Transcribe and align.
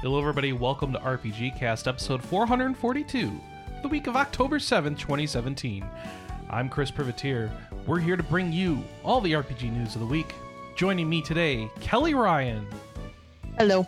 Hello, 0.00 0.18
everybody. 0.18 0.52
Welcome 0.52 0.92
to 0.92 0.98
RPG 0.98 1.58
Cast, 1.58 1.88
episode 1.88 2.22
442, 2.22 3.40
the 3.80 3.88
week 3.88 4.06
of 4.06 4.14
October 4.16 4.58
7th, 4.58 4.98
2017. 4.98 5.86
I'm 6.50 6.68
Chris 6.68 6.90
Privitere. 6.90 7.50
We're 7.86 7.98
here 7.98 8.16
to 8.18 8.22
bring 8.22 8.52
you 8.52 8.84
all 9.04 9.22
the 9.22 9.32
RPG 9.32 9.72
news 9.72 9.94
of 9.94 10.00
the 10.02 10.06
week. 10.06 10.34
Joining 10.76 11.08
me 11.08 11.22
today, 11.22 11.70
Kelley 11.80 12.12
Ryan 12.12 12.66
Hello. 13.56 13.86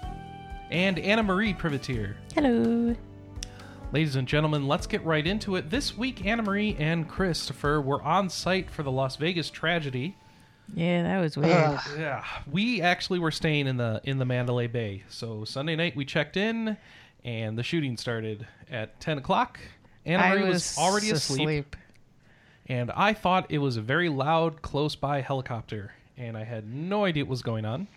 and 0.71 0.99
Anna 0.99 1.23
Marie 1.23 1.53
Privitere. 1.53 2.15
Hello. 2.35 2.97
Ladies 3.93 4.17
and 4.17 4.27
gentlemen, 4.27 4.67
let's 4.67 4.87
get 4.87 5.05
right 5.05 5.27
into 5.27 5.57
it. 5.57 5.69
This 5.69 5.99
week, 5.99 6.25
Anna 6.25 6.43
Marie 6.43 6.75
and 6.79 7.07
Christopher 7.07 7.83
were 7.83 8.01
on 8.03 8.31
site 8.31 8.71
for 8.71 8.83
the 8.83 8.91
Las 8.91 9.17
Vegas 9.17 9.51
tragedy. 9.51 10.17
Yeah, 10.75 11.03
that 11.03 11.21
was 11.21 11.37
weird. 11.37 11.53
Ugh. 11.53 11.81
Yeah, 11.99 12.25
we 12.51 12.81
actually 12.81 13.19
were 13.19 13.31
staying 13.31 13.67
in 13.67 13.77
the 13.77 14.01
in 14.05 14.19
the 14.19 14.25
Mandalay 14.25 14.67
Bay. 14.69 15.03
So 15.09 15.45
Sunday 15.45 15.77
night 15.77 15.97
we 15.97 16.05
checked 16.05 16.37
in, 16.37 16.77
and 17.25 17.59
the 17.59 17.63
shooting 17.63 17.97
started 17.97 18.47
at 18.71 18.99
ten 19.01 19.19
o'clock. 19.19 19.59
Anna 20.07 20.23
I 20.23 20.31
Marie 20.35 20.43
was, 20.45 20.53
was 20.53 20.79
already 20.79 21.11
asleep, 21.11 21.77
and 22.67 22.91
I 22.93 23.13
thought 23.13 23.47
it 23.51 23.59
was 23.59 23.77
a 23.77 23.83
very 23.83 24.09
loud, 24.09 24.63
close 24.63 24.95
by 24.97 25.21
helicopter, 25.21 25.93
and 26.17 26.37
I 26.37 26.45
had 26.45 26.73
no 26.73 27.05
idea 27.05 27.25
what 27.25 27.31
was 27.31 27.43
going 27.43 27.65
on. 27.65 27.89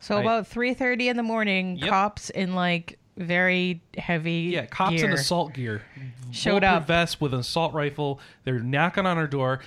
So 0.00 0.16
I- 0.18 0.20
about 0.20 0.46
three 0.46 0.74
thirty 0.74 1.08
in 1.08 1.16
the 1.16 1.22
morning, 1.22 1.76
Yep. 1.76 1.88
cops 1.88 2.30
in 2.30 2.54
like 2.54 2.98
very 3.16 3.80
heavy 3.98 4.50
Yeah, 4.52 4.66
cops 4.66 4.96
gear. 4.96 5.06
in 5.06 5.12
assault 5.12 5.52
gear 5.52 5.82
Showed 6.30 6.60
bulletproof 6.60 6.82
up. 6.82 6.86
vest 6.86 7.20
with 7.20 7.34
an 7.34 7.40
assault 7.40 7.74
rifle. 7.74 8.20
They're 8.44 8.60
knocking 8.60 9.04
on 9.04 9.18
our 9.18 9.26
door. 9.26 9.60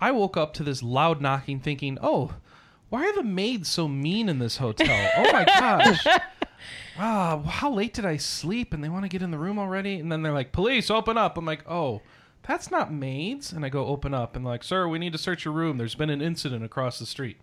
I 0.00 0.10
woke 0.12 0.36
up 0.36 0.54
to 0.54 0.62
this 0.62 0.82
loud 0.82 1.20
knocking, 1.20 1.60
thinking, 1.60 1.98
"Oh, 2.00 2.34
why 2.88 3.04
are 3.06 3.14
the 3.14 3.22
maids 3.22 3.68
so 3.68 3.86
mean 3.88 4.28
in 4.28 4.38
this 4.38 4.56
hotel? 4.58 5.10
Oh 5.16 5.32
my 5.32 5.44
gosh." 5.58 6.06
Ah, 6.98 7.40
how 7.46 7.70
late 7.70 7.94
did 7.94 8.04
I 8.04 8.16
sleep? 8.16 8.74
And 8.74 8.82
they 8.84 8.88
want 8.88 9.04
to 9.04 9.08
get 9.08 9.22
in 9.22 9.30
the 9.30 9.38
room 9.38 9.58
already. 9.58 9.94
And 10.00 10.10
then 10.10 10.22
they're 10.22 10.32
like, 10.32 10.52
"Police, 10.52 10.90
open 10.90 11.16
up!" 11.16 11.36
I'm 11.38 11.44
like, 11.46 11.68
"Oh, 11.68 12.02
that's 12.46 12.70
not 12.70 12.92
maids." 12.92 13.52
And 13.52 13.64
I 13.64 13.68
go 13.68 13.86
open 13.86 14.12
up, 14.14 14.36
and 14.36 14.44
like, 14.44 14.62
"Sir, 14.64 14.88
we 14.88 14.98
need 14.98 15.12
to 15.12 15.18
search 15.18 15.44
your 15.44 15.54
room. 15.54 15.78
There's 15.78 15.94
been 15.94 16.10
an 16.10 16.20
incident 16.22 16.64
across 16.64 16.98
the 16.98 17.06
street." 17.06 17.38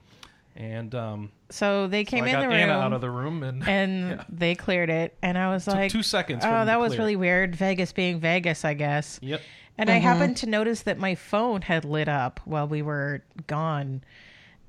And 0.55 0.95
um, 0.95 1.31
So 1.49 1.85
they 1.87 2.03
so 2.03 2.09
came 2.09 2.23
I 2.23 2.27
in 2.27 2.33
got 2.33 2.41
the 2.41 2.47
room 2.47 2.55
Anna 2.57 2.73
out 2.73 2.93
of 2.93 3.01
the 3.01 3.11
room, 3.11 3.43
and, 3.43 3.67
and 3.67 4.09
Yeah. 4.17 4.23
they 4.29 4.55
cleared 4.55 4.89
it, 4.89 5.15
and 5.21 5.37
I 5.37 5.49
was 5.53 5.67
like, 5.67 5.91
two 5.91 6.01
seconds. 6.03 6.43
"Oh, 6.45 6.65
that 6.65 6.79
was 6.79 6.97
really 6.97 7.15
weird." 7.15 7.55
Vegas 7.55 7.93
being 7.93 8.19
Vegas, 8.19 8.65
I 8.65 8.73
guess. 8.73 9.19
Yep. 9.21 9.41
And 9.77 9.89
Mm-hmm. 9.89 9.95
I 9.95 9.99
happened 9.99 10.37
to 10.37 10.45
notice 10.47 10.81
that 10.83 10.97
my 10.97 11.15
phone 11.15 11.61
had 11.61 11.85
lit 11.85 12.07
up 12.07 12.39
while 12.45 12.67
we 12.67 12.81
were 12.81 13.23
gone. 13.45 14.03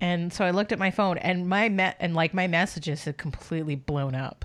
And 0.00 0.32
so 0.32 0.44
I 0.44 0.50
looked 0.50 0.70
at 0.72 0.78
my 0.78 0.90
phone 0.90 1.18
and 1.18 1.48
my 1.48 1.68
me- 1.68 1.94
and 1.98 2.14
like 2.14 2.34
my 2.34 2.46
messages 2.46 3.04
had 3.04 3.16
completely 3.18 3.74
blown 3.74 4.14
up 4.14 4.44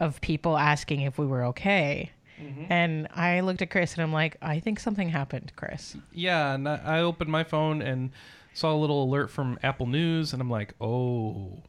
of 0.00 0.20
people 0.20 0.56
asking 0.56 1.00
if 1.02 1.18
we 1.18 1.26
were 1.26 1.44
okay. 1.46 2.12
Mm-hmm. 2.40 2.64
And 2.72 3.08
I 3.14 3.40
looked 3.40 3.62
at 3.62 3.70
Chris 3.70 3.94
and 3.94 4.02
I'm 4.02 4.12
like, 4.12 4.36
I 4.42 4.58
think 4.60 4.80
something 4.80 5.08
happened, 5.08 5.52
Chris. 5.56 5.96
Yeah, 6.12 6.54
and 6.54 6.68
I 6.68 6.80
I 6.84 7.00
opened 7.00 7.30
my 7.30 7.44
phone 7.44 7.80
and 7.82 8.10
saw 8.52 8.72
a 8.72 8.78
little 8.78 9.04
alert 9.04 9.30
from 9.30 9.58
Apple 9.62 9.86
News, 9.86 10.32
and 10.32 10.40
I'm 10.40 10.50
like, 10.50 10.74
oh, 10.80 11.62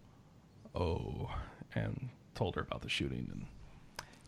oh, 0.73 1.31
and 1.73 2.09
told 2.33 2.55
her 2.55 2.61
about 2.61 2.81
the 2.81 2.89
shooting. 2.89 3.27
And 3.31 3.45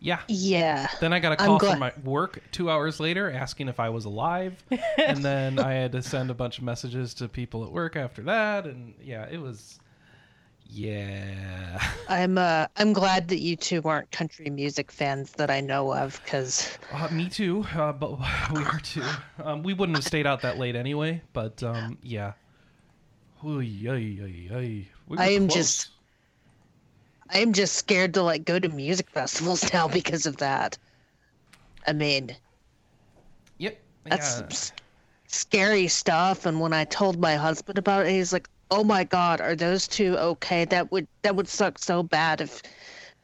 yeah, 0.00 0.20
Yeah. 0.28 0.88
then 1.00 1.12
I 1.12 1.18
got 1.20 1.32
a 1.32 1.36
call 1.36 1.58
glad- 1.58 1.70
from 1.72 1.80
my 1.80 1.92
work 2.04 2.40
two 2.52 2.70
hours 2.70 3.00
later 3.00 3.30
asking 3.30 3.68
if 3.68 3.80
I 3.80 3.88
was 3.88 4.04
alive, 4.04 4.62
and 4.98 5.24
then 5.24 5.58
I 5.58 5.72
had 5.74 5.92
to 5.92 6.02
send 6.02 6.30
a 6.30 6.34
bunch 6.34 6.58
of 6.58 6.64
messages 6.64 7.14
to 7.14 7.28
people 7.28 7.64
at 7.64 7.72
work 7.72 7.96
after 7.96 8.22
that, 8.22 8.64
and 8.66 8.94
yeah, 9.02 9.26
it 9.30 9.38
was, 9.40 9.78
yeah, 10.70 11.82
I'm 12.08 12.36
uh 12.38 12.66
I'm 12.76 12.92
glad 12.92 13.28
that 13.28 13.38
you 13.40 13.56
two 13.56 13.80
aren't 13.84 14.10
country 14.10 14.50
music 14.50 14.92
fans 14.92 15.32
that 15.32 15.50
I 15.50 15.60
know 15.60 15.92
of 15.94 16.22
cuz 16.26 16.78
uh, 16.92 17.08
me 17.10 17.28
too, 17.28 17.64
uh, 17.74 17.92
but 17.92 18.18
we 18.52 18.62
are 18.64 18.80
too. 18.80 19.02
Um, 19.42 19.62
we 19.62 19.72
wouldn't 19.72 19.96
have 19.96 20.04
stayed 20.04 20.26
out 20.26 20.42
that 20.42 20.58
late 20.58 20.76
anyway, 20.76 21.22
but 21.32 21.62
um, 21.62 21.98
yeah. 22.02 22.32
Oy, 23.44 23.68
oy, 23.86 24.18
oy, 24.20 24.48
oy. 24.52 24.88
We 25.06 25.16
I 25.18 25.28
am 25.30 25.46
close. 25.48 25.54
just- 25.54 25.88
I 27.30 27.38
am 27.38 27.52
just 27.54 27.74
scared 27.74 28.14
to 28.14 28.22
like 28.22 28.44
go 28.44 28.58
to 28.58 28.68
music 28.68 29.10
festivals 29.10 29.72
now 29.72 29.88
because 29.88 30.26
of 30.26 30.38
that. 30.38 30.78
I 31.86 31.92
mean, 31.92 32.36
Yep. 33.58 33.78
that's 34.10 34.40
yeah. 34.40 34.48
s- 34.50 34.72
scary 35.28 35.88
stuff 35.88 36.46
and 36.46 36.60
when 36.60 36.72
I 36.72 36.84
told 36.84 37.18
my 37.20 37.36
husband 37.36 37.78
about 37.78 38.06
it 38.06 38.12
he's 38.12 38.32
like, 38.32 38.48
"Oh 38.70 38.84
my 38.84 39.04
god, 39.04 39.40
are 39.40 39.54
those 39.56 39.88
two 39.88 40.16
okay? 40.16 40.64
That 40.66 40.90
would 40.92 41.06
that 41.22 41.36
would 41.36 41.48
suck 41.48 41.78
so 41.78 42.02
bad 42.02 42.40
if 42.40 42.62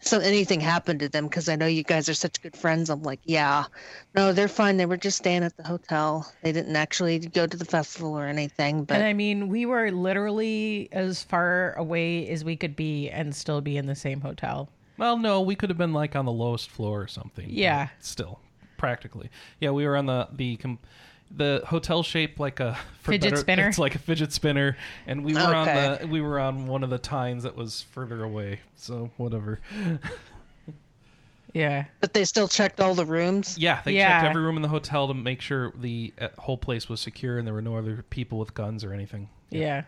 so 0.04 0.19
anything 0.19 0.60
happened 0.60 1.00
to 1.00 1.09
them 1.09 1.26
because 1.26 1.48
I 1.48 1.56
know 1.56 1.66
you 1.66 1.82
guys 1.82 2.09
are 2.09 2.15
such 2.15 2.41
good 2.42 2.56
friends." 2.56 2.91
I'm 2.91 3.03
like, 3.03 3.20
"Yeah. 3.25 3.65
No, 4.15 4.32
they're 4.32 4.48
fine. 4.48 4.76
They 4.76 4.87
were 4.87 4.97
just 4.97 5.19
staying 5.19 5.42
at 5.42 5.56
the 5.56 5.65
hotel. 5.65 6.31
They 6.42 6.53
didn't 6.53 6.76
actually 6.76 7.19
go 7.19 7.47
to 7.47 7.56
the 7.56 7.65
festival 7.65 8.16
or 8.19 8.26
anything, 8.26 8.84
but 8.84 8.97
and 8.98 9.04
I 9.04 9.12
mean, 9.12 9.48
we 9.48 9.66
were 9.66 9.91
literally 9.91 10.88
as 10.92 11.22
far 11.22 11.72
away 11.75 12.28
as 12.28 12.44
we 12.44 12.56
could 12.56 12.76
be 12.76 13.10
and 13.10 13.34
still 13.34 13.60
be 13.60 13.76
in 13.76 13.87
the 13.87 13.94
same 13.94 14.20
hotel. 14.20 14.69
Well, 14.97 15.19
no, 15.19 15.41
we 15.41 15.56
could 15.56 15.70
have 15.70 15.78
been 15.78 15.92
like 15.92 16.15
on 16.15 16.25
the 16.25 16.32
lowest 16.32 16.71
floor 16.71 17.03
or 17.03 17.09
something. 17.09 17.47
Yeah. 17.48 17.88
Still, 17.98 18.41
practically. 18.76 19.31
Yeah, 19.60 19.71
we 19.71 19.86
were 19.86 19.97
on 19.97 20.06
the 20.06 20.28
the 20.32 20.56
com- 20.56 20.78
the 21.37 21.62
hotel 21.67 22.03
shaped 22.03 22.39
like 22.39 22.61
a 22.61 22.78
for 23.00 23.12
Fidget 23.12 23.39
spinner? 23.39 23.69
It's 23.69 23.78
like 23.78 23.95
a 23.95 23.99
fidget 23.99 24.33
spinner, 24.33 24.77
and 25.06 25.25
we 25.25 25.34
were 25.34 25.41
Okay. 25.41 25.87
on 25.87 25.99
the 26.00 26.06
we 26.09 26.21
were 26.21 26.39
on 26.39 26.67
one 26.67 26.83
of 26.84 26.91
the 26.91 26.99
tines 26.99 27.43
that 27.43 27.56
was 27.56 27.83
further 27.83 28.22
away. 28.25 28.61
So 28.77 29.11
whatever. 29.17 29.61
Yeah. 31.53 31.84
but 32.00 32.12
they 32.15 32.25
still 32.25 32.49
checked 32.49 32.81
all 32.81 32.95
the 32.97 33.06
rooms. 33.06 33.56
Yeah, 33.56 33.81
they 33.84 33.93
Yeah. 33.93 34.09
checked 34.21 34.31
every 34.31 34.43
room 34.43 34.56
in 34.56 34.62
the 34.62 34.69
hotel 34.69 35.06
to 35.06 35.15
make 35.15 35.41
sure 35.41 35.72
the 35.78 36.12
uh, 36.21 36.28
whole 36.39 36.59
place 36.59 36.89
was 36.89 37.00
secure 37.00 37.39
and 37.39 37.47
there 37.47 37.55
were 37.55 37.62
no 37.62 37.77
other 37.77 38.05
people 38.11 38.39
with 38.41 38.55
guns 38.55 38.83
or 38.83 38.93
anything. 38.93 39.28
Yeah. 39.51 39.84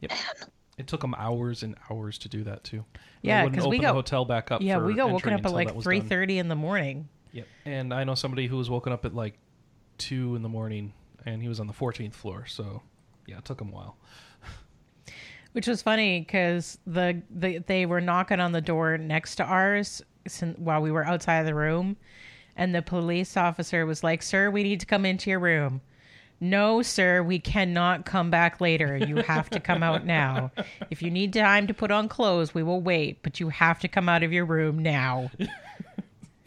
Yep. 0.00 0.12
It 0.78 0.86
took 0.86 1.02
them 1.02 1.14
hours 1.18 1.62
and 1.62 1.74
hours 1.90 2.16
to 2.18 2.28
do 2.30 2.44
that 2.44 2.64
too. 2.64 2.84
Yeah, 3.20 3.42
wouldn't 3.44 3.60
'cause 3.60 3.68
we 3.68 3.78
got- 3.78 3.88
the 3.88 3.94
hotel 3.94 4.24
back 4.24 4.50
up. 4.50 4.62
Yeah, 4.62 4.78
for 4.78 4.86
we 4.86 4.94
got 4.94 5.10
woken 5.10 5.34
up 5.34 5.44
at 5.44 5.52
like 5.52 5.68
that 5.68 5.76
was 5.76 5.84
three 5.84 5.98
done. 6.00 6.08
thirty 6.08 6.38
in 6.38 6.48
the 6.48 6.54
morning. 6.56 7.08
Yep. 7.32 7.46
And 7.66 7.92
I 7.92 8.04
know 8.04 8.14
somebody 8.14 8.46
who 8.46 8.56
was 8.56 8.70
woken 8.70 8.92
up 8.94 9.04
at 9.04 9.14
like 9.14 9.34
two 9.98 10.36
in 10.36 10.42
the 10.42 10.48
morning, 10.48 10.92
and 11.24 11.42
he 11.42 11.48
was 11.48 11.60
on 11.60 11.66
the 11.66 11.72
14th 11.72 12.14
floor. 12.14 12.46
So, 12.46 12.82
yeah, 13.26 13.38
it 13.38 13.44
took 13.44 13.60
him 13.60 13.68
a 13.68 13.72
while. 13.72 13.96
Which 15.52 15.66
was 15.66 15.82
funny 15.82 16.20
because 16.20 16.78
the, 16.86 17.22
the 17.30 17.58
they 17.58 17.86
were 17.86 18.00
knocking 18.00 18.40
on 18.40 18.52
the 18.52 18.60
door 18.60 18.98
next 18.98 19.36
to 19.36 19.44
ours 19.44 20.02
while 20.56 20.82
we 20.82 20.90
were 20.90 21.04
outside 21.04 21.38
of 21.38 21.46
the 21.46 21.54
room, 21.54 21.96
and 22.56 22.74
the 22.74 22.82
police 22.82 23.36
officer 23.36 23.86
was 23.86 24.04
like, 24.04 24.22
"Sir, 24.22 24.50
we 24.50 24.62
need 24.62 24.80
to 24.80 24.86
come 24.86 25.06
into 25.06 25.30
your 25.30 25.40
room." 25.40 25.80
No, 26.38 26.82
sir, 26.82 27.22
we 27.22 27.38
cannot 27.38 28.04
come 28.04 28.30
back 28.30 28.60
later. 28.60 28.96
You 28.98 29.16
have 29.16 29.48
to 29.50 29.60
come 29.60 29.82
out 29.82 30.04
now. 30.04 30.50
If 30.90 31.00
you 31.00 31.10
need 31.10 31.32
time 31.32 31.66
to 31.66 31.74
put 31.74 31.90
on 31.90 32.08
clothes, 32.08 32.54
we 32.54 32.62
will 32.62 32.82
wait, 32.82 33.22
but 33.22 33.40
you 33.40 33.48
have 33.48 33.78
to 33.80 33.88
come 33.88 34.08
out 34.08 34.22
of 34.22 34.32
your 34.32 34.44
room 34.44 34.78
now. 34.78 35.30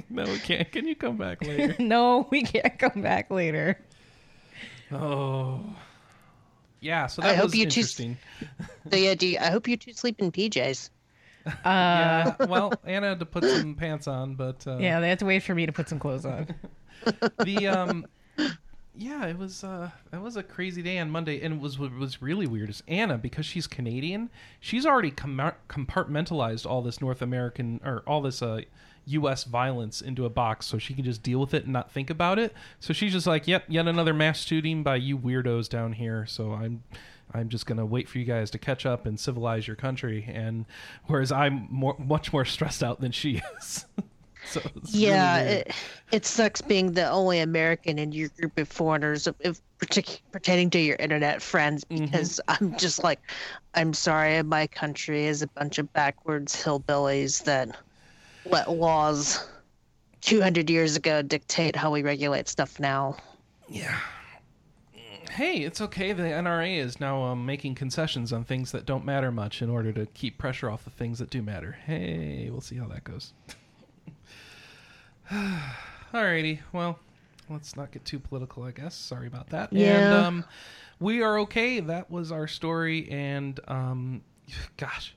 No, 0.09 0.23
we 0.23 0.39
can't. 0.39 0.71
Can 0.71 0.87
you 0.87 0.95
come 0.95 1.17
back 1.17 1.45
later? 1.45 1.75
no, 1.79 2.27
we 2.31 2.43
can't 2.43 2.77
come 2.79 3.01
back 3.01 3.29
later. 3.29 3.79
oh, 4.91 5.61
yeah. 6.79 7.07
So 7.07 7.21
I 7.23 7.27
that 7.27 7.35
hope 7.35 7.45
was 7.45 7.55
you 7.55 7.65
two- 7.65 7.79
interesting. 7.81 8.17
So 8.91 8.97
yeah, 8.97 9.13
do 9.15 9.27
you, 9.27 9.37
I 9.39 9.49
hope 9.49 9.67
you 9.67 9.77
two 9.77 9.93
sleep 9.93 10.19
in 10.19 10.31
PJs. 10.31 10.89
Uh, 11.45 11.51
yeah. 11.65 12.35
Well, 12.47 12.73
Anna 12.83 13.09
had 13.09 13.19
to 13.19 13.25
put 13.25 13.43
some 13.43 13.75
pants 13.75 14.07
on, 14.07 14.35
but 14.35 14.65
uh, 14.67 14.77
yeah, 14.77 14.99
they 14.99 15.09
had 15.09 15.19
to 15.19 15.25
wait 15.25 15.43
for 15.43 15.53
me 15.53 15.65
to 15.65 15.71
put 15.71 15.89
some 15.89 15.99
clothes 15.99 16.25
on. 16.25 16.47
the 17.45 17.67
um 17.67 18.05
yeah 18.93 19.25
it 19.25 19.37
was 19.37 19.63
uh 19.63 19.89
it 20.11 20.19
was 20.19 20.35
a 20.35 20.43
crazy 20.43 20.81
day 20.81 20.97
on 20.99 21.09
monday 21.09 21.41
and 21.41 21.53
it 21.53 21.59
was 21.61 21.79
what 21.79 21.93
was 21.93 22.21
really 22.21 22.45
weird 22.45 22.69
is 22.69 22.83
anna 22.89 23.17
because 23.17 23.45
she's 23.45 23.67
canadian 23.67 24.29
she's 24.59 24.85
already 24.85 25.09
com- 25.09 25.53
compartmentalized 25.69 26.65
all 26.65 26.81
this 26.81 26.99
north 26.99 27.21
american 27.21 27.79
or 27.85 28.03
all 28.05 28.21
this 28.21 28.41
uh 28.41 28.59
us 29.17 29.43
violence 29.43 30.01
into 30.01 30.25
a 30.25 30.29
box 30.29 30.65
so 30.65 30.77
she 30.77 30.93
can 30.93 31.03
just 31.03 31.23
deal 31.23 31.39
with 31.39 31.53
it 31.53 31.63
and 31.63 31.73
not 31.73 31.91
think 31.91 32.09
about 32.09 32.37
it 32.39 32.53
so 32.79 32.93
she's 32.93 33.11
just 33.11 33.27
like 33.27 33.47
yep 33.47 33.63
yet 33.67 33.87
another 33.87 34.13
mass 34.13 34.41
shooting 34.43 34.83
by 34.83 34.95
you 34.95 35.17
weirdos 35.17 35.67
down 35.69 35.93
here 35.93 36.25
so 36.27 36.53
i'm 36.53 36.83
I'm 37.33 37.49
just 37.49 37.65
gonna 37.65 37.85
wait 37.85 38.09
for 38.09 38.17
you 38.17 38.25
guys 38.25 38.49
to 38.51 38.57
catch 38.57 38.85
up 38.85 39.05
and 39.05 39.19
civilize 39.19 39.67
your 39.67 39.75
country, 39.75 40.25
and 40.27 40.65
whereas 41.05 41.31
I'm 41.31 41.67
more, 41.69 41.95
much 41.99 42.33
more 42.33 42.45
stressed 42.45 42.83
out 42.83 43.01
than 43.01 43.11
she 43.11 43.41
is. 43.59 43.85
so 44.45 44.61
really 44.61 44.81
Yeah, 44.85 45.35
weird. 45.43 45.51
it, 45.51 45.75
it 46.11 46.25
sucks 46.25 46.61
being 46.61 46.93
the 46.93 47.07
only 47.09 47.39
American 47.39 47.99
in 47.99 48.11
your 48.11 48.29
group 48.29 48.57
of 48.57 48.67
foreigners, 48.67 49.27
partic- 49.79 50.21
pertaining 50.31 50.71
to 50.71 50.79
your 50.79 50.95
internet 50.95 51.41
friends, 51.41 51.85
mm-hmm. 51.85 52.05
because 52.05 52.41
I'm 52.47 52.75
just 52.77 53.03
like, 53.03 53.19
I'm 53.75 53.93
sorry, 53.93 54.41
my 54.41 54.65
country 54.65 55.25
is 55.25 55.43
a 55.43 55.47
bunch 55.47 55.77
of 55.77 55.91
backwards 55.93 56.55
hillbillies 56.55 57.43
that 57.43 57.77
let 58.51 58.69
laws 58.69 59.47
200 60.21 60.69
years 60.69 60.95
ago 60.95 61.21
dictate 61.21 61.75
how 61.75 61.91
we 61.91 62.01
regulate 62.03 62.47
stuff 62.47 62.79
now. 62.79 63.15
Yeah. 63.67 63.97
Hey, 65.31 65.57
it's 65.59 65.79
okay. 65.79 66.11
The 66.11 66.23
NRA 66.23 66.77
is 66.79 66.99
now 66.99 67.21
um, 67.23 67.45
making 67.45 67.75
concessions 67.75 68.33
on 68.33 68.43
things 68.43 68.71
that 68.71 68.85
don't 68.85 69.05
matter 69.05 69.31
much 69.31 69.61
in 69.61 69.69
order 69.69 69.93
to 69.93 70.05
keep 70.07 70.37
pressure 70.37 70.69
off 70.69 70.83
the 70.83 70.89
things 70.89 71.19
that 71.19 71.29
do 71.29 71.41
matter. 71.41 71.77
Hey, 71.85 72.49
we'll 72.51 72.61
see 72.61 72.75
how 72.77 72.87
that 72.87 73.03
goes. 73.03 73.31
Alrighty, 75.31 76.59
well, 76.73 76.99
let's 77.49 77.75
not 77.77 77.91
get 77.91 78.03
too 78.05 78.19
political, 78.19 78.63
I 78.63 78.71
guess. 78.71 78.95
Sorry 78.95 79.27
about 79.27 79.49
that. 79.51 79.71
And 79.71 79.79
Yeah. 79.79 80.27
um, 80.27 80.45
we 80.99 81.21
are 81.21 81.37
okay. 81.39 81.79
That 81.79 82.09
was 82.09 82.31
our 82.31 82.47
story, 82.47 83.09
and 83.11 83.59
um, 83.67 84.21
gosh, 84.77 85.15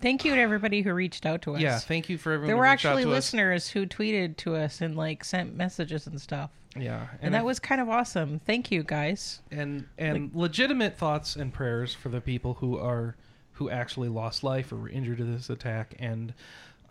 Thank 0.00 0.24
you 0.24 0.34
to 0.34 0.40
everybody 0.40 0.82
who 0.82 0.92
reached 0.92 1.24
out 1.26 1.42
to 1.42 1.54
us. 1.54 1.60
yeah, 1.60 1.78
thank 1.78 2.08
you 2.08 2.18
for 2.18 2.32
everyone. 2.32 2.48
there 2.48 2.56
who 2.56 2.60
were 2.60 2.66
actually 2.66 3.02
to 3.04 3.08
us. 3.10 3.14
listeners 3.14 3.68
who 3.68 3.86
tweeted 3.86 4.36
to 4.38 4.54
us 4.56 4.80
and 4.80 4.96
like 4.96 5.24
sent 5.24 5.54
messages 5.56 6.06
and 6.06 6.20
stuff. 6.20 6.50
Yeah, 6.78 7.06
And, 7.22 7.32
that 7.34 7.40
I- 7.40 7.44
was 7.44 7.58
kind 7.58 7.80
of 7.80 7.88
awesome. 7.88 8.38
Thank 8.40 8.70
you 8.70 8.82
guys. 8.82 9.40
and 9.50 9.86
and 9.98 10.30
legitimate 10.34 10.96
thoughts 10.98 11.34
and 11.36 11.52
prayers 11.52 11.94
for 11.94 12.10
the 12.10 12.20
people 12.20 12.54
who 12.54 12.78
are 12.78 13.16
who 13.52 13.70
actually 13.70 14.08
lost 14.10 14.44
life 14.44 14.70
or 14.70 14.76
were 14.76 14.88
injured 14.90 15.18
in 15.18 15.32
this 15.34 15.48
attack 15.48 15.94
and 15.98 16.34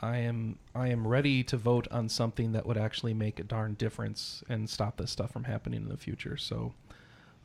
I 0.01 0.17
am 0.17 0.57
I 0.73 0.87
am 0.89 1.05
ready 1.07 1.43
to 1.43 1.57
vote 1.57 1.87
on 1.91 2.09
something 2.09 2.51
that 2.53 2.65
would 2.65 2.77
actually 2.77 3.13
make 3.13 3.39
a 3.39 3.43
darn 3.43 3.75
difference 3.75 4.43
and 4.49 4.67
stop 4.69 4.97
this 4.97 5.11
stuff 5.11 5.31
from 5.31 5.43
happening 5.45 5.83
in 5.83 5.89
the 5.89 5.97
future. 5.97 6.35
So 6.37 6.73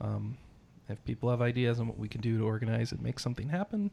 um, 0.01 0.37
if 0.89 1.03
people 1.05 1.29
have 1.31 1.43
ideas 1.43 1.79
on 1.79 1.87
what 1.87 1.99
we 1.99 2.09
can 2.09 2.21
do 2.23 2.39
to 2.39 2.45
organize 2.45 2.91
and 2.91 3.01
make 3.03 3.21
something 3.21 3.51
happen, 3.51 3.91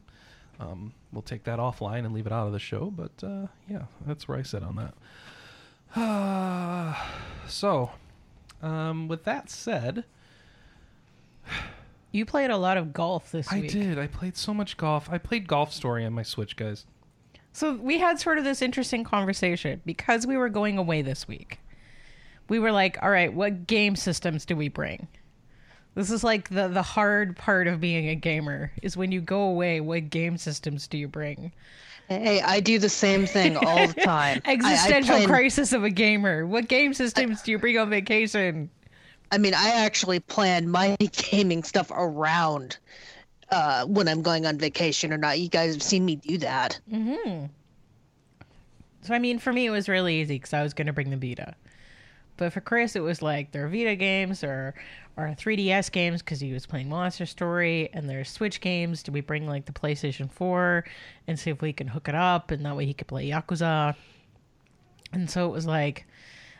um, 0.60 0.92
we'll 1.12 1.22
take 1.22 1.44
that 1.44 1.58
offline 1.58 2.04
and 2.04 2.12
leave 2.12 2.26
it 2.26 2.32
out 2.32 2.46
of 2.46 2.52
the 2.52 2.58
show. 2.58 2.90
But 2.90 3.12
uh, 3.22 3.46
yeah, 3.68 3.84
that's 4.06 4.26
where 4.28 4.38
I 4.38 4.42
sit 4.42 4.62
on 4.62 4.92
that. 5.94 6.96
so, 7.48 7.90
um, 8.62 9.08
with 9.08 9.24
that 9.24 9.50
said, 9.50 10.04
You 12.10 12.24
played 12.24 12.50
a 12.50 12.56
lot 12.56 12.78
of 12.78 12.92
golf 12.92 13.30
this 13.30 13.50
week. 13.52 13.58
I 13.58 13.60
week. 13.62 13.70
did. 13.70 13.98
I 13.98 14.06
played 14.06 14.36
so 14.36 14.54
much 14.54 14.76
golf. 14.78 15.08
I 15.10 15.18
played 15.18 15.46
Golf 15.46 15.72
Story 15.72 16.06
on 16.06 16.14
my 16.14 16.22
Switch, 16.22 16.56
guys. 16.56 16.86
So 17.52 17.74
we 17.74 17.98
had 17.98 18.18
sort 18.18 18.38
of 18.38 18.44
this 18.44 18.62
interesting 18.62 19.04
conversation 19.04 19.82
because 19.84 20.26
we 20.26 20.36
were 20.36 20.48
going 20.48 20.78
away 20.78 21.02
this 21.02 21.28
week. 21.28 21.60
We 22.48 22.58
were 22.58 22.72
like, 22.72 22.96
all 23.02 23.10
right, 23.10 23.32
what 23.32 23.66
game 23.66 23.94
systems 23.94 24.46
do 24.46 24.56
we 24.56 24.68
bring? 24.68 25.08
This 25.98 26.12
is 26.12 26.22
like 26.22 26.48
the 26.48 26.68
the 26.68 26.80
hard 26.82 27.36
part 27.36 27.66
of 27.66 27.80
being 27.80 28.08
a 28.08 28.14
gamer 28.14 28.70
is 28.82 28.96
when 28.96 29.10
you 29.10 29.20
go 29.20 29.40
away, 29.42 29.80
what 29.80 30.10
game 30.10 30.38
systems 30.38 30.86
do 30.86 30.96
you 30.96 31.08
bring? 31.08 31.50
Hey, 32.08 32.40
I 32.40 32.60
do 32.60 32.78
the 32.78 32.88
same 32.88 33.26
thing 33.26 33.56
all 33.56 33.88
the 33.88 33.94
time. 33.94 34.40
I- 34.44 34.50
I 34.50 34.52
Existential 34.52 35.26
crisis 35.26 35.72
of 35.72 35.82
a 35.82 35.90
gamer. 35.90 36.46
What 36.46 36.68
game 36.68 36.94
systems 36.94 37.42
do 37.42 37.50
you 37.50 37.58
bring 37.58 37.76
on 37.78 37.90
vacation? 37.90 38.70
I 39.32 39.38
mean, 39.38 39.54
I 39.54 39.70
actually 39.70 40.20
plan 40.20 40.68
my 40.70 40.94
gaming 41.30 41.64
stuff 41.64 41.90
around 41.90 42.78
uh, 43.50 43.84
when 43.86 44.06
I'm 44.06 44.22
going 44.22 44.46
on 44.46 44.56
vacation 44.56 45.12
or 45.12 45.18
not. 45.18 45.40
You 45.40 45.48
guys 45.48 45.74
have 45.74 45.82
seen 45.82 46.04
me 46.04 46.14
do 46.14 46.38
that. 46.38 46.78
So 49.02 49.14
I 49.14 49.18
mean, 49.18 49.40
for 49.40 49.52
me, 49.52 49.66
it 49.66 49.70
was 49.70 49.88
really 49.88 50.20
easy 50.20 50.36
because 50.36 50.52
I 50.54 50.62
was 50.62 50.74
going 50.74 50.86
to 50.86 50.92
bring 50.92 51.10
the 51.10 51.16
Vita. 51.16 51.56
But 52.36 52.52
for 52.52 52.60
Chris, 52.60 52.94
it 52.94 53.00
was 53.00 53.20
like 53.20 53.50
their 53.50 53.66
Vita 53.68 53.96
games 53.96 54.44
or 54.44 54.74
or 55.18 55.34
3DS 55.36 55.90
games 55.90 56.22
because 56.22 56.38
he 56.40 56.52
was 56.52 56.64
playing 56.64 56.88
Monster 56.88 57.26
Story, 57.26 57.90
and 57.92 58.08
there's 58.08 58.30
Switch 58.30 58.60
games. 58.60 59.02
Do 59.02 59.10
we 59.12 59.20
bring 59.20 59.46
like 59.48 59.64
the 59.66 59.72
PlayStation 59.72 60.30
4 60.30 60.84
and 61.26 61.38
see 61.38 61.50
if 61.50 61.60
we 61.60 61.72
can 61.72 61.88
hook 61.88 62.08
it 62.08 62.14
up, 62.14 62.52
and 62.52 62.64
that 62.64 62.76
way 62.76 62.86
he 62.86 62.94
could 62.94 63.08
play 63.08 63.28
Yakuza? 63.28 63.96
And 65.12 65.28
so 65.28 65.46
it 65.46 65.52
was 65.52 65.66
like, 65.66 66.06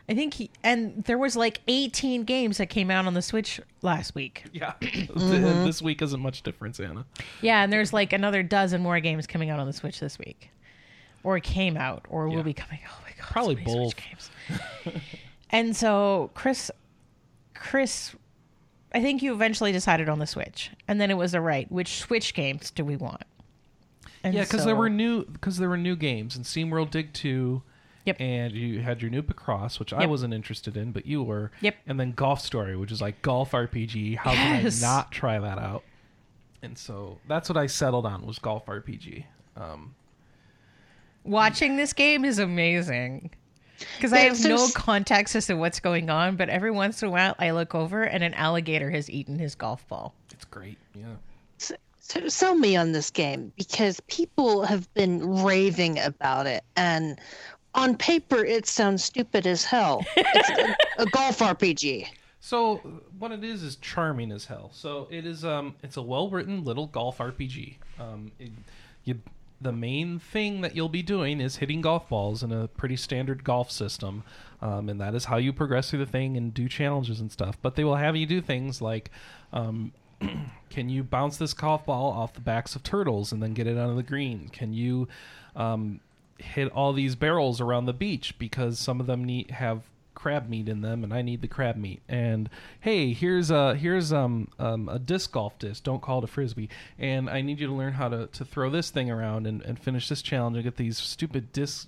I 0.09 0.15
think 0.15 0.33
he 0.33 0.49
and 0.63 1.03
there 1.05 1.17
was 1.19 1.35
like 1.35 1.61
18 1.67 2.23
games 2.23 2.57
that 2.57 2.65
came 2.67 2.89
out 2.91 3.05
on 3.05 3.13
the 3.13 3.21
Switch 3.21 3.61
last 3.81 4.13
week. 4.15 4.43
Yeah. 4.51 4.73
Mm-hmm. 4.81 5.65
this 5.65 5.81
week 5.81 6.01
isn't 6.01 6.19
much 6.19 6.43
difference, 6.43 6.79
Anna. 6.79 7.05
Yeah, 7.41 7.63
and 7.63 7.71
there's 7.71 7.93
like 7.93 8.11
another 8.13 8.43
dozen 8.43 8.81
more 8.81 8.99
games 8.99 9.25
coming 9.27 9.49
out 9.49 9.59
on 9.59 9.67
the 9.67 9.73
Switch 9.73 9.99
this 9.99 10.17
week, 10.19 10.49
or 11.23 11.39
came 11.39 11.77
out, 11.77 12.05
or 12.09 12.27
Yeah. 12.27 12.35
will 12.37 12.43
be 12.43 12.53
coming. 12.53 12.79
Oh 12.87 12.97
my 13.03 13.11
god, 13.17 13.31
Probably 13.31 13.55
many 13.55 13.65
both. 13.73 13.93
Games. 13.95 14.29
and 15.51 15.75
so 15.75 16.29
Chris, 16.33 16.71
Chris, 17.53 18.15
I 18.93 19.01
think 19.01 19.21
you 19.21 19.33
eventually 19.33 19.71
decided 19.71 20.09
on 20.09 20.19
the 20.19 20.25
Switch, 20.27 20.71
and 20.87 20.99
then 20.99 21.11
it 21.11 21.17
was 21.17 21.33
a 21.33 21.41
right. 21.41 21.71
Which 21.71 21.99
Switch 21.99 22.33
games 22.33 22.71
do 22.71 22.83
we 22.83 22.95
want? 22.95 23.23
And 24.23 24.33
Yeah, 24.33 24.43
because 24.43 24.61
so- 24.61 24.65
there 24.65 24.75
were 24.75 24.89
new 24.89 25.25
because 25.25 25.57
there 25.57 25.69
were 25.69 25.77
new 25.77 25.95
games 25.95 26.35
in 26.35 26.43
SteamWorld 26.43 26.91
Dig 26.91 27.13
Two. 27.13 27.61
Yep. 28.05 28.15
And 28.19 28.53
you 28.53 28.79
had 28.81 29.01
your 29.01 29.11
new 29.11 29.21
Picross, 29.21 29.77
which 29.77 29.93
I 29.93 30.05
wasn't 30.07 30.33
interested 30.33 30.75
in, 30.75 30.91
but 30.91 31.05
you 31.05 31.21
were. 31.21 31.51
Yep. 31.61 31.75
And 31.85 31.99
then 31.99 32.13
Golf 32.13 32.39
Story, 32.41 32.75
which 32.75 32.91
is 32.91 33.01
like 33.01 33.21
golf 33.21 33.51
RPG. 33.51 34.15
How 34.17 34.31
can 34.31 34.65
I 34.65 34.69
not 34.81 35.11
try 35.11 35.37
that 35.37 35.59
out? 35.59 35.83
And 36.63 36.77
so 36.77 37.19
that's 37.27 37.49
what 37.49 37.57
I 37.57 37.67
settled 37.67 38.05
on 38.05 38.25
was 38.25 38.39
golf 38.39 38.65
RPG. 38.65 39.25
Um, 39.55 39.93
watching 41.23 41.75
this 41.77 41.93
game 41.93 42.25
is 42.25 42.39
amazing. 42.39 43.31
Because 43.97 44.13
I 44.13 44.19
have 44.19 44.43
no 44.43 44.67
context 44.73 45.09
context 45.09 45.35
as 45.35 45.47
to 45.47 45.55
what's 45.55 45.79
going 45.79 46.09
on, 46.09 46.35
but 46.35 46.49
every 46.49 46.71
once 46.71 47.01
in 47.01 47.07
a 47.07 47.11
while 47.11 47.35
I 47.39 47.51
look 47.51 47.73
over 47.75 48.03
and 48.03 48.23
an 48.23 48.33
alligator 48.33 48.89
has 48.91 49.09
eaten 49.09 49.39
his 49.39 49.55
golf 49.55 49.87
ball. 49.87 50.13
it's 50.31 50.45
great. 50.45 50.77
Yeah. 50.93 51.05
So, 51.57 51.75
so 51.99 52.27
sell 52.27 52.55
me 52.55 52.75
on 52.75 52.91
this 52.91 53.09
game 53.09 53.51
because 53.57 53.99
people 54.07 54.63
have 54.63 54.91
been 54.93 55.43
raving 55.43 55.99
about 55.99 56.47
it, 56.47 56.63
and 56.75 57.19
on 57.75 57.95
paper 57.97 58.43
it 58.43 58.67
sounds 58.67 59.03
stupid 59.03 59.47
as 59.47 59.63
hell. 59.63 60.05
It's 60.17 60.49
a, 60.49 61.03
a 61.03 61.05
golf 61.07 61.39
RPG. 61.39 62.07
So 62.41 62.77
what 63.17 63.31
it 63.31 63.43
is 63.43 63.63
is 63.63 63.75
charming 63.77 64.31
as 64.31 64.45
hell. 64.45 64.71
So 64.73 65.07
it 65.09 65.25
is 65.25 65.43
um 65.45 65.75
it's 65.83 65.97
a 65.97 66.01
well 66.01 66.29
written 66.29 66.63
little 66.63 66.87
golf 66.87 67.17
RPG. 67.19 67.75
Um 67.99 68.31
it, 68.39 68.51
you 69.05 69.19
the 69.61 69.71
main 69.71 70.19
thing 70.19 70.61
that 70.61 70.75
you'll 70.75 70.89
be 70.89 71.03
doing 71.03 71.41
is 71.41 71.57
hitting 71.57 71.81
golf 71.81 72.07
balls 72.09 72.43
in 72.43 72.51
a 72.51 72.67
pretty 72.67 72.95
standard 72.95 73.43
golf 73.43 73.71
system. 73.71 74.23
Um, 74.61 74.89
and 74.89 74.99
that 75.01 75.15
is 75.15 75.25
how 75.25 75.37
you 75.37 75.53
progress 75.53 75.89
through 75.89 75.99
the 75.99 76.05
thing 76.05 76.37
and 76.37 76.53
do 76.53 76.67
challenges 76.67 77.19
and 77.19 77.31
stuff. 77.31 77.57
But 77.61 77.75
they 77.75 77.83
will 77.83 77.95
have 77.95 78.15
you 78.15 78.25
do 78.25 78.41
things 78.41 78.81
like 78.81 79.11
um, 79.51 79.91
can 80.69 80.89
you 80.89 81.03
bounce 81.03 81.37
this 81.37 81.53
golf 81.53 81.85
ball 81.85 82.11
off 82.11 82.33
the 82.33 82.41
backs 82.41 82.75
of 82.75 82.83
turtles 82.83 83.31
and 83.31 83.41
then 83.41 83.53
get 83.53 83.67
it 83.67 83.77
onto 83.77 83.95
the 83.95 84.03
green? 84.03 84.49
Can 84.49 84.73
you 84.73 85.07
um, 85.55 85.99
hit 86.37 86.71
all 86.71 86.93
these 86.93 87.15
barrels 87.15 87.59
around 87.59 87.85
the 87.85 87.93
beach 87.93 88.37
because 88.39 88.79
some 88.79 88.99
of 88.99 89.07
them 89.07 89.23
need 89.23 89.51
have 89.51 89.83
crab 90.19 90.49
meat 90.49 90.67
in 90.67 90.81
them 90.81 91.03
and 91.03 91.13
I 91.13 91.21
need 91.21 91.41
the 91.41 91.47
crab 91.47 91.77
meat. 91.77 92.01
And 92.09 92.49
hey, 92.81 93.13
here's 93.13 93.49
a 93.49 93.75
here's 93.75 94.11
um, 94.11 94.49
um 94.59 94.89
a 94.89 94.99
disc 94.99 95.31
golf 95.31 95.57
disc. 95.57 95.83
Don't 95.83 96.01
call 96.01 96.19
it 96.19 96.25
a 96.25 96.27
frisbee. 96.27 96.69
And 96.97 97.29
I 97.29 97.41
need 97.41 97.59
you 97.59 97.67
to 97.67 97.73
learn 97.73 97.93
how 97.93 98.09
to, 98.09 98.27
to 98.27 98.45
throw 98.45 98.69
this 98.69 98.89
thing 98.89 99.09
around 99.09 99.47
and, 99.47 99.61
and 99.61 99.79
finish 99.79 100.09
this 100.09 100.21
challenge 100.21 100.57
and 100.57 100.63
get 100.63 100.75
these 100.75 100.97
stupid 100.97 101.53
disc 101.53 101.87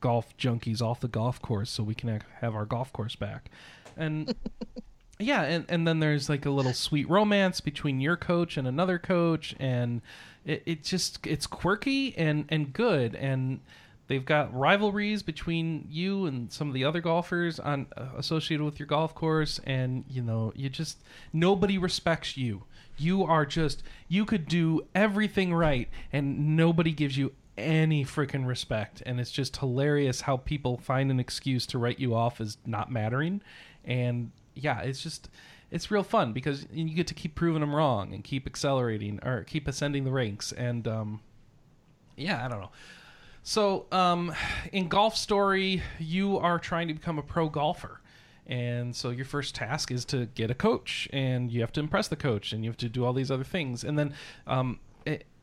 golf 0.00 0.36
junkies 0.36 0.82
off 0.82 1.00
the 1.00 1.08
golf 1.08 1.40
course 1.40 1.70
so 1.70 1.82
we 1.82 1.94
can 1.94 2.22
have 2.40 2.54
our 2.54 2.66
golf 2.66 2.92
course 2.92 3.16
back. 3.16 3.50
And 3.96 4.34
yeah, 5.18 5.42
and, 5.42 5.64
and 5.68 5.88
then 5.88 6.00
there's 6.00 6.28
like 6.28 6.44
a 6.44 6.50
little 6.50 6.74
sweet 6.74 7.08
romance 7.08 7.60
between 7.60 8.00
your 8.00 8.16
coach 8.16 8.56
and 8.56 8.68
another 8.68 8.98
coach, 8.98 9.54
and 9.58 10.02
it, 10.44 10.62
it 10.66 10.84
just 10.84 11.26
it's 11.26 11.46
quirky 11.46 12.16
and 12.16 12.44
and 12.50 12.72
good, 12.72 13.14
and 13.14 13.60
they've 14.10 14.24
got 14.24 14.52
rivalries 14.52 15.22
between 15.22 15.86
you 15.88 16.26
and 16.26 16.52
some 16.52 16.66
of 16.66 16.74
the 16.74 16.84
other 16.84 17.00
golfers 17.00 17.60
on 17.60 17.86
uh, 17.96 18.06
associated 18.16 18.64
with 18.64 18.80
your 18.80 18.88
golf 18.88 19.14
course, 19.14 19.60
and 19.64 20.04
you 20.10 20.20
know 20.20 20.52
you 20.56 20.68
just 20.68 20.98
nobody 21.32 21.78
respects 21.78 22.36
you. 22.36 22.64
You 22.98 23.22
are 23.22 23.46
just 23.46 23.84
you 24.08 24.24
could 24.24 24.48
do 24.48 24.84
everything 24.96 25.54
right, 25.54 25.88
and 26.12 26.56
nobody 26.56 26.90
gives 26.90 27.16
you 27.16 27.32
any 27.56 28.04
freaking 28.04 28.48
respect. 28.48 29.00
And 29.06 29.20
it's 29.20 29.30
just 29.30 29.58
hilarious 29.58 30.22
how 30.22 30.38
people 30.38 30.78
find 30.78 31.12
an 31.12 31.20
excuse 31.20 31.64
to 31.66 31.78
write 31.78 32.00
you 32.00 32.12
off 32.12 32.40
as 32.40 32.58
not 32.66 32.90
mattering. 32.90 33.40
And 33.84 34.32
yeah 34.56 34.80
it's 34.80 35.00
just 35.00 35.30
it's 35.70 35.88
real 35.88 36.02
fun 36.02 36.32
because 36.32 36.66
you 36.72 36.92
get 36.92 37.06
to 37.06 37.14
keep 37.14 37.36
proving 37.36 37.60
them 37.60 37.72
wrong 37.72 38.12
and 38.12 38.24
keep 38.24 38.44
accelerating 38.44 39.20
or 39.22 39.44
keep 39.44 39.68
ascending 39.68 40.02
the 40.02 40.10
ranks. 40.10 40.50
And 40.50 40.88
um 40.88 41.20
yeah 42.16 42.44
i 42.44 42.48
don't 42.48 42.60
know 42.60 42.70
so 43.50 43.86
um 43.90 44.32
in 44.72 44.86
golf 44.86 45.16
story 45.16 45.82
you 45.98 46.38
are 46.38 46.56
trying 46.56 46.86
to 46.86 46.94
become 46.94 47.18
a 47.18 47.22
pro 47.22 47.48
golfer. 47.48 48.00
And 48.46 48.94
so 48.94 49.10
your 49.10 49.24
first 49.24 49.56
task 49.56 49.90
is 49.90 50.04
to 50.06 50.26
get 50.26 50.52
a 50.52 50.54
coach 50.54 51.08
and 51.12 51.50
you 51.50 51.60
have 51.60 51.72
to 51.72 51.80
impress 51.80 52.06
the 52.06 52.14
coach 52.14 52.52
and 52.52 52.62
you 52.62 52.70
have 52.70 52.76
to 52.76 52.88
do 52.88 53.04
all 53.04 53.12
these 53.12 53.28
other 53.28 53.42
things. 53.42 53.82
And 53.82 53.98
then 53.98 54.14
um 54.46 54.78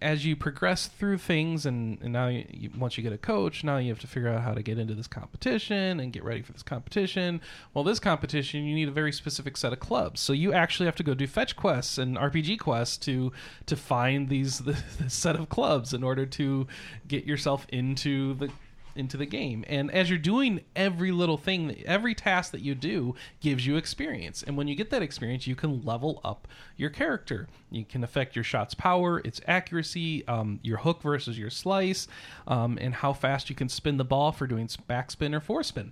as 0.02 0.26
you 0.26 0.36
progress 0.36 0.88
through 0.88 1.18
things 1.18 1.66
and, 1.66 2.00
and 2.02 2.14
now 2.14 2.28
you, 2.28 2.46
you, 2.52 2.70
once 2.78 2.98
you 2.98 3.04
get 3.04 3.12
a 3.12 3.18
coach 3.18 3.64
now 3.64 3.78
you 3.78 3.90
have 3.90 4.00
to 4.00 4.08
figure 4.08 4.30
out 4.30 4.42
how 4.42 4.54
to 4.54 4.62
get 4.62 4.78
into 4.78 4.94
this 4.94 5.08
competition 5.08 6.00
and 6.00 6.14
get 6.14 6.24
ready 6.24 6.42
for 6.42 6.54
this 6.54 6.64
competition. 6.64 7.42
Well 7.74 7.84
this 7.84 8.00
competition 8.00 8.66
you 8.66 8.76
need 8.76 8.88
a 8.88 8.92
very 8.92 9.12
specific 9.12 9.58
set 9.58 9.74
of 9.74 9.80
clubs. 9.80 10.22
So 10.22 10.34
you 10.34 10.54
actually 10.54 10.86
have 10.86 10.96
to 10.98 11.04
go 11.04 11.14
do 11.14 11.26
fetch 11.26 11.56
quests 11.56 11.98
and 11.98 12.16
rpg 12.18 12.60
quests 12.60 12.98
to 13.06 13.32
to 13.66 13.76
find 13.76 14.30
these 14.30 14.60
this 14.60 14.84
set 15.08 15.36
of 15.36 15.50
clubs 15.50 15.94
in 15.94 16.04
order 16.04 16.26
to 16.26 16.68
get 17.08 17.26
yourself 17.26 17.66
into 17.70 18.36
the 18.36 18.52
into 18.98 19.18
the 19.18 19.26
game. 19.26 19.64
And 19.68 19.92
as 19.92 20.10
you're 20.10 20.20
doing 20.20 20.62
every 20.76 21.12
little 21.12 21.38
thing, 21.38 21.84
every 21.86 22.16
task 22.16 22.52
that 22.52 22.62
you 22.62 22.76
do 22.76 23.16
gives 23.40 23.66
you 23.66 23.78
experience. 23.78 24.44
And 24.44 24.58
when 24.58 24.68
you 24.68 24.76
get 24.76 24.90
that 24.90 25.02
experience, 25.02 25.48
you 25.48 25.56
can 25.56 25.84
level 25.84 26.22
up 26.24 26.48
your 26.76 26.90
character. 26.90 27.48
You 27.72 27.86
can 27.86 28.04
affect 28.04 28.36
your 28.36 28.44
shot's 28.44 28.74
power, 28.74 29.20
its 29.20 29.42
accuracy, 29.48 30.28
um, 30.28 30.60
your 30.64 30.78
hook 30.78 31.02
versus 31.02 31.38
your 31.38 31.50
slice, 31.50 32.08
um, 32.48 32.78
and 32.82 32.96
how 32.96 33.14
fast 33.14 33.50
you 33.50 33.56
can 33.56 33.70
spin 33.70 33.98
the 33.98 34.06
ball 34.06 34.32
for 34.32 34.48
doing 34.48 34.68
backspin 34.68 35.34
or 35.34 35.40
forespin. 35.40 35.92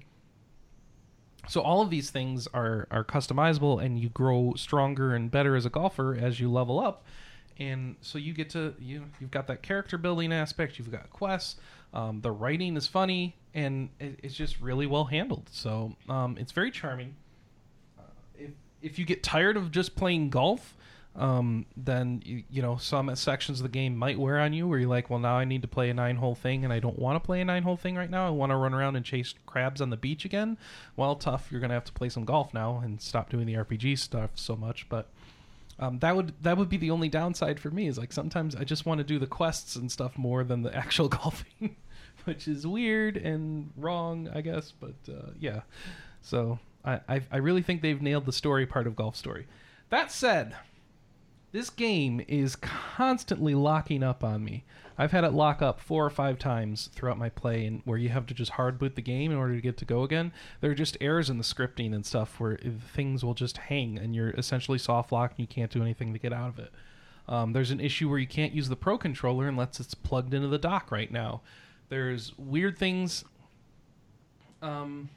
So 1.48 1.62
all 1.62 1.82
of 1.82 1.90
these 1.90 2.10
things 2.10 2.48
are 2.54 2.88
are 2.92 3.04
customizable, 3.04 3.84
and 3.84 4.00
you 4.00 4.10
grow 4.10 4.54
stronger 4.58 5.14
and 5.14 5.30
better 5.30 5.56
as 5.56 5.66
a 5.66 5.70
golfer 5.70 6.18
as 6.20 6.40
you 6.40 6.52
level 6.52 6.80
up. 6.80 7.04
And 7.58 7.96
so 8.02 8.18
you 8.18 8.34
get 8.34 8.50
to 8.52 8.74
you 8.80 9.06
you've 9.20 9.32
got 9.32 9.48
that 9.48 9.62
character 9.62 9.98
building 9.98 10.34
aspect. 10.34 10.78
You've 10.78 10.92
got 10.92 11.10
quests. 11.10 11.56
Um, 11.96 12.22
the 12.22 12.32
writing 12.32 12.76
is 12.78 12.88
funny, 12.88 13.36
and 13.54 13.90
it, 14.00 14.20
it's 14.22 14.36
just 14.36 14.60
really 14.60 14.86
well 14.86 15.06
handled. 15.06 15.50
So 15.52 15.96
um, 16.10 16.38
it's 16.38 16.52
very 16.52 16.70
charming. 16.70 17.16
Uh, 17.98 18.04
if 18.38 18.52
if 18.82 19.00
you 19.00 19.06
get 19.06 19.24
tired 19.24 19.58
of 19.58 19.72
just 19.72 19.96
playing 19.96 20.30
golf, 20.30 20.76
um, 21.16 21.66
then 21.78 22.22
you, 22.26 22.44
you 22.50 22.62
know 22.62 22.76
some 22.78 23.14
sections 23.16 23.60
of 23.60 23.64
the 23.64 23.70
game 23.70 23.96
might 23.96 24.20
wear 24.20 24.40
on 24.40 24.52
you 24.52 24.68
where 24.68 24.80
you're 24.80 24.90
like 24.90 25.10
well 25.10 25.20
now 25.20 25.38
i 25.38 25.46
need 25.46 25.62
to 25.62 25.68
play 25.68 25.90
a 25.90 25.94
nine 25.94 26.18
hole 26.18 26.36
thing 26.36 26.66
and 26.66 26.74
i 26.74 26.80
don't 26.80 27.00
want 27.00 27.16
to 27.16 27.26
play 27.26 27.40
a 27.40 27.46
nine 27.46 27.64
hole 27.64 27.78
thing 27.78 27.96
right 27.96 28.10
now 28.10 28.28
i 28.28 28.30
want 28.30 28.52
to 28.52 28.56
run 28.56 28.74
around 28.74 28.98
and 28.98 29.06
chase 29.06 29.34
crabs 29.46 29.80
on 29.80 29.90
the 29.90 29.98
beach 29.98 30.26
again 30.26 30.58
well 30.98 31.16
tough 31.16 31.48
you're 31.50 31.62
gonna 31.62 31.74
have 31.74 31.86
to 31.86 31.94
play 31.94 32.10
some 32.10 32.26
golf 32.26 32.54
now 32.54 32.82
and 32.84 33.02
stop 33.02 33.30
doing 33.30 33.46
the 33.46 33.54
rpg 33.54 33.98
stuff 33.98 34.32
so 34.36 34.56
much 34.56 34.88
but 34.90 35.08
um, 35.78 36.00
that 36.00 36.16
would 36.16 36.34
that 36.42 36.58
would 36.58 36.70
be 36.70 36.78
the 36.78 36.92
only 36.92 37.08
downside 37.08 37.60
for 37.60 37.70
me 37.70 37.88
is 37.88 37.98
like 37.98 38.12
sometimes 38.12 38.54
i 38.56 38.66
just 38.66 38.86
want 38.86 38.98
to 38.98 39.04
do 39.04 39.18
the 39.18 39.28
quests 39.28 39.78
and 39.78 39.90
stuff 39.90 40.18
more 40.18 40.44
than 40.44 40.64
the 40.64 40.76
actual 40.76 41.08
golfing 41.08 41.78
which 42.28 42.48
is 42.48 42.68
weird 42.68 43.18
and 43.18 43.72
wrong 43.78 44.30
i 44.34 44.42
guess 44.42 44.72
but 44.72 44.96
uh, 45.10 45.32
yeah 45.40 45.62
so 46.22 46.60
I, 46.84 47.00
I 47.08 47.22
i 47.32 47.38
really 47.38 47.62
think 47.62 47.82
they've 47.82 48.02
nailed 48.02 48.26
the 48.26 48.34
story 48.34 48.66
part 48.66 48.88
of 48.88 48.96
golf 48.96 49.16
story 49.16 49.48
that 49.90 50.12
said 50.12 50.56
this 51.56 51.70
game 51.70 52.22
is 52.28 52.58
constantly 52.58 53.56
locking 53.56 54.04
up 54.04 54.26
on 54.26 54.44
me. 54.44 54.66
I've 54.98 55.14
had 55.14 55.24
it 55.24 55.32
lock 55.32 55.62
up 55.62 55.80
four 55.80 56.06
or 56.06 56.10
five 56.10 56.38
times 56.38 56.90
throughout 56.94 57.18
my 57.18 57.30
play, 57.30 57.66
and 57.66 57.82
where 57.86 57.98
you 57.98 58.10
have 58.10 58.26
to 58.26 58.34
just 58.34 58.52
hard 58.52 58.78
boot 58.78 58.96
the 58.96 59.02
game 59.02 59.32
in 59.32 59.38
order 59.38 59.56
to 59.56 59.62
get 59.62 59.78
to 59.78 59.86
go 59.86 60.04
again. 60.04 60.34
There 60.60 60.72
are 60.72 60.76
just 60.76 60.98
errors 61.00 61.30
in 61.30 61.38
the 61.38 61.46
scripting 61.46 61.96
and 61.96 62.06
stuff 62.06 62.42
where 62.42 62.58
things 62.94 63.24
will 63.24 63.36
just 63.36 63.56
hang, 63.56 63.98
and 63.98 64.14
you're 64.14 64.32
essentially 64.32 64.78
soft 64.78 65.14
locked, 65.14 65.38
and 65.38 65.44
you 65.44 65.48
can't 65.48 65.72
do 65.72 65.82
anything 65.82 66.12
to 66.12 66.20
get 66.20 66.34
out 66.34 66.50
of 66.50 66.60
it. 66.60 66.74
Um, 67.30 67.54
there's 67.54 67.72
an 67.72 67.80
issue 67.80 68.10
where 68.10 68.20
you 68.20 68.28
can't 68.28 68.52
use 68.52 68.68
the 68.68 68.76
Pro 68.76 68.98
controller 68.98 69.48
unless 69.48 69.80
it's 69.80 69.94
plugged 69.94 70.34
into 70.34 70.50
the 70.50 70.58
dock 70.58 70.92
right 70.92 71.10
now. 71.10 71.40
There's 71.90 72.38
weird 72.38 72.78
things. 72.78 73.24
Um, 74.62 75.10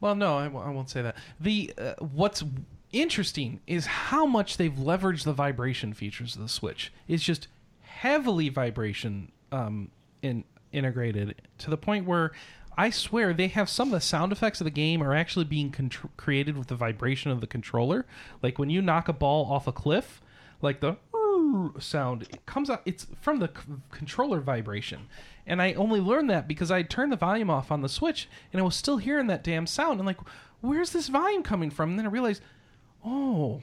well, 0.00 0.14
no, 0.14 0.38
I 0.38 0.44
w- 0.44 0.64
I 0.64 0.70
won't 0.70 0.90
say 0.90 1.02
that. 1.02 1.16
The 1.40 1.72
uh, 1.76 1.94
what's 1.98 2.44
interesting 2.92 3.60
is 3.66 3.86
how 3.86 4.26
much 4.26 4.56
they've 4.56 4.72
leveraged 4.72 5.24
the 5.24 5.32
vibration 5.32 5.92
features 5.92 6.36
of 6.36 6.42
the 6.42 6.48
Switch. 6.48 6.92
It's 7.08 7.22
just 7.22 7.48
heavily 7.80 8.48
vibration 8.48 9.32
um, 9.50 9.90
in, 10.22 10.44
integrated 10.72 11.42
to 11.58 11.70
the 11.70 11.76
point 11.76 12.06
where 12.06 12.32
I 12.76 12.90
swear 12.90 13.32
they 13.32 13.48
have 13.48 13.68
some 13.68 13.88
of 13.88 13.92
the 13.92 14.00
sound 14.00 14.32
effects 14.32 14.60
of 14.60 14.64
the 14.64 14.70
game 14.70 15.02
are 15.02 15.14
actually 15.14 15.44
being 15.44 15.72
created 16.16 16.56
with 16.58 16.68
the 16.68 16.74
vibration 16.74 17.30
of 17.30 17.40
the 17.40 17.46
controller. 17.46 18.04
Like 18.42 18.58
when 18.58 18.70
you 18.70 18.82
knock 18.82 19.08
a 19.08 19.12
ball 19.12 19.46
off 19.50 19.66
a 19.66 19.72
cliff, 19.72 20.20
like 20.60 20.80
the 20.80 20.96
sound 21.78 22.22
it 22.22 22.44
comes 22.46 22.68
out 22.70 22.82
it's 22.84 23.06
from 23.20 23.38
the 23.38 23.48
c- 23.48 23.72
controller 23.90 24.40
vibration 24.40 25.08
and 25.46 25.60
i 25.60 25.72
only 25.74 26.00
learned 26.00 26.28
that 26.30 26.48
because 26.48 26.70
i 26.70 26.82
turned 26.82 27.12
the 27.12 27.16
volume 27.16 27.50
off 27.50 27.70
on 27.70 27.80
the 27.82 27.88
switch 27.88 28.28
and 28.52 28.60
i 28.60 28.64
was 28.64 28.76
still 28.76 28.98
hearing 28.98 29.26
that 29.26 29.44
damn 29.44 29.66
sound 29.66 30.00
and 30.00 30.06
like 30.06 30.18
where's 30.60 30.90
this 30.90 31.08
volume 31.08 31.42
coming 31.42 31.70
from 31.70 31.90
and 31.90 31.98
then 31.98 32.06
i 32.06 32.08
realized 32.10 32.42
oh, 33.04 33.62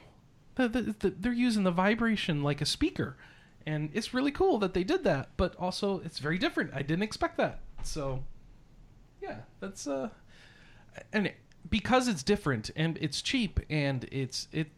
the, 0.55 0.67
the, 0.67 0.95
the, 1.00 1.10
they're 1.10 1.33
using 1.33 1.63
the 1.63 1.71
vibration 1.71 2.43
like 2.43 2.62
a 2.62 2.65
speaker. 2.65 3.17
And 3.65 3.89
it's 3.93 4.13
really 4.13 4.31
cool 4.31 4.57
that 4.60 4.74
they 4.74 4.83
did 4.83 5.03
that, 5.03 5.29
but 5.38 5.55
also 5.57 6.01
it's 6.03 6.19
very 6.19 6.38
different. 6.38 6.71
I 6.74 6.81
didn't 6.81 7.03
expect 7.03 7.38
that. 7.38 7.60
So, 7.83 8.24
yeah, 9.21 9.39
that's 9.60 9.86
uh, 9.86 10.10
and 11.13 11.31
because 11.69 12.07
it's 12.07 12.24
different 12.24 12.71
and 12.75 12.98
it's 13.01 13.21
cheap 13.21 13.60
and 13.69 14.05
it's 14.12 14.48
it, 14.51 14.69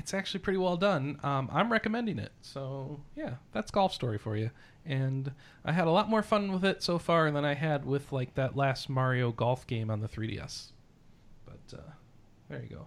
it's 0.00 0.14
actually 0.14 0.40
pretty 0.40 0.58
well 0.58 0.78
done. 0.78 1.20
Um, 1.22 1.50
I'm 1.52 1.70
recommending 1.70 2.18
it. 2.18 2.32
So 2.40 3.00
yeah, 3.14 3.34
that's 3.52 3.70
golf 3.70 3.92
story 3.92 4.16
for 4.18 4.34
you. 4.34 4.50
And 4.86 5.30
I 5.62 5.72
had 5.72 5.86
a 5.86 5.90
lot 5.90 6.08
more 6.08 6.22
fun 6.22 6.50
with 6.52 6.64
it 6.64 6.82
so 6.82 6.98
far 6.98 7.30
than 7.30 7.44
I 7.44 7.52
had 7.52 7.84
with 7.84 8.10
like 8.10 8.34
that 8.34 8.56
last 8.56 8.88
Mario 8.88 9.30
golf 9.30 9.66
game 9.66 9.90
on 9.90 10.00
the 10.00 10.08
3DS. 10.08 10.72
But 11.44 11.78
uh, 11.78 11.90
there 12.48 12.62
you 12.62 12.68
go. 12.76 12.86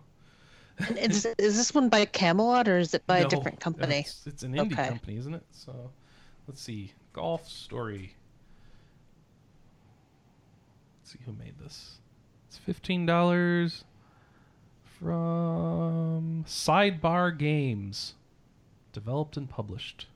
Is, 0.98 1.27
is 1.38 1.55
this 1.55 1.74
one 1.75 1.89
by 1.89 2.05
Camelot 2.05 2.67
or 2.67 2.79
is 2.79 2.96
it 2.96 3.05
by 3.05 3.20
No, 3.20 3.27
a 3.27 3.29
different 3.29 3.60
company? 3.60 4.00
It's, 4.00 4.25
it's 4.25 4.41
an 4.41 4.53
indie 4.53 4.74
Okay. 4.74 4.88
company, 4.88 5.17
isn't 5.17 5.36
it? 5.36 5.43
So, 5.51 5.91
let's 6.48 6.62
see. 6.62 6.93
Golf 7.13 7.48
Story. 7.48 8.15
Let's 11.00 11.12
see 11.12 11.20
who 11.27 11.34
made 11.34 11.60
this. 11.60 12.00
It's 12.48 12.58
fifteen 12.58 13.05
dollars 13.05 13.84
from 15.03 16.45
Sidebar 16.48 17.38
Games, 17.38 18.13
developed 18.93 19.36
and 19.36 19.50
published. 19.50 20.07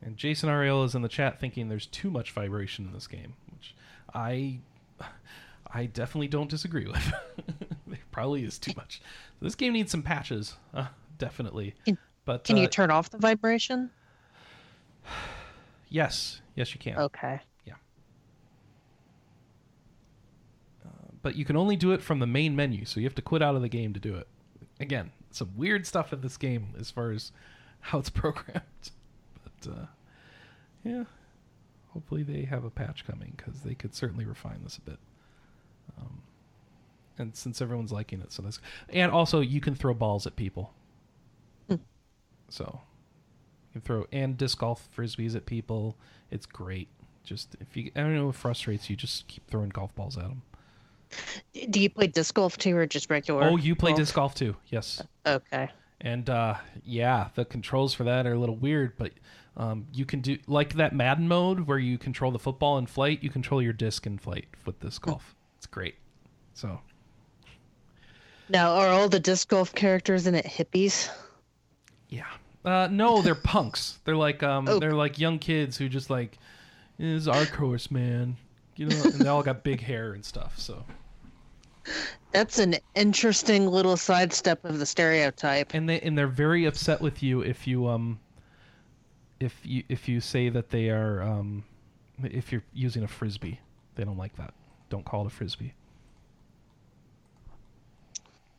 And 0.00 0.16
Jason 0.16 0.48
Ariel 0.48 0.84
is 0.84 0.94
in 0.94 1.02
the 1.02 1.08
chat 1.08 1.38
thinking 1.38 1.68
there's 1.68 1.86
too 1.86 2.10
much 2.10 2.30
vibration 2.30 2.86
in 2.86 2.94
this 2.94 3.06
game, 3.06 3.34
which 3.52 3.74
I 4.14 4.60
I 5.70 5.86
definitely 5.86 6.28
don't 6.28 6.48
disagree 6.48 6.86
with. 6.86 7.12
there 7.86 7.98
probably 8.12 8.44
is 8.44 8.58
too 8.58 8.72
much. 8.76 9.02
this 9.42 9.54
game 9.54 9.72
needs 9.74 9.90
some 9.90 10.02
patches, 10.02 10.56
uh, 10.72 10.86
definitely. 11.18 11.74
Can- 11.84 11.98
but 12.24 12.44
Can 12.44 12.58
uh, 12.58 12.62
you 12.62 12.68
turn 12.68 12.90
off 12.90 13.10
the 13.10 13.18
vibration? 13.18 13.90
yes, 15.88 16.40
yes, 16.54 16.72
you 16.74 16.80
can. 16.80 16.98
Okay. 16.98 17.40
But 21.26 21.34
you 21.34 21.44
can 21.44 21.56
only 21.56 21.74
do 21.74 21.90
it 21.90 22.02
from 22.04 22.20
the 22.20 22.26
main 22.28 22.54
menu, 22.54 22.84
so 22.84 23.00
you 23.00 23.06
have 23.06 23.16
to 23.16 23.20
quit 23.20 23.42
out 23.42 23.56
of 23.56 23.60
the 23.60 23.68
game 23.68 23.92
to 23.94 23.98
do 23.98 24.14
it. 24.14 24.28
Again, 24.78 25.10
some 25.32 25.50
weird 25.56 25.84
stuff 25.84 26.12
in 26.12 26.20
this 26.20 26.36
game 26.36 26.68
as 26.78 26.92
far 26.92 27.10
as 27.10 27.32
how 27.80 27.98
it's 27.98 28.10
programmed. 28.22 28.62
But 29.42 29.72
uh, 29.72 29.86
yeah, 30.84 31.02
hopefully 31.88 32.22
they 32.22 32.42
have 32.42 32.62
a 32.62 32.70
patch 32.70 33.04
coming 33.04 33.34
because 33.36 33.62
they 33.62 33.74
could 33.74 33.92
certainly 33.92 34.24
refine 34.24 34.60
this 34.62 34.76
a 34.76 34.82
bit. 34.82 35.00
Um, 35.98 36.22
and 37.18 37.34
since 37.34 37.60
everyone's 37.60 37.90
liking 37.90 38.20
it, 38.20 38.32
so 38.32 38.42
that's 38.42 38.60
and 38.88 39.10
also 39.10 39.40
you 39.40 39.60
can 39.60 39.74
throw 39.74 39.94
balls 39.94 40.28
at 40.28 40.36
people. 40.36 40.74
Hmm. 41.68 41.78
So 42.50 42.82
you 43.64 43.72
can 43.72 43.80
throw 43.80 44.06
and 44.12 44.38
disc 44.38 44.58
golf 44.58 44.88
frisbees 44.96 45.34
at 45.34 45.44
people. 45.44 45.96
It's 46.30 46.46
great. 46.46 46.86
Just 47.24 47.56
if 47.60 47.76
you, 47.76 47.90
I 47.96 48.02
don't 48.02 48.14
know, 48.14 48.26
what 48.26 48.36
frustrates 48.36 48.88
you, 48.88 48.94
just 48.94 49.26
keep 49.26 49.44
throwing 49.50 49.70
golf 49.70 49.92
balls 49.96 50.16
at 50.16 50.22
them. 50.22 50.42
Do 51.70 51.80
you 51.80 51.90
play 51.90 52.06
disc 52.06 52.34
golf 52.34 52.56
too 52.58 52.76
or 52.76 52.86
just 52.86 53.10
regular? 53.10 53.44
Oh, 53.44 53.56
you 53.56 53.74
play 53.74 53.90
golf? 53.92 53.98
disc 54.00 54.14
golf 54.14 54.34
too? 54.34 54.56
Yes. 54.68 55.02
Okay. 55.26 55.68
And 56.00 56.28
uh, 56.28 56.56
yeah, 56.84 57.28
the 57.34 57.44
controls 57.44 57.94
for 57.94 58.04
that 58.04 58.26
are 58.26 58.34
a 58.34 58.38
little 58.38 58.56
weird, 58.56 58.96
but 58.98 59.12
um, 59.56 59.86
you 59.92 60.04
can 60.04 60.20
do 60.20 60.36
like 60.46 60.74
that 60.74 60.94
Madden 60.94 61.26
mode 61.28 61.60
where 61.60 61.78
you 61.78 61.96
control 61.98 62.30
the 62.30 62.38
football 62.38 62.76
in 62.78 62.86
flight. 62.86 63.22
You 63.22 63.30
control 63.30 63.62
your 63.62 63.72
disc 63.72 64.06
in 64.06 64.18
flight 64.18 64.46
with 64.66 64.78
disc 64.80 65.00
golf. 65.02 65.34
It's 65.56 65.66
great. 65.66 65.94
So 66.52 66.80
Now, 68.48 68.74
are 68.74 68.88
all 68.88 69.08
the 69.08 69.18
disc 69.20 69.48
golf 69.48 69.74
characters 69.74 70.26
in 70.26 70.34
it 70.34 70.44
hippies? 70.44 71.08
yeah, 72.08 72.26
uh, 72.64 72.88
no, 72.90 73.22
they're 73.22 73.34
punks. 73.34 73.98
They're 74.04 74.16
like 74.16 74.42
um, 74.42 74.68
Oh. 74.68 74.78
they're 74.78 74.92
like 74.92 75.18
young 75.18 75.38
kids 75.38 75.76
who 75.76 75.88
just 75.88 76.10
like 76.10 76.38
this 76.98 77.22
is 77.22 77.28
our 77.28 77.46
course, 77.46 77.90
man. 77.90 78.36
You 78.76 78.86
know, 78.86 79.02
and 79.04 79.14
they 79.14 79.28
all 79.28 79.42
got 79.42 79.64
big 79.64 79.80
hair 79.80 80.12
and 80.12 80.22
stuff. 80.24 80.58
So 80.58 80.84
That's 82.32 82.58
an 82.58 82.76
interesting 82.94 83.66
little 83.66 83.96
sidestep 83.96 84.64
of 84.64 84.78
the 84.78 84.86
stereotype. 84.86 85.72
and 85.74 85.88
they 85.88 86.00
and 86.00 86.16
they're 86.16 86.26
very 86.26 86.64
upset 86.66 87.00
with 87.00 87.22
you 87.22 87.40
if 87.40 87.66
you 87.66 87.86
um 87.88 88.18
if 89.40 89.54
you 89.64 89.82
if 89.88 90.08
you 90.08 90.20
say 90.20 90.48
that 90.48 90.70
they 90.70 90.90
are 90.90 91.22
um 91.22 91.64
if 92.22 92.52
you're 92.52 92.64
using 92.72 93.02
a 93.02 93.08
frisbee 93.08 93.60
they 93.94 94.04
don't 94.04 94.16
like 94.18 94.34
that 94.36 94.54
don't 94.88 95.04
call 95.04 95.22
it 95.24 95.26
a 95.26 95.30
frisbee 95.30 95.74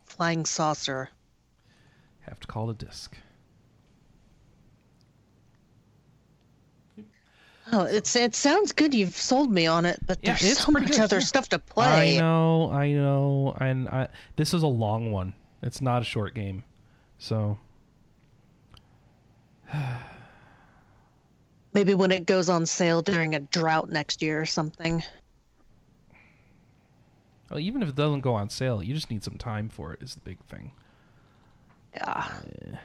Flying 0.05 0.45
saucer. 0.45 1.09
have 2.21 2.39
to 2.39 2.47
call 2.47 2.69
it 2.69 2.81
a 2.81 2.85
disc 2.85 3.17
Oh, 7.71 7.83
it's 7.83 8.15
it 8.15 8.33
sounds 8.33 8.71
good. 8.71 8.93
You've 8.93 9.15
sold 9.15 9.51
me 9.51 9.67
on 9.67 9.85
it, 9.85 9.99
but 10.05 10.19
Yeah, 10.21 10.37
there's 10.39 10.59
so 10.59 10.71
much 10.71 10.87
good, 10.87 10.99
other 11.01 11.21
stuff 11.21 11.49
to 11.49 11.59
play. 11.59 12.17
i 12.17 12.19
know 12.19 12.71
i 12.71 12.91
know 12.91 13.55
and 13.59 13.89
I, 13.89 14.07
this 14.37 14.53
is 14.53 14.63
a 14.63 14.67
long 14.67 15.11
one 15.11 15.33
it's 15.61 15.81
not 15.81 16.01
a 16.01 16.05
short 16.05 16.33
game 16.33 16.63
so 17.17 17.57
Maybe 21.73 21.93
when 21.93 22.11
it 22.11 22.25
goes 22.25 22.49
on 22.49 22.65
sale 22.65 23.01
during 23.01 23.35
a 23.35 23.39
drought 23.39 23.89
next 23.89 24.21
year 24.21 24.41
or 24.41 24.45
something. 24.45 25.03
Well, 27.49 27.59
even 27.59 27.81
if 27.83 27.89
it 27.89 27.95
doesn't 27.95 28.21
go 28.21 28.33
on 28.33 28.49
sale, 28.49 28.81
you 28.81 28.93
just 28.93 29.11
need 29.11 29.23
some 29.23 29.37
time 29.37 29.69
for 29.69 29.93
it. 29.93 30.01
Is 30.01 30.15
the 30.15 30.21
big 30.21 30.39
thing. 30.45 30.71
Yeah. 31.93 32.27
Eh. 32.65 32.75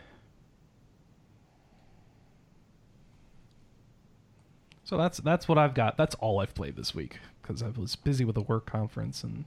So 4.93 4.99
that's 4.99 5.17
that's 5.21 5.49
what 5.49 5.57
I've 5.57 5.73
got. 5.73 5.97
That's 5.97 6.15
all 6.17 6.41
I've 6.41 6.55
played 6.55 6.77
this 6.77 6.95
week 6.95 7.19
because 7.41 7.63
I 7.63 7.69
was 7.71 7.97
busy 7.97 8.27
with 8.27 8.37
a 8.37 8.43
work 8.43 8.67
conference 8.67 9.25
and 9.25 9.47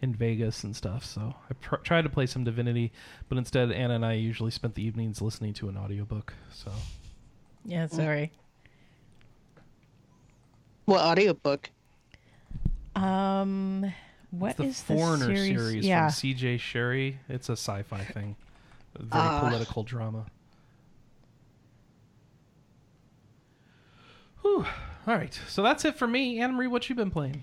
in 0.00 0.14
Vegas 0.14 0.64
and 0.64 0.74
stuff. 0.74 1.04
So 1.04 1.34
I 1.50 1.52
pr- 1.60 1.76
tried 1.82 2.04
to 2.04 2.08
play 2.08 2.24
some 2.24 2.44
Divinity, 2.44 2.92
but 3.28 3.36
instead 3.36 3.70
Anna 3.72 3.96
and 3.96 4.06
I 4.06 4.14
usually 4.14 4.50
spent 4.50 4.74
the 4.74 4.82
evenings 4.82 5.20
listening 5.20 5.52
to 5.52 5.68
an 5.68 5.76
audiobook. 5.76 6.32
So 6.50 6.72
Yeah, 7.66 7.88
sorry. 7.88 8.32
What 10.86 11.02
audiobook? 11.02 11.68
Um, 12.94 13.92
what 14.30 14.52
it's 14.52 14.56
the 14.58 14.64
is 14.64 14.80
Foreigner 14.82 15.26
the 15.26 15.36
series? 15.36 15.58
series 15.60 15.84
yeah, 15.86 16.06
from 16.06 16.12
C.J. 16.12 16.56
Cherryh. 16.56 17.16
It's 17.28 17.50
a 17.50 17.52
sci-fi 17.52 18.02
thing, 18.02 18.34
a 18.94 19.02
very 19.02 19.22
Ah. 19.22 19.40
political 19.40 19.82
drama. 19.82 20.24
Whew. 24.46 24.64
All 25.08 25.16
right, 25.16 25.36
so 25.48 25.60
that's 25.60 25.84
it 25.84 25.96
for 25.96 26.06
me. 26.06 26.38
Anna 26.40 26.52
Marie, 26.52 26.68
what 26.68 26.88
you 26.88 26.94
been 26.94 27.10
playing? 27.10 27.42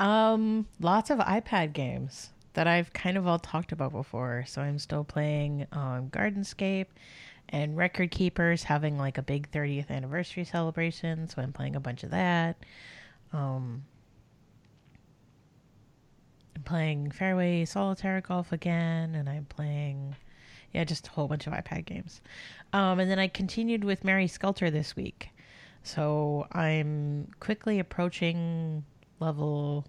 Um, 0.00 0.66
lots 0.80 1.08
of 1.08 1.20
iPad 1.20 1.72
games 1.72 2.30
that 2.54 2.66
I've 2.66 2.92
kind 2.92 3.16
of 3.16 3.28
all 3.28 3.38
talked 3.38 3.70
about 3.70 3.92
before. 3.92 4.44
So 4.48 4.60
I'm 4.60 4.80
still 4.80 5.04
playing 5.04 5.68
um, 5.70 6.10
Gardenscape 6.10 6.86
and 7.50 7.76
Record 7.76 8.10
Keeper's 8.10 8.64
having 8.64 8.98
like 8.98 9.16
a 9.16 9.22
big 9.22 9.48
30th 9.52 9.90
anniversary 9.90 10.42
celebration. 10.42 11.28
So 11.28 11.40
I'm 11.40 11.52
playing 11.52 11.76
a 11.76 11.80
bunch 11.80 12.02
of 12.02 12.10
that. 12.10 12.56
Um, 13.32 13.84
I'm 16.56 16.62
playing 16.64 17.12
Fairway 17.12 17.64
Solitaire 17.64 18.22
Golf 18.22 18.50
again, 18.50 19.14
and 19.14 19.28
I'm 19.28 19.44
playing, 19.44 20.16
yeah, 20.72 20.82
just 20.82 21.06
a 21.06 21.10
whole 21.10 21.28
bunch 21.28 21.46
of 21.46 21.52
iPad 21.52 21.84
games. 21.84 22.20
Um, 22.72 22.98
and 22.98 23.08
then 23.08 23.20
I 23.20 23.28
continued 23.28 23.84
with 23.84 24.02
Mary 24.02 24.26
Skelter 24.26 24.68
this 24.68 24.96
week. 24.96 25.30
So 25.82 26.46
I'm 26.52 27.28
quickly 27.40 27.78
approaching 27.78 28.84
level 29.18 29.86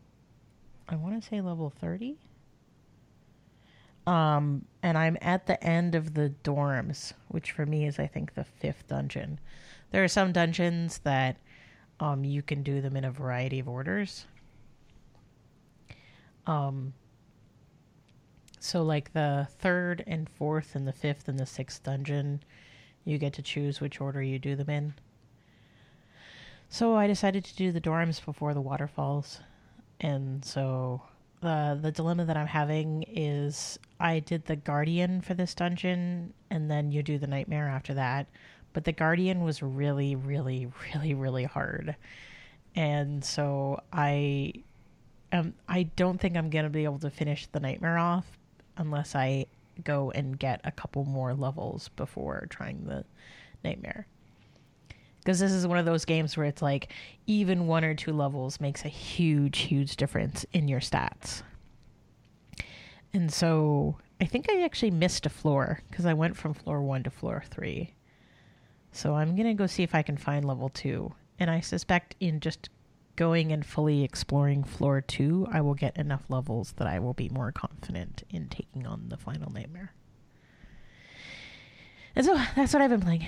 I 0.88 0.96
want 0.96 1.22
to 1.22 1.28
say 1.28 1.42
level 1.42 1.70
30. 1.70 2.18
Um 4.08 4.66
and 4.84 4.98
I'm 4.98 5.18
at 5.22 5.46
the 5.46 5.62
end 5.64 5.96
of 5.96 6.14
the 6.14 6.34
dorms, 6.44 7.14
which 7.30 7.52
for 7.52 7.66
me 7.66 7.86
is 7.86 8.00
I 8.00 8.08
think 8.08 8.34
the 8.34 8.44
fifth 8.44 8.88
dungeon. 8.88 9.40
There 9.92 10.04
are 10.04 10.10
some 10.10 10.32
dungeons 10.32 11.00
that 11.00 11.38
um 12.00 12.24
you 12.24 12.42
can 12.42 12.64
do 12.64 12.82
them 12.82 12.96
in 12.98 13.06
a 13.06 13.12
variety 13.12 13.60
of 13.60 13.70
orders. 13.70 14.26
Um 16.48 16.94
so 18.60 18.84
like 18.84 19.14
the 19.14 19.48
third 19.60 20.04
and 20.08 20.30
fourth 20.30 20.76
and 20.76 20.88
the 20.88 20.94
fifth 20.94 21.28
and 21.28 21.40
the 21.40 21.46
sixth 21.46 21.84
dungeon, 21.84 22.44
you 23.06 23.18
get 23.18 23.34
to 23.34 23.42
choose 23.42 23.82
which 23.82 24.00
order 24.00 24.22
you 24.22 24.40
do 24.40 24.56
them 24.56 24.70
in. 24.70 24.94
So 26.74 26.96
I 26.96 27.06
decided 27.06 27.44
to 27.44 27.56
do 27.58 27.74
the 27.74 27.82
dorms 27.82 28.24
before 28.24 28.54
the 28.54 28.62
waterfalls. 28.62 29.42
And 30.00 30.44
so 30.44 31.01
the 31.42 31.78
the 31.80 31.92
dilemma 31.92 32.24
that 32.24 32.38
I'm 32.38 32.48
having 32.48 33.04
is 33.10 33.78
I 34.00 34.20
did 34.20 34.46
the 34.46 34.56
guardian 34.56 35.20
for 35.20 35.34
this 35.34 35.54
dungeon 35.54 36.34
and 36.50 36.72
then 36.72 36.90
you 36.90 37.04
do 37.04 37.18
the 37.18 37.28
nightmare 37.28 37.68
after 37.68 37.94
that. 37.96 38.28
But 38.72 38.86
the 38.86 38.94
guardian 38.94 39.44
was 39.44 39.62
really 39.62 40.16
really 40.16 40.72
really 40.96 41.13
really 41.13 41.44
hard. 41.44 41.98
And 42.74 43.24
so 43.24 43.82
I 43.92 44.54
um 45.34 45.54
I 45.68 45.84
don't 45.84 46.22
think 46.22 46.38
I'm 46.38 46.50
going 46.50 46.63
to 46.63 46.70
be 46.70 46.86
able 46.86 47.00
to 47.00 47.10
finish 47.10 47.48
the 47.48 47.60
nightmare 47.60 47.98
off 47.98 48.32
unless 48.78 49.13
I 49.13 49.48
go 49.84 50.12
and 50.12 50.40
get 50.40 50.62
a 50.63 50.72
couple 50.72 51.04
more 51.04 51.34
levels 51.34 51.90
before 51.98 52.48
trying 52.50 52.86
the 52.86 53.04
nightmare 53.62 54.08
because 55.24 55.40
this 55.40 55.51
is 55.51 55.68
one 55.68 55.77
of 55.77 55.86
those 55.86 56.05
games 56.05 56.36
where 56.36 56.48
it's 56.48 56.62
like 56.62 56.92
even 57.27 57.68
one 57.68 57.84
or 57.84 57.94
two 57.94 58.12
levels 58.12 58.60
makes 58.60 58.86
a 58.86 58.90
huge 58.90 59.60
huge 59.60 59.96
difference 59.96 60.46
in 60.51 60.68
your 60.68 60.79
stats. 60.79 61.44
And 63.14 63.31
so 63.31 63.98
i 64.20 64.25
think 64.25 64.48
i 64.50 64.64
actually 64.64 64.92
missed 64.92 65.25
a 65.25 65.29
floor 65.29 65.81
because 65.90 66.05
i 66.05 66.14
went 66.14 66.38
from 66.38 66.53
floor 66.53 66.81
one 66.81 67.03
to 67.03 67.12
floor 67.12 67.44
three. 67.50 67.94
So 68.92 69.16
i'm 69.16 69.36
gonna 69.36 69.53
go 69.53 69.68
see 69.68 69.84
if 69.84 69.94
i 69.94 70.01
can 70.01 70.18
find 70.18 70.44
level 70.44 70.70
two. 70.70 71.14
And 71.40 71.50
i 71.51 71.60
suspect 71.60 72.16
in 72.20 72.40
just 72.40 72.70
going 73.16 73.51
and 73.51 73.66
fully 73.66 74.03
exploring 74.03 74.64
floor 74.64 75.01
two 75.01 75.48
i 75.51 75.62
will 75.62 75.75
get 75.75 75.96
enough 75.98 76.24
levels 76.29 76.74
that 76.77 76.88
i 76.88 76.98
will 76.98 77.14
be 77.14 77.29
more 77.29 77.51
confident 77.51 78.24
in 78.29 78.48
taking 78.48 78.88
on 78.88 79.10
the 79.10 79.18
final 79.18 79.51
nightmare. 79.51 79.94
And 82.16 82.25
so 82.25 82.42
that's 82.55 82.74
what 82.74 82.81
i've 82.81 82.90
been 82.90 83.01
playing 83.01 83.27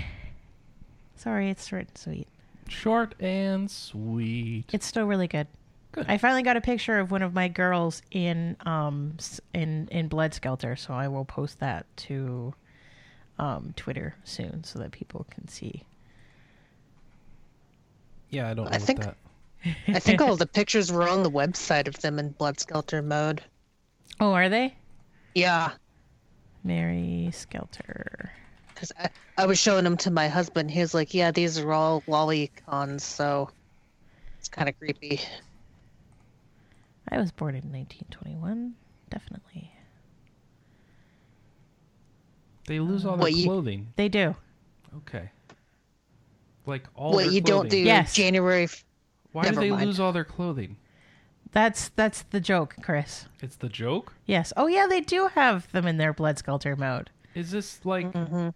Sorry, 1.15 1.49
it's 1.49 1.65
short 1.67 1.87
and 1.87 1.97
sweet. 1.97 2.27
Short 2.67 3.15
and 3.21 3.69
sweet. 3.69 4.65
It's 4.73 4.85
still 4.85 5.05
really 5.05 5.27
good. 5.27 5.47
Good. 5.91 6.05
I 6.07 6.17
finally 6.17 6.41
got 6.43 6.57
a 6.57 6.61
picture 6.61 6.97
of 6.99 7.11
one 7.11 7.21
of 7.21 7.33
my 7.33 7.47
girls 7.47 8.01
in 8.11 8.57
um 8.65 9.15
in 9.53 9.87
in 9.91 10.07
Blood 10.07 10.33
Skelter, 10.33 10.75
so 10.75 10.93
I 10.93 11.07
will 11.07 11.25
post 11.25 11.59
that 11.59 11.85
to 11.97 12.53
um 13.37 13.73
Twitter 13.75 14.15
soon 14.23 14.63
so 14.63 14.79
that 14.79 14.91
people 14.91 15.25
can 15.29 15.47
see. 15.47 15.83
yeah, 18.29 18.49
I 18.49 18.53
don't 18.53 18.65
know 18.65 18.71
I 18.71 18.79
think- 18.79 19.01
that. 19.01 19.15
I 19.87 19.99
think 19.99 20.19
all 20.19 20.35
the 20.45 20.45
pictures 20.47 20.91
were 20.91 21.07
on 21.07 21.23
the 21.23 21.31
website 21.31 21.87
of 21.87 21.99
them 22.01 22.19
in 22.19 22.29
Blood 22.31 22.59
Skelter 22.59 23.01
mode. 23.01 23.41
Oh, 24.19 24.33
are 24.33 24.49
they? 24.49 24.75
Yeah, 25.35 25.71
Mary 26.63 27.29
Skelter. 27.31 28.31
Because 28.73 28.91
I, 28.99 29.09
I 29.37 29.45
was 29.45 29.59
showing 29.59 29.83
them 29.83 29.97
to 29.97 30.11
my 30.11 30.27
husband. 30.27 30.69
He 30.71 30.79
was 30.79 30.93
like, 30.93 31.13
"Yeah, 31.13 31.31
these 31.31 31.57
are 31.59 31.71
all 31.73 32.01
lolicons, 32.07 33.01
so 33.01 33.49
it's 34.39 34.47
kind 34.49 34.69
of 34.69 34.77
creepy." 34.77 35.19
I 37.09 37.17
was 37.17 37.31
born 37.31 37.55
in 37.55 37.63
1921. 37.71 38.73
Definitely. 39.09 39.71
They 42.65 42.79
lose 42.79 43.05
all 43.05 43.17
their 43.17 43.23
What 43.23 43.33
you- 43.33 43.45
clothing. 43.45 43.87
They 43.95 44.09
do. 44.09 44.35
Okay. 44.97 45.29
Like 46.65 46.87
all 46.95 47.13
what 47.13 47.25
their 47.25 47.33
you 47.33 47.41
don't 47.41 47.69
do. 47.69 47.77
Yes. 47.77 48.13
January. 48.13 48.63
f- 48.63 48.85
Why 49.33 49.49
do 49.49 49.55
they 49.55 49.69
mind. 49.71 49.85
lose 49.85 49.99
all 49.99 50.13
their 50.13 50.23
clothing? 50.23 50.77
That's 51.51 51.89
that's 51.89 52.23
the 52.23 52.39
joke, 52.39 52.75
Chris. 52.81 53.25
It's 53.41 53.57
the 53.57 53.69
joke. 53.69 54.13
Yes. 54.25 54.53
Oh 54.55 54.67
yeah, 54.67 54.87
they 54.87 55.01
do 55.01 55.27
have 55.35 55.69
them 55.71 55.85
in 55.85 55.97
their 55.97 56.13
Blood 56.13 56.37
Skelter 56.39 56.75
mode. 56.75 57.09
Is 57.35 57.51
this 57.51 57.83
like 57.85 58.11
Mm-hmm. 58.11 58.49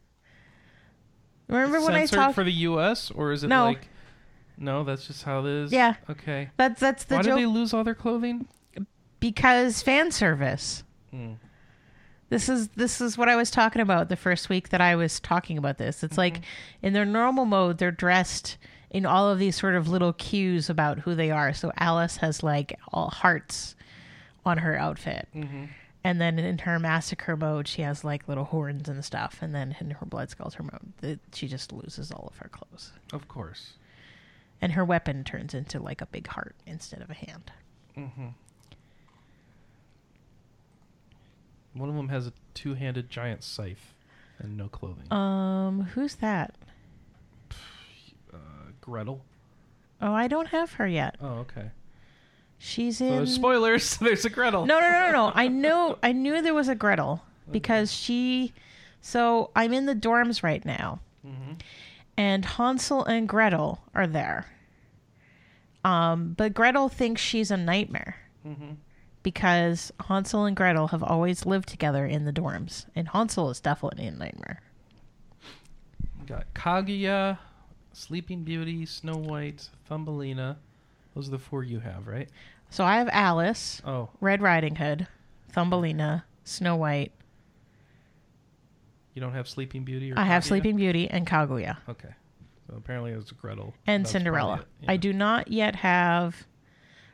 Remember 1.47 1.79
when 1.81 1.93
I 1.95 1.99
censored 2.01 2.17
talked 2.19 2.35
for 2.35 2.43
the 2.43 2.51
U.S. 2.51 3.09
or 3.11 3.31
is 3.31 3.43
it 3.43 3.47
No. 3.47 3.65
like? 3.65 3.87
No, 4.57 4.83
that's 4.83 5.05
just 5.07 5.23
how 5.23 5.39
it 5.39 5.45
is. 5.45 5.71
Yeah. 5.71 5.95
Okay. 6.09 6.49
That's 6.57 6.79
that's 6.79 7.03
the 7.05 7.15
Why 7.17 7.21
joke 7.21 7.35
do 7.35 7.41
they 7.41 7.45
lose 7.45 7.73
all 7.73 7.83
their 7.83 7.95
clothing? 7.95 8.47
because 9.19 9.81
fan 9.81 10.11
service. 10.11 10.83
Hmm. 11.11 11.33
This 12.29 12.49
is 12.49 12.67
this 12.69 12.99
is 12.99 13.17
what 13.17 13.29
I 13.29 13.35
was 13.35 13.49
talking 13.49 13.81
about 13.81 14.09
the 14.09 14.15
first 14.15 14.49
week 14.49 14.69
that 14.69 14.81
I 14.81 14.95
was 14.95 15.19
talking 15.19 15.57
about 15.57 15.77
this. 15.77 16.03
It's 16.03 16.17
like 16.17 16.41
in 16.81 16.93
their 16.93 17.05
normal 17.05 17.45
mode, 17.45 17.77
they're 17.77 17.91
dressed 17.91 18.57
in 18.89 19.05
all 19.05 19.29
of 19.29 19.39
these 19.39 19.55
sort 19.55 19.75
of 19.75 19.87
little 19.87 20.13
cues 20.13 20.69
about 20.69 20.99
who 20.99 21.15
they 21.15 21.31
are. 21.31 21.53
So 21.53 21.71
Alice 21.77 22.17
has 22.17 22.43
like 22.43 22.77
all 22.91 23.09
hearts 23.09 23.75
on 24.45 24.57
her 24.59 24.77
outfit. 24.77 25.27
And 26.07 26.21
then 26.21 26.39
in 26.39 26.59
her 26.59 26.79
massacre 26.79 27.35
mode, 27.35 27.67
she 27.67 27.81
has 27.81 28.05
like 28.05 28.29
little 28.29 28.45
horns 28.45 28.87
and 28.87 29.03
stuff. 29.03 29.39
And 29.41 29.53
then 29.53 29.75
in 29.81 29.89
her 29.89 30.05
blood 30.05 30.29
skelter 30.29 30.63
mode, 30.63 30.93
it, 31.01 31.19
she 31.33 31.49
just 31.49 31.73
loses 31.73 32.13
all 32.13 32.29
of 32.31 32.37
her 32.37 32.47
clothes. 32.47 32.93
Of 33.11 33.27
course. 33.27 33.73
And 34.61 34.71
her 34.71 34.85
weapon 34.85 35.25
turns 35.25 35.53
into 35.53 35.81
like 35.81 35.99
a 35.99 36.05
big 36.05 36.27
heart 36.27 36.55
instead 36.65 37.01
of 37.01 37.09
a 37.09 37.13
hand. 37.13 37.51
One 41.73 41.89
of 41.89 41.95
them 41.95 42.07
has 42.07 42.25
a 42.25 42.31
two-handed 42.53 43.09
giant 43.09 43.43
scythe 43.43 43.93
and 44.39 44.55
no 44.55 44.69
clothing. 44.69 45.11
Um, 45.11 45.89
who's 45.93 46.15
that? 46.15 46.55
Uh, 48.33 48.37
Gretel. 48.79 49.25
Oh, 50.01 50.13
I 50.13 50.29
don't 50.29 50.47
have 50.47 50.71
her 50.73 50.87
yet. 50.87 51.17
Oh, 51.19 51.39
okay. 51.39 51.71
She's 52.59 53.01
in. 53.01 53.27
spoilers. 53.27 53.97
There's 54.01 54.25
a 54.25 54.29
Gretel. 54.29 54.65
no, 54.65 54.79
no, 54.79 54.89
no, 54.91 55.05
no, 55.07 55.11
no. 55.11 55.31
I 55.35 55.47
know. 55.47 55.97
I 56.01 56.11
knew 56.11 56.41
there 56.41 56.53
was 56.53 56.67
a 56.69 56.75
Gretel 56.75 57.23
because 57.51 57.91
she. 57.93 58.53
So 59.01 59.51
I'm 59.55 59.73
in 59.73 59.85
the 59.85 59.95
dorms 59.95 60.43
right 60.43 60.63
now, 60.65 60.99
and 62.17 62.43
Hansel 62.45 63.05
and 63.05 63.29
Gretel 63.29 63.79
are 63.93 64.07
there. 64.07 64.47
Um, 65.85 66.33
but 66.35 66.53
Gretel 66.53 66.89
thinks 66.89 67.21
she's 67.21 67.49
a 67.51 67.57
nightmare 67.57 68.17
because 69.23 69.91
Hansel 70.07 70.45
and 70.45 70.55
Gretel 70.57 70.87
have 70.89 71.03
always 71.03 71.45
lived 71.45 71.69
together 71.69 72.05
in 72.05 72.25
the 72.25 72.33
dorms, 72.33 72.85
and 72.95 73.07
Hansel 73.09 73.49
is 73.49 73.59
definitely 73.59 74.07
a 74.07 74.11
nightmare. 74.11 74.61
We 76.19 76.25
got 76.25 76.53
Kaguya, 76.53 77.37
Sleeping 77.93 78.43
Beauty, 78.43 78.85
Snow 78.85 79.15
White, 79.17 79.69
Thumbelina. 79.87 80.57
Those 81.17 81.29
are 81.29 81.31
the 81.31 81.39
four 81.39 81.63
you 81.63 81.79
have, 81.79 82.05
right? 82.05 82.29
So 82.69 82.85
I 82.85 82.97
have 82.97 83.09
Alice, 83.11 83.81
Oh, 83.83 84.09
Red 84.21 84.39
Riding 84.39 84.75
Hood, 84.75 85.07
Thumbelina, 85.51 86.25
Snow 86.43 86.75
White. 86.75 87.11
you 89.15 89.19
don't 89.21 89.33
have 89.33 89.47
Sleeping 89.47 89.83
Beauty 89.83 90.11
or 90.11 90.19
I 90.19 90.25
have 90.25 90.43
Kaguya? 90.43 90.47
Sleeping 90.47 90.75
Beauty 90.75 91.09
and 91.09 91.25
Kaguya 91.25 91.77
Okay. 91.89 92.13
So 92.69 92.75
apparently 92.77 93.13
it's 93.13 93.31
Gretel. 93.31 93.73
and 93.87 94.03
That's 94.03 94.11
Cinderella. 94.11 94.57
probably 94.57 94.73
it, 94.83 94.89
I 94.89 94.91
yeah. 94.91 94.97
do 94.97 95.13
not 95.13 95.47
yet 95.47 95.75
have 95.77 96.45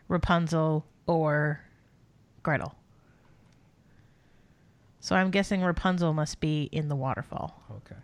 Rapunzel 0.09 0.85
or 1.07 1.61
Gretel. 2.43 2.75
So 4.99 5.15
I'm 5.15 5.31
guessing 5.31 5.61
Rapunzel 5.61 6.13
must 6.13 6.41
be 6.41 6.63
in 6.73 6.89
the 6.89 6.95
waterfall. 6.97 7.63
Okay. 7.71 7.95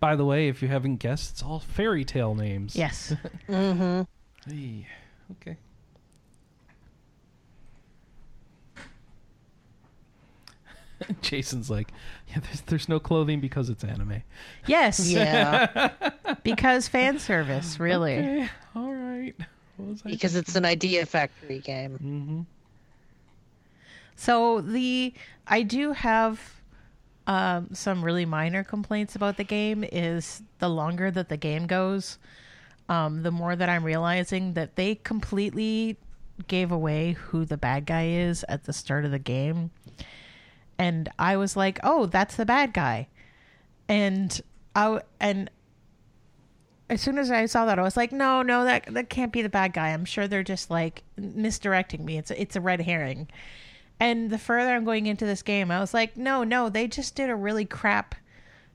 By 0.00 0.14
the 0.16 0.24
way, 0.24 0.48
if 0.48 0.62
you 0.62 0.68
haven't 0.68 0.96
guessed, 0.96 1.32
it's 1.32 1.42
all 1.42 1.58
fairy 1.60 2.04
tale 2.04 2.34
names. 2.34 2.76
Yes. 2.76 3.14
Mm-hmm. 3.48 4.02
Hey, 4.50 4.86
okay. 5.32 5.56
Jason's 11.22 11.70
like, 11.70 11.88
yeah, 12.28 12.40
there's, 12.40 12.60
there's 12.62 12.88
no 12.88 12.98
clothing 12.98 13.40
because 13.40 13.68
it's 13.70 13.84
anime. 13.84 14.22
yes. 14.66 15.08
Yeah, 15.18 15.90
Because 16.42 16.88
fan 16.88 17.18
service, 17.18 17.78
really. 17.80 18.18
Okay, 18.18 18.48
all 18.74 18.92
right. 18.92 19.34
What 19.76 19.88
was 19.88 20.02
I 20.04 20.10
because 20.10 20.34
it's 20.34 20.56
an 20.56 20.64
idea 20.64 21.06
factory 21.06 21.60
game. 21.60 21.92
Mm-hmm. 21.92 22.40
So 24.16 24.60
the 24.60 25.14
I 25.46 25.62
do 25.62 25.92
have 25.92 26.57
um, 27.28 27.68
some 27.74 28.02
really 28.02 28.24
minor 28.24 28.64
complaints 28.64 29.14
about 29.14 29.36
the 29.36 29.44
game. 29.44 29.84
Is 29.84 30.42
the 30.58 30.68
longer 30.68 31.10
that 31.10 31.28
the 31.28 31.36
game 31.36 31.66
goes, 31.66 32.18
um, 32.88 33.22
the 33.22 33.30
more 33.30 33.54
that 33.54 33.68
I'm 33.68 33.84
realizing 33.84 34.54
that 34.54 34.76
they 34.76 34.96
completely 34.96 35.98
gave 36.46 36.72
away 36.72 37.12
who 37.12 37.44
the 37.44 37.58
bad 37.58 37.84
guy 37.84 38.06
is 38.06 38.44
at 38.48 38.64
the 38.64 38.72
start 38.72 39.04
of 39.04 39.10
the 39.10 39.18
game, 39.18 39.70
and 40.78 41.10
I 41.18 41.36
was 41.36 41.56
like, 41.56 41.78
"Oh, 41.84 42.06
that's 42.06 42.34
the 42.36 42.46
bad 42.46 42.72
guy," 42.72 43.08
and 43.88 44.40
I 44.74 45.02
and 45.20 45.50
as 46.90 47.02
soon 47.02 47.18
as 47.18 47.30
I 47.30 47.44
saw 47.44 47.66
that, 47.66 47.78
I 47.78 47.82
was 47.82 47.96
like, 47.96 48.10
"No, 48.10 48.40
no, 48.40 48.64
that 48.64 48.86
that 48.94 49.10
can't 49.10 49.32
be 49.32 49.42
the 49.42 49.50
bad 49.50 49.74
guy. 49.74 49.88
I'm 49.90 50.06
sure 50.06 50.26
they're 50.26 50.42
just 50.42 50.70
like 50.70 51.02
misdirecting 51.18 52.04
me. 52.04 52.16
It's 52.16 52.30
it's 52.30 52.56
a 52.56 52.60
red 52.62 52.80
herring." 52.80 53.28
And 54.00 54.30
the 54.30 54.38
further 54.38 54.70
I'm 54.70 54.84
going 54.84 55.06
into 55.06 55.24
this 55.26 55.42
game, 55.42 55.70
I 55.70 55.80
was 55.80 55.92
like, 55.92 56.16
"No, 56.16 56.44
no, 56.44 56.68
they 56.68 56.86
just 56.86 57.14
did 57.14 57.30
a 57.30 57.34
really 57.36 57.64
crap 57.64 58.14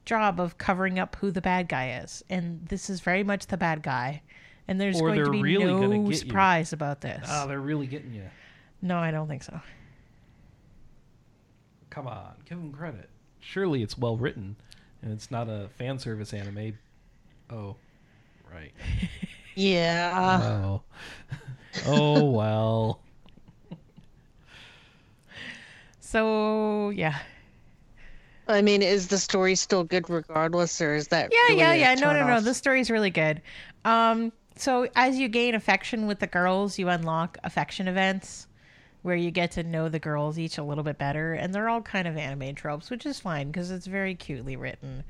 job 0.05 0.39
of 0.39 0.57
covering 0.57 0.99
up 0.99 1.15
who 1.17 1.31
the 1.31 1.41
bad 1.41 1.69
guy 1.69 1.99
is, 2.03 2.23
and 2.29 2.65
this 2.67 2.89
is 2.89 2.99
very 2.99 3.23
much 3.23 3.47
the 3.47 3.57
bad 3.57 3.81
guy." 3.83 4.21
And 4.67 4.79
there's 4.79 4.99
Or 5.01 5.09
going 5.13 5.23
to 5.25 5.31
be 5.31 5.41
really 5.41 5.65
no 5.65 5.89
get 6.03 6.07
you. 6.07 6.13
surprise 6.15 6.71
about 6.73 7.01
this. 7.01 7.25
Oh, 7.29 7.47
they're 7.47 7.59
really 7.59 7.87
getting 7.87 8.13
you. 8.13 8.23
no, 8.81 8.97
I 8.97 9.11
don't 9.11 9.27
think 9.27 9.43
so. 9.43 9.59
Come 11.89 12.07
on, 12.07 12.33
give 12.45 12.57
them 12.57 12.71
credit. 12.71 13.09
Surely 13.39 13.83
it's 13.83 13.97
well 13.97 14.17
written, 14.17 14.55
and 15.01 15.11
it's 15.11 15.29
not 15.29 15.47
a 15.47 15.69
fan 15.77 15.99
service 15.99 16.33
anime. 16.33 16.77
Oh, 17.49 17.75
right. 18.51 18.73
Yeah, 19.55 20.41
oh, 20.65 20.81
oh 21.85 22.23
well. 22.31 23.02
So 26.13 26.91
yeah, 26.91 27.17
I 28.47 28.61
mean, 28.61 28.83
is 28.83 29.07
the 29.07 29.17
story 29.17 29.55
still 29.55 29.83
good 29.83 30.11
regardless, 30.11 30.79
or 30.79 30.93
is 30.93 31.07
that? 31.07 31.31
yeah, 31.33 31.39
really 31.47 31.59
yeah, 31.59 31.73
yeah. 31.73 31.95
No, 31.95 32.13
no, 32.13 32.19
no. 32.19 32.19
turn-off? 32.19 32.43
The 32.43 32.53
story's 32.53 32.91
really 32.91 33.09
good. 33.09 33.41
Um, 33.83 34.31
so 34.55 34.87
as 34.95 35.17
you 35.17 35.27
gain 35.27 35.55
affection 35.55 36.05
with 36.05 36.19
the 36.19 36.27
girls, 36.27 36.77
you 36.77 36.87
unlock 36.89 37.39
affection 37.43 37.87
events 37.87 38.45
where 39.01 39.15
you 39.15 39.31
get 39.31 39.49
to 39.53 39.63
know 39.63 39.89
the 39.89 39.97
girls 39.97 40.37
each 40.37 40.59
a 40.59 40.63
little 40.63 40.83
bit 40.83 40.99
better, 40.99 41.33
and 41.33 41.51
they're 41.51 41.67
all 41.67 41.81
kind 41.81 42.07
of 42.07 42.15
anime 42.15 42.53
tropes, 42.53 42.91
which 42.91 43.07
is 43.07 43.19
fine 43.19 43.47
because 43.47 43.71
it's 43.71 43.87
very 43.87 44.13
cutely 44.13 44.55
written. 44.55 45.03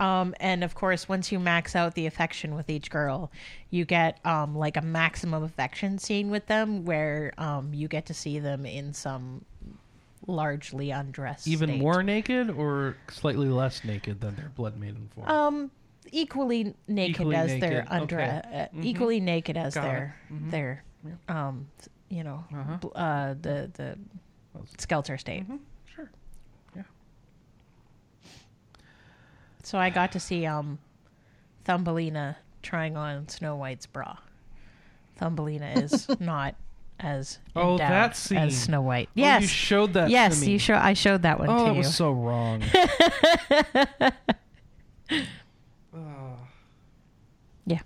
Um, 0.00 0.34
and 0.40 0.64
of 0.64 0.74
course, 0.74 1.08
once 1.08 1.30
you 1.30 1.38
max 1.38 1.76
out 1.76 1.94
the 1.94 2.06
affection 2.06 2.56
with 2.56 2.68
each 2.68 2.90
girl, 2.90 3.30
you 3.70 3.84
get 3.84 4.18
um, 4.24 4.56
like 4.56 4.76
a 4.76 4.82
maximum 4.82 5.44
affection 5.44 5.98
scene 5.98 6.28
with 6.28 6.46
them 6.46 6.84
where 6.84 7.34
um, 7.38 7.72
you 7.72 7.86
get 7.86 8.06
to 8.06 8.14
see 8.14 8.40
them 8.40 8.66
in 8.66 8.92
some 8.92 9.44
largely 10.26 10.90
undressed 10.90 11.46
Even 11.48 11.70
state. 11.70 11.80
more 11.80 12.02
naked, 12.02 12.50
or 12.50 12.96
slightly 13.10 13.48
less 13.48 13.84
naked 13.84 14.20
than 14.20 14.34
their 14.36 14.48
blood 14.50 14.76
maiden 14.78 15.08
form. 15.14 15.28
um 15.28 15.70
equally 16.12 16.74
naked 16.88 17.16
Equally 17.20 17.36
as 17.36 17.46
naked, 17.48 17.62
their 17.62 17.84
under 17.88 18.20
okay. 18.20 18.68
uh, 18.72 18.76
Mhm. 18.76 18.84
equally 18.84 19.20
naked 19.20 19.56
as 19.56 19.74
Got 19.74 19.82
their 19.84 20.16
Mhm. 20.32 20.50
their 20.50 20.84
um 21.28 21.68
you 22.08 22.24
know 22.24 22.44
Uh-huh. 22.52 22.76
bl- 22.78 22.88
uh 22.96 23.34
the 23.40 23.70
the 23.74 23.98
skelter 24.78 25.16
state 25.16 25.48
Mhm, 25.48 25.60
Sure. 25.86 26.10
Yeah. 26.76 26.82
so 29.62 29.78
i 29.78 29.90
got 29.90 30.12
to 30.12 30.20
see 30.20 30.44
um 30.46 30.78
thumbelina 31.64 32.36
trying 32.62 32.96
on 32.96 33.28
snow 33.28 33.56
white's 33.56 33.86
bra 33.86 34.16
thumbelina 35.16 35.66
is 35.66 36.08
not 36.20 36.54
as 37.04 37.38
Oh, 37.56 37.72
endowed 37.72 37.80
that 37.80 38.16
scene. 38.16 38.38
as 38.38 38.62
snow 38.62 38.82
white 38.82 39.08
Oh, 39.08 39.12
you 39.16 39.22
yes 39.24 39.44
showed 39.48 39.92
that. 39.94 40.10
yes 40.10 40.40
to 40.40 40.46
me. 40.46 40.52
you 40.52 40.58
show 40.58 40.74
i 40.74 40.92
showed 40.92 41.22
that 41.22 41.38
one 41.38 41.48
Oh, 41.48 41.58
to 41.58 41.64
that 41.64 41.72
you 41.72 41.78
was 41.78 41.94
so 41.94 42.10
wrong. 42.12 42.62
Oh. 45.94 46.36
Yeah. 47.66 47.80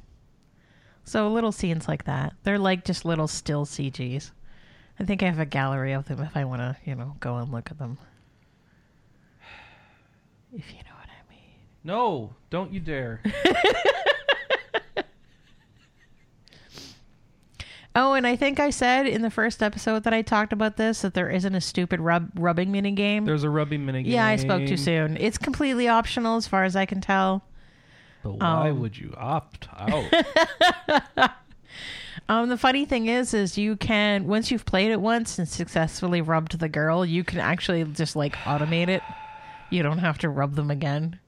So 1.05 1.29
little 1.29 1.53
scenes 1.53 1.89
like 1.89 2.05
that. 2.05 2.35
They're 2.43 2.59
like 2.59 2.85
just 2.85 3.05
little 3.05 3.29
still 3.29 3.65
CGs. 3.65 4.31
I 5.01 5.05
think 5.05 5.23
I 5.23 5.27
have 5.27 5.39
a 5.39 5.47
gallery 5.47 5.93
of 5.93 6.05
them 6.07 6.21
if 6.21 6.37
I 6.37 6.45
want 6.45 6.61
to, 6.61 6.77
you 6.85 6.95
know, 6.95 7.17
go 7.21 7.37
and 7.37 7.51
look 7.51 7.71
at 7.71 7.79
them. 7.79 7.99
If 10.57 10.71
you 10.71 10.79
know 10.79 10.95
what 11.01 11.09
I 11.09 11.29
mean. 11.31 11.59
No, 11.83 12.35
don't 12.51 12.73
you 12.73 12.79
dare. 12.79 13.21
Oh, 17.97 18.15
and 18.15 18.27
I 18.27 18.35
think 18.35 18.59
I 18.59 18.71
said 18.71 19.07
in 19.07 19.23
the 19.23 19.31
first 19.31 19.63
episode 19.63 20.03
that 20.05 20.13
I 20.13 20.23
talked 20.23 20.53
about 20.53 20.77
this 20.77 21.03
that 21.03 21.15
there 21.15 21.31
isn't 21.31 21.55
a 21.55 21.61
stupid 21.61 22.01
rub 22.01 22.31
rubbing 22.35 22.73
mini 22.73 22.91
game. 22.91 23.25
There's 23.25 23.45
a 23.45 23.51
rubbing 23.51 23.87
mini 23.87 24.03
game. 24.03 24.13
yeah, 24.13 24.27
I 24.27 24.37
spoke 24.37 24.67
too 24.67 24.77
soon. 24.77 25.17
It's 25.17 25.39
completely 25.39 25.87
optional 25.87 26.37
as 26.37 26.49
far 26.49 26.65
as 26.65 26.75
I 26.75 26.87
can 26.87 27.01
tell. 27.01 27.45
But 28.25 28.33
why 28.41 28.71
Um, 28.71 28.81
would 28.81 28.97
you 28.99 29.15
opt 29.17 29.69
out? 29.77 31.35
Um, 32.27 32.49
the 32.49 32.57
funny 32.57 32.87
thing 32.87 33.07
is, 33.07 33.35
is 33.35 33.59
you 33.59 33.77
can 33.77 34.27
once 34.27 34.51
you've 34.51 34.65
played 34.65 34.91
it 34.91 34.99
once 35.01 35.39
and 35.39 35.47
successfully 35.47 36.23
rubbed 36.23 36.59
the 36.59 36.71
girl, 36.71 37.05
you 37.05 37.23
can 37.23 37.39
actually 37.39 37.85
just 37.85 38.17
like 38.17 38.35
automate 38.37 38.89
it. 38.89 39.03
You 39.69 39.83
don't 39.83 39.99
have 39.99 40.17
to 40.19 40.31
rub 40.31 40.55
them 40.55 40.71
again. 40.71 41.19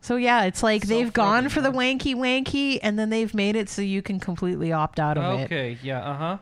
So 0.00 0.16
yeah, 0.16 0.44
it's 0.44 0.62
like 0.62 0.82
they've 0.86 1.12
gone 1.12 1.48
for 1.48 1.60
the 1.60 1.70
huh? 1.72 1.78
wanky 1.78 2.14
wanky, 2.14 2.78
and 2.82 2.98
then 2.98 3.10
they've 3.10 3.32
made 3.34 3.56
it 3.56 3.68
so 3.68 3.82
you 3.82 4.00
can 4.00 4.20
completely 4.20 4.72
opt 4.72 5.00
out 5.00 5.18
of 5.18 5.40
it. 5.40 5.44
okay, 5.44 5.78
yeah, 5.82 6.00
uh 6.00 6.14
huh. 6.16 6.38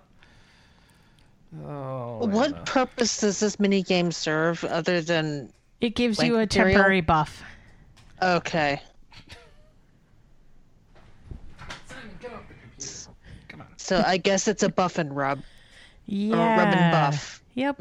Oh. 1.67 2.27
What 2.27 2.53
Anna. 2.53 2.65
purpose 2.65 3.19
does 3.21 3.41
this 3.41 3.59
mini 3.59 3.83
game 3.83 4.13
serve 4.13 4.63
other 4.65 5.01
than 5.01 5.51
It 5.81 5.95
gives 5.95 6.23
you 6.23 6.35
a 6.35 6.39
material? 6.41 6.75
temporary 6.75 7.01
buff. 7.01 7.43
okay? 8.23 8.83
So 13.77 14.03
I 14.05 14.17
guess 14.17 14.49
it's 14.49 14.63
a 14.63 14.69
buff 14.69 14.99
and 14.99 15.15
rub 15.17 15.43
Yeah. 16.07 16.35
or 16.35 16.59
rub 16.59 16.75
and 16.75 16.93
buff. 16.93 17.43
Yep. 17.55 17.81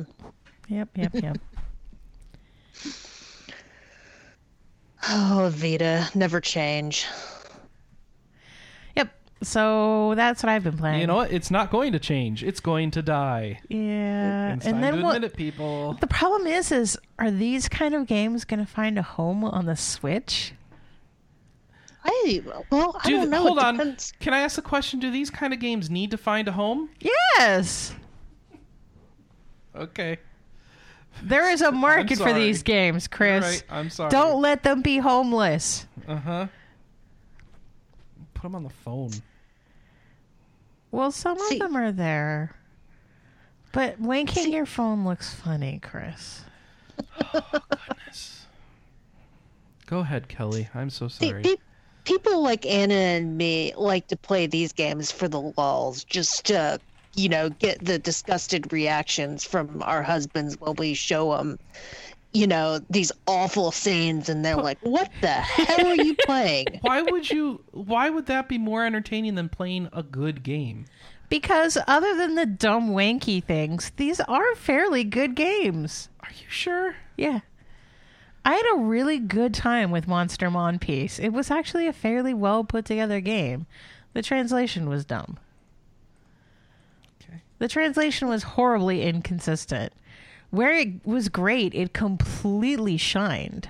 Yep. 0.70 0.90
Yep. 0.96 1.12
Yep. 1.16 1.38
Oh, 5.08 5.50
Vita, 5.54 6.10
never 6.15 6.39
change. 6.41 7.06
yep. 8.96 9.13
So 9.44 10.13
that's 10.15 10.41
what 10.41 10.50
I've 10.50 10.63
been 10.63 10.78
playing. 10.78 11.02
You 11.02 11.08
know 11.08 11.15
what? 11.15 11.32
It's 11.32 11.52
not 11.52 11.70
going 11.72 11.91
to 11.94 12.00
change. 12.00 12.44
It's 12.44 12.60
going 12.60 12.91
to 12.91 13.02
die. 13.02 13.60
Yeah. 13.70 14.56
It's 14.56 14.65
and 14.65 14.82
then 14.84 15.02
what? 15.02 15.15
admit 15.18 15.32
it, 15.32 15.38
people. 15.38 15.94
The 16.00 16.08
problem 16.08 16.48
is, 16.48 16.72
is 16.72 16.98
are 17.20 17.30
these 17.32 17.70
kind 17.70 17.94
of 17.94 18.08
games 18.08 18.46
going 18.46 18.60
to 18.60 18.72
find 18.72 18.98
a 18.98 19.04
home 19.04 19.44
on 19.44 19.65
the 19.65 19.76
Switch? 19.76 20.54
I 22.04 22.44
well, 22.72 23.00
I 23.04 23.08
Do- 23.10 23.18
don't 23.18 23.30
know. 23.32 23.41
hold 23.41 23.60
on. 23.60 23.98
Can 24.20 24.34
I 24.34 24.39
ask 24.39 24.56
the 24.56 24.62
question? 24.62 25.00
Do 25.00 25.10
these 25.12 25.30
kind 25.32 25.54
of 25.54 25.60
games 25.60 25.89
need 25.89 26.12
to 26.12 26.18
find 26.18 26.48
a 26.48 26.52
home? 26.52 26.89
Yes, 27.00 27.94
Okay. 29.76 30.18
There 31.23 31.49
is 31.49 31.62
a 31.62 31.71
market 31.73 32.17
for 32.17 32.34
these 32.34 32.63
games, 32.63 33.08
Chris. 33.08 33.43
right. 33.43 33.63
I'm 33.69 33.89
sorry. 33.89 34.10
Don't 34.10 34.41
let 34.41 34.63
them 34.63 34.82
be 34.82 34.97
homeless. 34.97 35.88
Uh 36.08 36.15
huh. 36.17 36.47
Put 38.34 38.43
them 38.43 38.56
on 38.56 38.63
the 38.63 38.69
phone. 38.69 39.12
Well, 40.91 41.12
some 41.12 41.38
See- 41.39 41.56
of 41.56 41.60
them 41.62 41.75
are 41.75 41.91
there, 41.91 42.56
but 43.71 44.01
wanking 44.01 44.30
See- 44.45 44.51
your 44.54 44.65
phone 44.65 45.06
looks 45.06 45.34
funny, 45.34 45.80
Chris. 45.82 46.41
Oh, 47.34 47.41
goodness. 47.69 48.45
Go 49.86 49.99
ahead, 49.99 50.28
Kelley. 50.30 50.69
I'm 50.73 50.89
so 50.89 51.08
See, 51.10 51.30
sorry. 51.30 51.43
pe- 51.43 51.56
people 52.06 52.41
like 52.41 52.65
Anna 52.65 52.93
and 52.93 53.38
me 53.38 53.73
like 53.75 54.08
to 54.08 54.15
play 54.17 54.47
these 54.47 54.71
games 54.73 55.12
for 55.12 55.28
the 55.28 55.41
lulls, 55.58 56.04
just 56.06 56.45
to, 56.47 56.80
you 57.15 57.30
know, 57.30 57.49
get 57.49 57.84
the 57.84 57.97
disgusted 57.97 58.71
reactions 58.71 59.43
from 59.43 59.82
our 59.84 60.04
husbands 60.04 60.60
while 60.60 60.73
we 60.75 60.93
show 60.93 61.36
them, 61.38 61.58
you 62.34 62.47
know, 62.47 62.80
these 62.89 63.12
awful 63.28 63.71
scenes, 63.71 64.28
and 64.30 64.43
they're 64.43 64.58
like, 64.58 64.78
"What 64.82 65.10
the 65.21 65.28
hell 65.28 65.88
are 65.88 65.95
you 66.04 66.15
playing?" 66.25 66.67
why 66.82 67.01
would 67.01 67.30
you? 67.30 67.62
Why 67.71 68.10
would 68.10 68.25
that 68.25 68.49
be 68.49 68.58
more 68.58 68.86
entertaining 68.86 69.36
than 69.36 69.49
playing 69.49 69.89
a 69.93 70.04
good 70.04 70.43
game? 70.43 70.86
Because 71.30 71.78
other 71.88 72.15
than 72.15 72.36
the 72.36 72.45
dumb 72.45 72.91
wanky 72.91 73.43
things, 73.43 73.91
these 73.97 74.19
are 74.21 74.56
fairly 74.56 75.04
good 75.04 75.36
games. 75.36 76.10
Are 76.19 76.30
you 76.32 76.49
sure? 76.49 76.95
Yeah. 77.17 77.39
I 78.43 78.54
had 78.54 78.73
a 78.75 78.80
really 78.80 79.17
good 79.17 79.56
time 79.56 79.89
with 79.89 80.08
Monster 80.08 80.51
Monpiece. 80.51 81.17
It 81.17 81.30
was 81.30 81.49
actually 81.49 81.88
a 81.88 81.93
fairly 81.93 82.34
well 82.34 82.63
put 82.63 82.86
together 82.86 83.19
game. 83.21 83.65
The 84.13 84.21
translation 84.21 84.88
was 84.88 85.04
dumb. 85.04 85.39
Okay. 87.56 87.65
The 87.65 87.68
translation 87.68 88.28
was 88.28 88.44
horribly 88.44 89.04
inconsistent. 89.04 89.94
Where 90.52 90.78
it 90.78 91.06
was 91.06 91.30
great, 91.30 91.74
it 91.74 91.94
completely 91.94 92.98
shined. 92.98 93.70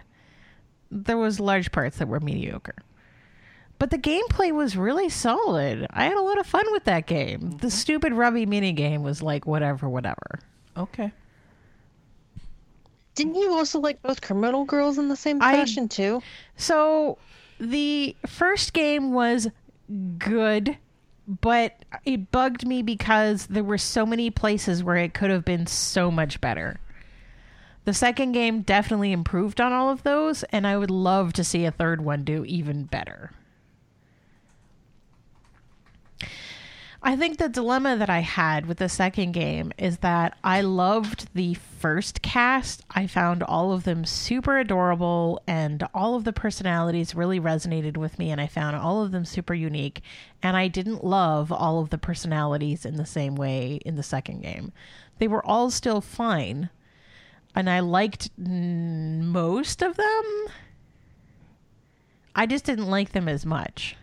There 0.92 1.18
was 1.18 1.40
large 1.40 1.72
parts 1.72 1.98
that 1.98 2.08
were 2.08 2.20
mediocre. 2.20 2.76
But 3.78 3.90
the 3.92 3.98
gameplay 3.98 4.54
was 4.54 4.78
really 4.78 5.10
solid. 5.10 5.88
I 5.90 6.06
had 6.06 6.16
a 6.16 6.22
lot 6.22 6.40
of 6.40 6.48
fun 6.48 6.66
with 6.72 6.86
that 6.86 7.08
game. 7.08 7.52
The 7.52 7.58
mm-hmm. 7.58 7.68
stupid 7.70 8.14
rubby 8.14 8.46
mini 8.46 8.72
game 8.72 9.04
was 9.04 9.22
like 9.22 9.46
whatever, 9.46 9.90
whatever. 9.90 10.40
Okay. 10.78 11.12
Didn't 13.16 13.36
you 13.36 13.54
also 13.54 13.80
like 13.80 14.02
both 14.02 14.22
Criminal 14.22 14.66
Girls 14.66 14.98
in 14.98 15.10
the 15.10 15.16
same 15.16 15.42
I- 15.42 15.54
fashion 15.54 15.90
too? 15.90 16.22
So 16.58 17.18
the 17.60 18.16
first 18.26 18.74
game 18.74 19.14
was 19.14 19.50
good, 20.18 20.78
but 21.28 21.74
it 22.06 22.32
bugged 22.32 22.68
me 22.68 22.82
because 22.82 23.48
there 23.48 23.64
were 23.64 23.78
so 23.78 24.06
many 24.06 24.30
places 24.30 24.84
where 24.84 24.98
it 24.98 25.14
could 25.14 25.30
have 25.30 25.46
been 25.46 25.68
so 25.68 26.12
much 26.12 26.40
better. 26.42 26.80
The 27.86 27.94
second 27.94 28.32
game 28.32 28.62
definitely 28.62 29.12
improved 29.12 29.62
on 29.62 29.72
all 29.72 29.90
of 29.90 30.04
those, 30.04 30.44
and 30.46 30.66
I 30.66 30.78
would 30.78 30.92
love 30.92 31.34
to 31.34 31.44
see 31.44 31.66
a 31.66 31.72
third 31.72 32.02
one 32.04 32.24
do 32.24 32.44
even 32.46 32.86
better. 32.86 33.32
I 37.08 37.16
think 37.16 37.38
the 37.38 37.50
dilemma 37.50 37.98
that 37.98 38.10
I 38.10 38.22
had 38.22 38.66
with 38.66 38.80
the 38.80 38.90
second 38.90 39.34
game 39.34 39.72
is 39.78 40.00
that 40.00 40.40
I 40.44 40.62
loved 40.62 41.30
the 41.36 41.54
first 41.54 42.24
cast. 42.24 42.84
I 42.90 43.06
found 43.06 43.44
all 43.44 43.72
of 43.72 43.84
them 43.84 44.06
super 44.06 44.58
adorable 44.58 45.40
and 45.46 45.88
all 45.94 46.16
of 46.16 46.24
the 46.24 46.34
personalities 46.34 47.14
really 47.14 47.40
resonated 47.40 47.96
with 47.96 48.18
me 48.18 48.32
and 48.32 48.42
I 48.42 48.48
found 48.48 48.76
all 48.76 49.04
of 49.04 49.12
them 49.12 49.24
super 49.24 49.54
unique 49.54 50.02
and 50.42 50.58
I 50.58 50.68
didn't 50.68 51.04
love 51.04 51.52
all 51.52 51.80
of 51.80 51.92
the 51.92 52.00
personalities 52.00 52.88
in 52.88 52.96
the 52.96 53.06
same 53.06 53.36
way 53.36 53.80
in 53.86 53.98
the 53.98 54.02
second 54.02 54.42
game. 54.42 54.74
They 55.20 55.28
were 55.28 55.46
all 55.46 55.70
still 55.70 56.02
fine 56.02 56.72
and 57.54 57.70
I 57.70 57.82
liked 57.82 58.36
mm, 58.36 59.22
most 59.22 59.84
of 59.84 59.96
them. 59.96 60.48
I 62.36 62.48
just 62.48 62.66
didn't 62.66 62.90
like 62.90 63.12
them 63.12 63.30
as 63.30 63.46
much. 63.46 63.96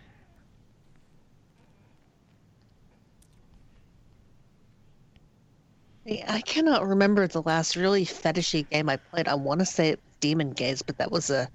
I 6.05 6.41
cannot 6.41 6.85
remember 6.87 7.27
the 7.27 7.41
last 7.41 7.75
really 7.75 8.05
fetishy 8.05 8.69
game 8.69 8.89
I 8.89 8.97
played. 8.97 9.27
I 9.27 9.35
want 9.35 9.61
to 9.61 9.65
say 9.65 9.89
it 9.89 9.99
was 10.03 10.15
Demon 10.19 10.51
Gaze, 10.51 10.81
but 10.81 10.97
that 10.97 11.11
was 11.11 11.29
a 11.29 11.47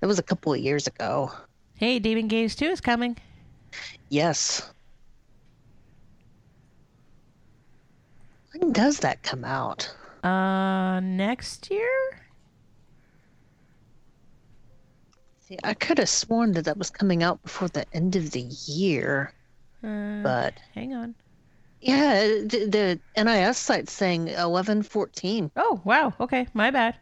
that 0.00 0.06
was 0.06 0.18
a 0.18 0.22
couple 0.22 0.52
of 0.52 0.60
years 0.60 0.86
ago. 0.86 1.32
Hey, 1.74 1.98
Demon 1.98 2.28
Gaze 2.28 2.54
2 2.54 2.66
is 2.66 2.80
coming. 2.80 3.16
Yes. 4.08 4.70
When 8.52 8.72
does 8.72 9.00
that 9.00 9.22
come 9.22 9.44
out? 9.44 9.92
Uh, 10.22 11.00
next 11.00 11.70
year? 11.70 12.22
See, 15.40 15.58
I 15.62 15.74
could 15.74 15.98
have 15.98 16.08
sworn 16.08 16.52
that 16.52 16.64
that 16.64 16.76
was 16.78 16.90
coming 16.90 17.22
out 17.22 17.42
before 17.42 17.68
the 17.68 17.84
end 17.94 18.16
of 18.16 18.30
the 18.30 18.40
year, 18.40 19.32
Uh, 19.84 20.22
but 20.22 20.54
hang 20.74 20.94
on. 20.94 21.14
Yeah, 21.86 22.20
the, 22.44 22.98
the 23.16 23.22
NIS 23.24 23.58
site's 23.58 23.92
saying 23.92 24.28
eleven 24.28 24.82
fourteen. 24.82 25.50
Oh, 25.56 25.80
wow. 25.84 26.12
Okay, 26.20 26.46
my 26.54 26.70
bad. 26.70 26.96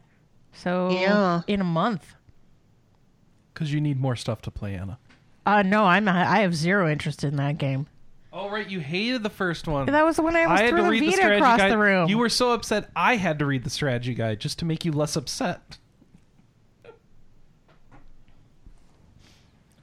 So, 0.52 0.90
Yeah. 0.90 1.42
in 1.46 1.60
a 1.60 1.64
month. 1.64 2.14
Because 3.52 3.72
you 3.72 3.80
need 3.80 4.00
more 4.00 4.16
stuff 4.16 4.42
to 4.42 4.50
play, 4.50 4.74
Anna. 4.74 4.98
Uh, 5.46 5.62
no, 5.62 5.84
I'm 5.84 6.04
not, 6.04 6.26
I 6.26 6.38
have 6.40 6.54
zero 6.54 6.90
interest 6.90 7.22
in 7.24 7.36
that 7.36 7.58
game. 7.58 7.86
Oh 8.32 8.50
right, 8.50 8.68
you 8.68 8.80
hated 8.80 9.22
the 9.22 9.30
first 9.30 9.68
one. 9.68 9.86
That 9.86 10.04
was 10.04 10.16
the 10.16 10.22
one 10.22 10.34
I 10.34 10.46
was 10.48 10.58
I 10.58 10.64
had 10.64 10.70
threw 10.70 10.82
to 10.82 10.88
read 10.90 11.02
the 11.02 11.06
Vita 11.06 11.16
strategy 11.18 11.38
across 11.40 11.58
guide. 11.58 11.70
the 11.70 11.78
room. 11.78 12.08
You 12.08 12.18
were 12.18 12.28
so 12.28 12.50
upset. 12.52 12.90
I 12.96 13.14
had 13.14 13.38
to 13.38 13.46
read 13.46 13.62
the 13.62 13.70
strategy 13.70 14.12
guide 14.14 14.40
just 14.40 14.58
to 14.58 14.64
make 14.64 14.84
you 14.84 14.90
less 14.90 15.14
upset. 15.16 15.78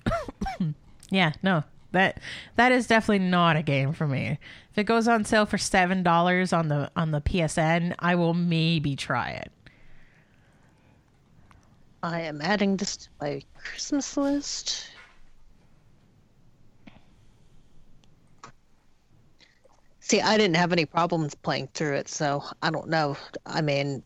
Yeah, 1.09 1.33
no. 1.43 1.63
That 1.91 2.19
that 2.55 2.71
is 2.71 2.87
definitely 2.87 3.27
not 3.27 3.57
a 3.57 3.61
game 3.61 3.93
for 3.93 4.07
me. 4.07 4.39
If 4.71 4.77
it 4.77 4.85
goes 4.85 5.07
on 5.07 5.25
sale 5.25 5.45
for 5.45 5.57
seven 5.57 6.03
dollars 6.03 6.53
on 6.53 6.69
the 6.69 6.89
on 6.95 7.11
the 7.11 7.21
PSN, 7.21 7.95
I 7.99 8.15
will 8.15 8.33
maybe 8.33 8.95
try 8.95 9.31
it. 9.31 9.51
I 12.03 12.21
am 12.21 12.41
adding 12.41 12.77
this 12.77 12.97
to 12.97 13.09
my 13.19 13.41
Christmas 13.63 14.17
list. 14.17 14.87
See, 19.99 20.19
I 20.19 20.37
didn't 20.37 20.55
have 20.55 20.73
any 20.73 20.85
problems 20.85 21.35
playing 21.35 21.69
through 21.73 21.93
it, 21.95 22.09
so 22.09 22.43
I 22.61 22.71
don't 22.71 22.89
know. 22.89 23.15
I 23.45 23.61
mean, 23.61 24.03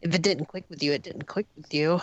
if 0.00 0.14
it 0.14 0.22
didn't 0.22 0.46
click 0.46 0.64
with 0.68 0.82
you, 0.82 0.92
it 0.92 1.02
didn't 1.02 1.26
click 1.26 1.46
with 1.56 1.72
you. 1.72 2.00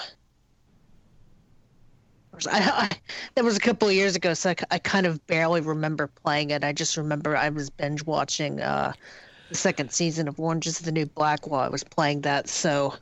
Of 2.46 2.54
I, 2.54 2.60
I, 2.60 2.90
that 3.36 3.44
was 3.44 3.58
a 3.58 3.60
couple 3.60 3.88
of 3.88 3.94
years 3.94 4.16
ago, 4.16 4.34
so 4.34 4.54
I 4.72 4.78
kind 4.80 5.06
of 5.06 5.26
barely 5.28 5.62
remember 5.62 6.08
playing 6.08 6.52
it. 6.52 6.64
I 6.64 6.74
just 6.74 6.98
remember 6.98 7.36
I 7.36 7.50
was 7.50 7.70
binge 7.70 8.06
watching 8.06 8.62
uh, 8.62 8.94
the 9.50 9.56
second 9.56 9.92
season 9.92 10.28
of 10.28 10.40
Orange 10.40 10.68
is 10.68 10.80
the 10.80 10.92
New 10.92 11.06
Black 11.06 11.48
while 11.48 11.62
I 11.62 11.70
was 11.70 11.84
playing 11.84 12.22
that, 12.22 12.48
so 12.48 12.94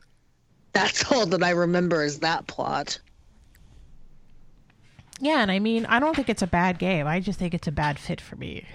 that's 0.73 1.11
all 1.11 1.25
that 1.25 1.43
I 1.43 1.51
remember 1.51 2.03
is 2.03 2.19
that 2.19 2.47
plot. 2.47 2.99
Yeah, 5.19 5.41
and 5.41 5.51
I 5.51 5.59
mean, 5.59 5.85
I 5.85 5.99
don't 5.99 6.15
think 6.15 6.29
it's 6.29 6.41
a 6.41 6.47
bad 6.47 6.77
game. 6.77 7.07
I 7.07 7.19
just 7.19 7.39
think 7.39 7.53
it's 7.53 7.67
a 7.67 7.71
bad 7.71 7.97
fit 7.97 8.19
for 8.19 8.35
me. 8.35 8.65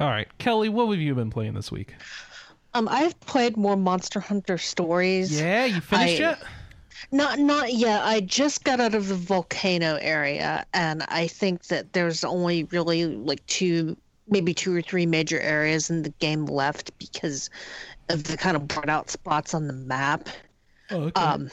All 0.00 0.08
right, 0.08 0.28
Kelley, 0.38 0.68
what 0.68 0.90
have 0.90 1.00
you 1.00 1.14
been 1.14 1.30
playing 1.30 1.54
this 1.54 1.72
week? 1.72 1.94
Um, 2.74 2.88
I've 2.90 3.18
played 3.20 3.56
more 3.56 3.76
Monster 3.76 4.20
Hunter 4.20 4.58
stories. 4.58 5.40
Yeah, 5.40 5.64
you 5.64 5.80
finished 5.80 6.20
I- 6.20 6.32
it. 6.32 6.38
Not 7.12 7.38
not 7.38 7.72
yet. 7.74 8.02
I 8.02 8.20
just 8.20 8.64
got 8.64 8.80
out 8.80 8.94
of 8.94 9.08
the 9.08 9.14
volcano 9.14 9.98
area, 10.00 10.66
and 10.74 11.04
I 11.08 11.26
think 11.26 11.64
that 11.64 11.92
there's 11.92 12.24
only 12.24 12.64
really 12.64 13.06
like 13.06 13.44
two, 13.46 13.96
maybe 14.28 14.54
two 14.54 14.74
or 14.74 14.82
three 14.82 15.06
major 15.06 15.40
areas 15.40 15.90
in 15.90 16.02
the 16.02 16.10
game 16.18 16.46
left 16.46 16.96
because 16.98 17.50
of 18.08 18.24
the 18.24 18.36
kind 18.36 18.56
of 18.56 18.66
brought 18.68 18.88
out 18.88 19.10
spots 19.10 19.54
on 19.54 19.66
the 19.66 19.72
map. 19.72 20.28
Oh, 20.90 21.02
okay. 21.02 21.20
Um, 21.20 21.50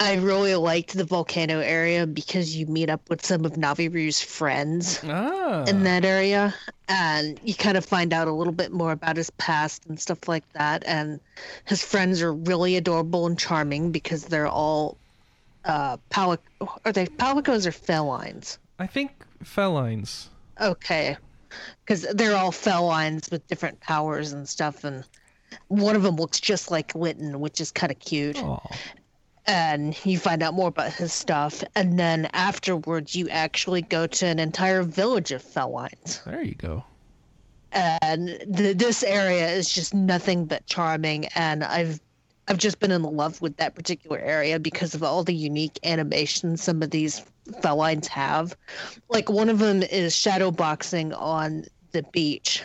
I 0.00 0.14
really 0.14 0.54
liked 0.54 0.94
the 0.94 1.04
volcano 1.04 1.58
area 1.58 2.06
because 2.06 2.54
you 2.54 2.66
meet 2.66 2.88
up 2.88 3.10
with 3.10 3.26
some 3.26 3.44
of 3.44 3.54
Navirou's 3.54 4.20
friends 4.22 5.00
ah, 5.04 5.64
in 5.64 5.82
that 5.82 6.04
area 6.04 6.54
and 6.88 7.40
you 7.42 7.54
kind 7.54 7.76
of 7.76 7.84
find 7.84 8.12
out 8.12 8.28
a 8.28 8.32
little 8.32 8.52
bit 8.52 8.70
more 8.70 8.92
about 8.92 9.16
his 9.16 9.30
past 9.30 9.86
and 9.86 9.98
stuff 9.98 10.28
like 10.28 10.50
that 10.52 10.84
and 10.86 11.18
his 11.64 11.82
friends 11.82 12.22
are 12.22 12.32
really 12.32 12.76
adorable 12.76 13.26
and 13.26 13.38
charming 13.38 13.90
because 13.90 14.24
they're 14.24 14.46
all 14.46 14.96
uh 15.64 15.96
palic 16.10 16.38
are 16.84 16.92
they 16.92 17.06
palicos 17.06 17.66
or 17.66 17.72
felines? 17.72 18.58
I 18.78 18.86
think 18.86 19.10
felines. 19.42 20.28
okay. 20.60 21.16
Because 21.84 22.02
they're 22.14 22.36
all 22.36 22.52
felines 22.52 23.30
with 23.32 23.46
different 23.48 23.80
powers 23.80 24.32
and 24.32 24.48
stuff 24.48 24.84
and 24.84 25.04
one 25.68 25.96
of 25.96 26.02
them 26.02 26.16
looks 26.16 26.40
just 26.40 26.70
like 26.70 26.94
Lytton, 26.94 27.40
which 27.40 27.60
is 27.60 27.70
kind 27.70 27.90
of 27.90 27.98
cute. 27.98 28.38
Oh, 28.42 28.60
and 29.48 30.04
you 30.04 30.18
find 30.18 30.42
out 30.42 30.52
more 30.52 30.68
about 30.68 30.92
his 30.92 31.12
stuff 31.12 31.64
and 31.74 31.98
then 31.98 32.28
afterwards 32.34 33.16
you 33.16 33.28
actually 33.30 33.82
go 33.82 34.06
to 34.06 34.26
an 34.26 34.38
entire 34.38 34.82
village 34.82 35.32
of 35.32 35.42
felines 35.42 36.22
there 36.24 36.42
you 36.42 36.54
go. 36.54 36.84
and 37.72 38.38
th- 38.54 38.76
this 38.76 39.02
area 39.02 39.48
is 39.48 39.72
just 39.72 39.94
nothing 39.94 40.44
but 40.44 40.64
charming 40.66 41.24
and 41.34 41.64
i've 41.64 41.98
i've 42.46 42.58
just 42.58 42.78
been 42.78 42.92
in 42.92 43.02
love 43.02 43.40
with 43.40 43.56
that 43.56 43.74
particular 43.74 44.18
area 44.18 44.60
because 44.60 44.94
of 44.94 45.02
all 45.02 45.24
the 45.24 45.34
unique 45.34 45.78
animations 45.82 46.62
some 46.62 46.82
of 46.82 46.90
these 46.90 47.24
felines 47.62 48.06
have 48.06 48.54
like 49.08 49.30
one 49.30 49.48
of 49.48 49.58
them 49.58 49.82
is 49.82 50.14
shadow 50.14 50.50
boxing 50.50 51.12
on 51.14 51.64
the 51.92 52.02
beach. 52.12 52.62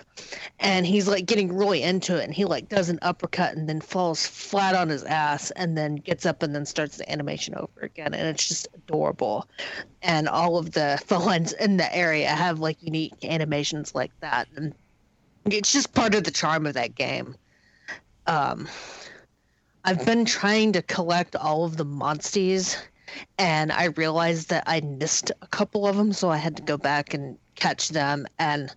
And 0.60 0.86
he's 0.86 1.08
like 1.08 1.26
getting 1.26 1.56
really 1.56 1.82
into 1.82 2.20
it 2.20 2.24
and 2.24 2.34
he 2.34 2.46
like 2.46 2.70
does 2.70 2.90
an 2.90 3.00
uppercut 3.02 3.56
and 3.56 3.68
then 3.68 3.82
falls 3.82 4.26
flat 4.26 4.76
on 4.76 4.90
his 4.90 5.04
ass 5.04 5.52
and 5.52 5.78
then 5.78 5.96
gets 5.96 6.26
up 6.26 6.44
and 6.44 6.56
then 6.56 6.66
starts 6.66 6.98
the 6.98 7.12
animation 7.12 7.56
over 7.56 7.82
again 7.82 8.14
and 8.14 8.28
it's 8.28 8.48
just 8.48 8.68
adorable. 8.76 9.48
And 10.02 10.28
all 10.28 10.58
of 10.58 10.72
the 10.72 11.02
felines 11.06 11.54
in 11.54 11.78
the 11.78 11.96
area 11.96 12.30
have 12.30 12.60
like 12.60 12.78
unique 12.82 13.14
animations 13.24 13.94
like 13.96 14.12
that 14.22 14.48
and 14.56 14.74
it's 15.46 15.74
just 15.74 15.94
part 15.94 16.16
of 16.16 16.24
the 16.24 16.32
charm 16.32 16.66
of 16.66 16.74
that 16.74 16.96
game. 16.96 17.36
Um 18.28 18.68
i've 19.86 20.06
been 20.06 20.24
trying 20.24 20.72
to 20.72 20.82
collect 20.82 21.36
all 21.36 21.66
of 21.66 21.76
the 21.76 21.86
monsties 21.86 22.78
and 23.38 23.72
i 23.72 23.86
realized 23.86 24.50
that 24.50 24.64
i 24.66 24.80
missed 24.80 25.32
a 25.42 25.48
couple 25.48 25.86
of 25.86 25.98
them 25.98 26.14
so 26.14 26.30
i 26.30 26.38
had 26.38 26.56
to 26.56 26.64
go 26.64 26.78
back 26.78 27.14
and 27.14 27.38
catch 27.56 27.90
them 27.90 28.26
and 28.40 28.74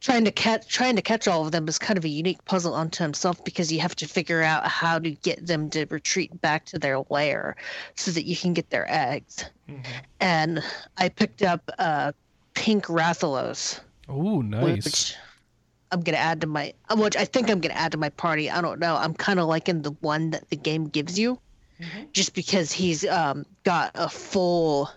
trying 0.00 0.24
to 0.24 0.30
catch 0.30 0.68
trying 0.68 0.96
to 0.96 1.02
catch 1.02 1.26
all 1.28 1.44
of 1.44 1.52
them 1.52 1.66
is 1.68 1.78
kind 1.78 1.98
of 1.98 2.04
a 2.04 2.08
unique 2.08 2.42
puzzle 2.44 2.74
unto 2.74 3.02
himself 3.02 3.42
because 3.44 3.72
you 3.72 3.80
have 3.80 3.94
to 3.96 4.06
figure 4.06 4.42
out 4.42 4.66
how 4.66 4.98
to 4.98 5.10
get 5.10 5.46
them 5.46 5.68
to 5.70 5.84
retreat 5.86 6.40
back 6.40 6.64
to 6.66 6.78
their 6.78 7.00
lair 7.10 7.56
so 7.96 8.10
that 8.10 8.24
you 8.24 8.36
can 8.36 8.52
get 8.54 8.70
their 8.70 8.86
eggs. 8.88 9.44
And 10.20 10.62
i 10.96 11.08
picked 11.08 11.42
up 11.42 11.68
uh 11.78 12.12
pink 12.54 12.86
rathalos 12.86 13.80
Oh, 14.08 14.40
nice. 14.40 14.84
which 14.84 15.14
i'm 15.92 16.00
gonna 16.00 16.16
add 16.18 16.40
to 16.40 16.46
my 16.46 16.72
which 16.96 17.16
i 17.16 17.24
think 17.24 17.50
i'm 17.50 17.60
gonna 17.60 17.74
add 17.74 17.92
to 17.92 17.98
my 17.98 18.08
party. 18.10 18.50
I 18.50 18.60
don't 18.60 18.80
know. 18.80 18.96
I'm 18.96 19.14
kind 19.14 19.38
of 19.38 19.46
liking 19.46 19.82
the 19.82 19.92
one 20.00 20.30
that 20.30 20.48
the 20.50 20.56
game 20.56 20.84
gives 20.88 21.18
you 21.18 21.38
just 22.12 22.34
because 22.34 22.72
he's 22.72 23.06
um, 23.06 23.46
got 23.62 23.92
a 23.94 24.08
full 24.08 24.90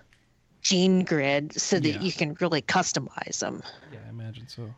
gene 0.61 1.03
grid 1.03 1.59
so 1.59 1.79
that 1.79 1.89
Yeah. 1.89 2.01
you 2.01 2.11
can 2.11 2.35
really 2.39 2.61
customize 2.61 3.39
them 3.39 3.61
Yeah, 3.91 3.99
I 4.05 4.09
imagine 4.09 4.47
so. 4.47 4.73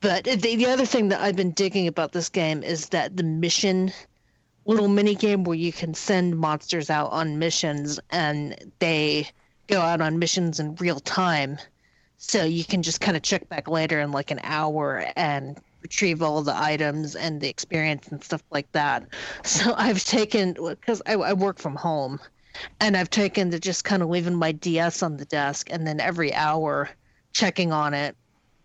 but 0.00 0.24
the, 0.24 0.36
the 0.56 0.66
other 0.66 0.86
thing 0.86 1.08
that 1.08 1.20
I've 1.20 1.36
been 1.36 1.52
digging 1.52 1.88
about 1.88 2.12
this 2.12 2.28
game 2.28 2.62
is 2.62 2.88
that 2.90 3.16
the 3.16 3.22
mission 3.24 3.92
little 4.64 4.88
mini 4.88 5.14
game 5.14 5.44
where 5.44 5.56
you 5.56 5.72
can 5.72 5.94
send 5.94 6.36
monsters 6.38 6.90
out 6.90 7.10
on 7.12 7.38
missions 7.38 8.00
and 8.10 8.56
they 8.80 9.28
go 9.68 9.80
out 9.80 10.00
on 10.00 10.18
missions 10.18 10.58
in 10.60 10.74
real 10.76 11.00
time. 11.00 11.58
So 12.18 12.44
you 12.44 12.64
can 12.64 12.82
just 12.82 13.00
kind 13.00 13.16
of 13.16 13.22
check 13.22 13.48
back 13.48 13.68
later 13.68 14.00
in 14.00 14.10
like 14.10 14.30
an 14.30 14.40
hour 14.42 15.06
and 15.16 15.58
retrieve 15.82 16.22
all 16.22 16.42
the 16.42 16.56
items 16.56 17.14
and 17.14 17.40
the 17.40 17.48
experience 17.48 18.08
and 18.08 18.22
stuff 18.24 18.42
like 18.50 18.70
that. 18.72 19.06
So 19.44 19.74
I've 19.76 20.04
taken, 20.04 20.54
because 20.54 21.00
I, 21.06 21.14
I 21.14 21.32
work 21.32 21.58
from 21.58 21.76
home, 21.76 22.18
and 22.80 22.96
I've 22.96 23.10
taken 23.10 23.50
to 23.50 23.60
just 23.60 23.84
kind 23.84 24.02
of 24.02 24.08
leaving 24.08 24.34
my 24.34 24.52
DS 24.52 25.02
on 25.02 25.16
the 25.16 25.24
desk 25.24 25.68
and 25.70 25.86
then 25.86 26.00
every 26.00 26.32
hour 26.34 26.90
checking 27.32 27.72
on 27.72 27.94
it 27.94 28.16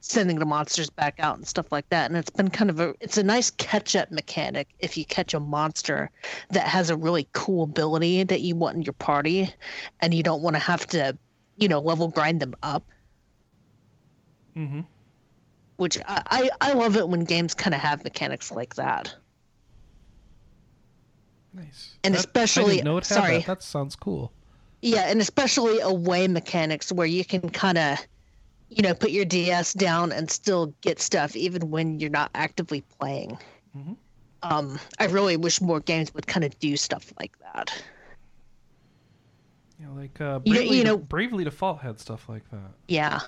sending 0.02 0.40
the 0.40 0.46
monsters 0.46 0.90
back 0.90 1.20
out 1.20 1.38
and 1.38 1.48
stuff 1.48 1.72
like 1.72 1.88
that. 1.90 2.10
And 2.10 2.18
it's 2.18 2.30
been 2.30 2.50
kind 2.50 2.70
of 2.70 2.80
a 2.80 2.96
it's 3.00 3.18
a 3.18 3.24
nice 3.24 3.52
catch 3.52 3.96
up 3.96 4.12
mechanic 4.12 4.68
if 4.80 4.98
you 4.98 5.06
catch 5.06 5.34
a 5.34 5.40
monster 5.40 6.10
that 6.50 6.68
has 6.68 6.90
a 6.90 6.98
really 6.98 7.28
cool 7.34 7.64
ability 7.64 8.24
that 8.24 8.42
you 8.42 8.56
want 8.56 8.76
in 8.76 8.82
your 8.82 8.94
party 8.94 9.54
and 10.02 10.14
you 10.14 10.24
don't 10.24 10.42
want 10.42 10.56
to 10.56 10.60
have 10.60 10.86
to 10.88 11.18
you 11.58 11.68
know 11.70 11.80
level 11.80 12.10
grind 12.10 12.42
them 12.42 12.56
up. 12.62 12.84
Mm-hmm. 14.58 14.82
which 15.78 15.98
I, 16.06 16.24
I 16.28 16.50
i 16.60 16.74
love 16.74 16.98
it 16.98 17.08
when 17.08 17.24
games 17.24 17.54
kind 17.54 17.74
of 17.74 17.80
have 17.80 18.04
mechanics 18.04 18.52
like 18.52 18.76
that 18.76 19.16
Nice. 21.54 21.96
And 22.04 22.14
That- 22.14 22.20
especially- 22.20 22.76
didn't 22.76 22.86
know 22.86 22.98
it 22.98 23.08
had 23.08 23.16
sorry. 23.16 23.38
That. 23.40 23.46
that 23.48 23.64
sounds 23.64 23.96
cool. 23.96 24.32
Yeah, 24.82 25.02
and 25.10 25.22
especially 25.22 25.80
away 25.80 26.28
mechanics 26.28 26.92
where 26.92 27.06
you 27.08 27.24
can 27.24 27.50
kind 27.50 27.78
of, 27.78 28.00
you 28.70 28.82
know, 28.82 28.94
put 28.94 29.12
your 29.12 29.26
DS 29.26 29.74
down 29.74 30.12
and 30.12 30.30
still 30.32 30.74
get 30.82 31.00
stuff 31.00 31.36
even 31.36 31.70
when 31.70 32.00
you're 32.00 32.10
not 32.10 32.32
actively 32.34 32.82
playing. 33.00 33.38
Mhm. 33.78 33.96
Um, 34.44 34.80
I 35.00 35.06
really 35.06 35.38
wish 35.38 35.62
more 35.62 35.80
games 35.82 36.14
would 36.16 36.26
kind 36.26 36.44
of 36.44 36.58
do 36.60 36.76
stuff 36.78 37.14
like 37.20 37.38
that. 37.40 37.72
Yeah, 39.80 39.90
like 39.90 40.20
uh, 40.22 40.40
You 40.46 40.54
know- 40.54 40.60
Bravely, 40.60 40.78
you 40.78 40.84
know- 40.84 40.98
Bravely 40.98 41.44
Default 41.44 41.80
had 41.82 42.00
stuff 42.00 42.28
like 42.30 42.50
that. 42.52 42.72
Yeah. 42.88 43.20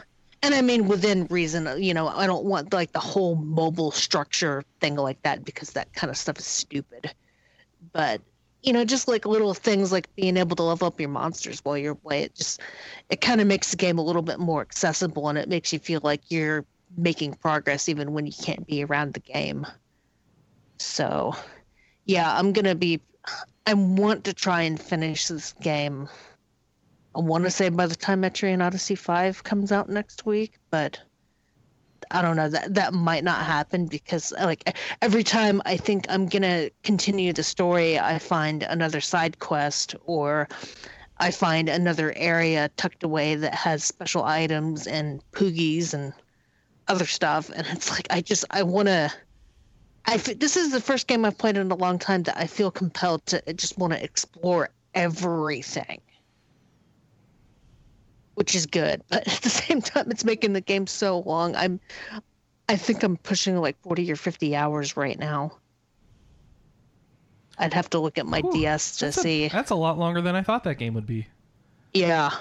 And 0.41 0.53
I 0.53 0.61
mean, 0.61 0.87
within 0.87 1.25
reason, 1.29 1.81
you 1.81 1.93
know, 1.93 2.07
I 2.09 2.25
don't 2.27 2.43
want 2.43 2.73
like 2.73 2.91
the 2.91 2.99
whole 2.99 3.35
mobile 3.35 3.91
structure 3.91 4.63
thing 4.81 4.95
like 4.95 5.21
that 5.23 5.45
because 5.45 5.71
that 5.71 5.93
kind 5.93 6.09
of 6.11 6.17
stuff 6.17 6.37
is 6.37 6.45
stupid. 6.45 7.13
But, 7.93 8.21
you 8.61 8.73
know, 8.73 8.83
just 8.83 9.07
like 9.07 9.25
little 9.25 9.53
things 9.53 9.91
like 9.91 10.13
being 10.15 10.37
able 10.37 10.55
to 10.55 10.63
level 10.63 10.87
up 10.87 10.99
your 10.99 11.09
monsters 11.09 11.59
while 11.63 11.77
you're 11.77 11.97
away, 12.03 12.23
it 12.23 12.35
just, 12.35 12.59
it 13.09 13.21
kind 13.21 13.39
of 13.39 13.47
makes 13.47 13.71
the 13.71 13.77
game 13.77 13.97
a 13.97 14.03
little 14.03 14.21
bit 14.21 14.39
more 14.39 14.61
accessible 14.61 15.29
and 15.29 15.37
it 15.37 15.47
makes 15.47 15.71
you 15.71 15.79
feel 15.79 16.01
like 16.03 16.21
you're 16.29 16.65
making 16.97 17.33
progress 17.35 17.87
even 17.87 18.13
when 18.13 18.25
you 18.25 18.33
can't 18.33 18.67
be 18.67 18.83
around 18.83 19.13
the 19.13 19.19
game. 19.19 19.65
So, 20.77 21.35
yeah, 22.05 22.37
I'm 22.37 22.51
to 22.53 22.75
be, 22.75 22.99
I 23.65 23.73
want 23.73 24.25
to 24.25 24.33
try 24.33 24.63
and 24.63 24.79
finish 24.79 25.27
this 25.27 25.53
game 25.61 26.09
I 27.15 27.19
want 27.19 27.43
to 27.43 27.51
say 27.51 27.69
by 27.69 27.85
the 27.85 27.95
time 27.95 28.23
Metroid 28.23 28.63
Odyssey 28.63 28.95
5 28.95 29.43
comes 29.43 29.71
out 29.71 29.87
next 29.87 30.25
week, 30.25 30.57
but 30.71 30.99
I 32.11 32.21
don't 32.21 32.35
know 32.35 32.49
that 32.49 32.73
that 32.73 32.93
might 32.93 33.23
not 33.23 33.45
happen 33.45 33.87
because 33.87 34.31
like 34.33 34.77
every 35.01 35.23
time 35.23 35.61
I 35.65 35.77
think 35.77 36.05
I'm 36.09 36.27
to 36.43 36.71
continue 36.83 37.33
the 37.33 37.43
story, 37.43 37.99
I 37.99 38.19
find 38.19 38.63
another 38.63 39.01
side 39.01 39.39
quest 39.39 39.95
or 40.05 40.47
I 41.17 41.31
find 41.31 41.69
another 41.69 42.13
area 42.15 42.69
tucked 42.77 43.03
away 43.03 43.35
that 43.35 43.55
has 43.55 43.83
special 43.83 44.23
items 44.23 44.87
and 44.87 45.21
poogies 45.31 45.93
and 45.93 46.13
other 46.87 47.05
stuff. 47.05 47.49
And 47.49 47.65
it's 47.67 47.91
like 47.91 48.07
I 48.09 48.21
just 48.21 48.45
I 48.49 48.63
want 48.63 48.87
to 48.87 49.11
I 50.05 50.15
f- 50.15 50.39
this 50.39 50.57
is 50.57 50.71
the 50.71 50.81
first 50.81 51.07
game 51.07 51.25
I've 51.25 51.37
played 51.37 51.57
in 51.57 51.71
a 51.71 51.75
long 51.75 51.97
time 51.99 52.23
that 52.23 52.37
I 52.37 52.47
feel 52.47 52.71
compelled 52.71 53.25
to 53.27 53.53
just 53.53 53.77
want 53.77 53.93
to 53.93 54.03
explore 54.03 54.69
everything 54.93 56.01
which 58.35 58.55
is 58.55 58.65
good. 58.65 59.01
But 59.09 59.27
at 59.27 59.41
the 59.41 59.49
same 59.49 59.81
time, 59.81 60.09
it's 60.11 60.23
making 60.25 60.53
the 60.53 60.61
game 60.61 60.87
so 60.87 61.19
long. 61.19 61.55
I'm, 61.55 61.79
I 62.69 62.75
think 62.75 63.03
I'm 63.03 63.17
pushing 63.17 63.57
like 63.57 63.79
40 63.81 64.11
or 64.11 64.15
50 64.15 64.55
hours 64.55 64.97
right 64.97 65.17
now. 65.19 65.57
I'd 67.57 67.73
have 67.73 67.89
to 67.91 67.99
look 67.99 68.17
at 68.17 68.25
my 68.25 68.41
Whew, 68.41 68.51
DS 68.53 68.97
to 68.97 69.05
That's 69.05 69.17
a, 69.19 69.21
see. 69.21 69.47
that's 69.47 69.69
a 69.71 69.75
lot 69.75 69.99
longer 69.99 70.21
than 70.21 70.35
I 70.35 70.41
thought 70.41 70.63
that 70.63 70.75
game 70.75 70.93
would 70.95 71.05
be. 71.05 71.27
Yeah. 71.93 72.31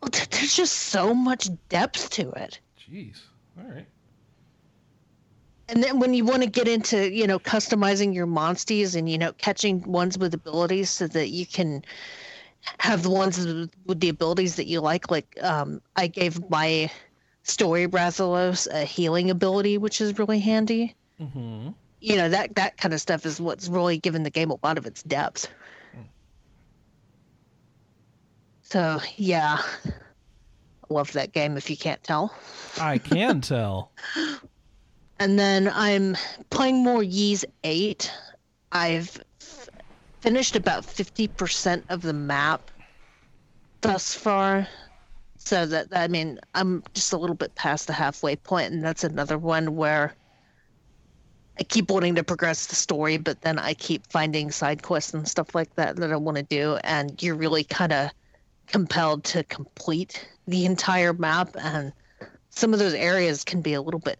Well, 0.00 0.10
th- 0.10 0.30
there's 0.30 0.54
just 0.56 0.72
so 0.74 1.12
much 1.12 1.48
depth 1.68 2.10
to 2.10 2.30
it. 2.30 2.58
Jeez. 2.80 3.20
All 3.58 3.70
right. 3.70 3.86
And 5.68 5.82
then 5.82 5.98
when 5.98 6.14
you 6.14 6.24
want 6.24 6.42
to 6.42 6.48
get 6.48 6.68
into, 6.68 7.10
you 7.12 7.26
know, 7.26 7.38
customizing 7.38 8.14
your 8.14 8.26
monsties 8.26 8.94
and, 8.94 9.10
you 9.10 9.18
know, 9.18 9.32
catching 9.32 9.82
ones 9.82 10.16
with 10.16 10.32
abilities 10.32 10.90
so 10.90 11.06
that 11.08 11.30
you 11.30 11.44
can 11.44 11.84
have 12.78 13.02
the 13.02 13.10
ones 13.10 13.44
with 13.86 14.00
the 14.00 14.08
abilities 14.08 14.56
that 14.56 14.66
you 14.66 14.80
like. 14.80 15.10
Like, 15.10 15.38
um, 15.42 15.80
I 15.96 16.06
gave 16.06 16.48
my 16.50 16.90
story 17.42 17.86
Rathalos 17.86 18.66
a 18.70 18.84
healing 18.84 19.30
ability, 19.30 19.78
which 19.78 20.00
is 20.00 20.18
really 20.18 20.40
handy. 20.40 20.94
Mm-hmm. 21.20 21.70
You 22.00 22.16
know, 22.16 22.28
that, 22.28 22.54
that 22.56 22.76
kind 22.76 22.92
of 22.92 23.00
stuff 23.00 23.24
is 23.24 23.40
what's 23.40 23.68
really 23.68 23.98
given 23.98 24.22
the 24.22 24.30
game 24.30 24.50
a 24.50 24.56
lot 24.62 24.78
of 24.78 24.86
its 24.86 25.02
depth. 25.02 25.48
So, 28.62 29.00
yeah. 29.16 29.58
Love 30.88 31.12
that 31.12 31.32
game 31.32 31.56
if 31.56 31.70
you 31.70 31.76
can't 31.76 32.02
tell. 32.02 32.34
I 32.80 32.98
can 32.98 33.40
tell. 33.40 33.92
And 35.18 35.38
then 35.38 35.70
I'm 35.72 36.16
playing 36.50 36.82
more 36.82 37.02
Ys 37.02 37.44
8. 37.62 38.12
I've 38.72 39.20
finished 40.26 40.56
about 40.56 40.82
50% 40.82 41.84
of 41.88 42.02
the 42.02 42.12
map 42.12 42.72
thus 43.80 44.12
far. 44.12 44.66
So 45.36 45.64
that, 45.66 45.86
I 45.92 46.08
mean, 46.08 46.40
I'm 46.52 46.82
just 46.94 47.12
a 47.12 47.16
little 47.16 47.36
bit 47.36 47.54
past 47.54 47.86
the 47.86 47.92
halfway 47.92 48.34
point, 48.34 48.72
and 48.72 48.82
that's 48.82 49.04
another 49.04 49.38
one 49.38 49.76
where 49.76 50.16
I 51.60 51.62
keep 51.62 51.92
wanting 51.92 52.16
to 52.16 52.24
progress 52.24 52.66
the 52.66 52.74
story, 52.74 53.18
but 53.18 53.42
then 53.42 53.60
I 53.60 53.74
keep 53.74 54.04
finding 54.08 54.50
side 54.50 54.82
quests 54.82 55.14
and 55.14 55.28
stuff 55.28 55.54
like 55.54 55.72
that 55.76 55.94
that 55.94 56.12
I 56.12 56.16
want 56.16 56.38
to 56.38 56.42
do, 56.42 56.76
and 56.82 57.22
you're 57.22 57.36
really 57.36 57.62
kind 57.62 57.92
of 57.92 58.10
compelled 58.66 59.22
to 59.26 59.44
complete 59.44 60.28
the 60.48 60.64
entire 60.64 61.12
map, 61.12 61.54
and 61.56 61.92
some 62.50 62.72
of 62.72 62.80
those 62.80 62.94
areas 62.94 63.44
can 63.44 63.62
be 63.62 63.74
a 63.74 63.80
little 63.80 64.00
bit 64.00 64.18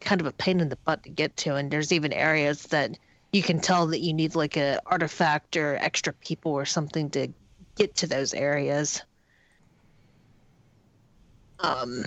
kind 0.00 0.20
of 0.20 0.26
a 0.26 0.32
pain 0.32 0.60
in 0.60 0.68
the 0.68 0.76
butt 0.84 1.02
to 1.04 1.08
get 1.08 1.34
to 1.38 1.54
and 1.54 1.70
there's 1.70 1.92
even 1.92 2.12
areas 2.12 2.64
that 2.64 2.98
you 3.32 3.42
can 3.42 3.60
tell 3.60 3.86
that 3.88 4.00
you 4.00 4.12
need 4.12 4.34
like 4.34 4.56
a 4.56 4.78
artifact 4.86 5.56
or 5.56 5.76
extra 5.76 6.12
people 6.12 6.52
or 6.52 6.64
something 6.66 7.08
to 7.10 7.28
get 7.76 7.94
to 7.96 8.06
those 8.06 8.34
areas 8.34 9.02
um 11.60 12.04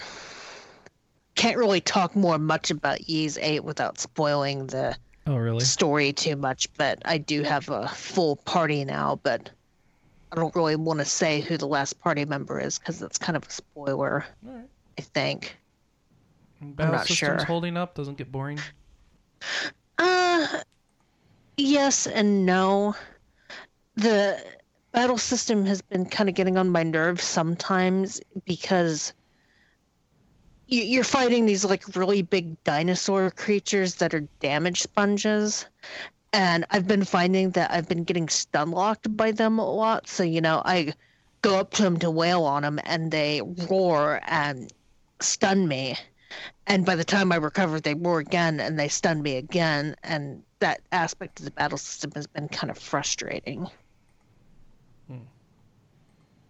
can't 1.35 1.57
really 1.57 1.81
talk 1.81 2.15
more 2.15 2.37
much 2.37 2.71
about 2.71 3.09
Ys 3.09 3.37
8 3.37 3.63
without 3.63 3.99
spoiling 3.99 4.67
the 4.67 4.95
Oh, 5.27 5.37
really? 5.37 5.61
story 5.61 6.13
too 6.13 6.35
much 6.35 6.67
but 6.77 7.01
i 7.03 7.17
do 7.17 7.41
have 7.41 7.67
a 7.69 7.87
full 7.87 8.35
party 8.35 8.85
now 8.85 9.19
but 9.23 9.49
i 10.31 10.35
don't 10.35 10.55
really 10.55 10.75
want 10.75 10.99
to 10.99 11.05
say 11.05 11.41
who 11.41 11.57
the 11.57 11.65
last 11.65 11.99
party 11.99 12.25
member 12.25 12.59
is 12.59 12.77
because 12.77 12.99
that's 12.99 13.17
kind 13.17 13.35
of 13.35 13.43
a 13.47 13.51
spoiler 13.51 14.23
right. 14.43 14.65
i 14.99 15.01
think 15.01 15.57
Battle 16.61 16.93
not 16.93 17.07
system's 17.07 17.41
sure. 17.41 17.45
holding 17.45 17.75
up. 17.75 17.95
Doesn't 17.95 18.17
get 18.17 18.31
boring. 18.31 18.59
Uh, 19.97 20.47
yes 21.57 22.07
and 22.07 22.45
no. 22.45 22.95
The 23.95 24.41
battle 24.93 25.17
system 25.17 25.65
has 25.65 25.81
been 25.81 26.05
kind 26.05 26.29
of 26.29 26.35
getting 26.35 26.57
on 26.57 26.69
my 26.69 26.83
nerves 26.83 27.23
sometimes 27.25 28.21
because 28.45 29.13
you- 30.67 30.83
you're 30.83 31.03
fighting 31.03 31.45
these 31.45 31.65
like 31.65 31.95
really 31.95 32.21
big 32.21 32.61
dinosaur 32.63 33.31
creatures 33.31 33.95
that 33.95 34.13
are 34.13 34.27
damage 34.39 34.81
sponges. 34.81 35.65
And 36.33 36.65
I've 36.71 36.87
been 36.87 37.05
finding 37.05 37.51
that 37.51 37.71
I've 37.71 37.89
been 37.89 38.05
getting 38.05 38.29
stun 38.29 38.71
locked 38.71 39.15
by 39.17 39.31
them 39.33 39.59
a 39.59 39.69
lot. 39.69 40.09
So, 40.09 40.23
you 40.23 40.41
know, 40.41 40.63
I 40.65 40.95
go 41.43 41.59
up 41.59 41.71
to 41.73 41.83
them 41.83 41.99
to 41.99 42.11
wail 42.11 42.45
on 42.45 42.63
them 42.63 42.79
and 42.85 43.11
they 43.11 43.41
roar 43.69 44.21
and 44.25 44.73
stun 45.21 45.67
me. 45.67 45.97
And 46.67 46.85
by 46.85 46.95
the 46.95 47.05
time 47.05 47.33
I 47.33 47.37
recover, 47.37 47.81
they 47.81 47.95
roar 47.95 48.19
again 48.19 48.61
and 48.61 48.79
they 48.79 48.89
stun 48.89 49.23
me 49.23 49.37
again. 49.37 49.97
And 50.03 50.44
that 50.59 50.81
aspect 50.91 51.39
of 51.39 51.45
the 51.45 51.51
battle 51.51 51.77
system 51.77 52.11
has 52.15 52.27
been 52.27 52.47
kind 52.47 52.71
of 52.71 52.77
frustrating. 52.77 53.67
Hmm. 55.07 55.17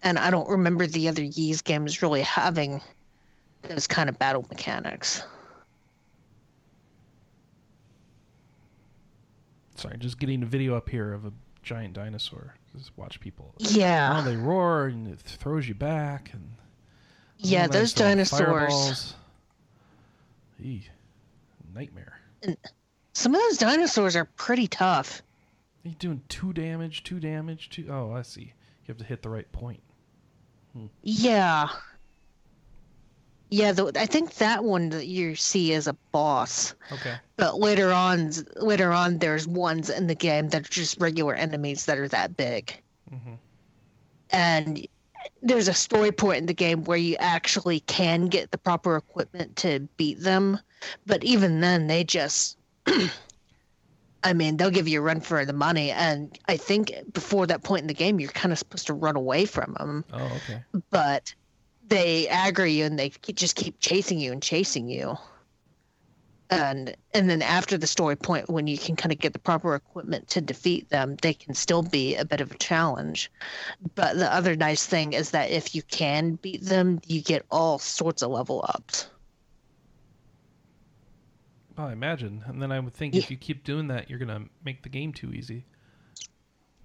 And 0.04 0.20
I 0.20 0.30
don't 0.30 0.48
remember 0.48 0.86
the 0.86 1.08
other 1.08 1.24
Ys 1.24 1.62
games 1.62 2.02
really 2.02 2.22
having 2.22 2.82
those 3.64 3.88
kind 3.88 4.10
of 4.10 4.20
battle 4.20 4.46
mechanics. 4.50 5.24
Sorry, 9.76 9.98
just 9.98 10.20
getting 10.20 10.44
a 10.44 10.46
video 10.46 10.76
up 10.76 10.88
here 10.88 11.14
of 11.14 11.26
a 11.26 11.34
giant 11.64 11.94
dinosaur. 11.94 12.56
Just 12.78 12.92
watch 12.98 13.20
people. 13.20 13.54
Yeah. 13.58 14.22
They 14.24 14.36
roar 14.36 14.86
and 14.86 15.08
it 15.08 15.20
throws 15.20 15.68
you 15.68 15.74
back 15.74 16.32
and 16.34 16.50
yeah, 17.38 17.68
those 17.68 17.94
dinosaurs. 17.94 19.14
Eee, 20.60 20.88
nightmare. 21.74 22.20
Some 23.16 23.34
of 23.34 23.42
those 23.42 23.58
dinosaurs 23.58 24.18
are 24.18 24.26
pretty 24.26 24.68
tough. 24.68 25.24
Are 25.84 25.88
you 25.88 25.96
doing 25.96 26.22
two 26.28 26.52
damage, 26.52 27.04
two 27.04 27.20
damage, 27.20 27.70
two? 27.70 27.88
Oh, 27.90 28.12
I 28.12 28.22
see. 28.22 28.42
You 28.42 28.88
have 28.90 28.98
to 28.98 29.06
hit 29.06 29.22
the 29.22 29.30
right 29.30 29.50
point. 29.54 29.82
Yeah. 31.02 31.70
Yeah, 33.50 33.72
the, 33.72 33.90
I 33.96 34.06
think 34.06 34.36
that 34.36 34.66
one 34.66 34.90
that 34.90 35.08
you 35.08 35.34
see 35.36 35.72
is 35.72 35.88
a 35.88 35.94
boss. 36.12 36.76
Okay. 36.92 37.16
But 37.38 37.58
later 37.58 37.94
on, 37.94 38.32
later 38.58 38.92
on, 38.92 39.20
there's 39.20 39.48
ones 39.48 39.90
in 39.90 40.08
the 40.08 40.16
game 40.16 40.50
that 40.50 40.68
are 40.68 40.70
just 40.70 41.00
regular 41.00 41.34
enemies 41.36 41.86
that 41.86 41.98
are 41.98 42.10
that 42.10 42.36
big. 42.36 42.78
Mm-hmm. 43.14 43.36
And 44.32 44.86
there's 45.42 45.70
a 45.70 45.74
story 45.74 46.12
point 46.12 46.40
in 46.40 46.46
the 46.48 46.54
game 46.54 46.84
where 46.84 46.98
you 46.98 47.16
actually 47.20 47.80
can 47.82 48.26
get 48.28 48.52
the 48.52 48.58
proper 48.58 48.98
equipment 48.98 49.56
to 49.58 49.88
beat 49.96 50.20
them. 50.20 50.60
But 51.06 51.24
even 51.24 51.62
then, 51.62 51.88
they 51.88 52.04
just. 52.04 52.58
I 54.24 54.34
mean, 54.34 54.58
they'll 54.58 54.72
give 54.72 54.88
you 54.88 55.00
a 55.00 55.04
run 55.04 55.22
for 55.22 55.46
the 55.46 55.54
money. 55.54 55.92
And 55.92 56.38
I 56.48 56.58
think 56.58 56.92
before 57.14 57.46
that 57.48 57.64
point 57.64 57.82
in 57.82 57.88
the 57.88 57.94
game, 57.94 58.20
you're 58.20 58.32
kind 58.32 58.52
of 58.52 58.58
supposed 58.58 58.88
to 58.88 58.94
run 58.94 59.16
away 59.16 59.46
from 59.46 59.76
them. 59.78 60.06
Oh, 60.12 60.26
okay. 60.26 60.64
But 60.90 61.34
they 61.88 62.26
aggro 62.26 62.72
you 62.72 62.86
and 62.86 62.98
they 62.98 63.10
just 63.10 63.56
keep 63.56 63.80
chasing 63.80 64.20
you 64.20 64.32
and 64.32 64.42
chasing 64.42 64.90
you 64.90 65.18
and 66.50 66.96
and 67.14 67.30
then 67.30 67.42
after 67.42 67.78
the 67.78 67.88
story 67.88 68.16
point 68.16 68.50
when 68.50 68.68
you 68.68 68.78
can 68.78 68.96
kind 68.96 69.12
of 69.12 69.20
get 69.20 69.34
the 69.34 69.40
proper 69.40 69.74
equipment 69.76 70.28
to 70.28 70.42
defeat 70.42 70.90
them 70.90 71.16
they 71.22 71.34
can 71.34 71.54
still 71.54 71.82
be 71.82 72.16
a 72.16 72.26
bit 72.26 72.42
of 72.42 72.52
a 72.52 72.58
challenge 72.58 73.32
but 73.96 74.18
the 74.18 74.32
other 74.32 74.56
nice 74.56 74.86
thing 74.86 75.14
is 75.14 75.32
that 75.32 75.50
if 75.50 75.74
you 75.74 75.82
can 75.84 76.36
beat 76.36 76.62
them 76.62 77.00
you 77.06 77.22
get 77.22 77.46
all 77.50 77.80
sorts 77.80 78.22
of 78.22 78.32
level 78.32 78.64
ups 78.68 79.08
I 81.78 81.92
imagine. 81.92 82.44
And 82.48 82.62
then 82.62 82.72
I 82.72 82.80
would 82.80 82.94
think 82.94 83.16
if 83.16 83.30
you 83.30 83.38
keep 83.38 83.64
doing 83.64 83.88
that, 83.90 84.10
you're 84.10 84.20
gonna 84.20 84.44
make 84.64 84.84
the 84.84 84.90
game 84.90 85.12
too 85.14 85.32
easy. 85.34 85.66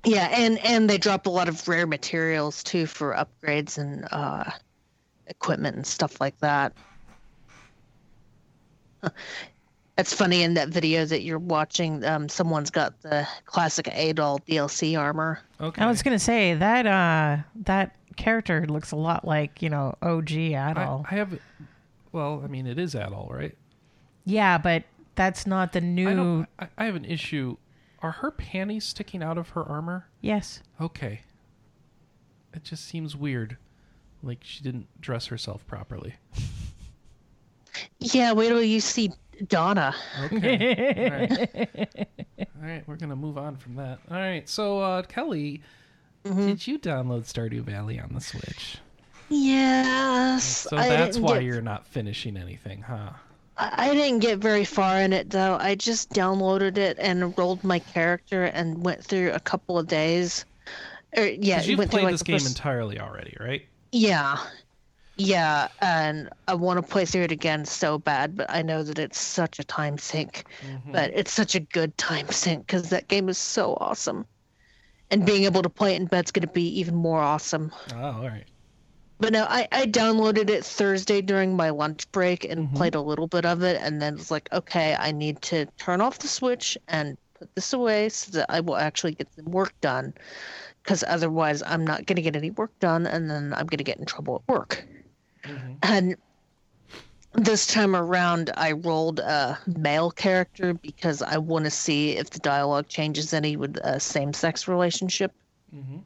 yeah 0.05 0.29
and 0.33 0.59
and 0.65 0.89
they 0.89 0.97
drop 0.99 1.27
a 1.27 1.31
lot 1.31 1.49
of 1.49 1.69
rare 1.69 1.87
materials 1.87 2.63
too 2.65 2.87
for 2.87 3.15
upgrades 3.15 3.77
and 3.77 4.09
uh 4.13 4.51
equipment 5.27 5.77
and 5.77 5.87
stuff 5.87 6.21
like 6.23 6.39
that 6.41 6.73
That's 9.97 10.15
funny 10.15 10.43
in 10.43 10.55
that 10.55 10.71
video 10.71 11.05
that 11.05 11.23
you're 11.23 11.39
watching. 11.39 12.03
Um, 12.07 12.29
someone's 12.29 12.71
got 12.71 13.01
the 13.03 13.29
classic 13.45 13.85
Adol 13.87 14.43
DLC 14.47 14.99
armor. 14.99 15.41
Okay. 15.61 15.83
I 15.83 15.87
was 15.87 16.03
gonna 16.03 16.19
say 16.19 16.55
that 16.55 16.87
uh 16.87 17.43
that 17.65 17.97
character 18.17 18.67
looks 18.67 18.93
a 18.93 18.97
lot 18.97 19.27
like 19.27 19.61
you 19.61 19.69
know 19.69 19.95
OG 20.01 20.31
I, 20.33 20.73
Adol. 20.73 21.05
I 21.11 21.15
have. 21.17 21.39
Well, 22.13 22.41
I 22.43 22.47
mean, 22.47 22.67
it 22.67 22.79
is 22.79 22.95
Adol, 22.95 23.31
right? 23.31 23.55
Yeah, 24.25 24.59
but 24.59 24.85
that's 25.15 25.47
not 25.47 25.73
the 25.73 25.79
I 25.81 25.83
new. 25.83 26.15
don't. 26.17 26.47
I, 26.59 26.69
I 26.79 26.85
have 26.87 26.97
an 26.97 27.05
issue. 27.05 27.57
Are 28.03 28.13
her 28.13 28.31
panties 28.31 28.85
sticking 28.85 29.23
out 29.23 29.37
of 29.39 29.51
her 29.51 29.63
armor? 29.65 30.07
Yes. 30.21 30.63
Okay. 30.81 31.21
It 32.55 32.65
just 32.65 32.87
seems 32.87 33.15
weird. 33.17 33.57
Like 34.23 34.39
she 34.43 34.63
didn't 34.63 34.87
dress 35.01 35.27
herself 35.27 35.67
properly. 35.67 36.15
Yeah, 37.99 38.33
wait 38.33 38.49
till 38.49 38.63
you 38.63 38.81
see 38.81 39.13
Dana. 39.49 39.95
Okay. 40.25 40.97
All 41.11 41.19
right. 41.19 42.09
All 42.39 42.69
right, 42.69 42.83
we're 42.87 42.97
gonna 42.97 43.17
move 43.17 43.39
on 43.39 43.57
from 43.57 43.77
that. 43.77 43.99
All 44.11 44.17
right, 44.17 44.49
so 44.49 44.81
uh, 44.81 45.03
Kelley, 45.03 45.63
Mm-hmm. 46.25 46.47
did 46.49 46.67
you 46.67 46.79
download 46.79 47.23
Stardew 47.23 47.63
Valley 47.63 47.99
on 47.99 48.11
the 48.13 48.21
Switch? 48.21 48.77
Yes. 49.31 50.45
So 50.69 50.77
I 50.77 50.87
that's 50.89 51.17
didn't 51.17 51.27
why 51.29 51.37
get- 51.39 51.45
you're 51.45 51.63
not 51.63 51.87
finishing 51.87 52.37
anything, 52.37 52.83
huh? 52.83 53.13
I 53.61 53.95
didn't 53.95 54.21
get 54.21 54.39
very 54.39 54.65
far 54.65 55.01
in 55.01 55.13
it 55.13 55.31
though. 55.31 55.57
I 55.61 55.75
just 55.75 56.11
downloaded 56.11 56.79
it 56.79 56.97
and 56.99 57.37
rolled 57.37 57.63
my 57.63 57.79
character 57.79 58.45
and 58.45 58.83
went 58.85 59.05
through 59.05 59.33
a 59.33 59.41
couple 59.41 59.79
of 59.79 59.87
days. 59.87 60.45
Or 61.17 61.25
yeah, 61.25 61.61
you've 61.63 61.77
played 61.77 61.91
through 61.91 62.03
like 62.03 62.13
this 62.13 62.23
game 62.23 62.37
first- 62.37 62.49
entirely 62.49 62.99
already, 62.99 63.37
right? 63.39 63.67
Yeah. 63.93 64.39
Yeah, 65.17 65.69
and 65.83 66.31
I 66.49 66.55
want 66.55 66.79
to 66.79 66.83
play 66.83 67.05
through 67.05 67.25
it 67.25 67.33
again 67.33 67.67
so 67.67 67.99
bad, 67.99 68.37
but 68.37 68.49
I 68.49 68.63
know 68.63 68.83
that 68.83 68.99
it's 68.99 69.21
such 69.21 69.59
a 69.59 69.65
time 69.65 69.99
sink. 69.99 70.47
Mm-hmm. 70.67 70.93
But 70.93 71.11
it's 71.15 71.31
such 71.31 71.55
a 71.55 71.61
good 71.61 71.97
time 71.99 72.31
sink 72.31 72.67
because 72.67 72.89
that 72.89 73.09
game 73.09 73.29
is 73.29 73.37
so 73.37 73.77
awesome. 73.81 74.25
And 75.11 75.27
being 75.27 75.45
able 75.45 75.61
to 75.61 75.69
play 75.69 75.93
it 75.93 76.01
in 76.01 76.07
bed's 76.07 76.31
going 76.31 76.47
to 76.47 76.53
be 76.53 76.67
even 76.79 76.95
more 76.95 77.21
awesome. 77.21 77.71
Oh, 77.95 78.01
all 78.03 78.29
right. 78.29 78.47
But 79.21 79.35
no, 79.35 79.45
I, 79.45 79.69
I 79.71 79.87
downloaded 79.87 80.49
it 80.49 80.65
Thursday 80.65 81.21
during 81.21 81.55
my 81.55 81.69
lunch 81.69 82.11
break 82.11 82.45
and 82.45 82.67
mm-hmm. 82.67 82.77
played 82.77 82.95
a 82.95 83.01
little 83.01 83.27
bit 83.27 83.45
of 83.45 83.63
it, 83.63 83.81
and 83.83 84.01
then 84.01 84.17
was 84.17 84.31
like, 84.31 84.49
okay, 84.53 84.97
I 84.99 85.13
need 85.13 85.43
to 85.43 85.67
turn 85.77 86.01
off 86.01 86.19
the 86.19 86.29
Switch 86.29 86.79
and 86.89 87.19
put 87.39 87.55
this 87.55 87.73
away 87.75 88.09
so 88.09 88.33
that 88.39 88.47
I 88.49 88.61
will 88.61 88.77
actually 88.77 89.13
get 89.13 89.29
some 89.35 89.45
work 89.45 89.79
done. 89.83 90.15
Because 90.83 91.05
otherwise, 91.07 91.63
I'm 91.67 91.87
not 91.87 92.07
going 92.07 92.17
to 92.17 92.23
get 92.23 92.35
any 92.35 92.51
work 92.51 92.77
done, 92.81 93.07
and 93.07 93.31
then 93.31 93.53
I'm 93.53 93.67
going 93.67 93.79
to 93.79 93.85
get 93.85 93.99
in 93.99 94.07
trouble 94.07 94.43
at 94.43 94.53
work. 94.53 94.87
Mm-hmm. 95.45 95.73
And 95.83 96.17
this 97.35 97.67
time 97.67 97.95
around, 97.95 98.51
I 98.57 98.73
rolled 98.73 99.21
a 99.21 99.59
male 99.77 100.11
character 100.11 100.73
because 100.73 101.21
I 101.21 101.37
want 101.37 101.67
to 101.67 101.71
see 101.71 102.17
if 102.17 102.31
the 102.31 102.41
dialogue 102.41 102.89
changes 102.89 103.35
any 103.35 103.57
with 103.57 103.77
a 103.85 104.01
same 104.01 104.33
sex 104.33 104.67
relationship 104.67 105.33
mm-hmm. 105.75 105.99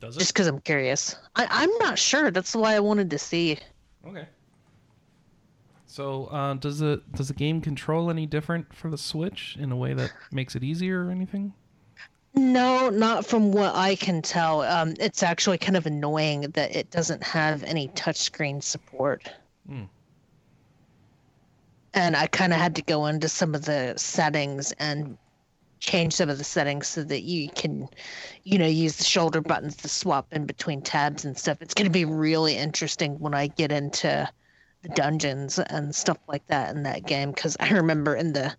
Does 0.00 0.16
just 0.16 0.32
because 0.32 0.46
I'm 0.46 0.60
curious. 0.60 1.16
I, 1.36 1.46
I'm 1.50 1.70
not 1.78 1.98
sure. 1.98 2.30
That's 2.30 2.56
why 2.56 2.74
I 2.74 2.80
wanted 2.80 3.10
to 3.10 3.18
see. 3.18 3.58
Okay. 4.06 4.26
So, 5.86 6.26
uh, 6.26 6.54
does 6.54 6.78
the 6.78 7.02
does 7.14 7.28
the 7.28 7.34
game 7.34 7.60
control 7.60 8.10
any 8.10 8.24
different 8.24 8.74
for 8.74 8.90
the 8.90 8.96
Switch 8.96 9.56
in 9.60 9.72
a 9.72 9.76
way 9.76 9.92
that 9.92 10.12
makes 10.32 10.56
it 10.56 10.62
easier 10.62 11.06
or 11.06 11.10
anything? 11.10 11.52
No, 12.34 12.90
not 12.90 13.26
from 13.26 13.52
what 13.52 13.74
I 13.74 13.96
can 13.96 14.22
tell. 14.22 14.62
Um, 14.62 14.94
it's 15.00 15.22
actually 15.22 15.58
kind 15.58 15.76
of 15.76 15.86
annoying 15.86 16.42
that 16.52 16.74
it 16.74 16.90
doesn't 16.90 17.22
have 17.24 17.64
any 17.64 17.88
touchscreen 17.88 18.62
support. 18.62 19.30
Hmm. 19.66 19.84
And 21.92 22.16
I 22.16 22.28
kind 22.28 22.52
of 22.52 22.60
had 22.60 22.76
to 22.76 22.82
go 22.82 23.06
into 23.06 23.28
some 23.28 23.54
of 23.54 23.64
the 23.64 23.94
settings 23.96 24.70
and 24.78 25.18
change 25.80 26.12
some 26.12 26.28
of 26.28 26.38
the 26.38 26.44
settings 26.44 26.86
so 26.86 27.02
that 27.02 27.22
you 27.22 27.48
can, 27.48 27.88
you 28.44 28.58
know, 28.58 28.66
use 28.66 28.96
the 28.96 29.04
shoulder 29.04 29.40
buttons 29.40 29.76
to 29.76 29.88
swap 29.88 30.26
in 30.30 30.46
between 30.46 30.82
tabs 30.82 31.24
and 31.24 31.36
stuff. 31.36 31.58
It's 31.60 31.74
going 31.74 31.86
to 31.86 31.90
be 31.90 32.04
really 32.04 32.56
interesting 32.56 33.18
when 33.18 33.34
I 33.34 33.48
get 33.48 33.72
into 33.72 34.28
the 34.82 34.88
dungeons 34.90 35.58
and 35.58 35.94
stuff 35.94 36.18
like 36.28 36.46
that 36.46 36.74
in 36.74 36.82
that 36.84 37.04
game 37.04 37.32
because 37.32 37.56
I 37.60 37.70
remember 37.70 38.14
in 38.14 38.32
the 38.32 38.54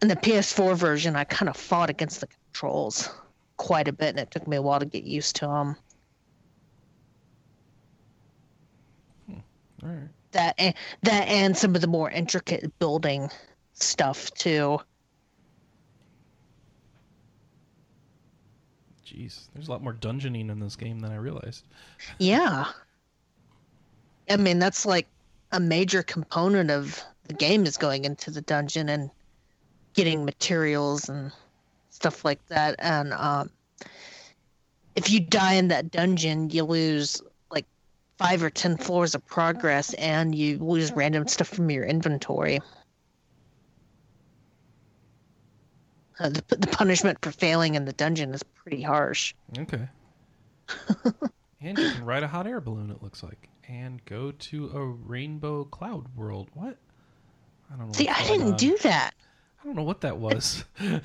in 0.00 0.08
the 0.08 0.16
PS4 0.16 0.76
version 0.76 1.16
I 1.16 1.24
kind 1.24 1.48
of 1.48 1.56
fought 1.56 1.90
against 1.90 2.20
the 2.20 2.28
controls 2.28 3.10
quite 3.56 3.88
a 3.88 3.92
bit 3.92 4.10
and 4.10 4.20
it 4.20 4.30
took 4.30 4.46
me 4.46 4.56
a 4.56 4.62
while 4.62 4.78
to 4.78 4.86
get 4.86 5.04
used 5.04 5.36
to 5.36 5.46
them. 5.46 5.76
Hmm. 9.26 9.32
All 9.82 9.88
right. 9.88 10.08
That 10.32 10.54
and, 10.58 10.74
that 11.02 11.28
and 11.28 11.56
some 11.56 11.74
of 11.74 11.80
the 11.80 11.86
more 11.86 12.10
intricate 12.10 12.78
building 12.78 13.30
stuff 13.72 14.30
too. 14.32 14.78
Jeez, 19.16 19.48
there's 19.54 19.68
a 19.68 19.70
lot 19.70 19.82
more 19.82 19.94
dungeoning 19.94 20.50
in 20.50 20.60
this 20.60 20.76
game 20.76 21.00
than 21.00 21.10
I 21.10 21.16
realized. 21.16 21.64
Yeah. 22.18 22.66
I 24.28 24.36
mean 24.36 24.58
that's 24.58 24.84
like 24.84 25.06
a 25.52 25.60
major 25.60 26.02
component 26.02 26.70
of 26.70 27.02
the 27.28 27.34
game 27.34 27.64
is 27.64 27.76
going 27.76 28.04
into 28.04 28.30
the 28.30 28.42
dungeon 28.42 28.88
and 28.88 29.10
getting 29.94 30.24
materials 30.24 31.08
and 31.08 31.32
stuff 31.90 32.24
like 32.24 32.44
that. 32.48 32.76
And 32.78 33.12
um, 33.14 33.50
if 34.94 35.10
you 35.10 35.20
die 35.20 35.54
in 35.54 35.68
that 35.68 35.90
dungeon, 35.90 36.50
you 36.50 36.64
lose 36.64 37.22
like 37.50 37.64
five 38.18 38.42
or 38.42 38.50
ten 38.50 38.76
floors 38.76 39.14
of 39.14 39.26
progress, 39.26 39.94
and 39.94 40.34
you 40.34 40.58
lose 40.58 40.92
random 40.92 41.26
stuff 41.26 41.48
from 41.48 41.70
your 41.70 41.84
inventory. 41.84 42.60
Uh, 46.18 46.28
the, 46.48 46.56
the 46.56 46.66
punishment 46.68 47.18
for 47.22 47.30
failing 47.30 47.74
in 47.74 47.84
the 47.84 47.92
dungeon 47.92 48.32
is 48.34 48.42
pretty 48.42 48.82
harsh. 48.82 49.34
Okay. 49.58 49.88
and 51.60 51.78
you 51.78 51.92
can 51.92 52.04
ride 52.04 52.22
a 52.22 52.28
hot 52.28 52.46
air 52.46 52.60
balloon. 52.60 52.90
It 52.90 53.02
looks 53.02 53.22
like, 53.22 53.48
and 53.68 54.04
go 54.04 54.32
to 54.32 54.70
a 54.74 54.84
rainbow 54.84 55.64
cloud 55.64 56.06
world. 56.16 56.48
What? 56.54 56.76
I 57.72 57.76
don't 57.76 57.88
know. 57.88 57.92
See, 57.92 58.08
I 58.08 58.22
didn't 58.26 58.52
on. 58.52 58.56
do 58.56 58.76
that. 58.82 59.14
I 59.60 59.64
don't 59.64 59.76
know 59.76 59.82
what 59.82 60.00
that 60.02 60.18
was. 60.18 60.64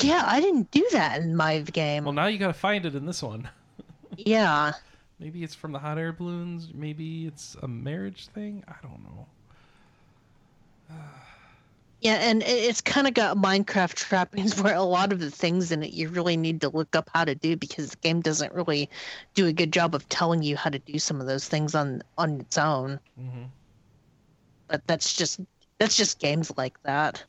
Yeah, 0.00 0.22
I 0.26 0.40
didn't 0.40 0.70
do 0.72 0.86
that 0.92 1.22
in 1.22 1.34
my 1.34 1.60
game. 1.60 2.04
well, 2.04 2.12
now 2.12 2.26
you 2.26 2.36
got 2.36 2.48
to 2.48 2.52
find 2.52 2.84
it 2.84 2.94
in 2.94 3.06
this 3.06 3.22
one. 3.22 3.48
yeah. 4.14 4.72
Maybe 5.18 5.42
it's 5.42 5.54
from 5.54 5.72
the 5.72 5.78
hot 5.78 5.96
air 5.96 6.12
balloons. 6.12 6.70
Maybe 6.74 7.26
it's 7.26 7.56
a 7.62 7.68
marriage 7.68 8.26
thing. 8.26 8.62
I 8.68 8.74
don't 8.82 9.02
know. 9.02 9.26
Yeah, 12.04 12.16
and 12.16 12.42
it's 12.42 12.82
kind 12.82 13.06
of 13.08 13.14
got 13.14 13.36
Minecraft 13.38 13.94
trappings 13.94 14.60
where 14.62 14.74
a 14.74 14.82
lot 14.82 15.10
of 15.12 15.20
the 15.20 15.30
things 15.30 15.72
in 15.72 15.82
it 15.82 15.92
you 15.94 16.08
really 16.10 16.36
need 16.36 16.60
to 16.60 16.68
look 16.68 16.94
up 16.94 17.10
how 17.14 17.24
to 17.24 17.34
do 17.34 17.56
because 17.56 17.90
the 17.90 17.96
game 17.96 18.20
doesn't 18.20 18.52
really 18.52 18.90
do 19.34 19.46
a 19.46 19.52
good 19.52 19.72
job 19.72 19.94
of 19.94 20.06
telling 20.10 20.42
you 20.42 20.54
how 20.56 20.68
to 20.70 20.78
do 20.78 20.98
some 20.98 21.20
of 21.20 21.26
those 21.26 21.48
things 21.48 21.74
on 21.74 22.02
on 22.18 22.40
its 22.40 22.58
own. 22.58 23.00
hmm 23.16 23.44
But 24.68 24.86
that's 24.86 25.16
just 25.16 25.40
that's 25.78 25.96
just 25.96 26.18
games 26.18 26.52
like 26.58 26.80
that. 26.82 27.24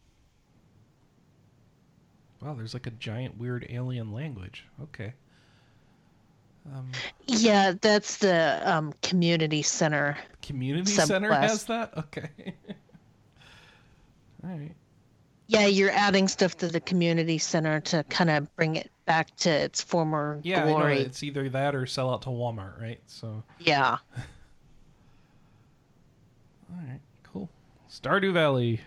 Wow, 2.42 2.54
there's 2.54 2.74
like 2.74 2.88
a 2.88 2.92
giant 2.92 3.38
weird 3.38 3.66
alien 3.70 4.12
language. 4.12 4.66
Okay. 4.82 5.14
Um, 6.66 7.02
Yeah, 7.28 7.74
that's 7.82 8.18
the 8.18 8.62
um, 8.66 8.94
community 9.02 9.62
center. 9.62 10.18
community 10.42 10.92
Subquest. 10.92 11.08
center 11.08 11.34
has 11.34 11.66
that. 11.66 11.98
Okay. 11.98 12.30
All 14.46 14.52
right. 14.52 14.76
Yeah, 15.48 15.66
you're 15.68 15.91
adding 15.91 16.28
stuff 16.28 16.58
to 16.58 16.68
the 16.68 16.80
community 16.80 17.38
center 17.38 17.80
to 17.82 18.04
kind 18.06 18.30
of 18.30 18.54
bring 18.56 18.78
it 18.78 18.89
back 19.06 19.36
to 19.38 19.50
its 19.50 19.82
former 19.82 20.39
Yeah, 20.43 20.64
I 20.64 20.66
know 20.70 20.78
glory. 20.78 21.00
it's 21.00 21.22
either 21.24 21.50
that 21.50 21.76
or 21.76 21.86
sell 21.86 22.10
out 22.12 22.24
to 22.24 22.30
Walmart, 22.30 22.82
right? 22.82 23.00
So, 23.06 23.43
Yeah. 23.60 23.98
all 26.72 26.78
right, 26.88 27.00
cool. 27.24 27.50
Stardew 27.89 28.34
Valley. 28.34 28.82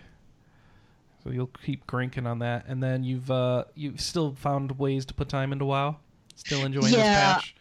So 1.23 1.29
you'll 1.31 1.47
keep 1.47 1.85
cranking 1.87 2.25
on 2.27 2.39
that, 2.39 2.65
and 2.67 2.81
then 2.81 3.03
you've 3.03 3.29
uh 3.29 3.65
you've 3.75 3.99
still 3.99 4.33
found 4.35 4.77
ways 4.79 5.05
to 5.07 5.13
put 5.13 5.27
time 5.29 5.51
into 5.51 5.65
WoW. 5.65 5.97
Still 6.35 6.63
enjoying 6.63 6.93
Yeah. 6.93 6.99
this 6.99 7.07
patch. 7.43 7.55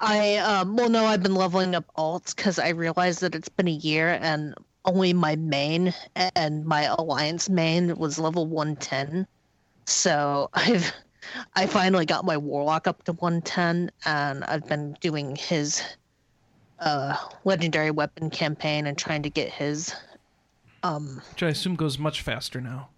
I 0.00 0.36
um 0.38 0.76
well 0.76 0.88
no, 0.88 1.04
I've 1.04 1.22
been 1.22 1.34
leveling 1.34 1.74
up 1.74 1.84
alts 1.96 2.34
because 2.34 2.58
I 2.58 2.70
realized 2.70 3.20
that 3.20 3.34
it's 3.34 3.48
been 3.50 3.68
a 3.68 3.72
year 3.72 4.18
and 4.20 4.54
only 4.86 5.12
my 5.12 5.36
main 5.36 5.92
and 6.34 6.64
my 6.64 6.84
alliance 6.84 7.48
main 7.48 7.96
was 7.96 8.18
level 8.18 8.46
one 8.46 8.76
ten. 8.76 9.26
So 9.86 10.48
I've 10.54 10.92
I 11.54 11.66
finally 11.66 12.06
got 12.06 12.24
my 12.24 12.36
warlock 12.36 12.86
up 12.86 13.02
to 13.04 13.12
one 13.14 13.42
ten 13.42 13.90
and 14.04 14.44
I've 14.44 14.66
been 14.66 14.96
doing 15.00 15.36
his 15.36 15.82
uh 16.78 17.16
legendary 17.44 17.90
weapon 17.90 18.30
campaign 18.30 18.86
and 18.86 18.96
trying 18.96 19.22
to 19.22 19.30
get 19.30 19.50
his 19.50 19.94
um 20.82 21.20
Which 21.32 21.42
I 21.42 21.48
assume 21.48 21.74
goes 21.74 21.98
much 21.98 22.20
faster 22.20 22.60
now. 22.60 22.90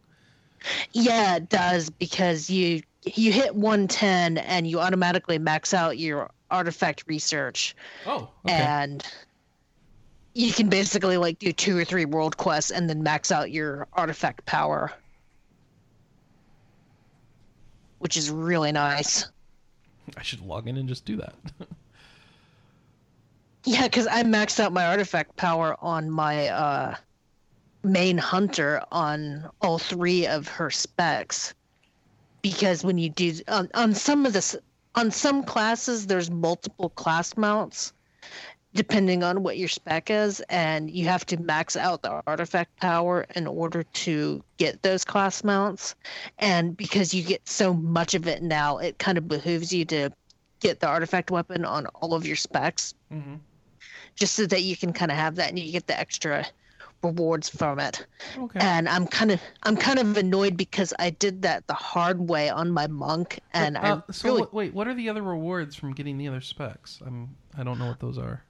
yeah 0.93 1.37
it 1.37 1.49
does 1.49 1.89
because 1.89 2.51
you 2.51 2.83
you 3.15 3.33
hit 3.33 3.55
110 3.55 4.39
and 4.39 4.67
you 4.67 4.81
automatically 4.81 5.39
max 5.39 5.73
out 5.73 5.97
your 5.99 6.31
artifact 6.51 7.05
research 7.07 7.77
Oh, 8.07 8.29
okay. 8.45 8.55
and 8.65 9.07
you 10.39 10.53
can 10.53 10.69
basically 10.69 11.17
like 11.17 11.41
do 11.41 11.51
two 11.51 11.77
or 11.77 11.85
three 11.85 12.05
world 12.05 12.37
quests 12.37 12.71
and 12.71 12.89
then 12.89 13.03
max 13.03 13.33
out 13.33 13.51
your 13.51 13.89
artifact 13.93 14.47
power. 14.47 14.93
Which 17.99 18.17
is 18.17 18.31
really 18.31 18.71
nice. 18.71 19.27
I 20.17 20.23
should 20.23 20.41
log 20.41 20.69
in 20.69 20.77
and 20.77 20.89
just 20.89 21.05
do 21.05 21.17
that. 21.17 21.35
yeah 23.65 23.83
because 23.83 24.07
i 24.07 24.23
maxed 24.23 24.61
out 24.61 24.73
my 24.73 24.87
artifact 24.87 25.35
power 25.37 25.77
on 25.81 26.09
my 26.09 26.47
uh 26.47 26.95
main 27.83 28.17
hunter 28.17 28.81
on 28.93 29.51
all 29.61 29.79
three 29.79 30.25
of 30.25 30.47
her 30.47 30.71
specs. 30.71 31.53
Because 32.43 32.85
when 32.85 32.97
you 32.97 33.09
do 33.09 33.35
on, 33.49 33.69
on 33.75 33.93
some 33.93 34.25
of 34.25 34.33
this 34.33 34.55
on 34.95 35.11
some 35.11 35.43
classes 35.43 36.07
there's 36.07 36.31
multiple 36.31 36.91
class 36.91 37.37
mounts 37.37 37.93
depending 38.75 39.23
on 39.23 39.43
what 39.43 39.57
your 39.59 39.69
spec 39.69 40.11
is 40.11 40.41
and 40.51 40.91
you 40.91 41.07
have 41.07 41.25
to 41.27 41.41
max 41.41 41.77
out 41.77 42.03
the 42.03 42.23
artifact 42.27 42.77
power 42.77 43.27
in 43.35 43.47
order 43.47 43.83
to 43.83 44.43
get 44.59 44.83
those 44.83 45.05
class 45.05 45.43
mounts 45.43 45.95
and 46.39 46.77
because 46.77 47.15
you 47.15 47.23
get 47.23 47.47
so 47.49 47.73
much 47.73 48.15
of 48.15 48.27
it 48.27 48.43
now 48.43 48.79
it 48.79 48.99
kind 48.99 49.17
of 49.17 49.27
behooves 49.27 49.73
you 49.73 49.85
to 49.85 50.11
get 50.61 50.81
the 50.81 50.87
artifact 50.87 51.31
weapon 51.31 51.65
on 51.65 51.87
all 51.87 52.15
of 52.15 52.27
your 52.27 52.37
specs 52.37 52.95
hmm 53.11 53.37
just 54.17 54.35
so 54.35 54.45
that 54.47 54.63
you 54.63 54.77
can 54.77 54.93
kind 54.93 55.11
of 55.13 55.17
have 55.17 55.37
that 55.37 55.49
and 55.49 55.59
you 55.59 55.71
get 55.71 55.87
the 55.87 55.99
extra 55.99 56.45
rewards 57.03 57.49
from 57.49 57.79
it 57.79 58.05
Okay. 58.37 58.59
and 58.61 58.89
i'm 58.89 59.07
kind 59.07 59.31
of 59.31 59.41
i'm 59.63 59.77
kind 59.77 59.99
of 60.01 60.17
annoyed 60.17 60.57
because 60.57 60.93
i 60.99 61.09
did 61.11 61.43
that 61.43 61.65
the 61.69 61.75
hard 61.75 62.29
way 62.29 62.49
on 62.51 62.71
my 62.71 62.87
monk 62.89 63.39
and 63.55 63.77
Uh, 63.77 64.01
i 64.09 64.13
so 64.13 64.35
really 64.35 64.47
wait, 64.53 64.75
what 64.75 64.89
are 64.89 64.95
the 64.95 65.09
other 65.09 65.23
rewards 65.23 65.77
from 65.77 65.95
getting 65.95 66.19
the 66.19 66.27
other 66.29 66.41
specs? 66.41 67.01
I'm 67.07 67.37
I 67.57 67.63
don't 67.63 67.79
know 67.79 67.87
what 67.87 68.01
those 68.01 68.19
are. 68.19 68.43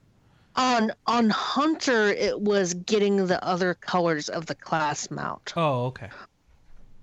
On 0.55 0.91
on 1.05 1.29
hunter 1.29 2.07
it 2.07 2.41
was 2.41 2.73
getting 2.73 3.27
the 3.27 3.43
other 3.43 3.73
colors 3.73 4.29
of 4.29 4.45
the 4.47 4.55
class 4.55 5.09
mount 5.11 5.53
Oh, 5.55 5.85
okay. 5.87 6.09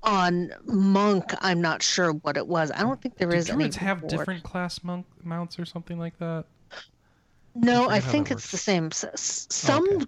on 0.02 0.52
monk 0.64 1.24
i'm 1.40 1.60
not 1.60 1.82
sure 1.82 2.12
what 2.12 2.36
it 2.36 2.46
was 2.46 2.70
i 2.72 2.80
don't 2.82 3.00
think 3.00 3.16
there 3.16 3.30
Do 3.30 3.36
is 3.36 3.46
druids 3.46 3.76
have 3.76 4.06
different 4.08 4.42
class 4.42 4.82
monk 4.82 5.06
mounts 5.22 5.58
or 5.58 5.64
something 5.64 5.98
like 5.98 6.18
that? 6.18 6.44
no 7.54 7.84
forget 7.84 7.96
i 7.96 8.00
think 8.00 8.30
it's 8.30 8.50
the 8.50 8.58
same 8.58 8.90
some 8.92 9.84
Okay. 9.84 10.04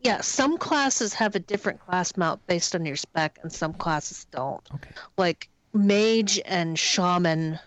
yeah 0.00 0.20
some 0.20 0.58
classes 0.58 1.14
have 1.14 1.34
a 1.34 1.40
different 1.40 1.80
class 1.80 2.16
mount 2.16 2.44
based 2.46 2.74
on 2.74 2.84
your 2.84 2.96
spec 2.96 3.38
and 3.42 3.52
some 3.52 3.72
classes 3.72 4.26
don't 4.32 4.68
Okay. 4.74 4.90
like 5.16 5.48
mage 5.72 6.40
and 6.44 6.78
shaman 6.78 7.58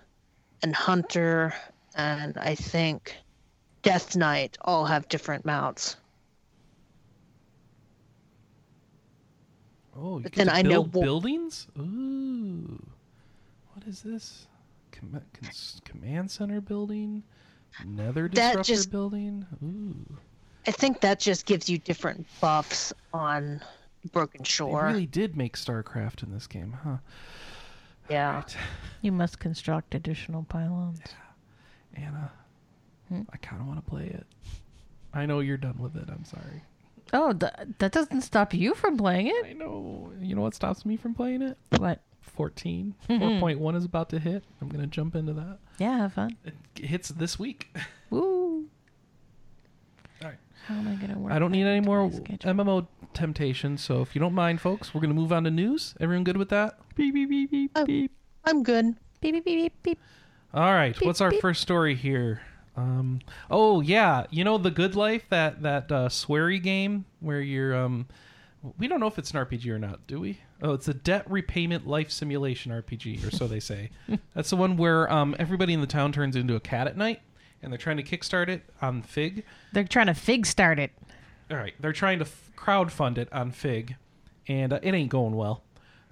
and 0.64 0.76
hunter 0.76 1.54
and 1.96 2.38
I 2.38 2.56
think 2.56 3.18
Death 3.82 4.16
Knight 4.16 4.58
all 4.62 4.86
have 4.86 5.08
different 5.10 5.46
mounts. 5.46 5.96
Oh, 9.96 10.18
you 10.18 10.24
But 10.24 10.34
then 10.34 10.48
to 10.48 10.54
I 10.56 10.62
know 10.62 10.84
build 10.84 10.92
buildings. 11.04 11.68
Ooh, 11.78 12.82
what 13.74 13.86
is 13.88 14.02
this? 14.02 14.48
Com- 14.92 15.22
cons- 15.34 15.82
command 15.86 16.30
center 16.32 16.62
building, 16.62 17.24
Nether 17.86 18.28
That 18.30 18.50
disruptor 18.58 18.64
just- 18.74 18.92
building. 18.92 19.46
Ooh, 19.64 20.18
I 20.68 20.72
think 20.72 21.02
that 21.02 21.20
just 21.20 21.46
gives 21.46 21.70
you 21.70 21.78
different 21.80 22.28
buffs 22.40 22.94
on 23.14 23.62
Broken 24.12 24.44
Shore. 24.44 24.68
they 24.68 24.72
Shore. 24.74 24.86
really 24.88 25.06
did 25.08 25.36
make 25.36 25.58
StarCraft 25.58 26.24
in 26.24 26.32
this 26.32 26.48
game, 26.48 26.74
huh? 26.84 26.98
yeah. 28.10 28.36
Right. 28.36 28.58
You 29.02 29.12
must 29.12 29.40
construct 29.40 29.96
additional 29.96 30.44
pylons. 30.44 31.00
Yeah. 31.98 32.06
Anna, 32.08 32.32
Hmm? 33.12 33.22
I 33.34 33.38
kind 33.38 33.62
of 33.62 33.68
want 33.68 33.84
to 33.84 33.90
play 33.90 34.06
it. 34.06 34.26
I 35.14 35.26
know 35.26 35.40
you're 35.40 35.58
done 35.58 35.78
with 35.80 35.96
it. 35.98 36.08
I'm 36.10 36.24
sorry. 36.24 36.64
Oh, 37.14 37.34
th- 37.34 37.52
that 37.80 37.92
doesn't 37.92 38.22
stop 38.22 38.54
you 38.54 38.74
from 38.74 38.96
playing 38.98 39.28
it. 39.28 39.46
I 39.46 39.54
know. 39.54 40.12
You 40.22 40.36
know 40.36 40.42
what 40.44 40.54
stops 40.56 40.86
me 40.86 40.96
from 40.96 41.14
playing 41.14 41.42
it? 41.42 41.58
What? 41.78 42.00
14. 42.22 42.96
Mm-hmm. 43.10 43.44
4.1 43.44 43.76
is 43.76 43.84
about 43.84 44.10
to 44.12 44.20
hit. 44.20 44.46
I'm 44.62 44.70
going 44.70 44.80
to 44.82 44.88
jump 44.88 45.16
into 45.16 45.34
that. 45.34 45.58
Yeah, 45.80 45.98
have 45.98 46.14
fun. 46.14 46.38
It 46.46 46.54
hits 46.86 47.10
this 47.10 47.38
week. 47.38 47.76
Woo. 48.10 48.68
All 50.24 50.30
right. 50.30 50.38
How 50.68 50.76
am 50.76 50.88
I 50.88 50.94
gonna 50.96 51.20
work? 51.20 51.34
I 51.34 51.40
don't 51.40 51.52
need 51.52 51.66
any 51.66 51.82
more? 51.82 52.10
MMO 52.10 52.88
temptation, 53.14 53.78
so 53.78 54.02
if 54.02 54.16
you 54.16 54.22
don't 54.22 54.34
mind, 54.36 54.62
folks, 54.62 54.94
we're 54.94 55.02
going 55.02 55.10
to 55.14 55.20
move 55.20 55.34
on 55.34 55.44
to 55.44 55.52
news. 55.52 55.96
Everyone 56.00 56.24
good 56.24 56.38
with 56.38 56.50
that? 56.50 56.78
Beep, 56.96 57.14
beep, 57.14 57.28
beep, 57.30 57.52
beep, 57.52 57.72
Oh. 57.76 57.86
beep. 57.86 58.12
I'm 58.46 58.64
good. 58.64 58.96
Beep 59.20 59.34
beep 59.34 59.44
beep 59.46 59.60
beep 59.60 59.84
beep. 59.84 60.00
All 60.54 60.72
right, 60.74 60.98
Beep, 60.98 61.06
what's 61.06 61.20
our 61.22 61.32
beep. 61.32 61.42
first 61.42 61.62
story 61.62 61.96
here? 61.96 62.42
Um, 62.82 63.20
oh 63.50 63.82
yeah, 63.82 64.26
you 64.30 64.44
know 64.44 64.58
the 64.58 64.72
Good 64.72 64.96
Life, 64.96 65.26
that 65.30 65.62
that 65.62 65.92
uh, 65.92 66.10
sweary 66.10 66.62
game 66.62 67.06
where 67.20 67.42
you're 67.42 67.76
um, 67.76 68.08
we 68.78 68.88
don't 68.88 69.00
know 69.00 69.08
if 69.08 69.18
it's 69.18 69.32
an 69.32 69.46
RPG 69.46 69.68
or 69.68 69.80
not, 69.80 70.06
do 70.08 70.20
we? 70.20 70.40
Oh, 70.62 70.74
it's 70.74 70.88
a 70.88 70.94
debt 70.94 71.26
repayment 71.30 71.88
life 71.88 72.12
simulation 72.12 72.72
RPG, 72.72 73.28
or 73.28 73.32
so 73.32 73.48
they 73.48 73.60
say. 73.60 73.90
That's 74.36 74.50
the 74.52 74.56
one 74.56 74.78
where 74.78 75.12
um, 75.12 75.36
everybody 75.40 75.74
in 75.74 75.82
the 75.82 75.88
town 75.88 76.12
turns 76.12 76.36
into 76.36 76.56
a 76.56 76.60
cat 76.60 76.88
at 76.88 76.98
night, 76.98 77.22
and 77.62 77.72
they're 77.72 77.80
trying 77.80 77.98
to 77.98 78.04
kickstart 78.04 78.48
it 78.50 78.64
on 78.82 79.02
Fig. 79.02 79.44
They're 79.74 79.84
trying 79.84 80.08
to 80.08 80.14
fig 80.14 80.46
start 80.46 80.80
it. 80.80 80.92
all 81.50 81.58
right, 81.58 81.74
they're 81.80 81.94
trying 81.94 82.20
to 82.20 82.26
f- 82.26 82.52
crowdfund 82.56 83.18
it 83.18 83.32
on 83.34 83.52
Fig, 83.52 83.96
and 84.48 84.74
uh, 84.74 84.80
it 84.84 84.94
ain't 84.94 85.10
going 85.10 85.36
well. 85.36 85.64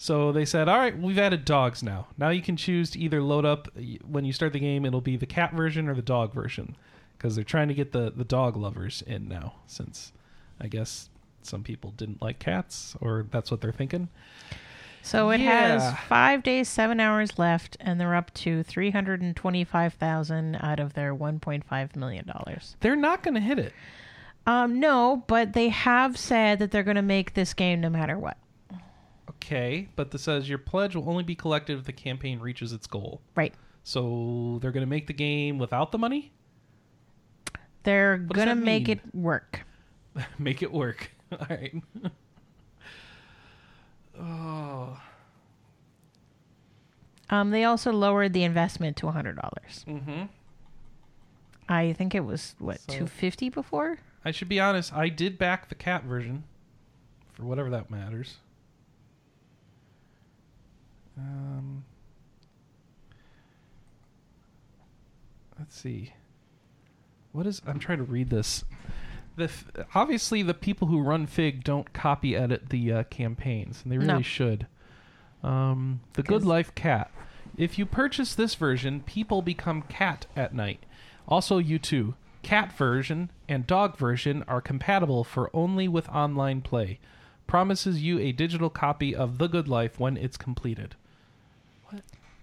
So 0.02 0.32
they 0.32 0.46
said, 0.46 0.70
all 0.70 0.78
right, 0.78 0.98
we've 0.98 1.20
added 1.20 1.44
dogs 1.44 1.84
now. 1.84 2.08
Now 2.18 2.30
you 2.30 2.42
can 2.42 2.56
choose 2.56 2.90
to 2.92 3.00
either 3.00 3.22
load 3.22 3.44
up 3.44 3.68
when 4.08 4.24
you 4.24 4.32
start 4.32 4.54
the 4.54 4.60
game. 4.60 4.86
It'll 4.86 5.02
be 5.02 5.18
the 5.18 5.26
cat 5.26 5.52
version 5.54 5.90
or 5.90 5.94
the 5.94 6.02
dog 6.02 6.34
version, 6.34 6.78
because 7.18 7.36
they're 7.36 7.44
trying 7.44 7.68
to 7.68 7.74
get 7.74 7.92
the 7.92 8.10
the 8.16 8.24
dog 8.24 8.56
lovers 8.56 9.04
in 9.06 9.28
now. 9.28 9.56
Since 9.68 10.14
I 10.60 10.68
guess 10.68 11.10
some 11.42 11.64
people 11.64 11.92
didn't 11.98 12.22
like 12.22 12.40
cats, 12.40 12.96
or 13.02 13.26
that's 13.30 13.52
what 13.52 13.60
they're 13.60 13.74
thinking. 13.74 14.08
So 15.02 15.32
it 15.32 15.42
Yeah. 15.42 15.80
has 15.80 16.00
five 16.08 16.44
days, 16.44 16.70
seven 16.70 17.02
hours 17.02 17.38
left, 17.38 17.76
and 17.82 18.00
they're 18.00 18.16
up 18.16 18.34
to 18.36 18.64
three 18.64 18.92
hundred 18.92 19.22
and 19.22 19.36
twenty-five 19.36 19.96
thousand 19.96 20.56
out 20.62 20.80
of 20.80 20.94
their 20.94 21.14
one 21.14 21.40
point 21.42 21.66
five 21.66 21.98
million 21.98 22.26
dollars. 22.26 22.78
They're 22.80 22.96
not 22.96 23.22
going 23.22 23.36
to 23.36 23.42
hit 23.42 23.60
it. 23.60 23.74
Um, 24.48 24.80
no, 24.80 25.26
but 25.28 25.52
they 25.52 25.68
have 25.70 26.18
said 26.18 26.60
that 26.60 26.72
they're 26.72 26.84
going 26.84 26.96
to 26.96 27.02
make 27.02 27.34
this 27.34 27.54
game 27.54 27.82
no 27.82 27.90
matter 27.90 28.18
what. 28.18 28.38
Okay, 29.42 29.88
but 29.96 30.12
this 30.12 30.24
says 30.24 30.50
your 30.50 30.58
pledge 30.58 30.96
will 30.96 31.10
only 31.10 31.24
be 31.24 31.36
collected 31.36 31.78
if 31.80 31.86
the 31.86 31.94
campaign 31.94 32.40
reaches 32.40 32.74
its 32.74 32.88
goal. 32.88 33.22
Right. 33.36 33.54
So 33.84 34.60
they're 34.62 34.72
going 34.72 34.86
to 34.86 34.90
make 34.90 35.08
the 35.08 35.14
game 35.14 35.58
without 35.58 35.92
the 35.92 35.98
money? 35.98 36.32
They're 37.84 38.18
going 38.18 38.50
to 38.50 38.56
make 38.56 38.88
mean? 38.88 38.98
it 38.98 39.16
work. 39.16 39.66
make 40.40 40.62
it 40.62 40.72
work. 40.72 41.12
All 41.32 41.48
right. 41.50 41.74
oh. 44.20 45.02
Um, 47.30 47.52
they 47.52 47.64
also 47.64 47.92
lowered 47.92 48.34
the 48.34 48.44
investment 48.44 48.98
to 48.98 49.10
hundred 49.12 49.38
dollars. 49.38 49.86
Mm-hmm. 49.88 50.24
I 51.70 51.94
think 51.94 52.14
it 52.16 52.22
was 52.26 52.56
what 52.60 52.82
So- 52.82 52.94
two 52.94 53.08
fifty 53.08 53.50
before. 53.50 54.00
I 54.26 54.32
should 54.32 54.50
be 54.50 54.60
honest. 54.60 54.94
I 54.94 55.08
did 55.08 55.38
back 55.38 55.70
the 55.70 55.76
cat 55.76 56.04
version, 56.04 56.44
for 57.34 57.46
whatever 57.46 57.70
that 57.70 57.90
matters. 57.90 58.38
Um. 61.20 61.84
Let's 65.58 65.78
see. 65.78 66.14
What 67.32 67.46
is? 67.46 67.62
I'm 67.68 67.80
trying 67.80 67.98
to 68.00 68.04
read 68.06 68.30
this. 68.30 68.64
The 69.36 69.46
f- 69.46 69.66
obviously 69.94 70.42
the 70.42 70.54
people 70.54 70.88
who 70.88 71.02
run 71.02 71.26
Fig 71.28 71.64
don't 71.64 71.92
copy 71.94 72.36
edit 72.36 72.70
the 72.70 72.92
uh, 72.92 73.04
campaigns, 73.04 73.82
and 73.84 73.92
they 73.92 73.98
really 73.98 74.08
No. 74.14 74.22
should. 74.22 74.68
Um, 75.44 76.02
the 76.14 76.24
Good 76.24 76.42
'Cause- 76.42 76.46
Life 76.46 76.76
Cat. 76.76 77.12
If 77.58 77.78
you 77.78 77.86
purchase 77.86 78.36
this 78.36 78.56
version, 78.56 79.02
people 79.02 79.42
become 79.42 79.82
cat 79.84 80.28
at 80.36 80.54
night. 80.54 80.86
Also, 81.28 81.58
you 81.58 81.78
too. 81.78 82.16
Cat 82.42 82.72
version 82.72 83.32
and 83.50 83.68
dog 83.68 83.98
version 83.98 84.44
are 84.48 84.62
compatible 84.62 85.24
for 85.26 85.50
only 85.54 85.88
with 85.90 86.08
online 86.10 86.62
play. 86.62 87.00
Promises 87.48 88.02
you 88.02 88.18
a 88.20 88.32
digital 88.32 88.70
copy 88.70 89.14
of 89.14 89.40
The 89.40 89.48
Good 89.48 89.68
Life 89.68 90.00
when 90.00 90.16
it's 90.16 90.38
completed. 90.38 90.96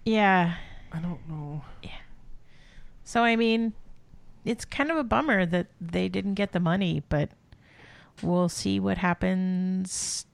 Yeah. 0.07 0.55
I 0.93 0.99
don't 0.99 1.27
know. 1.27 1.63
Yeah. 1.83 1.89
So 3.03 3.23
I 3.23 3.35
mean, 3.35 3.73
it's 4.45 4.63
kind 4.63 4.89
of 4.89 4.95
a 4.95 5.03
bummer 5.03 5.45
that 5.45 5.67
they 5.81 6.07
didn't 6.07 6.35
get 6.35 6.53
the 6.53 6.61
money, 6.61 7.03
but 7.09 7.29
we'll 8.23 8.47
see 8.47 8.79
what 8.79 8.97
happens 8.97 10.25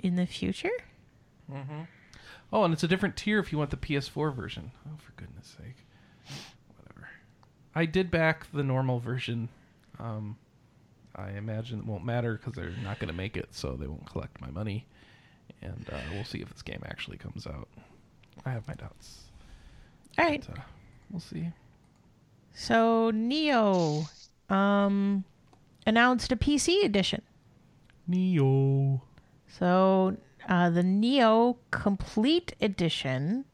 in 0.00 0.16
the 0.16 0.26
future. 0.26 0.72
Oh, 2.52 2.64
and 2.64 2.74
it's 2.74 2.82
a 2.82 2.88
different 2.88 3.16
tier 3.16 3.38
if 3.38 3.52
you 3.52 3.58
want 3.58 3.70
the 3.70 3.76
PS4 3.76 4.34
version. 4.34 4.72
Oh, 4.88 4.96
for 4.98 5.12
goodness 5.12 5.56
sake. 5.56 5.86
Whatever. 6.76 7.08
I 7.76 7.86
did 7.86 8.10
back 8.10 8.50
the 8.52 8.64
normal 8.64 8.98
version. 8.98 9.50
Um, 10.00 10.36
I 11.14 11.30
imagine 11.30 11.78
it 11.78 11.86
won't 11.86 12.04
matter 12.04 12.34
because 12.34 12.54
they're 12.54 12.74
not 12.82 12.98
going 12.98 13.08
to 13.08 13.14
make 13.14 13.36
it, 13.36 13.48
so 13.52 13.76
they 13.76 13.86
won't 13.86 14.06
collect 14.06 14.40
my 14.40 14.50
money. 14.50 14.86
And 15.62 15.88
uh, 15.92 16.00
we'll 16.12 16.24
see 16.24 16.40
if 16.40 16.50
this 16.50 16.62
game 16.62 16.82
actually 16.84 17.18
comes 17.18 17.46
out. 17.46 17.68
I 18.44 18.50
have 18.50 18.66
my 18.66 18.74
doubts. 18.74 19.24
All 20.18 20.24
right. 20.24 20.44
But, 20.46 20.58
uh, 20.58 20.62
we'll 21.10 21.20
see. 21.20 21.48
So 22.54 23.10
Nioh 23.12 24.08
um 24.50 25.24
announced 25.86 26.32
a 26.32 26.36
PC 26.36 26.84
edition. 26.84 27.22
Nioh. 28.08 29.00
So 29.48 30.16
uh, 30.48 30.70
the 30.70 30.82
Nioh 30.82 31.56
Complete 31.70 32.54
Edition 32.60 33.44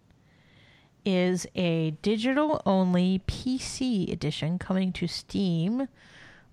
is 1.04 1.46
a 1.54 1.92
digital 2.02 2.60
only 2.66 3.22
PC 3.26 4.10
edition 4.12 4.58
coming 4.58 4.92
to 4.92 5.06
Steam 5.06 5.88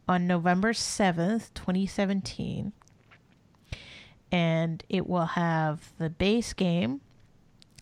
on 0.07 0.27
November 0.27 0.73
7th, 0.73 1.53
2017. 1.53 2.71
And 4.31 4.83
it 4.89 5.07
will 5.07 5.25
have 5.25 5.91
the 5.97 6.09
base 6.09 6.53
game 6.53 7.01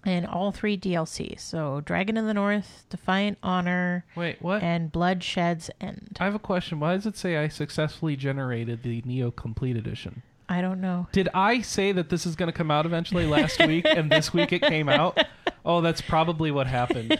and 0.05 0.27
all 0.27 0.51
three 0.51 0.77
DLCs. 0.77 1.39
So 1.39 1.81
Dragon 1.81 2.15
in 2.15 2.27
the 2.27 2.33
North, 2.33 2.85
Defiant 2.89 3.37
Honor, 3.41 4.05
Wait, 4.15 4.41
what? 4.41 4.61
and 4.61 4.91
Bloodshed's 4.91 5.69
End. 5.81 6.17
I 6.19 6.25
have 6.25 6.35
a 6.35 6.39
question. 6.39 6.79
Why 6.79 6.93
does 6.95 7.05
it 7.05 7.17
say 7.17 7.37
I 7.37 7.47
successfully 7.47 8.15
generated 8.15 8.83
the 8.83 9.01
Nioh 9.01 9.35
Complete 9.35 9.75
Edition? 9.75 10.21
I 10.47 10.61
don't 10.61 10.79
know. 10.79 11.07
Did 11.11 11.27
I 11.33 11.61
say 11.61 11.91
that 11.91 12.09
this 12.09 12.27
is 12.27 12.35
going 12.35 12.51
to 12.51 12.53
come 12.57 12.69
out 12.69 12.85
eventually 12.85 13.25
last 13.25 13.59
week 13.67 13.85
and 13.85 14.11
this 14.11 14.31
week 14.31 14.53
it 14.53 14.61
came 14.61 14.87
out? 14.87 15.17
Oh, 15.65 15.81
that's 15.81 16.01
probably 16.01 16.51
what 16.51 16.67
happened. 16.67 17.19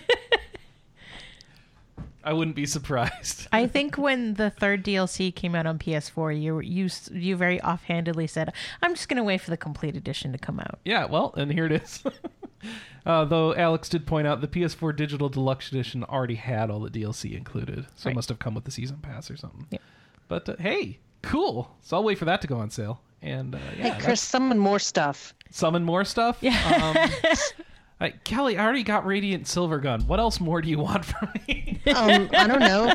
I 2.24 2.34
wouldn't 2.34 2.56
be 2.56 2.66
surprised. 2.66 3.48
I 3.52 3.68
think 3.68 3.98
when 4.00 4.34
the 4.34 4.50
third 4.50 4.84
DLC 4.84 5.34
came 5.34 5.54
out 5.54 5.68
on 5.68 5.78
PS4, 5.78 6.42
you 6.42 6.60
you 6.60 6.90
you 7.12 7.36
very 7.36 7.62
offhandedly 7.62 8.26
said, 8.26 8.52
"I'm 8.82 8.96
just 8.96 9.08
going 9.10 9.18
to 9.18 9.24
wait 9.24 9.42
for 9.42 9.52
the 9.52 9.58
complete 9.58 9.96
edition 9.96 10.32
to 10.32 10.40
come 10.40 10.60
out." 10.60 10.80
Yeah, 10.84 11.06
well, 11.06 11.36
and 11.38 11.52
here 11.54 11.68
it 11.68 11.72
is. 11.72 12.04
uh, 13.06 13.26
though 13.26 13.56
Alex 13.56 13.90
did 13.90 14.06
point 14.06 14.28
out 14.28 14.42
the 14.42 14.48
PS4 14.48 14.96
Digital 14.96 15.30
Deluxe 15.30 15.70
Edition 15.70 16.04
already 16.04 16.36
had 16.36 16.70
all 16.70 16.80
the 16.80 16.90
DLC 16.90 17.36
included, 17.36 17.86
so 17.96 18.10
it 18.10 18.16
must 18.16 18.30
have 18.30 18.40
come 18.40 18.54
with 18.56 18.66
the 18.66 18.72
season 18.72 18.98
pass 18.98 19.30
or 19.30 19.38
something. 19.38 19.68
Yeah. 19.70 19.80
But 20.28 20.50
uh, 20.50 20.56
hey, 20.60 21.00
cool. 21.22 21.76
So 21.82 21.98
I'll 21.98 22.04
wait 22.04 22.18
for 22.18 22.26
that 22.26 22.42
to 22.42 22.48
go 22.48 22.58
on 22.58 22.70
sale. 22.70 23.02
And 23.22 23.56
uh, 23.56 23.60
yeah, 23.78 23.96
hey, 23.96 24.04
Chris, 24.04 24.22
summon 24.22 24.60
more 24.60 24.80
stuff. 24.80 25.34
summon 25.50 25.84
more 25.84 26.06
stuff. 26.06 26.38
Yeah. 26.42 27.14
Um, 27.24 27.32
I, 28.00 28.10
Kelley, 28.10 28.58
I 28.58 28.64
already 28.64 28.84
got 28.84 29.06
Radiant 29.06 29.46
Silvergun. 29.46 30.06
What 30.06 30.20
else 30.20 30.42
more 30.42 30.62
do 30.62 30.70
you 30.70 30.80
want 30.80 31.06
from 31.06 31.30
me? 31.48 31.72
Um, 31.88 32.32
I 32.34 32.48
don't 32.48 32.62
know. 32.62 32.92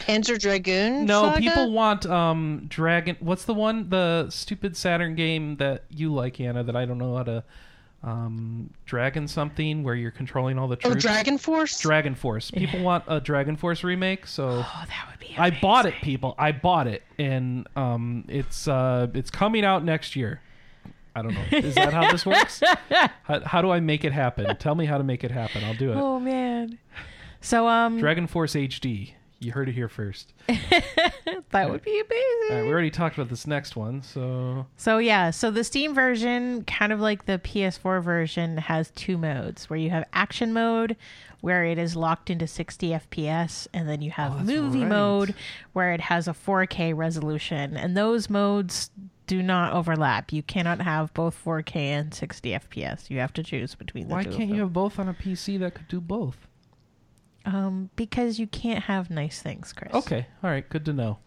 Panzer 0.00 0.38
Dragoon. 0.38 1.06
No, 1.06 1.22
Saga? 1.22 1.40
people 1.40 1.72
want 1.72 2.04
um 2.04 2.66
Dragon. 2.68 3.16
What's 3.20 3.46
the 3.46 3.54
one? 3.54 3.88
The 3.88 4.28
stupid 4.28 4.76
Saturn 4.76 5.14
game 5.14 5.56
that 5.56 5.84
you 5.88 6.12
like, 6.12 6.38
Anna? 6.38 6.62
That 6.62 6.76
I 6.76 6.84
don't 6.84 6.98
know 6.98 7.16
how 7.16 7.22
to. 7.22 7.42
Um, 8.04 8.70
Dragon 8.84 9.28
something 9.28 9.84
where 9.84 9.94
you're 9.94 10.10
controlling 10.10 10.58
all 10.58 10.66
the 10.66 10.78
Oh. 10.84 10.94
Dragon 10.94 11.38
Force. 11.38 11.80
Dragon 11.80 12.14
Force. 12.16 12.50
People 12.50 12.80
want 12.80 13.04
a 13.06 13.20
Dragon 13.20 13.56
Force 13.56 13.84
remake, 13.84 14.26
so 14.26 14.48
oh, 14.66 14.84
that 14.88 15.06
would 15.10 15.20
be. 15.20 15.34
I 15.38 15.50
bought 15.50 15.86
it. 15.86 15.94
People, 16.02 16.34
I 16.36 16.50
bought 16.52 16.88
it, 16.88 17.02
and 17.18 17.68
um, 17.76 18.24
it's 18.28 18.66
uh, 18.66 19.06
it's 19.14 19.30
coming 19.30 19.64
out 19.64 19.84
next 19.84 20.16
year. 20.16 20.40
I 21.14 21.22
don't 21.22 21.34
know. 21.34 21.44
Is 21.52 21.74
that 21.76 21.92
how 21.92 22.10
this 22.10 22.24
works? 22.26 22.60
how, 23.22 23.40
how 23.44 23.62
do 23.62 23.70
I 23.70 23.80
make 23.80 24.02
it 24.04 24.12
happen? 24.12 24.56
Tell 24.56 24.74
me 24.74 24.86
how 24.86 24.98
to 24.98 25.04
make 25.04 25.22
it 25.24 25.30
happen. 25.30 25.62
I'll 25.62 25.74
do 25.74 25.92
it. 25.92 25.96
Oh 25.96 26.18
man. 26.18 26.78
So 27.40 27.68
um, 27.68 27.98
Dragon 27.98 28.26
Force 28.26 28.54
HD. 28.54 29.12
You 29.42 29.52
heard 29.52 29.68
it 29.68 29.72
here 29.72 29.88
first. 29.88 30.32
that 30.46 31.70
would 31.70 31.82
be 31.82 32.00
amazing. 32.00 32.50
All 32.50 32.56
right, 32.56 32.62
we 32.64 32.72
already 32.72 32.90
talked 32.90 33.16
about 33.16 33.28
this 33.28 33.46
next 33.46 33.76
one, 33.76 34.02
so 34.02 34.66
So 34.76 34.98
yeah, 34.98 35.30
so 35.30 35.50
the 35.50 35.64
Steam 35.64 35.94
version, 35.94 36.64
kind 36.64 36.92
of 36.92 37.00
like 37.00 37.26
the 37.26 37.38
PS4 37.38 38.02
version, 38.02 38.56
has 38.58 38.90
two 38.90 39.18
modes 39.18 39.68
where 39.68 39.78
you 39.78 39.90
have 39.90 40.04
action 40.12 40.52
mode 40.52 40.96
where 41.40 41.64
it 41.64 41.76
is 41.76 41.96
locked 41.96 42.30
into 42.30 42.46
60 42.46 42.90
FPS 42.90 43.66
and 43.74 43.88
then 43.88 44.00
you 44.00 44.10
oh, 44.10 44.14
have 44.14 44.32
Oh, 44.40 44.44
movie 44.44 44.80
right. 44.80 44.88
mode 44.88 45.34
where 45.72 45.92
it 45.92 46.00
has 46.02 46.28
a 46.28 46.32
4K 46.32 46.96
resolution 46.96 47.76
and 47.76 47.96
those 47.96 48.30
modes 48.30 48.90
do 49.26 49.42
not 49.42 49.72
overlap. 49.72 50.32
You 50.32 50.42
cannot 50.42 50.80
have 50.80 51.12
both 51.14 51.42
4K 51.44 51.76
and 51.76 52.14
60 52.14 52.50
FPS. 52.50 53.10
You 53.10 53.18
have 53.18 53.32
to 53.34 53.42
choose 53.42 53.74
between 53.74 54.08
the 54.08 54.14
why 54.14 54.22
two. 54.22 54.30
of 54.30 54.36
can't 54.36 54.50
you 54.50 54.60
have 54.60 54.72
both 54.72 54.98
on 54.98 55.08
a 55.08 55.14
PC 55.14 55.58
that 55.60 55.74
could 55.74 55.88
do 55.88 56.00
both? 56.00 56.46
Um 57.44 57.90
because 57.96 58.38
you 58.38 58.46
can't 58.46 58.84
have 58.84 59.10
nice 59.10 59.42
things, 59.42 59.72
Chris. 59.72 59.92
Okay, 59.94 60.26
all 60.42 60.50
right, 60.50 60.68
good 60.68 60.84
to 60.86 60.92
know. 60.92 61.18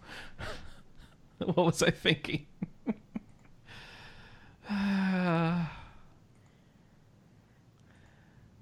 what 1.39 1.57
was 1.57 1.83
I 1.83 1.91
thinking? 1.91 2.45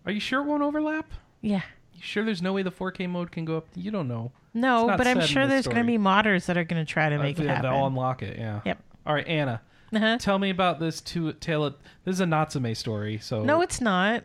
Are 0.05 0.11
you 0.11 0.19
sure 0.19 0.41
it 0.41 0.45
won't 0.45 0.63
overlap? 0.63 1.11
Yeah. 1.41 1.61
You 1.93 2.01
sure 2.01 2.25
there's 2.25 2.41
no 2.41 2.53
way 2.53 2.63
the 2.63 2.71
4K 2.71 3.09
mode 3.09 3.31
can 3.31 3.45
go 3.45 3.57
up? 3.57 3.67
You 3.75 3.91
don't 3.91 4.07
know. 4.07 4.31
No, 4.53 4.87
but 4.97 5.07
I'm 5.07 5.21
sure 5.21 5.43
the 5.43 5.49
there's 5.49 5.65
going 5.65 5.77
to 5.77 5.83
be 5.83 5.97
modders 5.97 6.45
that 6.47 6.57
are 6.57 6.63
going 6.63 6.83
to 6.85 6.91
try 6.91 7.09
to 7.09 7.17
make 7.17 7.39
Uh, 7.39 7.43
it 7.43 7.47
happen. 7.47 7.71
They'll 7.71 7.87
unlock 7.87 8.21
it. 8.21 8.37
Yeah. 8.37 8.59
Yep. 8.65 8.83
All 9.05 9.13
right, 9.13 9.27
Anna. 9.27 9.61
Uh-huh. 9.95 10.17
Tell 10.17 10.39
me 10.39 10.49
about 10.49 10.79
this 10.79 11.01
two 11.01 11.33
tale. 11.33 11.63
Of, 11.65 11.75
this 12.03 12.13
is 12.15 12.19
a 12.19 12.25
Natsume 12.25 12.73
story. 12.75 13.19
So 13.19 13.43
No, 13.43 13.61
it's 13.61 13.79
not. 13.79 14.23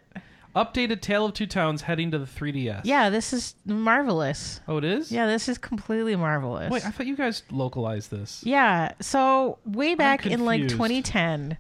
Updated 0.57 1.01
Tale 1.01 1.27
of 1.27 1.35
Two 1.35 1.47
Towns 1.47 1.83
heading 1.83 2.11
to 2.11 2.19
the 2.19 2.25
3DS. 2.27 2.81
Yeah, 2.85 3.11
this 3.11 3.33
is 3.33 3.55
marvelous. 3.65 4.61
Oh, 4.67 4.79
it 4.79 4.85
is. 4.85 5.13
Yeah, 5.13 5.27
this 5.27 5.49
is 5.49 5.59
completely 5.59 6.17
marvelous. 6.17 6.71
Wait, 6.71 6.85
I 6.87 6.91
thought 6.91 7.07
you 7.07 7.17
guys 7.17 7.43
localized 7.51 8.11
this. 8.11 8.43
yeah, 8.45 8.93
so 9.01 9.59
way 9.65 9.95
back 9.95 10.27
in 10.27 10.45
like 10.45 10.61
confused. 10.61 10.77
2010, 10.77 11.59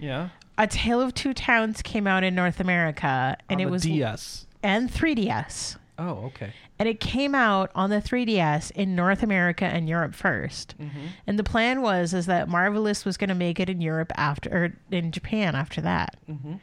Yeah. 0.00 0.28
A 0.58 0.66
Tale 0.66 1.00
of 1.00 1.14
Two 1.14 1.32
Towns 1.32 1.80
came 1.80 2.06
out 2.06 2.22
in 2.24 2.34
North 2.34 2.60
America, 2.60 3.36
and 3.48 3.60
On 3.60 3.62
it 3.62 3.64
the 3.66 3.70
was 3.70 3.82
DS. 3.82 4.46
and 4.62 4.90
3DS. 4.92 5.76
Oh, 5.98 6.24
okay. 6.34 6.52
and 6.78 6.88
it 6.88 6.98
came 6.98 7.34
out 7.34 7.70
on 7.74 7.90
the 7.90 7.96
3DS 8.00 8.70
in 8.70 8.96
North 8.96 9.22
America 9.22 9.66
and 9.66 9.86
Europe 9.86 10.12
1st 10.12 10.66
mm-hmm. 10.80 11.06
And 11.26 11.38
the 11.38 11.44
plan 11.44 11.82
was 11.82 12.14
is 12.14 12.24
that 12.24 12.48
Marvelous 12.48 13.04
was 13.04 13.18
going 13.18 13.28
to 13.28 13.34
make 13.34 13.60
it 13.60 13.68
in 13.68 13.82
Europe 13.82 14.10
after 14.16 14.48
or 14.50 14.72
in 14.90 15.12
Japan 15.12 15.54
after 15.54 15.82
that. 15.82 16.16
Mm-hmm. 16.28 16.54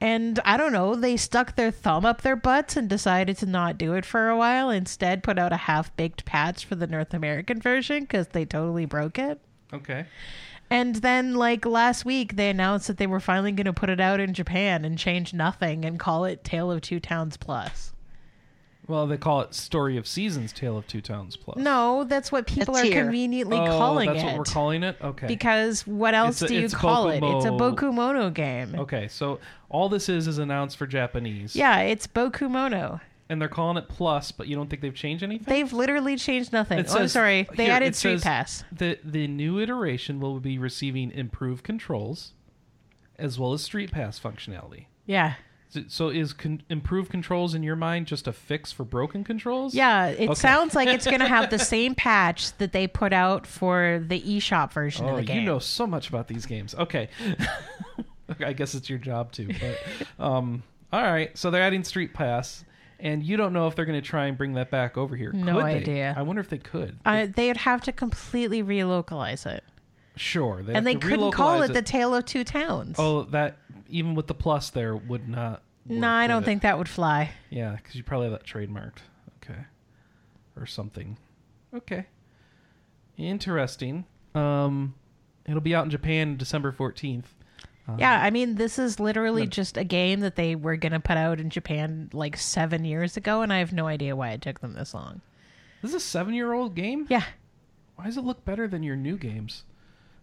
And 0.00 0.40
I 0.46 0.56
don't 0.56 0.72
know, 0.72 0.94
they 0.94 1.18
stuck 1.18 1.56
their 1.56 1.70
thumb 1.70 2.06
up 2.06 2.22
their 2.22 2.36
butts 2.36 2.74
and 2.76 2.88
decided 2.88 3.36
to 3.38 3.46
not 3.46 3.76
do 3.76 3.92
it 3.94 4.06
for 4.06 4.30
a 4.30 4.36
while. 4.36 4.70
Instead, 4.70 5.22
put 5.22 5.38
out 5.38 5.52
a 5.52 5.58
half-baked 5.58 6.24
patch 6.24 6.64
for 6.64 6.74
the 6.74 6.86
North 6.86 7.12
American 7.12 7.60
version 7.60 8.04
because 8.04 8.28
they 8.28 8.46
totally 8.46 8.86
broke 8.86 9.18
it. 9.18 9.40
Okay. 9.74 10.06
And 10.70 10.96
then, 10.96 11.34
like 11.34 11.66
last 11.66 12.04
week, 12.04 12.36
they 12.36 12.48
announced 12.48 12.86
that 12.86 12.96
they 12.96 13.06
were 13.06 13.20
finally 13.20 13.52
going 13.52 13.66
to 13.66 13.72
put 13.72 13.90
it 13.90 14.00
out 14.00 14.20
in 14.20 14.32
Japan 14.32 14.84
and 14.84 14.96
change 14.96 15.34
nothing 15.34 15.84
and 15.84 15.98
call 15.98 16.24
it 16.24 16.44
Tale 16.44 16.70
of 16.70 16.80
Two 16.80 17.00
Towns 17.00 17.36
Plus. 17.36 17.92
Well, 18.90 19.06
they 19.06 19.16
call 19.16 19.42
it 19.42 19.54
Story 19.54 19.96
of 19.96 20.06
Seasons 20.06 20.52
Tale 20.52 20.76
of 20.76 20.86
Two 20.88 21.00
Towns 21.00 21.36
Plus. 21.36 21.56
No, 21.56 22.02
that's 22.02 22.32
what 22.32 22.46
people 22.48 22.74
It's 22.74 22.82
are 22.84 22.86
here. 22.86 23.02
conveniently 23.04 23.56
oh, 23.56 23.66
calling 23.66 24.08
that's 24.12 24.22
it. 24.22 24.26
what 24.26 24.38
we're 24.38 24.44
calling 24.44 24.82
it? 24.82 24.96
Okay. 25.00 25.28
Because 25.28 25.86
what 25.86 26.12
else 26.12 26.42
It's 26.42 26.50
a- 26.50 26.54
do 26.54 26.54
you 26.56 26.64
it's 26.64 26.74
call 26.74 27.08
it? 27.08 27.22
It's 27.22 27.44
a 27.44 27.50
Bokumo- 27.50 27.76
Bokumono 27.76 28.34
game. 28.34 28.74
okay, 28.76 29.06
so 29.06 29.38
all 29.68 29.88
this 29.88 30.08
is 30.08 30.26
is 30.26 30.38
announced 30.38 30.76
for 30.76 30.88
Japanese. 30.88 31.54
Yeah, 31.54 31.78
it's 31.82 32.08
Bokumono. 32.08 33.00
And 33.28 33.40
they're 33.40 33.48
calling 33.48 33.76
it 33.76 33.88
Plus, 33.88 34.32
but 34.32 34.48
you 34.48 34.56
don't 34.56 34.68
think 34.68 34.82
they've 34.82 34.92
changed 34.92 35.22
anything? 35.22 35.46
They've 35.46 35.72
literally 35.72 36.16
changed 36.16 36.52
nothing. 36.52 36.80
It 36.80 36.86
oh, 36.90 36.94
I'm 36.94 36.98
says- 37.02 37.12
sorry. 37.12 37.48
They 37.56 37.66
here, 37.66 37.74
added 37.74 37.86
it 37.90 37.94
Street 37.94 38.14
says 38.14 38.24
Pass. 38.24 38.64
The 38.72 38.98
the 39.04 39.28
new 39.28 39.60
iteration 39.60 40.18
will 40.18 40.40
be 40.40 40.58
receiving 40.58 41.12
improved 41.12 41.62
controls 41.62 42.32
as 43.20 43.38
well 43.38 43.52
as 43.52 43.62
Street 43.62 43.92
Pass 43.92 44.18
functionality. 44.18 44.86
Yeah. 45.06 45.34
So- 45.88 46.08
is 46.08 46.32
con- 46.32 46.62
improved 46.68 47.10
controls 47.10 47.54
in 47.54 47.62
your 47.62 47.76
mind 47.76 48.06
just 48.06 48.26
a 48.26 48.32
fix 48.32 48.72
for 48.72 48.84
broken 48.84 49.22
controls? 49.24 49.74
Yeah, 49.74 50.06
it 50.08 50.28
Okay. 50.30 50.34
sounds 50.34 50.74
like 50.74 50.88
it's 50.88 51.04
going 51.06 51.20
to 51.20 51.28
have 51.28 51.48
the 51.50 51.58
same 51.76 51.94
patch 51.94 52.56
that 52.58 52.72
they 52.72 52.86
put 52.88 53.12
out 53.12 53.46
for 53.46 54.02
the 54.06 54.20
eShop 54.20 54.72
version 54.72 55.06
Oh, 55.06 55.10
of 55.10 55.16
the 55.18 55.22
game. 55.22 55.40
you 55.40 55.46
know 55.46 55.58
so 55.60 55.86
much 55.86 56.08
about 56.08 56.26
these 56.28 56.44
games. 56.46 56.74
Okay. 56.74 57.08
I 58.44 58.52
guess 58.52 58.74
it's 58.74 58.88
your 58.88 58.98
job 58.98 59.32
too. 59.32 59.48
But 59.48 60.24
um, 60.24 60.62
all 60.92 61.02
right. 61.02 61.36
So 61.36 61.50
they're 61.50 61.62
adding 61.62 61.84
Street 61.84 62.14
Pass, 62.14 62.64
and 62.98 63.22
you 63.22 63.36
don't 63.36 63.52
know 63.52 63.66
if 63.66 63.74
they're 63.74 63.84
going 63.84 64.00
to 64.00 64.06
try 64.06 64.26
and 64.26 64.38
bring 64.38 64.54
that 64.54 64.70
back 64.70 64.96
over 64.96 65.16
here. 65.16 65.32
No 65.32 65.54
Could 65.56 65.64
they? 65.66 65.74
idea. 65.76 66.14
I 66.16 66.22
wonder 66.22 66.40
if 66.40 66.48
they 66.48 66.58
could. 66.58 66.96
uh, 67.04 67.26
they'd 67.34 67.56
have 67.58 67.80
to 67.82 67.92
completely 67.92 68.62
relocalize 68.62 69.46
it. 69.46 69.64
sure. 70.16 70.62
And 70.68 70.86
they 70.86 70.94
couldn't 70.94 71.32
call 71.32 71.58
relocalize 71.60 71.70
it 71.70 71.72
the 71.74 71.82
Tale 71.82 72.14
of 72.14 72.24
Two 72.24 72.44
Towns. 72.44 72.96
Oh, 72.98 73.22
that 73.24 73.56
even 73.90 74.14
with 74.14 74.26
the 74.26 74.34
plus 74.34 74.70
there 74.70 74.96
would 74.96 75.28
not. 75.28 75.62
no, 75.86 76.08
I 76.08 76.26
don't 76.26 76.44
think 76.44 76.62
that 76.62 76.78
would 76.78 76.88
fly. 76.88 77.30
Yeah, 77.50 77.76
because 77.76 77.94
you 77.94 78.02
probably 78.02 78.30
have 78.30 78.38
that 78.38 78.46
trademarked. 78.46 78.98
Okay. 79.42 79.60
Or 80.56 80.66
something. 80.66 81.16
Okay. 81.74 82.06
Interesting. 83.16 84.04
Um, 84.34 84.94
it'll 85.46 85.60
be 85.60 85.74
out 85.74 85.84
in 85.84 85.90
Japan 85.90 86.36
December 86.36 86.72
fourteenth. 86.72 87.34
Yeah, 87.98 88.22
I 88.22 88.30
mean, 88.30 88.54
this 88.54 88.78
is 88.78 89.00
literally 89.00 89.42
No. 89.42 89.48
just 89.48 89.76
a 89.76 89.82
game 89.82 90.20
that 90.20 90.36
they 90.36 90.54
were 90.54 90.76
going 90.76 90.92
to 90.92 91.00
put 91.00 91.16
out 91.16 91.40
in 91.40 91.50
Japan 91.50 92.08
like 92.12 92.36
seven 92.36 92.84
years 92.84 93.16
ago, 93.16 93.42
and 93.42 93.52
I 93.52 93.58
have 93.58 93.72
no 93.72 93.88
idea 93.88 94.14
why 94.14 94.30
it 94.30 94.42
took 94.42 94.60
them 94.60 94.74
this 94.74 94.94
long. 94.94 95.22
This 95.82 95.90
is 95.90 95.96
a 95.96 96.00
seven-year-old 96.00 96.76
game. 96.76 97.06
Yeah. 97.10 97.24
Why 97.96 98.04
does 98.04 98.16
it 98.16 98.22
look 98.24 98.44
better 98.44 98.68
than 98.68 98.84
your 98.84 98.94
new 98.94 99.16
games? 99.16 99.64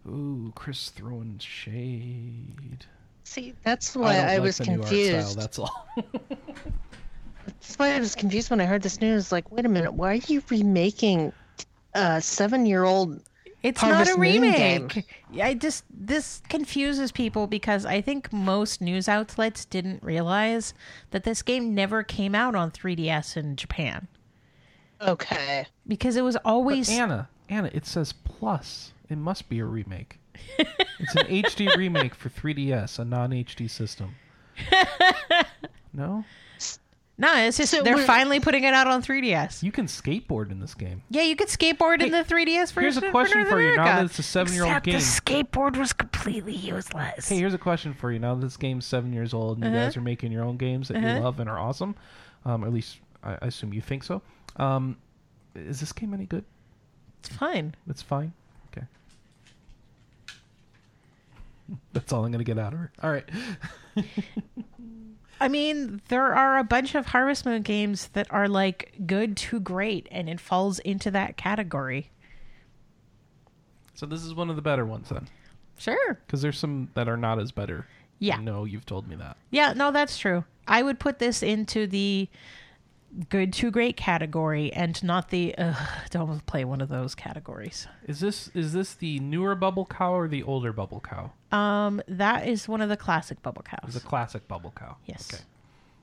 Ooh, 0.08 0.54
Chris 0.56 0.88
throwing 0.92 1.40
shade. 1.40 2.86
See, 3.28 3.54
that's 3.64 3.94
why 3.96 4.14
don't 4.16 4.26
I, 4.26 4.34
like 4.36 4.42
was 4.44 4.58
the 4.58 4.66
new 4.66 4.72
art 4.82 4.88
style, 4.88 4.98
confused. 5.00 5.40
that's 5.40 5.60
all. 5.60 5.88
That's 7.46 7.78
why 7.78 7.94
I 7.96 8.00
was 8.00 8.16
confused 8.16 8.50
when 8.50 8.62
I 8.62 8.66
heard 8.66 8.82
this 8.82 9.02
news. 9.02 9.32
Like, 9.32 9.52
wait 9.52 9.66
a 9.66 9.70
minute, 9.70 9.94
why 9.94 10.14
are 10.14 10.16
you 10.16 10.42
remaking 10.50 11.34
a 11.94 12.22
seven-year-old? 12.22 13.22
It's 13.64 13.82
Harvest 13.82 14.12
not 14.12 14.16
a 14.16 14.20
Moon 14.20 14.42
remake. 14.44 15.06
I 15.42 15.54
just 15.54 15.84
this 15.90 16.42
confuses 16.48 17.12
people 17.12 17.48
because 17.48 17.86
I 17.86 18.00
think 18.00 18.32
most 18.32 18.80
news 18.80 19.10
outlets 19.10 19.66
didn't 19.66 20.02
realize 20.04 20.74
that 21.12 21.24
this 21.26 21.42
game 21.42 21.74
never 21.76 22.04
came 22.04 22.34
out 22.36 22.56
on 22.56 22.72
3DS 22.72 23.36
in 23.36 23.56
Japan 23.58 24.08
Okay. 25.02 25.66
because 25.88 26.16
it 26.16 26.22
was 26.24 26.38
always 26.46 26.90
Anna, 26.90 27.28
Anna, 27.50 27.70
it 27.74 27.86
says 27.86 28.14
plus. 28.14 28.94
It 29.10 29.18
must 29.18 29.50
be 29.50 29.60
a 29.60 29.66
remake. 29.66 30.20
It's 30.60 31.16
an 31.16 31.28
HD 31.28 31.76
remake 31.76 32.14
for 32.16 32.30
3DS, 32.30 33.00
a 33.00 33.06
non-HD 33.06 33.70
system. 33.70 34.16
No, 35.94 36.24
no. 37.18 37.34
It's 37.38 37.58
just 37.58 37.72
So 37.72 37.82
they're 37.82 37.96
we're- 37.96 38.06
finally 38.06 38.40
putting 38.40 38.64
it 38.66 38.74
out 38.76 38.86
on 38.86 39.02
3DS. 39.02 39.64
you 39.64 39.72
can 39.72 39.88
skateboard 39.88 40.52
in 40.52 40.60
this 40.60 40.76
game. 40.76 41.02
Yeah, 41.10 41.24
you 41.24 41.36
could 41.36 41.48
skateboard 41.48 41.96
in 42.04 42.12
Hey, 42.14 42.22
the 42.22 42.24
3DS 42.24 42.72
version. 42.72 42.82
here's 42.84 42.98
a 42.98 43.10
question 43.10 43.40
North 43.40 43.50
for 43.50 43.60
you. 43.62 43.70
Now 43.76 43.82
America. 43.82 44.00
that 44.02 44.06
it's 44.06 44.20
a 44.20 44.24
seven-year-old 44.24 44.72
Except 44.86 44.86
game. 44.86 44.94
the 44.94 45.44
skateboard 45.50 45.76
was 45.78 45.94
completely 45.94 46.54
useless. 46.56 47.28
Hey, 47.30 47.38
here's 47.38 47.56
a 47.56 47.58
question 47.58 47.96
for 47.96 48.12
you. 48.12 48.20
Now 48.20 48.36
that 48.36 48.42
this 48.42 48.58
game's 48.58 48.86
seven 48.86 49.12
years 49.12 49.34
old, 49.34 49.58
and 49.58 49.66
you 49.66 49.72
Uh-huh. 49.72 49.88
guys 49.88 49.98
are 49.98 50.02
making 50.02 50.32
your 50.32 50.44
own 50.44 50.58
games 50.58 50.90
that 50.90 51.02
you 51.02 51.08
Uh-huh. 51.08 51.22
love 51.22 51.40
and 51.40 51.50
are 51.50 51.58
awesome, 51.58 51.96
um, 52.46 52.64
at 52.64 52.72
least 52.72 52.98
I, 53.24 53.34
I 53.42 53.48
assume 53.48 53.74
you 53.74 53.82
think 53.82 54.04
so. 54.04 54.22
Um, 54.58 54.98
is 55.56 55.80
this 55.80 55.92
game 55.92 56.14
any 56.14 56.26
good? 56.28 56.46
it's 57.20 57.30
fine. 57.36 57.74
It's 57.90 58.04
fine. 58.04 58.34
Okay. 58.72 58.86
That's 61.94 62.12
all 62.14 62.26
I'm 62.26 62.32
gonna 62.32 62.44
get 62.44 62.58
out 62.60 62.74
of 62.74 62.80
her. 62.80 62.92
All 63.04 63.12
right. 63.12 63.28
I 65.40 65.48
mean, 65.50 66.02
there 66.10 66.34
are 66.34 66.58
a 66.58 66.64
bunch 66.64 66.96
of 66.96 67.06
Harvest 67.08 67.46
Moon 67.46 67.62
games 67.62 68.08
that 68.14 68.28
are 68.32 68.48
like 68.48 68.94
good 69.06 69.38
to 69.38 69.60
great, 69.60 70.08
and 70.10 70.28
it 70.30 70.40
falls 70.40 70.80
into 70.80 71.12
that 71.12 71.38
category. 71.38 72.10
So 73.94 74.06
this 74.06 74.24
is 74.24 74.34
one 74.34 74.50
of 74.50 74.56
the 74.56 74.62
better 74.62 74.86
ones 74.86 75.10
then, 75.10 75.28
Sure. 75.78 76.16
because 76.26 76.42
there's 76.42 76.58
some 76.58 76.90
that 76.96 77.08
are 77.08 77.18
not 77.18 77.40
as 77.40 77.52
better. 77.52 77.86
Yeah. 78.20 78.38
No, 78.38 78.66
you've 78.66 78.86
told 78.86 79.08
me 79.08 79.16
that. 79.18 79.38
Yeah, 79.52 79.74
no, 79.74 79.92
that's 79.92 80.18
true. 80.18 80.44
I 80.68 80.82
would 80.82 81.00
put 81.00 81.20
this 81.20 81.44
into 81.44 81.86
the 81.88 82.28
good 83.30 83.54
to 83.54 83.72
great 83.72 83.98
category 83.98 84.72
and 84.74 85.02
not 85.04 85.30
the 85.30 85.56
Ugh, 85.58 85.76
don't 86.10 86.46
play 86.46 86.66
one 86.66 86.82
of 86.82 86.90
those 86.90 87.16
categories. 87.16 87.88
Is 88.08 88.20
this 88.20 88.50
is 88.54 88.74
this 88.74 88.94
the 88.94 89.20
newer 89.20 89.56
Bubble 89.56 89.86
Cow 89.86 90.14
or 90.14 90.28
the 90.28 90.44
older 90.44 90.74
Bubble 90.74 91.00
Cow? 91.02 91.32
Um, 91.58 92.02
that 92.08 92.48
is 92.48 92.68
one 92.68 92.82
of 92.82 92.90
the 92.90 92.98
classic 92.98 93.42
bubble 93.42 93.64
It's 93.84 93.94
cows. 93.94 93.96
a 93.96 94.00
classic 94.06 94.48
Bubble 94.48 94.74
Cow. 94.76 94.98
Yes. 95.06 95.32
Okay. 95.34 95.44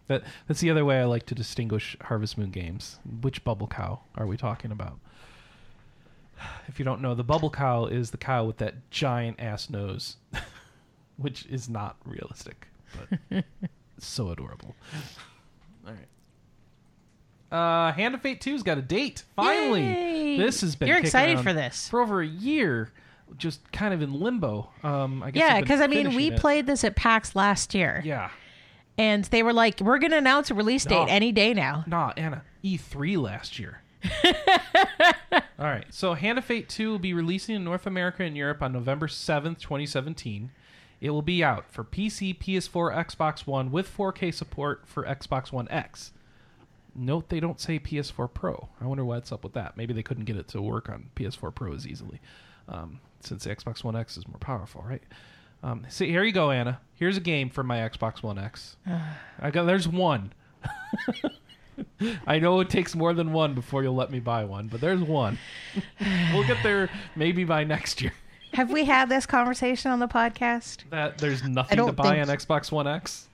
That 0.08 0.22
that's 0.48 0.60
the 0.60 0.70
other 0.70 0.84
way 0.84 1.00
I 1.00 1.04
like 1.04 1.26
to 1.26 1.34
distinguish 1.34 1.96
Harvest 2.02 2.36
Moon 2.38 2.50
games. 2.50 2.98
Which 3.22 3.44
Bubble 3.44 3.68
Cow 3.68 4.00
are 4.16 4.26
we 4.26 4.36
talking 4.36 4.70
about? 4.72 4.98
If 6.68 6.78
you 6.78 6.84
don't 6.84 7.00
know, 7.00 7.14
the 7.14 7.22
Bubble 7.24 7.50
Cow 7.50 7.86
is 7.86 8.10
the 8.10 8.16
cow 8.16 8.44
with 8.44 8.56
that 8.58 8.90
giant 8.90 9.38
ass 9.40 9.70
nose, 9.70 10.16
which 11.16 11.46
is 11.46 11.68
not 11.68 11.96
realistic, 12.04 12.66
but 13.30 13.44
so 13.98 14.30
adorable. 14.30 14.74
All 15.86 15.92
right. 15.92 16.08
Uh, 17.54 17.92
Hand 17.92 18.14
of 18.14 18.20
Fate 18.22 18.40
2's 18.40 18.62
got 18.62 18.78
a 18.78 18.82
date. 18.82 19.22
Finally, 19.36 19.82
Yay! 19.84 20.36
this 20.38 20.60
has 20.62 20.74
been. 20.76 20.88
You're 20.88 20.98
excited 20.98 21.40
for 21.40 21.52
this. 21.52 21.88
for 21.88 22.00
over 22.00 22.20
a 22.20 22.26
year, 22.26 22.90
just 23.38 23.70
kind 23.72 23.94
of 23.94 24.02
in 24.02 24.12
limbo. 24.12 24.70
Um, 24.82 25.22
I 25.22 25.30
guess 25.30 25.40
Yeah, 25.40 25.60
because 25.60 25.80
I 25.80 25.86
mean, 25.86 26.14
we 26.14 26.28
it. 26.32 26.38
played 26.38 26.66
this 26.66 26.82
at 26.84 26.96
PAX 26.96 27.36
last 27.36 27.74
year, 27.74 28.02
Yeah. 28.04 28.30
and 28.98 29.24
they 29.26 29.42
were 29.42 29.52
like, 29.52 29.80
"We're 29.80 29.98
going 29.98 30.10
to 30.10 30.18
announce 30.18 30.50
a 30.50 30.54
release 30.54 30.84
date 30.84 30.96
No. 30.96 31.04
any 31.04 31.30
day 31.32 31.54
now." 31.54 31.84
Nah, 31.86 32.12
Anna, 32.16 32.42
E3 32.64 33.16
last 33.16 33.58
year. 33.58 33.80
All 35.58 35.66
right, 35.66 35.86
so 35.90 36.14
Hand 36.14 36.38
of 36.38 36.44
Fate 36.44 36.68
2 36.68 36.90
will 36.90 36.98
be 36.98 37.14
releasing 37.14 37.54
in 37.54 37.64
North 37.64 37.86
America 37.86 38.22
and 38.24 38.36
Europe 38.36 38.62
on 38.62 38.72
November 38.72 39.06
7th, 39.06 39.58
2017. 39.60 40.50
It 41.00 41.10
will 41.10 41.22
be 41.22 41.42
out 41.44 41.70
for 41.70 41.84
PC, 41.84 42.36
PS4, 42.38 42.92
Xbox 43.06 43.46
One 43.46 43.70
with 43.70 43.88
4K 43.88 44.32
support 44.34 44.82
for 44.86 45.04
Xbox 45.04 45.52
One 45.52 45.68
X. 45.70 46.12
Note 46.94 47.28
they 47.28 47.40
don't 47.40 47.60
say 47.60 47.78
PS4 47.78 48.32
Pro. 48.32 48.68
I 48.80 48.86
wonder 48.86 49.04
what's 49.04 49.32
up 49.32 49.42
with 49.42 49.54
that. 49.54 49.76
Maybe 49.76 49.92
they 49.92 50.02
couldn't 50.02 50.24
get 50.24 50.36
it 50.36 50.48
to 50.48 50.62
work 50.62 50.88
on 50.88 51.10
PS4 51.16 51.54
Pro 51.54 51.74
as 51.74 51.86
easily, 51.86 52.20
um, 52.68 53.00
since 53.20 53.44
the 53.44 53.54
Xbox 53.54 53.82
One 53.82 53.96
X 53.96 54.16
is 54.16 54.28
more 54.28 54.38
powerful, 54.38 54.84
right? 54.86 55.02
Um, 55.62 55.86
see, 55.88 56.08
here 56.08 56.22
you 56.22 56.32
go, 56.32 56.50
Anna. 56.50 56.80
Here's 56.94 57.16
a 57.16 57.20
game 57.20 57.50
for 57.50 57.62
my 57.62 57.78
Xbox 57.78 58.22
One 58.22 58.38
X. 58.38 58.76
I 59.40 59.50
got 59.50 59.64
there's 59.64 59.88
one. 59.88 60.32
I 62.26 62.38
know 62.38 62.60
it 62.60 62.70
takes 62.70 62.94
more 62.94 63.14
than 63.14 63.32
one 63.32 63.54
before 63.54 63.82
you'll 63.82 63.94
let 63.94 64.10
me 64.10 64.20
buy 64.20 64.44
one, 64.44 64.68
but 64.68 64.80
there's 64.80 65.00
one. 65.00 65.38
we'll 66.32 66.46
get 66.46 66.62
there 66.62 66.90
maybe 67.16 67.44
by 67.44 67.64
next 67.64 68.02
year. 68.02 68.12
Have 68.52 68.70
we 68.70 68.84
had 68.84 69.08
this 69.08 69.26
conversation 69.26 69.90
on 69.90 69.98
the 69.98 70.06
podcast? 70.06 70.84
That 70.90 71.18
there's 71.18 71.42
nothing 71.42 71.78
to 71.78 71.92
buy 71.92 72.20
on 72.20 72.28
Xbox 72.28 72.70
One 72.70 72.86
X. 72.86 73.28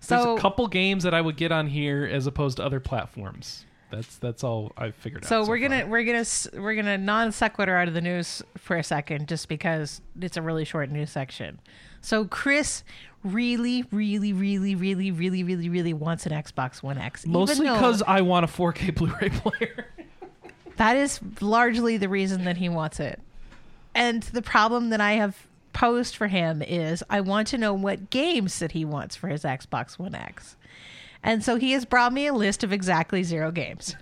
There's 0.00 0.22
So 0.22 0.36
a 0.36 0.40
couple 0.40 0.66
games 0.68 1.04
that 1.04 1.14
I 1.14 1.20
would 1.20 1.36
get 1.36 1.52
on 1.52 1.66
here 1.66 2.08
as 2.10 2.26
opposed 2.26 2.56
to 2.58 2.64
other 2.64 2.80
platforms. 2.80 3.64
That's 3.90 4.18
that's 4.18 4.44
all 4.44 4.72
I've 4.76 4.94
figured 4.94 5.24
out. 5.24 5.28
So 5.28 5.46
we're 5.46 5.58
gonna 5.58 5.86
we're 5.86 6.04
gonna 6.04 6.24
we're 6.54 6.74
gonna 6.74 6.98
non 6.98 7.32
sequitur 7.32 7.74
out 7.74 7.88
of 7.88 7.94
the 7.94 8.02
news 8.02 8.42
for 8.58 8.76
a 8.76 8.82
second, 8.84 9.28
just 9.28 9.48
because 9.48 10.02
it's 10.20 10.36
a 10.36 10.42
really 10.42 10.64
short 10.64 10.90
news 10.90 11.10
section. 11.10 11.58
So 12.02 12.26
Chris 12.26 12.84
really, 13.24 13.84
really, 13.90 14.32
really, 14.32 14.74
really, 14.74 15.10
really, 15.10 15.42
really, 15.42 15.68
really 15.68 15.94
wants 15.94 16.26
an 16.26 16.32
Xbox 16.32 16.82
One 16.82 16.98
X. 16.98 17.26
mostly 17.26 17.66
because 17.66 18.02
I 18.02 18.20
want 18.20 18.44
a 18.44 18.48
4K 18.48 18.94
Blu-ray 18.94 19.28
player. 19.32 19.86
that 20.76 20.96
is 20.96 21.18
largely 21.40 21.96
the 21.96 22.08
reason 22.08 22.44
that 22.44 22.58
he 22.58 22.68
wants 22.68 23.00
it. 23.00 23.20
And 23.94 24.22
the 24.22 24.42
problem 24.42 24.90
that 24.90 25.00
I 25.00 25.14
have 25.14 25.47
posed 25.78 26.16
for 26.16 26.26
him 26.26 26.60
is 26.60 27.04
I 27.08 27.20
want 27.20 27.46
to 27.48 27.56
know 27.56 27.72
what 27.72 28.10
games 28.10 28.58
that 28.58 28.72
he 28.72 28.84
wants 28.84 29.14
for 29.14 29.28
his 29.28 29.44
Xbox 29.44 29.96
One 29.96 30.12
X. 30.12 30.56
And 31.22 31.44
so 31.44 31.54
he 31.54 31.70
has 31.70 31.84
brought 31.84 32.12
me 32.12 32.26
a 32.26 32.32
list 32.32 32.64
of 32.64 32.72
exactly 32.72 33.22
zero 33.22 33.52
games. 33.52 33.94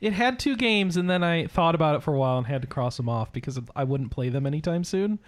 it 0.00 0.12
had 0.12 0.38
two 0.38 0.54
games, 0.54 0.96
and 0.96 1.10
then 1.10 1.24
I 1.24 1.46
thought 1.48 1.74
about 1.74 1.96
it 1.96 2.04
for 2.04 2.14
a 2.14 2.18
while 2.18 2.38
and 2.38 2.46
had 2.46 2.62
to 2.62 2.68
cross 2.68 2.98
them 2.98 3.08
off 3.08 3.32
because 3.32 3.58
I 3.74 3.82
wouldn't 3.82 4.12
play 4.12 4.28
them 4.28 4.46
anytime 4.46 4.84
soon. 4.84 5.18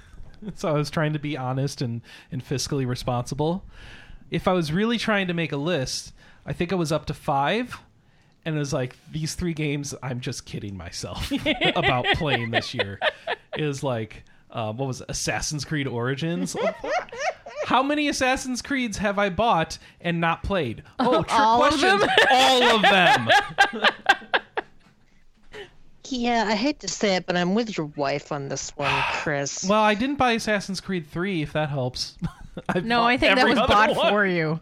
so 0.54 0.68
I 0.68 0.72
was 0.72 0.90
trying 0.90 1.14
to 1.14 1.18
be 1.18 1.34
honest 1.34 1.80
and, 1.80 2.02
and 2.30 2.46
fiscally 2.46 2.86
responsible. 2.86 3.64
If 4.30 4.46
I 4.46 4.52
was 4.52 4.70
really 4.70 4.98
trying 4.98 5.28
to 5.28 5.34
make 5.34 5.52
a 5.52 5.56
list, 5.56 6.12
I 6.44 6.52
think 6.52 6.74
I 6.74 6.76
was 6.76 6.92
up 6.92 7.06
to 7.06 7.14
five. 7.14 7.78
And 8.44 8.54
it 8.54 8.58
was 8.58 8.74
like, 8.74 8.96
these 9.10 9.34
three 9.34 9.54
games, 9.54 9.94
I'm 10.02 10.20
just 10.20 10.44
kidding 10.44 10.76
myself 10.76 11.32
about 11.74 12.04
playing 12.16 12.50
this 12.50 12.74
year. 12.74 13.00
is 13.56 13.82
like, 13.82 14.24
uh, 14.52 14.72
what 14.72 14.86
was 14.86 15.00
it? 15.00 15.06
Assassin's 15.08 15.64
Creed 15.64 15.86
Origins? 15.86 16.54
How 17.66 17.82
many 17.82 18.08
Assassin's 18.08 18.60
Creeds 18.62 18.98
have 18.98 19.18
I 19.18 19.30
bought 19.30 19.78
and 20.00 20.20
not 20.20 20.42
played? 20.42 20.82
Oh, 20.98 21.22
trick 21.22 21.32
All 21.32 21.62
of 21.64 21.70
question. 21.70 21.98
them? 22.00 22.08
All 22.30 22.62
of 22.76 22.82
them. 22.82 23.28
Yeah, 26.08 26.44
I 26.46 26.54
hate 26.54 26.80
to 26.80 26.88
say 26.88 27.16
it, 27.16 27.24
but 27.26 27.36
I'm 27.36 27.54
with 27.54 27.76
your 27.78 27.86
wife 27.96 28.32
on 28.32 28.48
this 28.48 28.70
one, 28.76 28.92
Chris. 29.14 29.64
Well, 29.66 29.82
I 29.82 29.94
didn't 29.94 30.16
buy 30.16 30.32
Assassin's 30.32 30.80
Creed 30.80 31.06
3, 31.06 31.40
if 31.42 31.52
that 31.54 31.70
helps. 31.70 32.18
I've 32.68 32.84
No, 32.84 32.98
bought 33.00 33.06
I 33.06 33.16
think 33.16 33.30
that 33.30 33.38
every 33.38 33.50
was 33.52 33.58
other 33.60 33.72
bought 33.72 33.96
one. 33.96 34.12
for 34.12 34.26
you. 34.26 34.60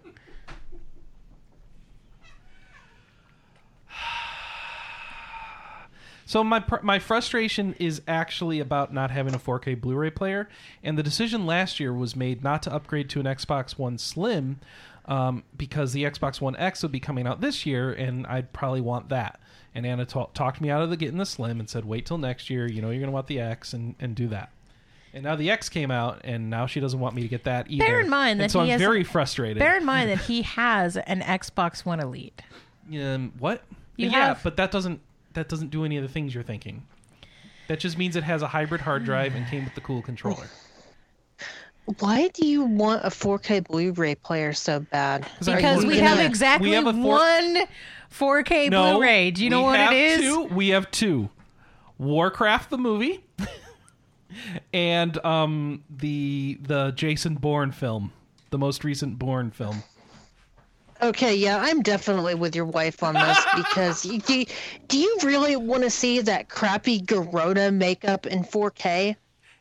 So 6.31 6.45
my 6.45 6.61
pr- 6.61 6.77
my 6.85 7.01
frustration 7.01 7.75
is 7.81 8.03
actually 8.07 8.61
about 8.61 8.95
not 8.95 9.11
having 9.11 9.35
a 9.35 9.39
4K 9.39 9.81
Blu-ray 9.81 10.11
player, 10.11 10.49
and 10.81 10.97
the 10.97 11.03
decision 11.03 11.45
last 11.45 11.81
year 11.81 11.93
was 11.93 12.15
made 12.15 12.45
not 12.45 12.63
to 12.63 12.73
upgrade 12.73 13.11
to 13.11 13.19
an 13.19 13.27
Xbox 13.27 13.77
One 13.77 13.99
Slim 13.99 14.61
um, 15.07 15.43
because 15.57 15.93
the 15.93 16.05
Xbox 16.05 16.41
One 16.41 16.55
X 16.55 16.85
would 16.85 16.93
be 16.93 17.01
coming 17.01 17.27
out 17.27 17.41
this 17.41 17.67
year, 17.67 17.93
and 17.93 18.29
I'd 18.29 18.53
probably 18.53 18.81
want 18.81 19.09
that. 19.09 19.41
And 19.75 19.85
Anna 19.85 20.07
ta- 20.07 20.27
talked 20.33 20.61
me 20.61 20.71
out 20.71 20.83
of 20.83 20.91
the 20.91 20.97
getting 20.97 21.19
the 21.19 21.27
Slim 21.27 21.59
and 21.59 21.69
said, 21.69 21.85
"Wait 21.85 22.07
till 22.07 22.17
next 22.19 22.49
year. 22.49 22.65
You 22.71 22.81
know 22.81 22.91
you're 22.91 23.01
going 23.01 23.09
to 23.11 23.13
want 23.15 23.27
the 23.27 23.41
X 23.41 23.73
and 23.73 23.97
and 23.99 24.15
do 24.15 24.29
that." 24.29 24.53
And 25.13 25.25
now 25.25 25.35
the 25.35 25.51
X 25.51 25.69
came 25.69 25.91
out, 25.91 26.21
and 26.23 26.49
now 26.49 26.67
she 26.67 26.79
doesn't 26.79 27.01
want 27.01 27.17
me 27.17 27.23
to 27.23 27.29
get 27.29 27.43
that 27.43 27.69
either. 27.69 27.85
Bear 27.85 27.99
in 28.03 28.09
mind 28.09 28.41
And 28.41 28.43
that 28.43 28.51
so 28.53 28.61
he 28.61 28.67
I'm 28.67 28.79
has- 28.79 28.81
very 28.81 29.03
frustrated. 29.03 29.59
Bear 29.59 29.79
in 29.79 29.85
mind 29.85 30.09
that 30.11 30.21
he 30.21 30.43
has 30.43 30.97
an 30.97 31.23
Xbox 31.23 31.85
One 31.85 31.99
Elite. 31.99 32.41
Um, 32.95 33.33
what? 33.41 33.65
You 33.97 34.11
yeah, 34.11 34.27
have- 34.29 34.45
but 34.45 34.57
that 34.59 34.71
doesn't 34.71 35.01
that 35.35 35.49
doesn't 35.49 35.71
do 35.71 35.85
any 35.85 35.97
of 35.97 36.03
the 36.03 36.09
things 36.09 36.35
you're 36.35 36.43
thinking. 36.45 36.83
That 37.69 37.79
just 37.81 37.97
means 37.99 38.17
it 38.17 38.25
has 38.25 38.43
a 38.43 38.49
hybrid 38.49 38.81
hard 38.81 39.05
drive 39.05 39.35
and 39.35 39.47
came 39.47 39.65
with 39.65 39.75
the 39.75 39.81
cool 39.81 40.03
controller. 40.03 40.49
Why 41.99 42.29
do 42.29 42.47
you 42.47 42.63
want 42.65 43.05
a 43.05 43.09
4K 43.09 43.67
Blu-ray 43.67 44.15
player 44.17 44.53
so 44.53 44.81
bad? 44.81 45.27
Because 45.39 45.85
we 45.85 45.95
gonna- 45.97 46.09
have 46.09 46.19
we 46.19 46.25
exactly 46.25 46.73
have 46.73 46.87
a 46.87 46.93
four- 46.93 47.17
one 47.19 47.59
4K 48.11 48.69
No, 48.71 48.93
Blu-ray. 48.93 49.31
Do 49.31 49.43
you 49.45 49.51
know 49.51 49.63
what 49.63 49.81
it 49.81 49.93
is? 49.93 50.21
Two. 50.21 50.45
We 50.45 50.69
have 50.69 50.91
two: 50.91 51.31
Warcraft 51.99 52.71
the 52.71 52.79
movie, 52.79 53.25
and 54.73 55.25
um 55.25 55.83
the 55.91 56.59
the 56.63 56.93
Jason 56.93 57.35
Bourne 57.37 57.73
film, 57.73 58.13
the 58.51 58.59
most 58.59 58.85
recent 58.85 59.19
Bourne 59.19 59.51
film. 59.51 59.83
Okay, 61.03 61.35
yeah, 61.35 61.59
I'm 61.61 61.83
definitely 61.83 62.35
with 62.35 62.55
your 62.55 62.67
wife 62.67 63.03
on 63.03 63.15
this 63.15 63.39
because 63.57 64.03
do, 64.03 64.45
do 64.89 64.99
you 64.99 65.19
really 65.23 65.57
want 65.57 65.83
to 65.83 65.91
see 65.91 66.21
that 66.21 66.49
crappy 66.49 67.01
Garona 67.01 67.73
makeup 67.73 68.27
in 68.27 68.45
4K? 68.45 69.17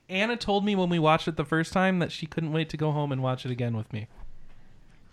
Anna 0.09 0.35
told 0.35 0.65
me 0.65 0.75
when 0.75 0.89
we 0.89 0.99
watched 0.99 1.27
it 1.27 1.37
the 1.37 1.45
first 1.45 1.71
time 1.71 1.99
that 1.99 2.11
she 2.11 2.25
couldn't 2.25 2.51
wait 2.51 2.69
to 2.69 2.77
go 2.77 2.91
home 2.91 3.11
and 3.11 3.21
watch 3.21 3.45
it 3.45 3.51
again 3.51 3.77
with 3.77 3.91
me. 3.93 4.07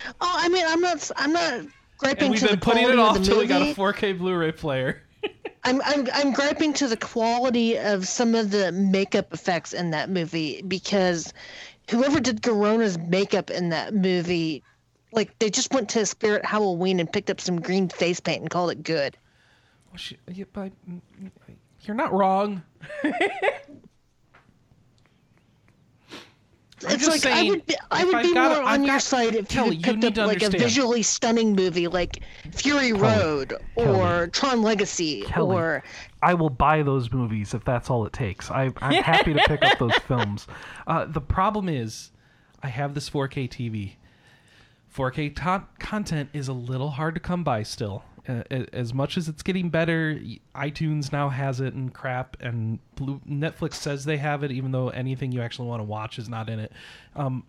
Oh, 0.04 0.14
I 0.20 0.48
mean, 0.48 0.64
I'm 0.66 0.80
not, 0.80 1.10
I'm 1.16 1.32
not 1.32 1.66
griping 1.98 2.24
And 2.24 2.30
we've 2.30 2.40
to 2.40 2.46
been 2.48 2.58
the 2.58 2.64
putting 2.64 2.88
it 2.88 2.98
off 2.98 3.22
till 3.22 3.38
we 3.38 3.46
got 3.46 3.62
a 3.62 3.74
4K 3.74 4.18
Blu-ray 4.18 4.52
player. 4.52 5.02
I'm, 5.64 5.82
I'm, 5.84 6.08
I'm 6.12 6.32
griping 6.32 6.72
to 6.74 6.88
the 6.88 6.96
quality 6.96 7.78
of 7.78 8.06
some 8.06 8.34
of 8.34 8.50
the 8.50 8.72
makeup 8.72 9.32
effects 9.32 9.72
in 9.72 9.90
that 9.90 10.10
movie 10.10 10.62
because 10.62 11.32
whoever 11.90 12.20
did 12.20 12.42
Garona's 12.42 12.98
makeup 12.98 13.50
in 13.50 13.70
that 13.70 13.94
movie, 13.94 14.62
like 15.16 15.36
they 15.38 15.50
just 15.50 15.72
went 15.72 15.88
to 15.90 16.04
Spirit 16.06 16.44
Halloween 16.44 17.00
and 17.00 17.10
picked 17.10 17.30
up 17.30 17.40
some 17.40 17.60
green 17.60 17.88
face 17.88 18.20
paint 18.20 18.42
and 18.42 18.50
called 18.50 18.70
it 18.70 18.82
good. 18.84 19.16
Well, 19.90 19.96
she, 19.98 20.18
yeah, 20.32 20.44
but, 20.52 20.72
mm, 20.88 21.00
mm, 21.22 21.30
you're 21.82 21.96
not 21.96 22.12
wrong. 22.12 22.62
I'm 26.84 26.92
it's 26.92 27.06
just 27.06 27.24
like 27.24 27.34
I 27.34 27.42
would 27.48 27.64
be, 27.64 27.74
I 27.90 28.04
would 28.04 28.14
I've 28.16 28.22
be 28.22 28.34
got- 28.34 28.56
more 28.58 28.66
I've 28.66 28.80
on 28.80 28.84
your 28.84 28.96
got- 28.96 29.02
side 29.02 29.34
if 29.34 29.48
Kelley, 29.48 29.70
you 29.70 29.76
you 29.78 29.82
picked 29.82 29.98
need 30.00 30.06
up 30.08 30.14
to 30.14 30.26
like 30.26 30.42
a 30.42 30.50
visually 30.50 31.02
stunning 31.02 31.54
movie 31.56 31.88
like 31.88 32.18
Fury 32.52 32.92
Road 32.92 33.54
or 33.76 34.26
Tron 34.28 34.60
Legacy 34.60 35.22
Kelley. 35.22 35.56
or 35.56 35.82
I 36.22 36.34
will 36.34 36.50
buy 36.50 36.82
those 36.82 37.10
movies 37.10 37.54
if 37.54 37.64
that's 37.64 37.88
all 37.88 38.04
it 38.04 38.12
takes. 38.12 38.50
I, 38.50 38.72
I'm 38.82 39.02
happy 39.02 39.32
to 39.32 39.40
pick 39.46 39.62
up 39.62 39.78
those 39.78 39.94
films. 40.06 40.46
Uh, 40.86 41.06
the 41.06 41.20
problem 41.22 41.68
is, 41.70 42.12
I 42.62 42.68
have 42.68 42.92
this 42.94 43.08
4K 43.08 43.48
TV. 43.48 43.92
4K 44.96 45.34
to- 45.36 45.66
content 45.78 46.30
is 46.32 46.48
a 46.48 46.52
little 46.52 46.90
hard 46.90 47.14
to 47.14 47.20
come 47.20 47.44
by 47.44 47.62
still. 47.62 48.02
Uh, 48.28 48.42
as 48.72 48.92
much 48.92 49.16
as 49.16 49.28
it's 49.28 49.42
getting 49.42 49.68
better, 49.70 50.18
iTunes 50.54 51.12
now 51.12 51.28
has 51.28 51.60
it 51.60 51.74
and 51.74 51.94
crap, 51.94 52.36
and 52.40 52.80
Blue- 52.96 53.20
Netflix 53.28 53.74
says 53.74 54.04
they 54.04 54.16
have 54.16 54.42
it, 54.42 54.50
even 54.50 54.72
though 54.72 54.88
anything 54.88 55.30
you 55.30 55.40
actually 55.42 55.68
want 55.68 55.78
to 55.80 55.84
watch 55.84 56.18
is 56.18 56.28
not 56.28 56.48
in 56.48 56.58
it. 56.58 56.72
Um, 57.14 57.44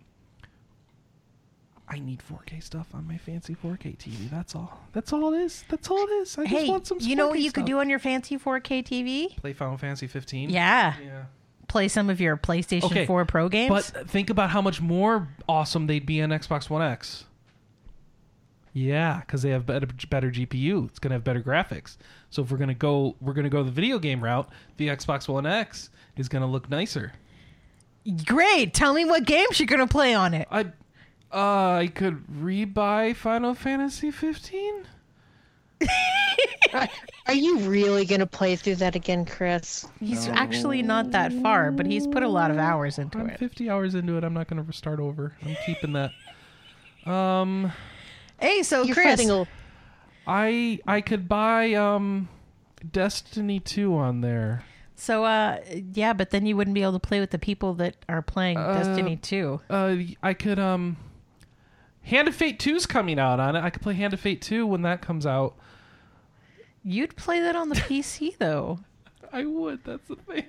I 1.88 1.98
need 1.98 2.20
4K 2.22 2.62
stuff 2.62 2.86
on 2.94 3.08
my 3.08 3.16
fancy 3.16 3.54
4K 3.54 3.96
TV. 3.96 4.28
That's 4.30 4.54
all. 4.54 4.78
That's 4.92 5.12
all 5.12 5.32
it 5.32 5.38
is. 5.40 5.64
That's 5.70 5.90
all 5.90 5.96
it 5.98 6.10
is. 6.22 6.36
I 6.36 6.44
just 6.44 6.54
Hey, 6.54 6.68
want 6.68 6.86
some. 6.86 6.98
you 7.00 7.16
know 7.16 7.28
what 7.28 7.40
you 7.40 7.50
could 7.50 7.64
do 7.64 7.78
on 7.80 7.88
your 7.88 7.98
fancy 7.98 8.36
4K 8.36 8.82
TV? 8.84 9.34
Play 9.36 9.54
Final 9.54 9.78
Fantasy 9.78 10.06
15. 10.06 10.50
Yeah, 10.50 10.94
Yeah. 11.02 11.24
play 11.66 11.88
some 11.88 12.10
of 12.10 12.20
your 12.20 12.36
PlayStation 12.36 12.84
Okay, 12.84 13.06
4 13.06 13.24
Pro 13.24 13.48
games. 13.48 13.70
But 13.70 14.08
think 14.10 14.28
about 14.28 14.50
how 14.50 14.60
much 14.60 14.82
more 14.82 15.28
awesome 15.48 15.86
they'd 15.86 16.04
be 16.04 16.20
on 16.20 16.28
Xbox 16.28 16.68
One 16.68 16.82
X. 16.82 17.24
Yeah, 18.78 19.20
because 19.20 19.42
they 19.42 19.50
have 19.50 19.66
better 19.66 19.88
better 20.08 20.30
GPU. 20.30 20.88
It's 20.88 20.98
gonna 20.98 21.16
have 21.16 21.24
better 21.24 21.42
graphics. 21.42 21.96
So 22.30 22.42
if 22.42 22.50
we're 22.50 22.58
gonna 22.58 22.74
go, 22.74 23.16
we're 23.20 23.32
gonna 23.32 23.48
go 23.48 23.62
the 23.62 23.70
video 23.70 23.98
game 23.98 24.22
route. 24.22 24.48
The 24.76 24.88
Xbox 24.88 25.28
One 25.28 25.46
X 25.46 25.90
is 26.16 26.28
gonna 26.28 26.46
look 26.46 26.70
nicer. 26.70 27.12
Great. 28.24 28.74
Tell 28.74 28.94
me 28.94 29.04
what 29.04 29.24
games 29.24 29.58
you're 29.60 29.66
going 29.66 29.86
to 29.86 29.86
play 29.86 30.14
on 30.14 30.32
it. 30.34 30.48
I, 30.50 30.60
uh, 31.32 31.78
I 31.80 31.92
could 31.94 32.26
rebuy 32.26 33.14
Final 33.14 33.54
Fantasy 33.54 34.10
15. 34.10 34.86
Are 37.26 37.34
you 37.34 37.58
really 37.58 38.04
gonna 38.04 38.26
play 38.26 38.56
through 38.56 38.76
that 38.76 38.96
again, 38.96 39.24
Chris? 39.24 39.86
He's 40.00 40.28
actually 40.28 40.82
not 40.82 41.10
that 41.10 41.32
far, 41.42 41.70
but 41.70 41.86
he's 41.86 42.06
put 42.06 42.22
a 42.22 42.28
lot 42.28 42.50
of 42.50 42.56
hours 42.56 42.98
into 42.98 43.18
I'm 43.18 43.30
it. 43.30 43.38
50 43.38 43.68
hours 43.68 43.94
into 43.94 44.16
it. 44.16 44.24
I'm 44.24 44.34
not 44.34 44.48
gonna 44.48 44.72
start 44.72 44.98
over. 44.98 45.34
I'm 45.44 45.56
keeping 45.66 45.92
that. 45.92 46.12
Um. 47.10 47.72
Hey, 48.40 48.62
so 48.62 48.82
You're 48.82 48.94
Chris, 48.94 49.06
fighting 49.06 49.30
a 49.30 49.46
I 50.26 50.80
I 50.86 51.00
could 51.00 51.28
buy 51.28 51.74
um 51.74 52.28
Destiny 52.92 53.60
2 53.60 53.94
on 53.94 54.20
there. 54.20 54.64
so 54.94 55.24
uh 55.24 55.58
yeah, 55.92 56.12
but 56.12 56.30
then 56.30 56.46
you 56.46 56.56
wouldn't 56.56 56.74
be 56.74 56.82
able 56.82 56.92
to 56.92 56.98
play 57.00 57.20
with 57.20 57.30
the 57.30 57.38
people 57.38 57.74
that 57.74 57.96
are 58.08 58.22
playing 58.22 58.56
Destiny 58.58 59.16
2. 59.16 59.60
Uh 59.68 59.96
I 60.22 60.34
could 60.34 60.58
um 60.58 60.96
Hand 62.02 62.28
of 62.28 62.34
Fate 62.34 62.58
2's 62.58 62.86
coming 62.86 63.18
out 63.18 63.38
on 63.40 63.56
it. 63.56 63.60
I 63.60 63.70
could 63.70 63.82
play 63.82 63.94
Hand 63.94 64.14
of 64.14 64.20
Fate 64.20 64.40
2 64.40 64.66
when 64.66 64.82
that 64.82 65.02
comes 65.02 65.26
out. 65.26 65.56
You'd 66.82 67.16
play 67.16 67.40
that 67.40 67.56
on 67.56 67.68
the 67.68 67.74
PC 67.90 68.38
though. 68.38 68.80
I 69.32 69.44
would. 69.44 69.84
That's 69.84 70.06
the 70.08 70.16
thing. 70.16 70.44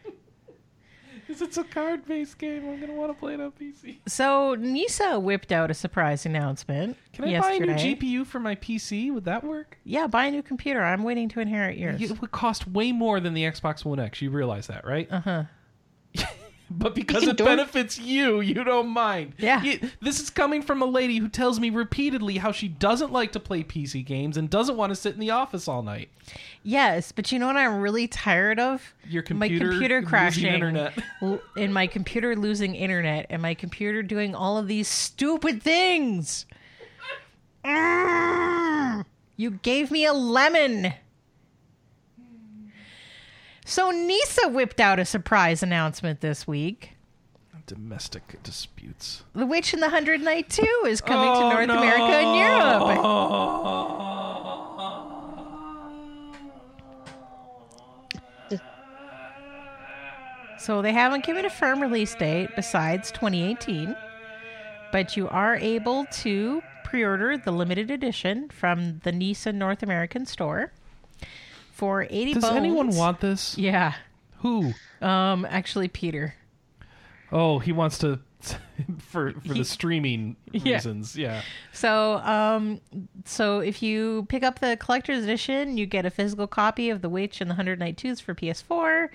Cuz 1.30 1.44
it's 1.44 1.58
a 1.58 1.64
card-based 1.64 2.40
game. 2.40 2.68
I'm 2.68 2.78
going 2.78 2.88
to 2.88 2.96
want 2.96 3.12
to 3.12 3.20
play 3.20 3.36
it 3.36 3.40
on 3.40 3.52
PC. 3.52 3.98
So 4.08 4.56
Nisa 4.56 5.20
whipped 5.20 5.52
out 5.52 5.70
a 5.70 5.76
surprise 5.76 6.26
announcement 6.26 6.98
Can 7.14 7.26
I 7.26 7.40
buy 7.40 7.52
a 7.52 7.60
new 7.60 7.74
GPU 7.74 8.26
for 8.26 8.40
my 8.40 8.56
PC? 8.56 9.14
Would 9.14 9.26
that 9.26 9.44
work? 9.44 9.78
Yeah, 9.84 10.08
buy 10.08 10.26
a 10.26 10.32
new 10.32 10.42
computer. 10.42 10.82
I'm 10.82 11.04
waiting 11.04 11.30
to 11.30 11.40
inherit 11.40 11.78
yours. 11.78 12.02
It 12.02 12.20
would 12.20 12.32
cost 12.32 12.68
way 12.68 12.92
more 12.92 13.20
than 13.20 13.36
the 13.36 13.44
Xbox 13.44 13.86
One 13.86 14.00
X. 14.00 14.24
You 14.24 14.32
realize 14.32 14.66
that, 14.68 14.88
right? 14.88 15.08
Uh 15.12 15.20
huh. 15.20 15.44
But 16.72 16.94
because 16.96 17.24
it 17.24 17.38
dork- 17.38 17.50
benefits 17.50 17.98
you, 18.00 18.42
you 18.42 18.64
don't 18.64 18.90
mind. 18.90 19.34
Yeah. 19.38 19.62
You- 19.64 19.90
this 20.02 20.20
is 20.20 20.30
coming 20.30 20.62
from 20.62 20.82
a 20.82 20.86
lady 20.86 21.18
who 21.18 21.28
tells 21.28 21.60
me 21.60 21.70
repeatedly 21.70 22.38
how 22.38 22.52
she 22.52 22.68
doesn't 22.68 23.12
like 23.12 23.32
to 23.32 23.40
play 23.40 23.64
PC 23.64 24.06
games 24.06 24.38
and 24.38 24.50
doesn't 24.50 24.78
want 24.78 24.92
to 24.92 24.96
sit 24.96 25.14
in 25.14 25.20
the 25.20 25.32
office 25.32 25.68
all 25.68 25.82
night. 25.82 26.10
Yes, 26.64 27.12
but 27.12 27.32
you 27.32 27.40
know 27.40 27.48
what 27.48 27.58
I'm 27.58 27.80
really 27.82 28.08
tired 28.08 28.60
of? 28.60 28.94
Your 29.08 29.24
my 29.32 29.48
computer 29.48 29.70
computer 29.72 29.96
losing 29.98 30.10
crashing, 30.10 30.46
internet. 30.54 30.98
and 31.58 31.74
my 31.74 31.88
computer 31.88 32.36
losing 32.36 32.76
internet, 32.76 33.26
and 33.30 33.42
my 33.42 33.54
computer 33.56 34.04
doing 34.04 34.36
all 34.36 34.58
of 34.58 34.68
these 34.68 34.88
stupid 34.88 35.64
things. 35.64 36.46
You 39.40 39.52
gave 39.52 39.90
me 39.90 40.04
a 40.06 40.12
lemon. 40.12 40.94
So 43.70 43.92
Nisa 43.92 44.48
whipped 44.50 44.80
out 44.80 44.98
a 44.98 45.06
surprise 45.06 45.62
announcement 45.62 46.22
this 46.22 46.48
week. 46.48 46.96
Domestic 47.68 48.42
disputes. 48.42 49.22
The 49.36 49.46
Witch 49.46 49.74
and 49.76 49.84
the 49.84 49.90
Hundred 49.90 50.22
Knight 50.22 50.50
2 50.50 50.64
is 50.88 51.02
coming 51.02 51.32
to 51.32 51.40
Oh, 51.46 51.50
North 51.52 51.68
no. 51.68 51.78
America 51.78 52.18
and 52.18 52.36
Europe. 52.36 52.82
So 60.58 60.82
they 60.82 60.92
haven't 60.92 61.24
given 61.26 61.46
a 61.46 61.50
firm 61.50 61.80
release 61.80 62.16
date 62.16 62.50
besides 62.56 63.12
2018, 63.12 63.96
but 64.92 65.16
you 65.16 65.30
are 65.30 65.56
able 65.56 66.06
to 66.06 66.62
pre-order 66.84 67.38
the 67.38 67.52
limited 67.52 67.90
edition 67.92 68.50
from 68.50 69.00
the 69.04 69.12
Nisa 69.12 69.54
North 69.54 69.84
American 69.84 70.26
store 70.26 70.74
for 71.80 72.04
80 72.10 72.34
Does 72.34 72.44
bones. 72.44 72.56
anyone 72.58 72.90
want 72.96 73.22
this? 73.22 73.58
Yeah. 73.58 73.94
Who? 74.40 74.74
Um 75.02 75.46
actually 75.50 75.88
Peter. 75.88 76.36
Oh, 77.32 77.60
he 77.60 77.72
wants 77.72 78.00
to 78.00 78.20
for 79.00 79.34
for 79.46 79.54
the 79.54 79.66
streaming 79.66 80.36
Yeah. 80.52 80.76
reasons. 80.76 81.16
Yeah. 81.16 81.42
So, 81.74 82.18
um, 82.20 82.80
so 83.26 83.60
if 83.60 83.84
you 83.84 84.26
pick 84.30 84.44
up 84.44 84.60
the 84.60 84.78
collector's 84.78 85.24
edition, 85.24 85.78
you 85.78 85.86
get 85.86 86.06
a 86.06 86.10
physical 86.10 86.48
copy 86.48 86.90
of 86.90 87.02
The 87.02 87.10
Witch 87.10 87.42
and 87.42 87.50
the 87.50 87.56
Hundred 87.56 87.80
Knight 87.80 87.98
Twos 87.98 88.20
for 88.20 88.34
PS4, 88.34 89.10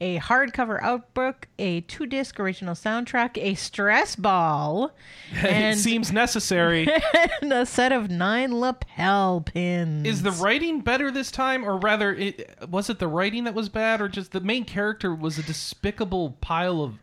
a 0.00 0.18
hardcover 0.18 0.82
outbook, 0.82 1.48
a 1.58 1.82
two-disc 1.82 2.40
original 2.40 2.74
soundtrack, 2.74 3.36
a 3.36 3.54
stress 3.54 4.16
ball, 4.16 4.92
it 5.32 5.76
seems 5.78 6.10
necessary. 6.12 6.88
and 7.42 7.52
a 7.52 7.66
set 7.66 7.92
of 7.92 8.10
nine 8.10 8.58
lapel 8.58 9.42
pins. 9.42 10.06
Is 10.06 10.22
the 10.22 10.32
writing 10.32 10.80
better 10.80 11.10
this 11.10 11.30
time, 11.30 11.64
or 11.64 11.76
rather, 11.76 12.14
it, 12.14 12.58
was 12.68 12.88
it 12.88 12.98
the 12.98 13.08
writing 13.08 13.44
that 13.44 13.54
was 13.54 13.68
bad, 13.68 14.00
or 14.00 14.08
just 14.08 14.32
the 14.32 14.40
main 14.40 14.64
character 14.64 15.14
was 15.14 15.38
a 15.38 15.42
despicable 15.42 16.36
pile 16.40 16.82
of 16.82 16.94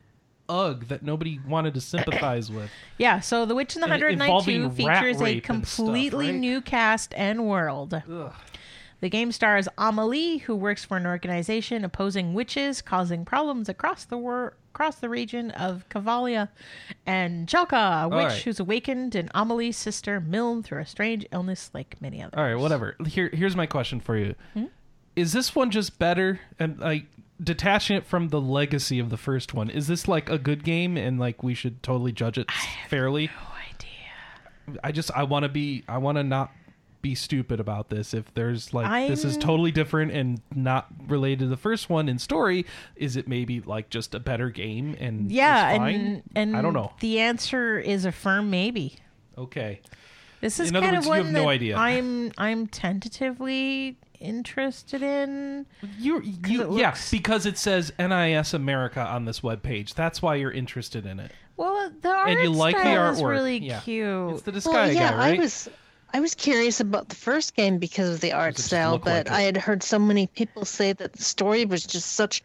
ugh 0.50 0.88
that 0.88 1.04
nobody 1.04 1.40
wanted 1.48 1.74
to 1.76 1.82
sympathize 1.82 2.52
with? 2.52 2.70
yeah? 2.98 3.20
So, 3.20 3.46
The 3.46 3.56
Witch 3.56 3.76
in 3.76 3.82
the 3.82 3.86
And 3.86 3.92
Hundred 3.92 4.14
involving 4.14 4.64
rat 4.86 5.04
features 5.04 5.22
a 5.22 5.24
rape 5.24 5.50
and 5.50 5.68
stuff, 5.68 5.78
completely 5.78 6.28
right? 6.28 6.36
new 6.36 6.62
cast 6.62 7.14
and 7.16 7.48
world. 7.48 7.94
Ugh. 7.94 8.34
The 9.00 9.10
game 9.10 9.32
stars 9.32 9.68
Amelie, 9.78 10.38
who 10.40 10.56
works 10.56 10.84
for 10.84 10.98
an 10.98 11.06
organization 11.06 11.86
opposing 11.86 12.34
witches, 12.34 12.82
causing 12.82 13.26
problems 13.26 13.70
across 13.70 14.06
the 14.06 14.18
wor- 14.18 14.56
across 14.74 14.96
the 14.96 15.10
region 15.10 15.52
of 15.52 15.88
Cavalia, 15.90 16.50
and 17.06 17.48
Chelka, 17.48 18.04
a 18.04 18.08
witch 18.08 18.26
right. 18.26 18.42
who's 18.42 18.60
awakened, 18.60 19.16
and 19.16 19.30
Amelie's 19.36 19.78
sister 19.78 20.20
Milm 20.20 20.64
through 20.64 20.82
a 20.82 20.86
strange 20.86 21.26
illness 21.32 21.70
like 21.74 21.96
many 22.02 22.22
others. 22.22 22.34
All 22.38 22.44
right, 22.44 22.56
whatever. 22.56 22.96
Here, 23.06 23.30
here's 23.34 23.56
my 23.56 23.66
question 23.68 24.00
for 24.00 24.18
you: 24.18 24.34
hmm? 24.54 24.66
Is 25.16 25.32
this 25.34 25.56
one 25.56 25.70
just 25.72 26.00
better? 26.00 26.40
And 26.60 26.80
like 26.80 27.06
detaching 27.42 27.98
it 27.98 28.06
from 28.06 28.30
the 28.30 28.42
legacy 28.42 29.00
of 29.00 29.10
the 29.10 29.18
first 29.18 29.54
one, 29.54 29.70
is 29.70 29.88
this 29.88 30.08
like 30.08 30.30
a 30.30 30.38
good 30.38 30.64
game, 30.64 30.98
and 30.98 31.20
like 31.20 31.44
we 31.44 31.54
should 31.54 31.82
totally 31.84 32.12
judge 32.12 32.38
it 32.38 32.50
fairly? 32.88 33.28
No 33.28 33.56
idea. 33.74 34.80
I 34.84 34.92
just 34.92 35.12
I 35.12 35.24
want 35.24 35.44
to 35.44 35.50
be 35.50 35.84
I 35.88 35.98
want 35.98 36.18
to 36.18 36.24
not 36.24 36.52
be 37.02 37.14
stupid 37.16 37.60
about 37.60 37.90
this. 37.90 38.14
If 38.14 38.34
there's 38.34 38.74
like 38.74 39.08
this 39.08 39.24
is 39.24 39.38
totally 39.38 39.72
different 39.72 40.12
and 40.12 40.42
not 40.54 40.88
related 41.08 41.40
to 41.42 41.48
the 41.48 41.58
first 41.58 41.90
one 41.90 42.10
in 42.10 42.18
story, 42.20 42.66
is 42.96 43.16
it 43.16 43.28
maybe 43.28 43.62
like 43.62 43.90
just 43.90 44.16
a 44.16 44.20
better 44.20 44.50
game 44.50 44.96
and 45.00 45.32
Yeah, 45.32 45.70
and 45.84 46.24
and 46.36 46.58
I 46.58 46.62
don't 46.62 46.74
know. 46.74 46.92
The 47.00 47.20
answer 47.20 47.78
is 47.80 48.04
a 48.06 48.12
firm 48.12 48.50
maybe. 48.50 48.96
Okay, 49.38 49.82
This 50.42 50.60
is 50.60 50.70
In 50.70 50.76
other 50.76 50.88
kind 50.88 50.96
words, 50.98 51.06
of 51.06 51.14
you 51.14 51.24
one 51.24 51.26
have 51.26 51.34
no 51.34 51.48
idea. 51.50 51.78
I'm 51.78 52.32
I'm 52.40 52.66
tentatively 52.68 53.98
interested 54.20 55.02
in. 55.02 55.66
you 55.98 56.22
you 56.22 56.74
it 56.76 56.80
yeah 56.80 56.96
because 57.12 57.46
it 57.46 57.58
says 57.58 57.92
NIS 58.00 58.54
America 58.54 59.02
on 59.02 59.26
this 59.26 59.42
webpage. 59.42 59.94
That's 59.94 60.22
why 60.22 60.36
you're 60.36 60.52
interested 60.52 61.06
in 61.06 61.20
it. 61.20 61.32
Well, 61.58 61.92
the 62.02 62.10
art 62.10 62.30
And 62.30 62.40
you 62.40 62.52
like 62.52 62.76
the 62.76 62.82
style 62.82 63.12
is 63.14 63.22
artwork. 63.22 63.30
really 63.30 63.58
Yeah. 63.60 63.80
cute. 63.82 64.32
It's 64.48 64.64
the 64.64 64.70
Well, 64.72 64.92
yeah, 64.92 65.12
guy, 65.12 65.18
right? 65.18 65.40
I 65.40 65.42
was 65.42 65.70
I 66.14 66.20
was 66.20 66.36
curious 66.36 66.80
about 66.80 67.10
the 67.10 67.16
first 67.16 67.56
game 67.56 67.80
because 67.80 68.10
of 68.16 68.22
the 68.22 68.32
art 68.32 68.56
Does 68.56 68.60
it 68.68 68.70
just 68.70 68.70
style, 68.70 68.98
but 68.98 69.28
like? 69.28 69.32
I 69.32 69.42
had 69.42 69.58
heard 69.58 69.84
so 69.84 70.00
many 70.00 70.28
people 70.28 70.64
say 70.66 70.94
that 70.94 71.14
the 71.14 71.24
story 71.24 71.66
was 71.66 71.86
just 71.86 72.14
such 72.14 72.42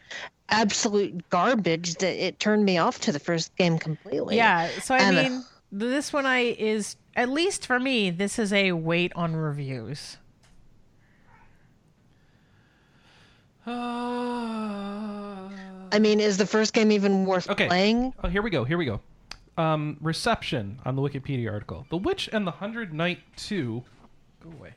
absolute 0.48 1.28
garbage 1.30 1.94
that 1.96 2.14
it 2.24 2.38
turned 2.40 2.64
me 2.64 2.78
off 2.78 3.00
to 3.00 3.12
the 3.12 3.18
first 3.18 3.54
game 3.56 3.78
completely. 3.78 4.36
Yeah, 4.36 4.68
so 4.80 4.94
I 4.94 4.98
And, 4.98 5.16
uh, 5.18 5.22
mean, 5.22 5.44
this 5.70 6.12
one 6.12 6.26
I 6.26 6.56
is 6.58 6.96
at 7.14 7.28
least 7.28 7.66
for 7.66 7.78
me, 7.78 8.10
this 8.10 8.38
is 8.38 8.52
a 8.52 8.72
wait 8.72 9.12
on 9.14 9.36
reviews. 9.36 10.16
I 15.94 15.98
mean, 16.00 16.20
is 16.20 16.38
the 16.38 16.46
first 16.46 16.72
game 16.72 16.90
even 16.92 17.26
worth 17.26 17.48
Okay. 17.50 17.66
playing? 17.68 18.14
Oh, 18.22 18.28
here 18.28 18.42
we 18.42 18.50
go. 18.50 18.64
Here 18.64 18.78
we 18.78 18.84
go. 18.86 19.00
Um, 19.58 19.98
reception 20.00 20.80
on 20.84 20.96
the 20.96 21.02
Wikipedia 21.02 21.50
article: 21.52 21.86
The 21.90 21.98
Witch 21.98 22.28
and 22.32 22.46
the 22.46 22.50
Hundred 22.52 22.94
Knight 22.94 23.18
Two. 23.36 23.82
Go 24.42 24.50
away. 24.58 24.72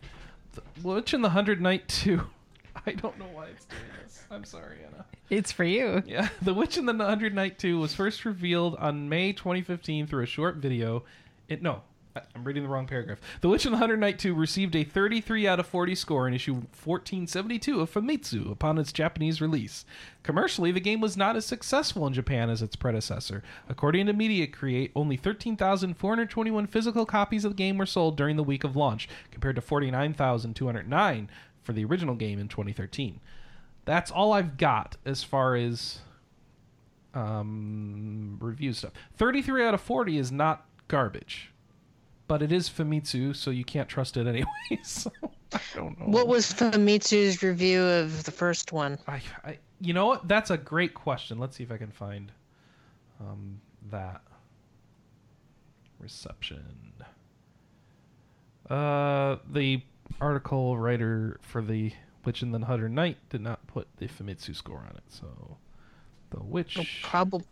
The 0.54 0.62
Witch 0.88 1.14
and 1.14 1.24
the 1.24 1.30
Hundred 1.30 1.62
Knight 1.62 1.88
Two. 1.88 2.22
I 2.86 2.92
don't 2.92 3.18
know 3.18 3.28
why 3.34 3.46
it's 3.48 3.66
doing 3.66 3.82
this. 4.04 4.24
I'm 4.30 4.44
sorry, 4.44 4.80
Anna. 4.86 5.06
It's 5.30 5.52
for 5.52 5.64
you. 5.64 6.04
Yeah, 6.06 6.28
The 6.42 6.54
Witch 6.54 6.78
and 6.78 6.88
the 6.90 6.94
Hundred 6.94 7.34
Knight 7.34 7.58
Two 7.58 7.80
was 7.80 7.94
first 7.96 8.26
revealed 8.26 8.76
on 8.76 9.08
May 9.08 9.32
2015 9.32 10.08
through 10.08 10.24
a 10.24 10.28
short 10.28 10.58
video. 10.58 11.04
It 11.48 11.62
no. 11.62 11.82
I'm 12.16 12.45
reading 12.45 12.63
the 12.63 12.70
wrong 12.70 12.88
paragraph. 12.88 13.20
The 13.41 13.49
Witch 13.49 13.66
and 13.66 13.74
the 13.74 13.78
Hundred 13.78 13.99
Knight 13.99 14.20
2 14.20 14.34
received 14.34 14.76
a 14.76 14.86
33 14.86 15.47
out 15.47 15.59
of 15.59 15.68
40 15.68 15.95
score 15.95 16.28
in 16.28 16.34
issue 16.34 16.53
1472 16.53 17.82
of 17.82 17.93
Famitsu 17.93 18.51
upon 18.51 18.78
its 18.78 18.93
Japanese 18.93 19.41
release. 19.41 19.84
Commercially, 20.24 20.72
the 20.72 20.80
game 20.80 21.01
was 21.01 21.18
not 21.18 21.36
as 21.36 21.45
successful 21.45 22.07
in 22.07 22.13
Japan 22.13 22.49
as 22.49 22.61
its 22.61 22.78
predecessor. 22.78 23.43
According 23.68 24.05
to 24.05 24.13
Media 24.13 24.47
Create, 24.47 24.91
only 24.95 25.18
13,421 25.18 26.68
physical 26.68 27.05
copies 27.05 27.43
of 27.43 27.51
the 27.51 27.57
game 27.57 27.78
were 27.78 27.86
sold 27.86 28.16
during 28.16 28.38
the 28.38 28.43
week 28.43 28.63
of 28.63 28.78
launch, 28.78 29.09
compared 29.32 29.55
to 29.55 29.61
49,209 29.61 31.30
for 31.63 31.74
the 31.74 31.84
original 31.84 32.16
game 32.16 32.39
in 32.39 32.47
2013. 32.47 33.20
That's 33.84 34.09
all 34.09 34.32
I've 34.32 34.57
got 34.57 34.95
as 35.05 35.24
far 35.24 35.55
as 35.55 35.99
um, 37.13 38.38
review 38.39 38.74
stuff. 38.74 38.91
33 39.18 39.66
out 39.66 39.74
of 39.74 39.82
40 39.82 40.18
is 40.18 40.32
not 40.32 40.66
garbage, 40.88 41.51
but 42.28 42.42
it 42.42 42.52
is 42.52 42.70
Famitsu, 42.70 43.36
so 43.36 43.52
you 43.52 43.64
can't 43.64 43.88
trust 43.88 44.18
it 44.18 44.28
anyway. 44.28 44.48
so 44.84 45.12
I 45.54 45.60
don't 45.74 46.00
know. 46.00 46.06
What 46.06 46.28
was 46.28 46.52
Famitsu's 46.52 47.44
review 47.44 47.84
of 47.84 48.24
the 48.24 48.32
first 48.32 48.72
one? 48.72 48.98
I, 49.08 49.22
I, 49.44 49.58
you 49.80 49.94
know 49.94 50.08
what? 50.08 50.28
That's 50.28 50.50
a 50.50 50.58
great 50.58 50.94
question. 50.94 51.38
Let's 51.38 51.56
see 51.58 51.64
if 51.64 51.72
I 51.72 51.78
can 51.78 51.92
find 51.92 52.32
um, 53.20 53.62
that 53.92 54.22
reception. 56.00 56.94
Uh, 58.70 59.38
the 59.52 59.82
article 60.20 60.78
writer 60.78 61.40
for 61.42 61.62
the 61.62 61.92
Witch 62.24 62.42
and 62.42 62.54
the 62.54 62.66
Hundred 62.66 62.92
Knight 62.92 63.18
did 63.30 63.42
not 63.42 63.66
put 63.68 63.88
the 63.98 64.08
Famitsu 64.08 64.56
score 64.56 64.80
on 64.80 64.96
it, 64.96 65.04
so 65.10 65.58
the 66.32 66.44
Witch. 66.44 66.78
It'll 66.78 66.90
probably 67.04 67.46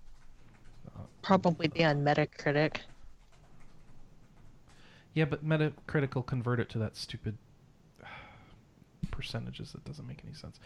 probably 1.21 1.67
be 1.67 1.83
on 1.83 2.03
Metacritic. 2.03 2.77
Yeah, 5.13 5.25
but 5.25 5.45
Metacritic 5.45 6.25
convert 6.25 6.59
it 6.59 6.69
to 6.69 6.79
that 6.79 6.95
stupid 6.95 7.37
percentages 9.11 9.71
that 9.73 9.85
doesn't 9.85 10.07
make 10.07 10.21
any 10.25 10.33
sense. 10.33 10.59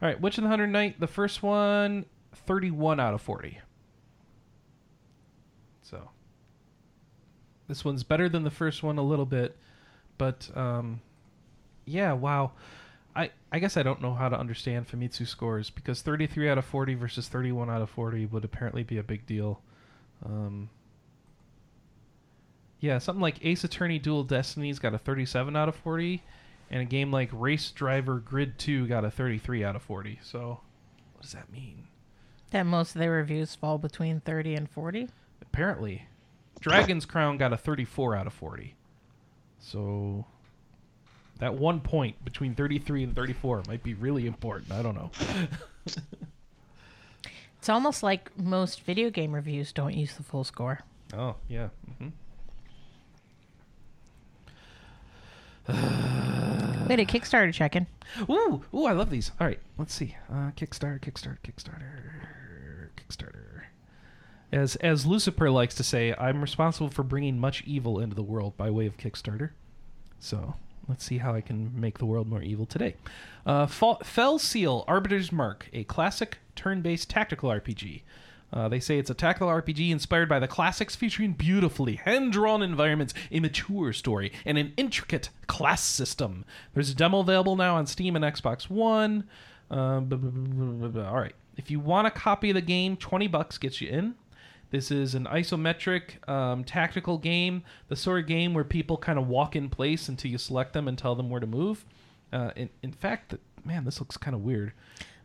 All 0.00 0.08
right, 0.08 0.20
Witch 0.20 0.38
and 0.38 0.46
the 0.46 0.48
Hundred 0.50 0.68
Knight, 0.68 0.98
the 0.98 1.06
first 1.06 1.42
one, 1.42 2.06
31 2.32 2.98
out 2.98 3.12
of 3.12 3.20
40. 3.20 3.58
So 5.82 6.08
this 7.68 7.84
one's 7.84 8.04
better 8.04 8.28
than 8.28 8.44
the 8.44 8.50
first 8.50 8.82
one 8.82 8.96
a 8.96 9.02
little 9.02 9.26
bit, 9.26 9.56
but 10.16 10.48
um, 10.56 11.02
yeah, 11.84 12.12
wow. 12.12 12.52
I, 13.14 13.30
I 13.50 13.58
guess 13.58 13.76
I 13.76 13.82
don't 13.82 14.00
know 14.00 14.14
how 14.14 14.28
to 14.28 14.38
understand 14.38 14.88
Famitsu 14.88 15.26
scores 15.26 15.68
because 15.68 16.00
33 16.00 16.48
out 16.48 16.58
of 16.58 16.64
40 16.64 16.94
versus 16.94 17.28
31 17.28 17.68
out 17.68 17.82
of 17.82 17.90
40 17.90 18.26
would 18.26 18.44
apparently 18.44 18.84
be 18.84 18.98
a 18.98 19.02
big 19.02 19.26
deal. 19.26 19.60
Um, 20.24 20.70
yeah, 22.80 22.98
something 22.98 23.20
like 23.22 23.44
Ace 23.44 23.64
Attorney 23.64 23.98
Dual 23.98 24.24
Destinies 24.24 24.78
got 24.78 24.94
a 24.94 24.98
37 24.98 25.54
out 25.56 25.68
of 25.68 25.76
40, 25.76 26.22
and 26.70 26.82
a 26.82 26.84
game 26.84 27.10
like 27.10 27.30
Race 27.32 27.70
Driver 27.70 28.18
Grid 28.18 28.58
2 28.58 28.86
got 28.86 29.04
a 29.04 29.10
33 29.10 29.64
out 29.64 29.76
of 29.76 29.82
40. 29.82 30.18
So, 30.22 30.60
what 31.14 31.22
does 31.22 31.32
that 31.32 31.50
mean? 31.52 31.84
That 32.50 32.64
most 32.64 32.94
of 32.94 33.00
their 33.00 33.12
reviews 33.12 33.54
fall 33.54 33.78
between 33.78 34.20
30 34.20 34.54
and 34.54 34.70
40. 34.70 35.08
Apparently, 35.42 36.06
Dragon's 36.60 37.06
Crown 37.06 37.36
got 37.36 37.52
a 37.52 37.56
34 37.56 38.16
out 38.16 38.26
of 38.26 38.32
40. 38.32 38.74
So 39.60 40.24
that 41.38 41.54
one 41.54 41.80
point 41.80 42.24
between 42.24 42.54
33 42.54 43.04
and 43.04 43.14
34 43.14 43.64
might 43.68 43.82
be 43.82 43.94
really 43.94 44.26
important. 44.26 44.72
I 44.72 44.82
don't 44.82 44.94
know. 44.94 45.10
It's 47.60 47.68
almost 47.68 48.02
like 48.02 48.30
most 48.38 48.80
video 48.84 49.10
game 49.10 49.34
reviews 49.34 49.70
don't 49.70 49.92
use 49.92 50.14
the 50.14 50.22
full 50.22 50.44
score. 50.44 50.80
Oh, 51.12 51.36
yeah. 51.46 51.68
hmm 51.98 52.08
Wait, 55.68 56.98
a 56.98 57.04
Kickstarter 57.04 57.52
check-in. 57.52 57.86
Ooh, 58.28 58.62
ooh, 58.74 58.86
I 58.86 58.92
love 58.92 59.10
these. 59.10 59.30
All 59.40 59.46
right, 59.46 59.60
let's 59.78 59.94
see. 59.94 60.16
Uh, 60.30 60.50
Kickstarter, 60.56 61.00
Kickstarter, 61.00 61.38
Kickstarter, 61.44 62.88
Kickstarter. 62.96 63.62
As 64.52 64.74
as 64.76 65.06
Lucifer 65.06 65.50
likes 65.50 65.76
to 65.76 65.84
say, 65.84 66.12
I'm 66.18 66.40
responsible 66.40 66.88
for 66.90 67.04
bringing 67.04 67.38
much 67.38 67.62
evil 67.64 68.00
into 68.00 68.16
the 68.16 68.22
world 68.22 68.56
by 68.56 68.70
way 68.70 68.86
of 68.86 68.96
Kickstarter. 68.96 69.50
So 70.18 70.56
let's 70.88 71.04
see 71.04 71.18
how 71.18 71.34
I 71.34 71.40
can 71.40 71.80
make 71.80 71.98
the 71.98 72.06
world 72.06 72.26
more 72.26 72.42
evil 72.42 72.66
today. 72.66 72.96
Uh, 73.46 73.66
Fall, 73.66 74.00
Fell 74.02 74.38
Seal, 74.40 74.84
Arbiter's 74.88 75.30
Mark, 75.30 75.68
a 75.72 75.84
classic 75.84 76.38
turn-based 76.56 77.08
tactical 77.08 77.50
RPG. 77.50 78.02
Uh, 78.52 78.68
they 78.68 78.80
say 78.80 78.98
it's 78.98 79.10
a 79.10 79.14
tactical 79.14 79.48
RPG 79.48 79.90
inspired 79.90 80.28
by 80.28 80.38
the 80.38 80.48
classics, 80.48 80.96
featuring 80.96 81.32
beautifully 81.32 81.96
hand-drawn 81.96 82.62
environments, 82.62 83.14
a 83.30 83.40
mature 83.40 83.92
story, 83.92 84.32
and 84.44 84.58
an 84.58 84.72
intricate 84.76 85.30
class 85.46 85.82
system. 85.82 86.44
There's 86.74 86.90
a 86.90 86.94
demo 86.94 87.20
available 87.20 87.56
now 87.56 87.76
on 87.76 87.86
Steam 87.86 88.16
and 88.16 88.24
Xbox 88.24 88.68
One. 88.68 89.28
Um, 89.70 90.06
blah, 90.06 90.18
blah, 90.18 90.88
blah, 90.88 91.08
all 91.08 91.20
right, 91.20 91.34
if 91.56 91.70
you 91.70 91.78
want 91.78 92.08
a 92.08 92.10
copy 92.10 92.50
of 92.50 92.54
the 92.54 92.60
game, 92.60 92.96
twenty 92.96 93.28
bucks 93.28 93.56
gets 93.56 93.80
you 93.80 93.88
in. 93.88 94.14
This 94.70 94.90
is 94.92 95.14
an 95.16 95.24
isometric 95.24 96.28
um, 96.28 96.62
tactical 96.62 97.18
game, 97.18 97.64
the 97.88 97.96
sort 97.96 98.20
of 98.20 98.26
game 98.26 98.54
where 98.54 98.64
people 98.64 98.96
kind 98.96 99.18
of 99.18 99.26
walk 99.26 99.56
in 99.56 99.68
place 99.68 100.08
until 100.08 100.30
you 100.30 100.38
select 100.38 100.72
them 100.72 100.86
and 100.86 100.96
tell 100.96 101.14
them 101.16 101.28
where 101.28 101.40
to 101.40 101.46
move. 101.46 101.84
Uh, 102.32 102.50
in, 102.54 102.70
in 102.82 102.92
fact, 102.92 103.34
man, 103.64 103.84
this 103.84 103.98
looks 103.98 104.16
kind 104.16 104.34
of 104.34 104.42
weird. 104.42 104.72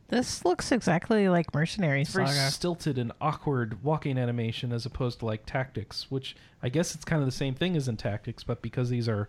This 0.08 0.45
looks 0.45 0.72
exactly 0.72 1.28
like 1.30 1.53
Mercenaries 1.53 2.10
very 2.10 2.28
Saga. 2.28 2.51
stilted 2.51 2.97
and 2.99 3.12
awkward 3.20 3.84
walking 3.84 4.18
animation 4.20 4.72
as 4.72 4.86
opposed 4.86 5.20
to 5.20 5.26
like 5.26 5.45
tactics, 5.45 6.12
which 6.12 6.36
I 6.62 6.70
guess 6.70 6.93
it's 6.93 7.06
kind 7.06 7.22
of 7.22 7.26
the 7.26 7.32
same 7.32 7.56
thing 7.56 7.76
as 7.76 7.88
in 7.88 7.97
tactics, 7.97 8.43
but 8.43 8.62
because 8.62 8.89
these 8.89 9.10
are 9.10 9.28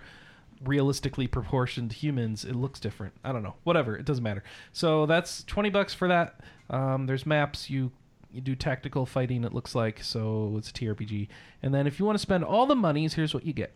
realistically 0.63 1.27
proportioned 1.27 1.93
humans, 1.95 2.45
it 2.45 2.55
looks 2.55 2.79
different. 2.79 3.15
I 3.25 3.33
don't 3.33 3.43
know. 3.43 3.55
Whatever, 3.65 3.97
it 3.97 4.05
doesn't 4.05 4.25
matter. 4.25 4.45
So 4.73 5.07
that's 5.07 5.43
twenty 5.45 5.71
bucks 5.71 5.95
for 5.95 6.09
that. 6.09 6.41
Um, 6.69 7.07
there's 7.07 7.25
maps. 7.25 7.71
You 7.71 7.91
you 8.31 8.43
do 8.43 8.55
tactical 8.55 9.07
fighting. 9.07 9.45
It 9.45 9.55
looks 9.55 9.75
like 9.75 10.03
so 10.03 10.55
it's 10.59 10.69
a 10.69 10.73
TRPG. 10.75 11.29
And 11.63 11.73
then 11.73 11.87
if 11.87 11.99
you 11.99 12.05
want 12.05 12.17
to 12.19 12.23
spend 12.23 12.45
all 12.45 12.67
the 12.67 12.77
monies, 12.77 13.15
here's 13.15 13.33
what 13.33 13.47
you 13.47 13.55
get 13.55 13.73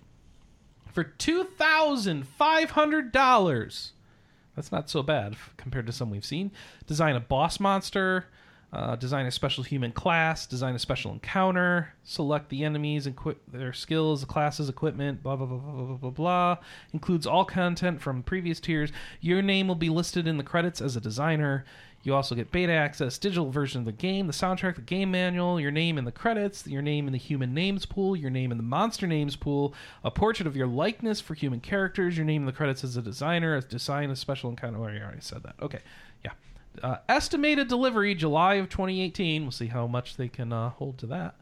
for 0.92 1.04
two 1.04 1.44
thousand 1.44 2.26
five 2.26 2.72
hundred 2.72 3.10
dollars. 3.10 3.92
That's 4.60 4.72
not 4.72 4.90
so 4.90 5.02
bad 5.02 5.36
compared 5.56 5.86
to 5.86 5.92
some 5.92 6.10
we've 6.10 6.22
seen. 6.22 6.50
Design 6.86 7.16
a 7.16 7.20
boss 7.20 7.58
monster, 7.60 8.26
uh, 8.74 8.94
design 8.94 9.24
a 9.24 9.30
special 9.30 9.64
human 9.64 9.90
class, 9.90 10.46
design 10.46 10.74
a 10.74 10.78
special 10.78 11.12
encounter, 11.12 11.94
select 12.04 12.50
the 12.50 12.62
enemies 12.62 13.06
and 13.06 13.16
their 13.48 13.72
skills, 13.72 14.22
classes, 14.26 14.68
equipment, 14.68 15.22
blah 15.22 15.34
blah 15.34 15.46
blah 15.46 15.56
blah 15.56 15.84
blah 15.84 15.96
blah 15.96 16.10
blah. 16.10 16.56
Includes 16.92 17.26
all 17.26 17.46
content 17.46 18.02
from 18.02 18.22
previous 18.22 18.60
tiers. 18.60 18.92
Your 19.22 19.40
name 19.40 19.66
will 19.66 19.76
be 19.76 19.88
listed 19.88 20.28
in 20.28 20.36
the 20.36 20.44
credits 20.44 20.82
as 20.82 20.94
a 20.94 21.00
designer. 21.00 21.64
You 22.02 22.14
also 22.14 22.34
get 22.34 22.50
beta 22.50 22.72
access, 22.72 23.18
digital 23.18 23.50
version 23.50 23.80
of 23.80 23.84
the 23.84 23.92
game, 23.92 24.26
the 24.26 24.32
soundtrack, 24.32 24.76
the 24.76 24.80
game 24.80 25.10
manual, 25.10 25.60
your 25.60 25.70
name 25.70 25.98
in 25.98 26.06
the 26.06 26.12
credits, 26.12 26.66
your 26.66 26.80
name 26.80 27.06
in 27.06 27.12
the 27.12 27.18
human 27.18 27.52
names 27.52 27.84
pool, 27.84 28.16
your 28.16 28.30
name 28.30 28.50
in 28.50 28.56
the 28.56 28.64
monster 28.64 29.06
names 29.06 29.36
pool, 29.36 29.74
a 30.02 30.10
portrait 30.10 30.46
of 30.46 30.56
your 30.56 30.66
likeness 30.66 31.20
for 31.20 31.34
human 31.34 31.60
characters, 31.60 32.16
your 32.16 32.24
name 32.24 32.42
in 32.42 32.46
the 32.46 32.52
credits 32.52 32.82
as 32.84 32.96
a 32.96 33.02
designer, 33.02 33.54
a 33.54 33.60
design 33.60 34.10
a 34.10 34.16
special 34.16 34.48
encounter. 34.48 34.78
Oh, 34.78 34.84
I 34.84 34.98
already 34.98 35.20
said 35.20 35.42
that. 35.42 35.56
Okay, 35.60 35.80
yeah. 36.24 36.32
Uh, 36.82 36.96
estimated 37.06 37.68
delivery 37.68 38.14
July 38.14 38.54
of 38.54 38.70
2018. 38.70 39.42
We'll 39.42 39.50
see 39.50 39.66
how 39.66 39.86
much 39.86 40.16
they 40.16 40.28
can 40.28 40.54
uh, 40.54 40.70
hold 40.70 40.96
to 40.98 41.06
that. 41.08 41.34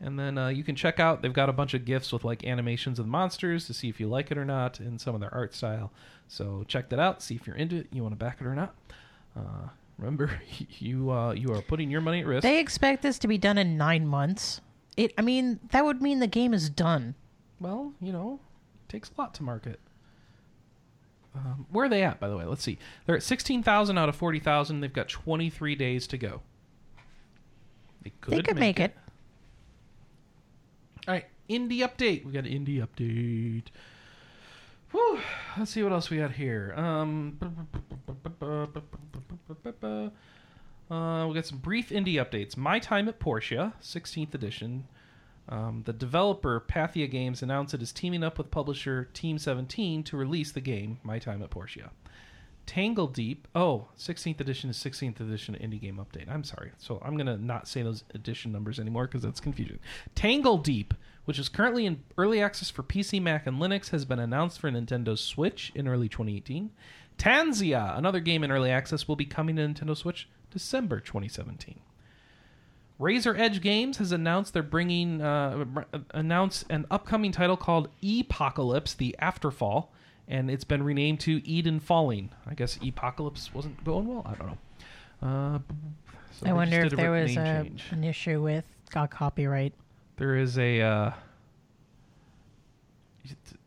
And 0.00 0.18
then 0.18 0.38
uh, 0.38 0.48
you 0.48 0.64
can 0.64 0.74
check 0.74 1.00
out. 1.00 1.20
They've 1.20 1.32
got 1.32 1.50
a 1.50 1.52
bunch 1.52 1.74
of 1.74 1.84
gifts 1.84 2.12
with 2.12 2.24
like 2.24 2.46
animations 2.46 2.98
of 2.98 3.04
the 3.04 3.10
monsters 3.10 3.66
to 3.66 3.74
see 3.74 3.90
if 3.90 4.00
you 4.00 4.08
like 4.08 4.30
it 4.30 4.38
or 4.38 4.44
not, 4.46 4.80
and 4.80 4.98
some 4.98 5.14
of 5.14 5.20
their 5.20 5.34
art 5.34 5.54
style. 5.54 5.92
So 6.28 6.64
check 6.66 6.88
that 6.90 6.98
out. 6.98 7.20
See 7.20 7.34
if 7.34 7.46
you're 7.46 7.56
into 7.56 7.76
it. 7.76 7.88
You 7.92 8.02
want 8.02 8.12
to 8.12 8.24
back 8.24 8.40
it 8.40 8.46
or 8.46 8.54
not. 8.54 8.74
Remember, 9.98 10.40
you 10.78 11.10
uh, 11.10 11.32
you 11.32 11.52
are 11.52 11.62
putting 11.62 11.90
your 11.90 12.00
money 12.00 12.20
at 12.20 12.26
risk. 12.26 12.42
They 12.42 12.60
expect 12.60 13.02
this 13.02 13.18
to 13.20 13.28
be 13.28 13.38
done 13.38 13.58
in 13.58 13.76
nine 13.76 14.06
months. 14.06 14.60
It. 14.96 15.12
I 15.18 15.22
mean, 15.22 15.60
that 15.70 15.84
would 15.84 16.00
mean 16.00 16.20
the 16.20 16.26
game 16.26 16.54
is 16.54 16.70
done. 16.70 17.14
well, 17.60 17.92
you 18.00 18.12
know, 18.12 18.40
it 18.86 18.90
takes 18.90 19.10
a 19.16 19.20
lot 19.20 19.34
to 19.34 19.42
market. 19.42 19.80
Um, 21.34 21.66
where 21.70 21.86
are 21.86 21.88
they 21.88 22.02
at, 22.02 22.18
by 22.18 22.28
the 22.28 22.36
way? 22.36 22.44
Let's 22.44 22.64
see. 22.64 22.78
They're 23.06 23.14
at 23.14 23.22
16,000 23.22 23.96
out 23.96 24.08
of 24.08 24.16
40,000. 24.16 24.80
They've 24.80 24.92
got 24.92 25.08
23 25.08 25.76
days 25.76 26.06
to 26.08 26.18
go. 26.18 26.40
They 28.02 28.10
could, 28.20 28.34
they 28.34 28.42
could 28.42 28.56
make, 28.56 28.80
it. 28.80 28.96
All 31.06 31.14
right, 31.14 31.26
indie 31.48 31.80
update. 31.80 32.24
We 32.24 32.32
got 32.32 32.44
an 32.44 32.52
indie 32.52 32.84
update. 32.84 33.66
Whew. 34.92 35.20
Let's 35.58 35.70
see 35.70 35.82
what 35.82 35.92
else 35.92 36.10
we 36.10 36.18
got 36.18 36.32
here. 36.32 36.72
Um, 36.76 37.38
uh, 40.90 41.26
we 41.28 41.34
got 41.34 41.46
some 41.46 41.58
brief 41.58 41.90
indie 41.90 42.14
updates. 42.14 42.56
My 42.56 42.78
Time 42.78 43.08
at 43.08 43.18
Portia, 43.18 43.74
16th 43.82 44.34
edition. 44.34 44.86
Um, 45.48 45.82
the 45.86 45.92
developer 45.92 46.60
Pathea 46.60 47.10
Games 47.10 47.42
announced 47.42 47.74
it 47.74 47.82
is 47.82 47.92
teaming 47.92 48.22
up 48.22 48.36
with 48.38 48.50
publisher 48.50 49.08
Team 49.14 49.38
17 49.38 50.02
to 50.04 50.16
release 50.16 50.52
the 50.52 50.60
game 50.60 50.98
My 51.02 51.18
Time 51.18 51.42
at 51.42 51.50
Portia. 51.50 51.90
Tangledeep. 52.66 53.38
Oh, 53.54 53.88
16th 53.98 54.40
edition 54.40 54.68
is 54.68 54.76
16th 54.76 55.20
edition 55.20 55.54
indie 55.54 55.80
game 55.80 55.96
update. 55.96 56.30
I'm 56.30 56.44
sorry. 56.44 56.72
So 56.76 57.00
I'm 57.02 57.16
going 57.16 57.26
to 57.26 57.42
not 57.42 57.66
say 57.66 57.82
those 57.82 58.04
edition 58.14 58.52
numbers 58.52 58.78
anymore 58.78 59.06
because 59.06 59.22
that's 59.22 59.40
confusing. 59.40 59.78
Tangledeep, 60.14 60.90
which 61.28 61.38
is 61.38 61.50
currently 61.50 61.84
in 61.84 62.02
early 62.16 62.40
access 62.40 62.70
for 62.70 62.82
PC, 62.82 63.20
Mac, 63.20 63.46
and 63.46 63.60
Linux, 63.60 63.90
has 63.90 64.06
been 64.06 64.18
announced 64.18 64.58
for 64.58 64.70
Nintendo 64.70 65.16
Switch 65.18 65.70
in 65.74 65.86
early 65.86 66.08
2018. 66.08 66.70
Tanzia, 67.18 67.98
another 67.98 68.18
game 68.18 68.42
in 68.42 68.50
early 68.50 68.70
access, 68.70 69.06
will 69.06 69.14
be 69.14 69.26
coming 69.26 69.56
to 69.56 69.62
Nintendo 69.62 69.94
Switch 69.94 70.26
December 70.50 71.00
2017. 71.00 71.80
Razor 72.98 73.36
Edge 73.36 73.60
Games 73.60 73.98
has 73.98 74.10
announced 74.10 74.54
they're 74.54 74.62
bringing 74.62 75.20
uh, 75.20 75.66
announced 76.12 76.64
an 76.70 76.86
upcoming 76.90 77.30
title 77.30 77.58
called 77.58 77.90
Epocalypse: 78.02 78.96
The 78.96 79.14
Afterfall, 79.20 79.88
and 80.28 80.50
it's 80.50 80.64
been 80.64 80.82
renamed 80.82 81.20
to 81.20 81.46
Eden 81.46 81.78
Falling. 81.78 82.30
I 82.46 82.54
guess 82.54 82.78
Epocalypse 82.78 83.52
wasn't 83.52 83.84
going 83.84 84.06
well. 84.06 84.22
I 84.24 84.34
don't 84.34 84.46
know. 84.46 84.58
Uh, 85.28 85.58
so 86.32 86.46
I 86.46 86.54
wonder 86.54 86.86
if 86.86 86.92
there 86.94 87.10
was 87.10 87.36
a, 87.36 87.70
an 87.90 88.02
issue 88.02 88.40
with 88.40 88.64
got 88.90 89.10
copyright. 89.10 89.74
There 90.18 90.36
is 90.36 90.58
a. 90.58 90.80
Uh, 90.80 91.10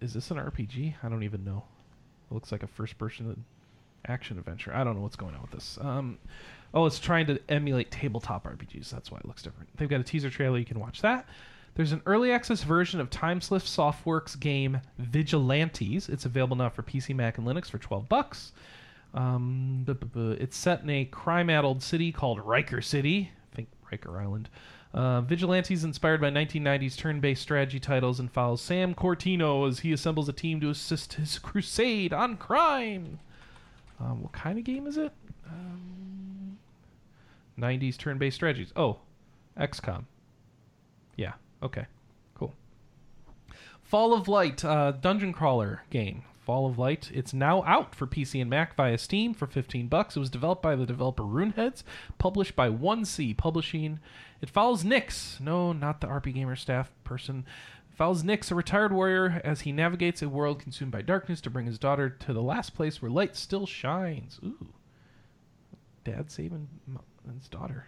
is 0.01 0.13
this 0.13 0.31
an 0.31 0.38
RPG? 0.38 0.95
I 1.03 1.09
don't 1.09 1.23
even 1.23 1.43
know. 1.43 1.63
It 2.30 2.34
looks 2.34 2.51
like 2.51 2.63
a 2.63 2.67
first-person 2.67 3.43
action 4.07 4.38
adventure. 4.38 4.73
I 4.73 4.84
don't 4.84 4.95
know 4.95 5.01
what's 5.01 5.15
going 5.15 5.35
on 5.35 5.41
with 5.41 5.51
this. 5.51 5.77
Um, 5.81 6.17
oh, 6.73 6.85
it's 6.85 6.99
trying 6.99 7.27
to 7.27 7.39
emulate 7.49 7.91
tabletop 7.91 8.45
RPGs. 8.45 8.89
That's 8.89 9.11
why 9.11 9.19
it 9.19 9.26
looks 9.26 9.43
different. 9.43 9.69
They've 9.77 9.89
got 9.89 9.99
a 9.99 10.03
teaser 10.03 10.30
trailer. 10.30 10.57
You 10.57 10.65
can 10.65 10.80
watch 10.80 11.01
that. 11.01 11.27
There's 11.76 11.93
an 11.93 12.01
early 12.05 12.31
access 12.31 12.63
version 12.63 12.99
of 12.99 13.09
Timeslip 13.09 13.61
Softworks 13.61 14.38
game 14.38 14.81
Vigilantes. 14.97 16.09
It's 16.09 16.26
available 16.26 16.57
now 16.57 16.69
for 16.69 16.84
PC, 16.84 17.15
Mac, 17.15 17.38
and 17.38 17.47
Linux 17.47 17.69
for 17.69 17.77
12 17.77 18.09
bucks. 18.09 18.51
Um, 19.13 19.85
it's 20.39 20.57
set 20.57 20.81
in 20.81 20.89
a 20.89 21.05
crime-addled 21.05 21.81
city 21.81 22.11
called 22.11 22.39
Riker 22.39 22.81
City. 22.81 23.31
I 23.51 23.55
think 23.55 23.69
Riker 23.89 24.19
Island. 24.19 24.49
Uh, 24.93 25.22
Vigilantes 25.22 25.84
inspired 25.85 26.19
by 26.19 26.30
1990s 26.30 26.97
turn-based 26.97 27.41
strategy 27.41 27.80
titles 27.80 28.19
and 28.19 28.30
follows 28.31 28.61
Sam 28.61 28.93
Cortino 28.93 29.68
as 29.68 29.80
he 29.80 29.93
assembles 29.93 30.27
a 30.27 30.34
team 30.34 30.59
to 30.59 30.69
assist 30.69 31.13
his 31.13 31.39
crusade 31.39 32.11
on 32.11 32.35
crime. 32.38 33.19
Um, 33.99 34.23
what 34.23 34.34
kind 34.34 34.57
of 34.57 34.65
game 34.65 34.88
is 34.88 34.97
it? 34.97 35.13
Um, 35.47 36.57
90s 37.57 37.97
turn-based 37.97 38.35
strategies. 38.35 38.73
Oh, 38.76 38.99
XCOM. 39.57 40.05
Yeah. 41.15 41.34
Okay. 41.63 41.85
Cool. 42.35 42.53
Fall 43.84 44.13
of 44.13 44.27
Light, 44.27 44.65
uh, 44.65 44.91
dungeon 44.91 45.31
crawler 45.31 45.84
game. 45.89 46.23
Fall 46.52 46.65
of 46.65 46.78
Light. 46.78 47.10
It's 47.14 47.34
now 47.34 47.64
out 47.64 47.95
for 47.95 48.06
PC 48.06 48.41
and 48.41 48.49
Mac 48.49 48.76
via 48.76 48.98
Steam 48.98 49.34
for 49.34 49.48
15 49.48 49.88
bucks. 49.88 50.18
It 50.18 50.19
was 50.19 50.30
developed 50.30 50.61
by 50.61 50.76
the 50.76 50.86
developer 50.86 51.23
RuneHeads, 51.23 51.84
published 52.18 52.57
by 52.57 52.68
1C 52.68 53.38
Publishing. 53.38 54.02
It 54.41 54.49
follows 54.49 54.84
Nyx. 54.84 55.40
No, 55.40 55.72
not 55.72 56.02
the 56.02 56.07
RP 56.07 56.34
Gamer 56.34 56.57
staff 56.57 56.91
person. 57.06 57.45
Follows 57.95 58.23
Nyx, 58.23 58.52
a 58.52 58.56
retired 58.56 58.91
warrior, 58.91 59.40
as 59.45 59.61
he 59.61 59.72
navigates 59.72 60.22
a 60.22 60.28
world 60.28 60.60
consumed 60.60 60.91
by 60.91 61.02
darkness 61.02 61.40
to 61.40 61.49
bring 61.49 61.68
his 61.68 61.80
daughter 61.80 62.10
to 62.10 62.34
the 62.34 62.44
last 62.44 62.76
place 62.76 63.02
where 63.02 63.10
light 63.10 63.38
still 63.38 63.65
shines. 63.65 64.38
Ooh. 64.44 64.73
Dad 66.03 66.30
saving 66.30 66.68
his 67.34 67.48
daughter. 67.48 67.86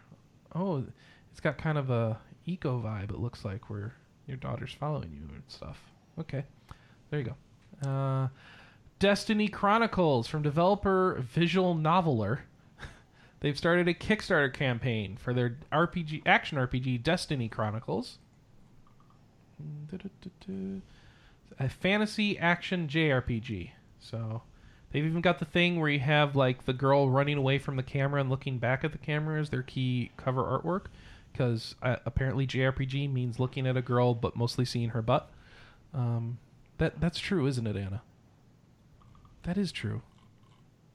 oh, 0.55 0.85
it's 1.31 1.41
got 1.41 1.57
kind 1.57 1.77
of 1.77 1.89
a 1.89 2.17
eco 2.45 2.79
vibe. 2.79 3.09
It 3.09 3.19
looks 3.19 3.43
like 3.43 3.69
where 3.69 3.93
your 4.25 4.37
daughter's 4.37 4.71
following 4.73 5.11
you 5.11 5.35
and 5.35 5.43
stuff. 5.49 5.81
Okay, 6.17 6.45
there 7.09 7.19
you 7.19 7.25
go. 7.25 7.35
Uh, 7.85 8.27
Destiny 8.99 9.47
Chronicles 9.47 10.27
from 10.27 10.41
developer 10.41 11.17
Visual 11.19 11.75
Noveler. 11.75 12.39
They've 13.41 13.57
started 13.57 13.87
a 13.87 13.93
Kickstarter 13.93 14.53
campaign 14.53 15.17
for 15.17 15.33
their 15.33 15.57
RPG 15.71 16.21
action 16.25 16.57
RPG 16.57 17.03
Destiny 17.03 17.49
Chronicles. 17.49 18.19
A 21.59 21.69
fantasy 21.69 22.37
action 22.37 22.87
JRPG. 22.87 23.71
So 23.99 24.43
they've 24.91 25.05
even 25.05 25.21
got 25.21 25.39
the 25.39 25.45
thing 25.45 25.79
where 25.79 25.89
you 25.89 25.99
have 25.99 26.35
like 26.35 26.65
the 26.65 26.73
girl 26.73 27.09
running 27.09 27.37
away 27.37 27.59
from 27.59 27.75
the 27.75 27.83
camera 27.83 28.21
and 28.21 28.29
looking 28.29 28.57
back 28.57 28.83
at 28.83 28.91
the 28.91 28.97
camera 28.97 29.39
as 29.39 29.49
their 29.49 29.63
key 29.63 30.11
cover 30.17 30.43
artwork 30.43 30.85
because 31.31 31.75
uh, 31.81 31.97
apparently 32.05 32.45
JRPG 32.45 33.11
means 33.11 33.39
looking 33.39 33.67
at 33.67 33.75
a 33.75 33.81
girl 33.81 34.13
but 34.13 34.35
mostly 34.35 34.65
seeing 34.65 34.89
her 34.89 35.01
butt. 35.01 35.29
Um, 35.93 36.37
that 36.77 36.99
that's 36.99 37.19
true, 37.19 37.47
isn't 37.47 37.65
it, 37.65 37.75
Anna? 37.75 38.01
That 39.43 39.57
is 39.57 39.71
true. 39.71 40.01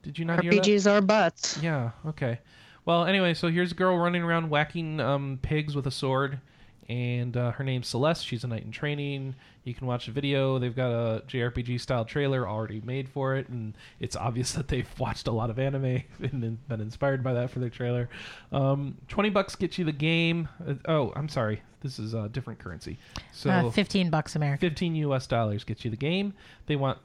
Did 0.02 0.18
you 0.18 0.24
not 0.24 0.42
hear 0.42 0.52
that? 0.52 0.62
RPGs 0.62 0.90
are 0.90 1.00
butts. 1.00 1.58
Yeah. 1.62 1.90
Okay. 2.06 2.38
Well, 2.84 3.04
anyway, 3.04 3.34
so 3.34 3.48
here's 3.48 3.72
a 3.72 3.74
girl 3.74 3.98
running 3.98 4.22
around 4.22 4.48
whacking 4.48 5.00
um, 5.00 5.38
pigs 5.42 5.76
with 5.76 5.86
a 5.86 5.90
sword, 5.90 6.40
and 6.88 7.36
uh, 7.36 7.52
her 7.52 7.64
name's 7.64 7.88
Celeste. 7.88 8.24
She's 8.24 8.44
a 8.44 8.46
knight 8.46 8.64
in 8.64 8.70
training. 8.70 9.34
You 9.64 9.74
can 9.74 9.86
watch 9.86 10.06
the 10.06 10.12
video. 10.12 10.58
They've 10.58 10.74
got 10.74 10.90
a 10.90 11.22
JRPG 11.26 11.80
style 11.80 12.04
trailer 12.04 12.48
already 12.48 12.80
made 12.80 13.08
for 13.08 13.36
it, 13.36 13.48
and 13.48 13.76
it's 14.00 14.16
obvious 14.16 14.52
that 14.54 14.68
they've 14.68 14.88
watched 14.98 15.26
a 15.26 15.32
lot 15.32 15.50
of 15.50 15.58
anime 15.58 16.02
and 16.22 16.68
been 16.68 16.80
inspired 16.80 17.22
by 17.22 17.34
that 17.34 17.50
for 17.50 17.58
their 17.58 17.70
trailer. 17.70 18.08
Um, 18.52 18.96
Twenty 19.08 19.30
bucks 19.30 19.54
gets 19.54 19.78
you 19.78 19.84
the 19.84 19.92
game. 19.92 20.48
Uh, 20.66 20.74
oh, 20.86 21.12
I'm 21.14 21.28
sorry. 21.28 21.62
This 21.80 21.98
is 21.98 22.14
a 22.14 22.28
different 22.28 22.58
currency. 22.58 22.98
So 23.32 23.50
uh, 23.50 23.70
15 23.70 24.10
bucks 24.10 24.34
American. 24.34 24.68
15 24.68 24.96
US 24.96 25.28
dollars 25.28 25.62
gets 25.62 25.84
you 25.84 25.92
the 25.92 25.96
game. 25.96 26.34
They 26.66 26.74
want 26.74 26.98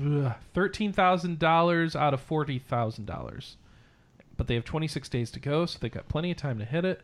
$13,000 0.00 1.96
out 1.96 2.14
of 2.14 2.28
$40,000. 2.28 3.54
But 4.36 4.48
they 4.48 4.54
have 4.54 4.64
26 4.64 5.08
days 5.08 5.30
to 5.30 5.40
go, 5.40 5.64
so 5.64 5.78
they've 5.80 5.90
got 5.90 6.08
plenty 6.08 6.30
of 6.30 6.36
time 6.36 6.58
to 6.58 6.64
hit 6.64 6.84
it. 6.84 7.00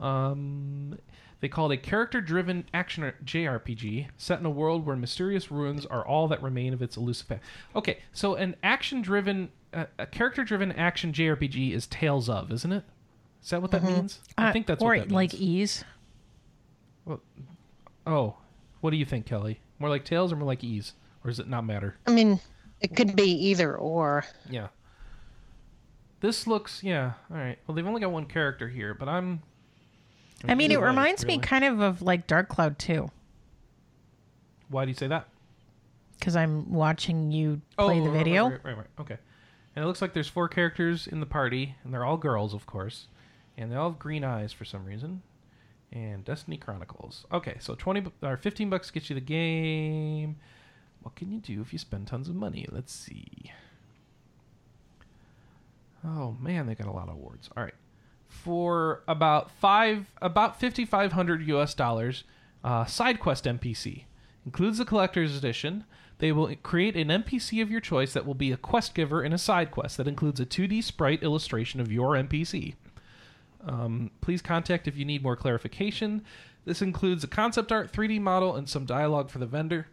Um, 0.00 0.98
they 1.40 1.48
call 1.48 1.70
it 1.70 1.74
a 1.74 1.78
character 1.78 2.20
driven 2.20 2.64
action 2.74 3.12
JRPG 3.24 4.08
set 4.16 4.40
in 4.40 4.46
a 4.46 4.50
world 4.50 4.84
where 4.86 4.96
mysterious 4.96 5.50
ruins 5.50 5.86
are 5.86 6.04
all 6.06 6.26
that 6.28 6.42
remain 6.42 6.72
of 6.74 6.82
its 6.82 6.96
elusive 6.96 7.28
past. 7.28 7.42
Okay, 7.76 7.98
so 8.12 8.34
an 8.34 8.56
action 8.62 9.02
driven, 9.02 9.50
uh, 9.72 9.84
a 9.98 10.06
character 10.06 10.42
driven 10.44 10.72
action 10.72 11.12
JRPG 11.12 11.72
is 11.72 11.86
Tales 11.86 12.28
of, 12.28 12.50
isn't 12.50 12.72
it? 12.72 12.84
Is 13.42 13.50
that 13.50 13.62
what 13.62 13.70
that 13.70 13.84
means? 13.84 14.18
I 14.36 14.48
Uh, 14.48 14.52
think 14.52 14.66
that's 14.66 14.82
or 14.82 14.88
what 14.88 14.94
that 14.98 15.00
means. 15.10 15.12
like 15.12 15.34
Ys. 15.40 15.84
Oh, 18.06 18.36
what 18.80 18.90
do 18.90 18.96
you 18.96 19.04
think, 19.04 19.26
Kelley? 19.26 19.60
More 19.78 19.90
like 19.90 20.04
Tales 20.04 20.32
or 20.32 20.36
more 20.36 20.46
like 20.46 20.62
Ys? 20.62 20.94
Or 21.24 21.30
does 21.30 21.38
it 21.38 21.48
not 21.48 21.64
matter? 21.64 21.96
I 22.06 22.12
mean, 22.12 22.40
it 22.80 22.96
could 22.96 23.14
be 23.14 23.30
either 23.48 23.76
or. 23.76 24.24
Yeah. 24.48 24.68
This 26.20 26.46
looks, 26.46 26.82
yeah, 26.82 27.12
all 27.30 27.36
right. 27.36 27.58
Well, 27.66 27.74
they've 27.74 27.86
only 27.86 28.00
got 28.00 28.10
one 28.10 28.26
character 28.26 28.68
here, 28.68 28.94
but 28.94 29.08
I'm. 29.08 29.42
I 30.46 30.54
mean, 30.54 30.70
it 30.70 30.80
reminds 30.80 31.24
me 31.26 31.38
kind 31.38 31.64
of 31.64 31.80
of 31.80 32.02
like 32.02 32.26
Dark 32.26 32.48
Cloud 32.48 32.78
too, 32.78 33.10
Why 34.68 34.84
do 34.84 34.90
you 34.90 34.96
say 34.96 35.08
that? 35.08 35.28
because 36.18 36.36
I'm 36.36 36.72
watching 36.72 37.30
you 37.30 37.60
oh, 37.78 37.86
play 37.86 38.00
oh, 38.00 38.04
the 38.04 38.10
oh, 38.10 38.12
right, 38.12 38.18
video. 38.18 38.44
Oh, 38.44 38.48
Right, 38.50 38.64
right, 38.64 38.76
right, 38.78 38.86
Okay. 39.00 39.16
And 39.76 39.84
it 39.84 39.86
looks 39.86 40.02
like 40.02 40.12
there's 40.12 40.28
four 40.28 40.48
characters 40.48 41.06
in 41.06 41.20
the 41.20 41.26
party, 41.26 41.76
and 41.84 41.94
they're 41.94 42.04
all 42.04 42.16
girls, 42.16 42.52
of 42.52 42.66
course, 42.66 43.06
and 43.56 43.70
they 43.70 43.76
all 43.76 43.90
have 43.90 43.98
green 43.98 44.24
eyes 44.24 44.52
for 44.52 44.64
some 44.64 44.84
reason. 44.84 45.22
And 45.92 46.24
Destiny 46.24 46.56
Chronicles. 46.56 47.24
Okay, 47.32 47.56
so 47.60 47.74
twenty 47.74 48.00
bu- 48.00 48.10
or 48.22 48.36
fifteen 48.36 48.68
bucks 48.68 48.90
gets 48.90 49.08
you 49.08 49.14
the 49.14 49.20
game. 49.20 50.36
What 51.02 51.14
can 51.14 51.30
you 51.30 51.38
do 51.38 51.62
if 51.62 51.72
you 51.72 51.78
spend 51.78 52.08
tons 52.08 52.28
of 52.28 52.34
money? 52.34 52.66
Let's 52.70 52.92
see. 52.92 53.52
Oh 56.04 56.36
man, 56.40 56.66
they 56.66 56.74
got 56.74 56.88
a 56.88 56.92
lot 56.92 57.08
of 57.08 57.14
awards. 57.14 57.48
All 57.56 57.62
right, 57.62 57.74
for 58.28 59.02
about 59.08 59.50
five, 59.50 60.06
about 60.20 60.60
fifty 60.60 60.84
five 60.84 61.12
hundred 61.12 61.46
U.S. 61.48 61.74
dollars, 61.74 62.24
uh, 62.62 62.84
side 62.84 63.20
quest 63.20 63.44
NPC 63.44 64.04
includes 64.44 64.78
the 64.78 64.84
collector's 64.84 65.36
edition. 65.36 65.84
They 66.18 66.32
will 66.32 66.54
create 66.62 66.96
an 66.96 67.08
NPC 67.08 67.62
of 67.62 67.70
your 67.70 67.80
choice 67.80 68.12
that 68.12 68.26
will 68.26 68.34
be 68.34 68.50
a 68.50 68.56
quest 68.56 68.94
giver 68.94 69.22
in 69.22 69.32
a 69.32 69.38
side 69.38 69.70
quest 69.70 69.98
that 69.98 70.08
includes 70.08 70.40
a 70.40 70.46
2D 70.46 70.82
sprite 70.82 71.22
illustration 71.22 71.80
of 71.80 71.92
your 71.92 72.14
NPC. 72.14 72.74
Um, 73.64 74.10
please 74.20 74.42
contact 74.42 74.88
if 74.88 74.96
you 74.96 75.04
need 75.04 75.22
more 75.22 75.36
clarification. 75.36 76.24
This 76.64 76.82
includes 76.82 77.22
a 77.22 77.28
concept 77.28 77.70
art, 77.70 77.92
3D 77.92 78.20
model, 78.20 78.56
and 78.56 78.68
some 78.68 78.84
dialogue 78.84 79.30
for 79.30 79.38
the 79.38 79.46
vendor. 79.46 79.88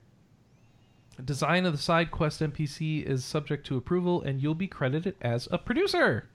Design 1.23 1.65
of 1.65 1.73
the 1.73 1.79
side 1.79 2.11
quest 2.11 2.41
NPC 2.41 3.03
is 3.03 3.23
subject 3.23 3.65
to 3.67 3.77
approval, 3.77 4.21
and 4.21 4.41
you'll 4.41 4.55
be 4.55 4.67
credited 4.67 5.15
as 5.21 5.47
a 5.51 5.57
producer. 5.57 6.27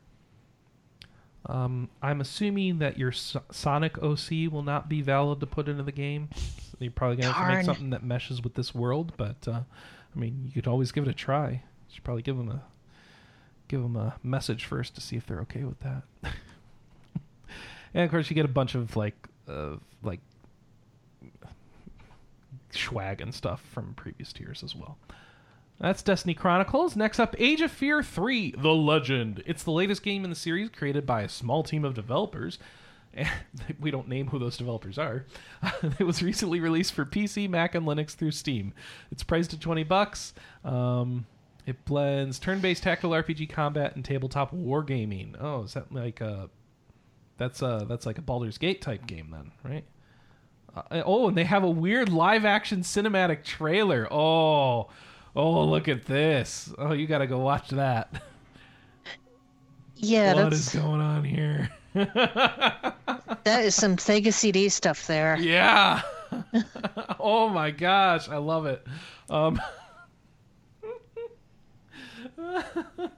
Um, 1.47 1.89
I'm 2.03 2.21
assuming 2.21 2.79
that 2.79 2.99
your 2.99 3.13
so- 3.13 3.43
Sonic 3.51 3.99
OC 4.03 4.49
will 4.51 4.63
not 4.63 4.89
be 4.89 5.01
valid 5.01 5.41
to 5.41 5.47
put 5.47 5.69
into 5.69 5.83
the 5.83 5.93
game. 5.93 6.29
So 6.35 6.77
you're 6.81 6.91
probably 6.91 7.17
gonna 7.17 7.33
have 7.33 7.43
to 7.43 7.49
make 7.49 7.55
Darn. 7.57 7.65
something 7.65 7.91
that 7.91 8.03
meshes 8.03 8.43
with 8.43 8.55
this 8.55 8.75
world, 8.75 9.13
but 9.17 9.49
uh, 9.49 9.63
I 10.15 10.19
mean, 10.19 10.43
you 10.45 10.53
could 10.53 10.67
always 10.67 10.93
give 10.93 11.05
it 11.05 11.11
a 11.11 11.15
try. 11.15 11.51
You 11.51 11.95
should 11.95 12.05
probably 12.05 12.23
give 12.23 12.37
them 12.37 12.51
a 12.51 12.63
give 13.69 13.83
them 13.83 13.97
a 13.97 14.17
message 14.23 14.65
first 14.65 14.95
to 14.97 15.01
see 15.01 15.17
if 15.17 15.27
they're 15.27 15.41
okay 15.41 15.65
with 15.65 15.79
that. 15.81 16.03
and 17.95 18.05
of 18.05 18.11
course, 18.11 18.29
you 18.29 18.35
get 18.35 18.45
a 18.45 18.49
bunch 18.49 18.75
of 18.75 18.97
like 18.97 19.29
uh, 19.49 19.77
like 20.03 20.21
swag 22.71 23.21
and 23.21 23.35
stuff 23.35 23.63
from 23.73 23.95
previous 23.95 24.33
tiers 24.33 24.63
as 24.63 24.75
well. 24.75 24.99
That's 25.81 26.03
Destiny 26.03 26.35
Chronicles. 26.35 26.95
Next 26.95 27.19
up, 27.19 27.35
Age 27.39 27.63
of 27.63 27.71
Fear 27.71 28.03
3 28.03 28.55
The 28.59 28.69
Legend. 28.69 29.43
It's 29.47 29.63
the 29.63 29.71
latest 29.71 30.03
game 30.03 30.25
in 30.25 30.31
the 30.31 30.37
series 30.37 30.69
created 30.69 31.07
by 31.07 31.23
a 31.23 31.29
small 31.29 31.63
team 31.63 31.87
of 31.87 31.95
developers. 31.95 32.59
And 33.15 33.31
we 33.81 33.91
don't 33.91 34.07
name 34.07 34.29
who 34.29 34.39
those 34.39 34.59
developers 34.59 34.99
are. 34.99 35.25
it 35.99 36.05
was 36.05 36.23
recently 36.23 36.61
released 36.61 36.93
for 36.93 37.07
PC, 37.07 37.49
Mac, 37.49 37.75
and 37.75 37.87
Linux 37.87 38.11
through 38.11 38.33
Steam. 38.33 38.75
It's 39.11 39.23
priced 39.23 39.55
at 39.55 39.61
20 39.63 39.85
bucks. 39.85 40.35
Um, 40.67 41.25
it 41.65 41.83
blends 41.87 42.39
turn-based 42.39 42.83
tactical 42.83 43.13
RPG 43.13 43.49
combat 43.49 43.97
and 43.97 44.05
tabletop 44.05 44.55
wargaming. 44.55 45.35
Oh, 45.41 45.63
is 45.63 45.73
that 45.73 45.91
like 45.91 46.21
a 46.21 46.51
that's 47.39 47.63
a 47.63 47.87
that's 47.89 48.05
like 48.05 48.19
a 48.19 48.23
Baldur's 48.23 48.59
Gate 48.59 48.83
type 48.83 49.07
game 49.07 49.31
then, 49.31 49.53
right? 49.65 49.85
Uh, 50.77 51.03
oh, 51.07 51.29
and 51.29 51.37
they 51.39 51.45
have 51.45 51.65
a 51.65 51.71
weird 51.71 52.11
live 52.11 52.45
action 52.45 52.83
cinematic 52.83 53.45
trailer. 53.45 54.07
Oh, 54.11 54.89
oh, 55.37 55.65
look 55.65 55.89
at 55.89 56.05
this. 56.07 56.73
Oh, 56.79 56.93
you 56.93 57.07
got 57.07 57.19
to 57.19 57.27
go 57.27 57.39
watch 57.39 57.69
that. 57.71 58.23
Yeah, 59.97 60.35
What 60.35 60.51
that's 60.51 60.75
is 60.75 60.81
going 60.81 61.01
on 61.01 61.25
here? 61.25 61.69
that 61.95 62.95
is 63.47 63.75
some 63.75 63.97
Sega 63.97 64.33
CD 64.33 64.69
stuff 64.69 65.07
there. 65.07 65.37
yeah. 65.39 66.01
oh 67.21 67.49
my 67.49 67.71
gosh, 67.71 68.29
I 68.29 68.37
love 68.39 68.67
it. 68.67 68.87
Um, 69.29 69.61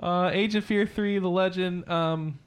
uh, 0.00 0.30
Age 0.32 0.54
of 0.54 0.64
Fear 0.64 0.86
3, 0.86 1.18
The 1.18 1.28
Legend. 1.28 1.88
Um, 1.88 2.38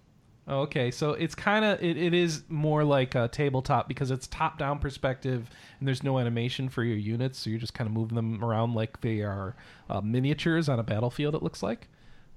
oh, 0.47 0.61
okay, 0.61 0.91
so 0.91 1.11
it's 1.11 1.35
kind 1.35 1.65
of 1.65 1.81
it, 1.83 1.97
it 1.97 2.13
is 2.13 2.43
more 2.49 2.83
like 2.83 3.15
a 3.15 3.27
tabletop 3.27 3.87
because 3.87 4.11
it's 4.11 4.27
top 4.27 4.57
down 4.57 4.79
perspective 4.79 5.49
and 5.79 5.87
there's 5.87 6.03
no 6.03 6.19
animation 6.19 6.69
for 6.69 6.83
your 6.83 6.97
units, 6.97 7.39
so 7.39 7.49
you're 7.49 7.59
just 7.59 7.73
kind 7.73 7.87
of 7.87 7.93
moving 7.93 8.15
them 8.15 8.43
around 8.43 8.73
like 8.73 9.01
they 9.01 9.21
are 9.21 9.55
uh, 9.89 10.01
miniatures 10.01 10.69
on 10.69 10.79
a 10.79 10.83
battlefield. 10.83 11.35
It 11.35 11.43
looks 11.43 11.63
like. 11.63 11.87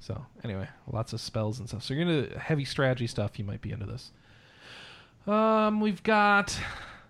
So 0.00 0.26
anyway, 0.44 0.68
lots 0.90 1.12
of 1.12 1.20
spells 1.20 1.58
and 1.58 1.68
stuff. 1.68 1.82
So 1.82 1.94
you're 1.94 2.08
into 2.08 2.38
heavy 2.38 2.64
strategy 2.64 3.06
stuff. 3.06 3.38
You 3.38 3.44
might 3.44 3.62
be 3.62 3.72
into 3.72 3.86
this. 3.86 4.12
Um, 5.26 5.80
we've 5.80 6.02
got 6.02 6.58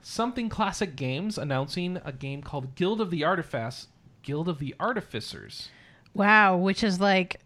something 0.02 0.48
classic 0.48 0.96
games 0.96 1.36
announcing 1.36 2.00
a 2.04 2.12
game 2.12 2.42
called 2.42 2.74
Guild 2.74 3.00
of 3.00 3.10
the 3.10 3.24
Artifice. 3.24 3.88
Guild 4.22 4.48
of 4.48 4.58
the 4.58 4.74
Artificers. 4.80 5.68
Wow, 6.14 6.56
which 6.56 6.82
is 6.82 7.00
like 7.00 7.40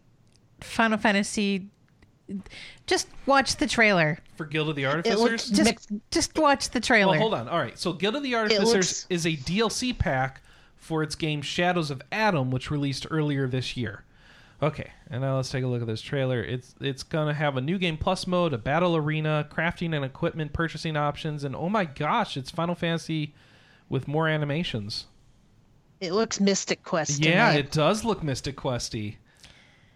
Final 0.61 0.99
Fantasy. 0.99 1.69
Just 2.87 3.09
watch 3.27 3.57
the 3.57 3.67
trailer. 3.67 4.19
For 4.37 4.45
Guild 4.47 4.69
of 4.71 4.77
the 4.77 4.87
Artificers? 4.87 5.19
looks 5.21 5.47
Just 5.51 5.93
just 6.11 6.39
watch 6.39 6.71
the 6.71 6.81
trailer. 6.81 7.13
Well, 7.13 7.21
hold 7.21 7.35
on. 7.35 7.49
All 7.49 7.59
right. 7.59 7.79
So, 7.79 7.93
Guild 7.93 8.17
of 8.17 8.23
the 8.23 8.35
Artificers 8.35 8.75
looks- 8.75 9.07
is 9.11 9.27
a 9.27 9.37
DLC 9.37 9.93
pack 9.97 10.43
for 10.77 11.03
its 11.03 11.15
game 11.15 11.43
Shadows 11.43 11.91
of 11.91 12.03
Adam, 12.11 12.51
which 12.51 12.71
released 12.71 13.07
earlier 13.11 13.47
this 13.47 13.77
year. 13.77 14.05
Okay, 14.63 14.91
and 15.11 15.23
now 15.23 15.37
let's 15.37 15.49
take 15.49 15.65
a 15.65 15.67
look 15.67 15.81
at 15.81 15.87
this 15.87 16.03
trailer. 16.03 16.43
It's 16.43 16.75
it's 16.81 17.03
gonna 17.03 17.33
have 17.33 17.57
a 17.57 17.63
new 17.63 17.79
game 17.79 17.97
plus 17.97 18.27
mode, 18.27 18.53
a 18.53 18.59
battle 18.59 18.95
arena, 18.95 19.49
crafting 19.51 19.95
and 19.97 20.05
equipment 20.05 20.53
purchasing 20.53 20.97
options, 20.97 21.45
and 21.45 21.57
oh 21.57 21.71
my 21.71 21.87
gosh, 21.87 22.37
it's 22.37 22.51
Final 22.51 22.75
Fantasy 22.75 23.35
with 23.89 24.07
more 24.07 24.29
animations. 24.29 25.07
It 26.01 26.13
looks 26.13 26.41
Mystic 26.41 26.83
Quest. 26.83 27.25
Yeah, 27.25 27.53
it 27.53 27.73
does 27.73 28.05
look 28.05 28.23
Mystic 28.23 28.57
Questy. 28.57 29.17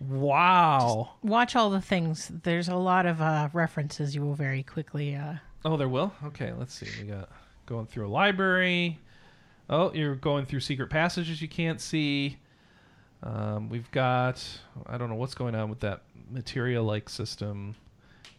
Wow. 0.09 1.15
Watch 1.23 1.57
all 1.57 1.71
the 1.71 1.81
things. 1.81 2.31
There's 2.43 2.69
a 2.69 2.77
lot 2.77 3.07
of 3.07 3.21
uh, 3.21 3.49
references 3.53 4.15
you 4.15 4.23
will 4.23 4.35
very 4.35 4.63
quickly. 4.63 5.15
Uh, 5.17 5.35
Oh, 5.67 5.79
there 5.79 5.89
will? 5.89 6.13
Okay, 6.27 6.53
let's 6.53 6.75
see. 6.75 6.87
We 7.01 7.09
got 7.09 7.31
going 7.65 7.87
through 7.87 8.07
a 8.07 8.09
library. 8.11 8.99
Oh, 9.71 9.91
you're 9.95 10.15
going 10.15 10.45
through 10.45 10.61
secret 10.61 10.91
passages 10.91 11.41
you 11.41 11.49
can't 11.49 11.81
see. 11.81 12.37
Um, 13.23 13.71
we've 13.71 13.91
got 13.91 14.47
I 14.87 14.99
don't 14.99 15.09
know 15.09 15.15
what's 15.15 15.35
going 15.35 15.55
on 15.55 15.71
with 15.71 15.81
that 15.81 16.03
material 16.31 16.85
like 16.85 17.09
system. 17.09 17.77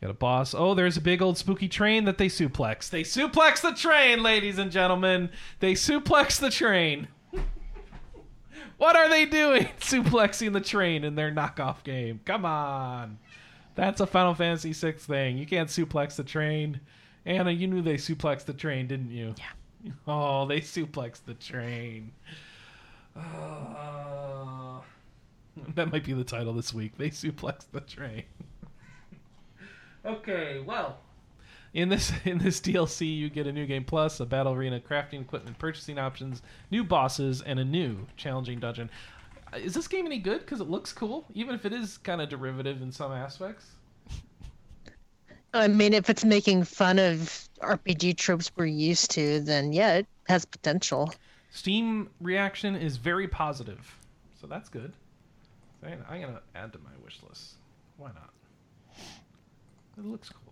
Got 0.01 0.11
a 0.11 0.13
boss. 0.13 0.53
Oh, 0.53 0.75
there's 0.75 0.97
a 0.97 1.01
big 1.01 1.23
old 1.23 1.37
spooky 1.37 1.67
train 1.67 2.05
that 2.05 2.19
they 2.19 2.27
suplex. 2.27 2.91
They 2.91 3.01
suplex 3.01 3.61
the 3.61 3.71
train, 3.71 4.21
ladies 4.21 4.59
and 4.59 4.71
gentlemen. 4.71 5.31
They 5.61 5.73
suplex 5.73 6.39
the 6.39 6.51
train. 6.51 7.07
What 8.77 8.95
are 8.95 9.09
they 9.09 9.25
doing? 9.25 9.67
Suplexing 9.79 10.53
the 10.53 10.61
train 10.61 11.03
in 11.03 11.15
their 11.15 11.31
knockoff 11.31 11.83
game. 11.83 12.19
Come 12.25 12.45
on. 12.45 13.17
That's 13.75 13.99
a 13.99 14.07
Final 14.07 14.33
Fantasy 14.33 14.73
VI 14.73 14.93
thing. 14.93 15.37
You 15.37 15.45
can't 15.45 15.69
suplex 15.69 16.15
the 16.15 16.23
train. 16.23 16.79
Anna, 17.25 17.51
you 17.51 17.67
knew 17.67 17.81
they 17.81 17.95
suplexed 17.95 18.45
the 18.45 18.53
train, 18.53 18.87
didn't 18.87 19.11
you? 19.11 19.35
Yeah. 19.37 19.45
Oh, 20.07 20.47
they 20.47 20.61
suplexed 20.61 21.25
the 21.27 21.35
train. 21.35 22.11
Uh, 23.15 24.79
that 25.75 25.91
might 25.91 26.03
be 26.03 26.13
the 26.13 26.23
title 26.23 26.53
this 26.53 26.73
week. 26.73 26.97
They 26.97 27.11
suplexed 27.11 27.67
the 27.71 27.81
train. 27.81 28.23
okay, 30.05 30.63
well, 30.65 30.97
in 31.75 31.89
this 31.89 32.11
in 32.25 32.39
this 32.39 32.59
DLC, 32.59 33.15
you 33.15 33.29
get 33.29 33.45
a 33.45 33.51
new 33.51 33.67
game 33.67 33.83
plus, 33.83 34.19
a 34.19 34.25
battle 34.25 34.53
arena, 34.53 34.79
crafting 34.79 35.21
equipment, 35.21 35.59
purchasing 35.59 35.99
options, 35.99 36.41
new 36.71 36.83
bosses, 36.83 37.41
and 37.43 37.59
a 37.59 37.65
new 37.65 38.07
challenging 38.17 38.59
dungeon. 38.59 38.89
Uh, 39.53 39.57
Is 39.57 39.75
this 39.75 39.87
game 39.87 40.07
any 40.07 40.17
good? 40.17 40.39
Because 40.39 40.61
it 40.61 40.69
looks 40.69 40.91
cool, 40.91 41.25
even 41.35 41.53
if 41.53 41.65
it 41.65 41.73
is 41.73 41.99
kind 41.99 42.21
of 42.21 42.29
derivative 42.29 42.81
in 42.81 42.91
some 42.91 43.11
aspects. 43.11 43.67
I 45.53 45.67
mean, 45.67 45.93
if 45.93 46.09
it's 46.09 46.25
making 46.25 46.63
fun 46.65 46.99
of 46.99 47.47
RPG 47.61 48.17
tropes 48.17 48.51
we're 48.57 48.65
used 48.65 49.11
to, 49.11 49.39
then 49.39 49.71
yeah, 49.71 49.95
it 49.95 50.07
has 50.27 50.43
potential. 50.45 51.13
Steam 51.51 52.09
reaction 52.19 52.75
is 52.75 52.97
very 52.97 53.27
positive, 53.27 53.97
so 54.39 54.47
that's 54.47 54.67
good. 54.69 54.91
I'm 55.83 56.03
I'm 56.09 56.21
gonna 56.21 56.41
add 56.55 56.73
to 56.73 56.79
my 56.79 56.89
wish 57.03 57.19
list. 57.27 57.55
Why 57.97 58.07
not? 58.07 58.33
It 59.97 60.05
looks 60.05 60.29
cool. 60.29 60.44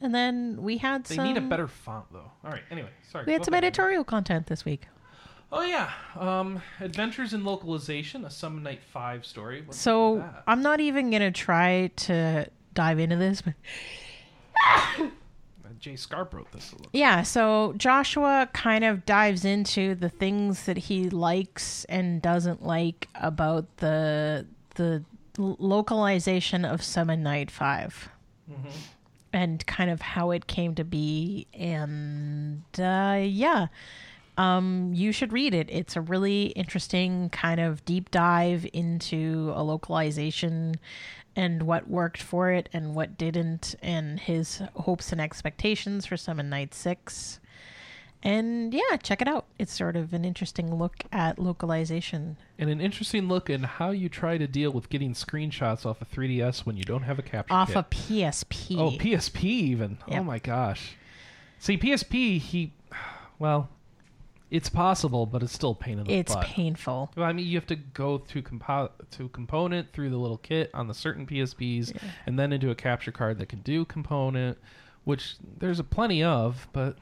And 0.00 0.14
then 0.14 0.62
we 0.62 0.78
had 0.78 1.06
some. 1.06 1.16
They 1.16 1.22
some. 1.22 1.34
need 1.34 1.36
a 1.38 1.48
better 1.48 1.68
font 1.68 2.06
though. 2.12 2.30
All 2.44 2.50
right. 2.50 2.62
Anyway, 2.70 2.90
sorry. 3.10 3.24
We 3.26 3.32
had 3.32 3.40
go 3.42 3.44
some 3.46 3.54
editorial 3.54 4.04
content 4.04 4.46
this 4.46 4.64
week. 4.64 4.86
Oh 5.52 5.62
yeah, 5.62 5.90
um, 6.18 6.60
Adventures 6.80 7.32
in 7.32 7.44
Localization, 7.44 8.24
a 8.24 8.30
Summon 8.30 8.62
Night 8.64 8.80
Five 8.92 9.24
story. 9.24 9.62
What's 9.64 9.78
So 9.78 10.16
that? 10.18 10.42
I'm 10.46 10.60
not 10.62 10.80
even 10.80 11.10
gonna 11.10 11.30
try 11.30 11.90
to 11.96 12.46
dive 12.74 12.98
into 12.98 13.16
this, 13.16 13.42
but 13.42 13.54
Uh, 14.98 15.08
Jay 15.78 15.96
Scarp 15.96 16.32
wrote 16.34 16.50
this. 16.52 16.72
It 16.72 16.80
looks- 16.80 16.90
yeah. 16.92 17.22
So 17.22 17.74
Joshua 17.76 18.48
kind 18.52 18.84
of 18.84 19.04
dives 19.06 19.44
into 19.44 19.94
the 19.94 20.08
things 20.08 20.64
that 20.64 20.76
he 20.76 21.08
likes 21.10 21.84
and 21.86 22.20
doesn't 22.22 22.64
like 22.64 23.08
about 23.14 23.76
the 23.78 24.46
the 24.76 25.04
localization 25.38 26.64
of 26.64 26.82
Summon 26.82 27.22
Night 27.22 27.50
5 27.50 28.08
and 29.36 29.66
kind 29.66 29.90
of 29.90 30.00
how 30.00 30.30
it 30.30 30.46
came 30.46 30.74
to 30.74 30.82
be. 30.82 31.46
And 31.52 32.62
uh, 32.78 33.20
yeah, 33.22 33.66
um, 34.38 34.92
you 34.94 35.12
should 35.12 35.30
read 35.30 35.52
it. 35.52 35.68
It's 35.70 35.94
a 35.94 36.00
really 36.00 36.46
interesting 36.46 37.28
kind 37.28 37.60
of 37.60 37.84
deep 37.84 38.10
dive 38.10 38.66
into 38.72 39.52
a 39.54 39.62
localization 39.62 40.76
and 41.36 41.64
what 41.64 41.86
worked 41.86 42.22
for 42.22 42.50
it 42.50 42.70
and 42.72 42.94
what 42.94 43.18
didn't, 43.18 43.74
and 43.82 44.18
his 44.18 44.62
hopes 44.74 45.12
and 45.12 45.20
expectations 45.20 46.06
for 46.06 46.16
Summon 46.16 46.48
Night 46.48 46.72
6. 46.72 47.38
And 48.26 48.74
yeah, 48.74 48.96
check 49.00 49.22
it 49.22 49.28
out. 49.28 49.44
It's 49.56 49.72
sort 49.72 49.94
of 49.94 50.12
an 50.12 50.24
interesting 50.24 50.74
look 50.74 51.04
at 51.12 51.38
localization. 51.38 52.36
And 52.58 52.68
an 52.68 52.80
interesting 52.80 53.28
look 53.28 53.48
in 53.48 53.62
how 53.62 53.90
you 53.90 54.08
try 54.08 54.36
to 54.36 54.48
deal 54.48 54.72
with 54.72 54.88
getting 54.88 55.14
screenshots 55.14 55.86
off 55.86 56.02
a 56.02 56.04
3DS 56.04 56.66
when 56.66 56.76
you 56.76 56.82
don't 56.82 57.04
have 57.04 57.20
a 57.20 57.22
capture 57.22 57.54
Off 57.54 57.68
kit. 57.68 57.76
a 57.76 57.82
PSP. 57.84 58.78
Oh, 58.78 58.90
PSP 58.90 59.44
even. 59.44 59.98
Oh 60.08 60.10
yep. 60.10 60.20
Oh 60.20 60.24
my 60.24 60.40
gosh. 60.40 60.96
See, 61.60 61.78
PSP, 61.78 62.40
he, 62.40 62.72
well, 63.38 63.68
it's 64.50 64.70
possible, 64.70 65.26
but 65.26 65.44
it's 65.44 65.52
still 65.52 65.70
a 65.70 65.74
pain 65.76 66.00
in 66.00 66.06
the 66.06 66.12
it's 66.12 66.34
butt. 66.34 66.46
painful. 66.46 67.12
Well, 67.16 67.26
I 67.26 67.32
mean, 67.32 67.46
you 67.46 67.56
have 67.56 67.66
to 67.68 67.76
go 67.76 68.18
through 68.18 68.42
compo- 68.42 68.90
to 69.12 69.28
component 69.28 69.92
through 69.92 70.10
the 70.10 70.16
little 70.16 70.38
kit 70.38 70.70
on 70.74 70.88
the 70.88 70.94
certain 70.94 71.26
PSPs, 71.28 71.96
and 72.26 72.36
then 72.36 72.52
into 72.52 72.70
a 72.70 72.74
capture 72.74 73.12
card 73.12 73.38
that 73.38 73.48
can 73.48 73.60
do 73.60 73.84
component, 73.84 74.58
which 75.04 75.36
there's 75.58 75.78
a 75.78 75.84
plenty 75.84 76.24
of, 76.24 76.66
but 76.72 76.96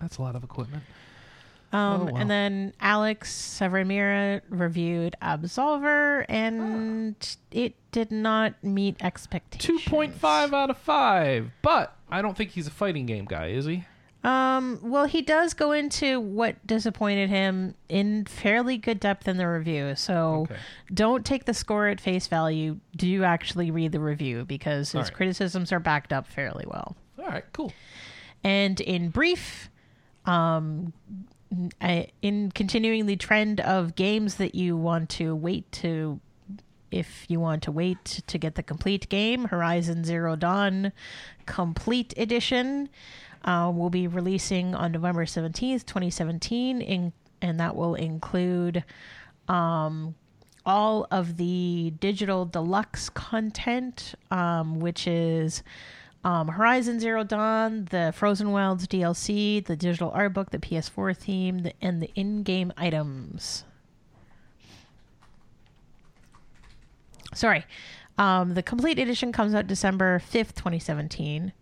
that's 0.00 0.18
a 0.18 0.22
lot 0.22 0.36
of 0.36 0.44
equipment. 0.44 0.82
Um, 1.72 2.02
Oh, 2.02 2.04
wow. 2.12 2.20
And 2.20 2.30
then 2.30 2.72
Alex 2.80 3.32
Severmira 3.32 4.42
reviewed 4.48 5.16
Absolver, 5.20 6.24
and 6.28 7.16
it 7.50 7.74
did 7.90 8.12
not 8.12 8.54
meet 8.62 8.96
expectations. 9.00 9.82
Two 9.82 9.90
point 9.90 10.14
five 10.14 10.54
out 10.54 10.70
of 10.70 10.78
five, 10.78 11.50
but 11.62 11.96
I 12.08 12.22
don't 12.22 12.36
think 12.36 12.50
he's 12.50 12.68
a 12.68 12.70
fighting 12.70 13.06
game 13.06 13.24
guy, 13.24 13.48
is 13.48 13.64
he? 13.64 13.84
Um, 14.22 14.78
well, 14.82 15.04
he 15.04 15.20
does 15.20 15.52
go 15.52 15.72
into 15.72 16.18
what 16.18 16.66
disappointed 16.66 17.28
him 17.28 17.74
in 17.90 18.24
fairly 18.24 18.78
good 18.78 18.98
depth 18.98 19.28
in 19.28 19.36
the 19.36 19.46
review. 19.46 19.94
So 19.96 20.46
Okay. 20.50 20.56
don't 20.94 21.26
take 21.26 21.44
the 21.44 21.52
score 21.52 21.88
at 21.88 22.00
face 22.00 22.26
value. 22.26 22.78
Do 22.96 23.22
actually 23.24 23.70
read 23.70 23.92
the 23.92 24.00
review 24.00 24.44
because 24.46 24.92
his 24.92 25.02
right. 25.08 25.12
criticisms 25.12 25.72
are 25.72 25.80
backed 25.80 26.10
up 26.10 26.26
fairly 26.26 26.64
well. 26.66 26.96
All 27.18 27.26
right, 27.26 27.44
cool. 27.52 27.72
And 28.42 28.80
in 28.80 29.10
brief, 29.10 29.68
um, 30.26 30.92
I, 31.80 32.08
in 32.22 32.50
continuing 32.50 33.06
the 33.06 33.16
trend 33.16 33.60
of 33.60 33.94
games 33.94 34.36
that 34.36 34.54
you 34.54 34.76
want 34.76 35.08
to 35.10 35.34
wait 35.34 35.70
to, 35.72 36.20
if 36.90 37.24
you 37.28 37.40
want 37.40 37.62
to 37.64 37.72
wait 37.72 38.22
to 38.26 38.38
get 38.38 38.54
the 38.54 38.62
complete 38.62 39.08
game, 39.08 39.46
Horizon 39.46 40.04
Zero 40.04 40.36
Dawn 40.36 40.92
Complete 41.46 42.14
Edition 42.16 42.88
uh, 43.44 43.70
will 43.74 43.90
be 43.90 44.06
releasing 44.06 44.74
on 44.74 44.92
November 44.92 45.24
17th, 45.24 45.84
2017, 45.86 46.80
in, 46.80 47.12
and 47.42 47.60
that 47.60 47.76
will 47.76 47.94
include 47.94 48.84
um, 49.48 50.14
all 50.66 51.06
of 51.10 51.36
the 51.36 51.92
digital 52.00 52.46
deluxe 52.46 53.10
content, 53.10 54.14
um, 54.30 54.80
which 54.80 55.06
is 55.06 55.62
um, 56.24 56.48
Horizon 56.48 56.98
Zero 56.98 57.22
Dawn, 57.22 57.86
the 57.90 58.12
Frozen 58.16 58.50
Wilds 58.50 58.86
DLC, 58.86 59.64
the 59.64 59.76
digital 59.76 60.10
art 60.10 60.32
book, 60.32 60.50
the 60.50 60.58
PS4 60.58 61.14
theme, 61.14 61.58
the, 61.60 61.72
and 61.82 62.00
the 62.02 62.10
in-game 62.14 62.72
items. 62.78 63.64
Sorry, 67.34 67.66
um, 68.16 68.54
the 68.54 68.62
complete 68.62 68.98
edition 68.98 69.32
comes 69.32 69.54
out 69.54 69.66
December 69.66 70.18
fifth, 70.20 70.54
twenty 70.54 70.78
seventeen. 70.78 71.52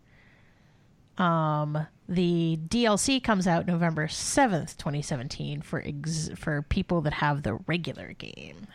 Um, 1.17 1.87
the 2.07 2.59
DLC 2.67 3.23
comes 3.23 3.47
out 3.47 3.65
November 3.65 4.07
seventh, 4.07 4.77
twenty 4.77 5.01
seventeen, 5.01 5.61
for 5.61 5.81
ex- 5.83 6.29
for 6.35 6.61
people 6.61 7.01
that 7.01 7.13
have 7.13 7.41
the 7.41 7.55
regular 7.65 8.13
game. 8.13 8.67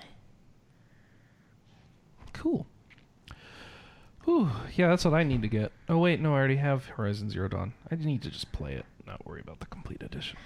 Cool. 2.32 2.66
Whew, 4.28 4.50
yeah, 4.76 4.88
that's 4.88 5.06
what 5.06 5.14
I 5.14 5.22
need 5.22 5.40
to 5.40 5.48
get. 5.48 5.72
Oh 5.88 5.96
wait, 5.96 6.20
no, 6.20 6.34
I 6.34 6.38
already 6.38 6.56
have 6.56 6.84
Horizon 6.84 7.30
Zero 7.30 7.48
Dawn. 7.48 7.72
I 7.90 7.94
need 7.94 8.20
to 8.22 8.30
just 8.30 8.52
play 8.52 8.74
it, 8.74 8.84
not 9.06 9.26
worry 9.26 9.40
about 9.40 9.58
the 9.60 9.64
complete 9.66 10.02
edition. 10.02 10.36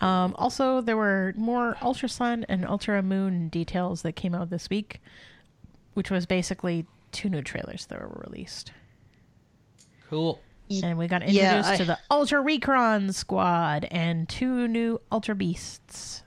Um, 0.00 0.34
also, 0.36 0.80
there 0.80 0.96
were 0.96 1.32
more 1.36 1.76
Ultra 1.80 2.08
Sun 2.08 2.44
and 2.48 2.66
Ultra 2.66 3.00
Moon 3.04 3.48
details 3.48 4.02
that 4.02 4.12
came 4.16 4.34
out 4.34 4.50
this 4.50 4.68
week, 4.68 5.00
which 5.94 6.10
was 6.10 6.26
basically 6.26 6.86
two 7.12 7.28
new 7.28 7.40
trailers 7.40 7.86
that 7.86 8.00
were 8.00 8.20
released. 8.26 8.72
Cool. 10.08 10.40
And 10.82 10.98
we 10.98 11.06
got 11.06 11.28
Yeah, 11.28 11.58
introduced 11.58 11.70
I- 11.70 11.76
to 11.76 11.84
the 11.84 11.98
Ultra 12.10 12.40
Recon 12.40 13.12
Squad 13.12 13.86
and 13.92 14.28
two 14.28 14.66
new 14.66 15.00
Ultra 15.12 15.36
Beasts. 15.36 16.24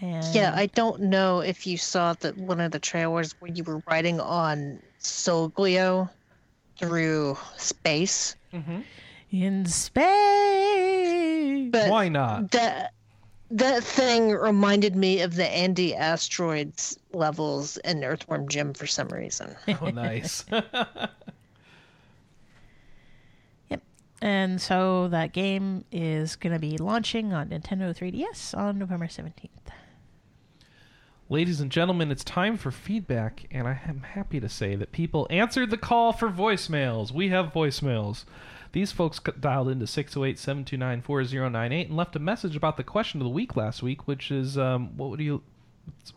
And 0.00 0.34
Yeah, 0.34 0.52
I 0.56 0.66
don't 0.66 1.02
know 1.02 1.38
if 1.38 1.64
you 1.64 1.76
saw 1.76 2.14
that 2.14 2.36
one 2.36 2.58
of 2.58 2.72
the 2.72 2.80
trailers 2.80 3.36
where 3.40 3.52
you 3.52 3.62
were 3.62 3.80
riding 3.86 4.18
on 4.18 4.80
Solgaleo 5.00 6.08
through 6.78 7.36
space. 7.56 8.36
Mm-hmm. 8.52 8.80
in 9.32 9.66
space. 9.66 11.68
But 11.70 11.90
Why 11.90 12.08
not? 12.08 12.50
that 12.52 12.92
that 13.52 13.82
thing 13.84 14.30
reminded 14.30 14.94
me 14.96 15.20
of 15.22 15.34
the 15.34 15.46
Andy 15.48 15.94
asteroids 15.94 16.98
levels 17.12 17.76
in 17.78 18.02
Earthworm 18.04 18.48
Jim 18.48 18.74
for 18.74 18.86
some 18.86 19.08
reason. 19.08 19.54
Oh, 19.80 19.90
nice. 19.90 20.44
Yep. 23.70 23.82
And 24.22 24.60
so 24.60 25.08
that 25.08 25.32
game 25.32 25.84
is 25.92 26.36
going 26.36 26.52
to 26.52 26.58
be 26.58 26.76
launching 26.78 27.32
on 27.32 27.48
Nintendo 27.50 27.94
3DS 27.96 28.56
on 28.56 28.78
November 28.78 29.06
17th. 29.06 29.48
Ladies 31.30 31.60
and 31.60 31.70
gentlemen, 31.70 32.10
it's 32.10 32.24
time 32.24 32.56
for 32.56 32.72
feedback, 32.72 33.44
and 33.52 33.68
I 33.68 33.80
am 33.86 34.00
happy 34.00 34.40
to 34.40 34.48
say 34.48 34.74
that 34.74 34.90
people 34.90 35.28
answered 35.30 35.70
the 35.70 35.76
call 35.76 36.12
for 36.12 36.28
voicemails. 36.28 37.12
We 37.12 37.28
have 37.28 37.52
voicemails. 37.52 38.24
These 38.72 38.90
folks 38.90 39.20
dialed 39.38 39.68
into 39.68 39.86
608 39.86 40.40
729 40.40 41.02
4098 41.02 41.86
and 41.86 41.96
left 41.96 42.16
a 42.16 42.18
message 42.18 42.56
about 42.56 42.76
the 42.76 42.82
question 42.82 43.20
of 43.20 43.26
the 43.26 43.30
week 43.30 43.54
last 43.54 43.80
week, 43.80 44.08
which 44.08 44.32
is 44.32 44.58
um, 44.58 44.96
what 44.96 45.08
would 45.08 45.20
you. 45.20 45.44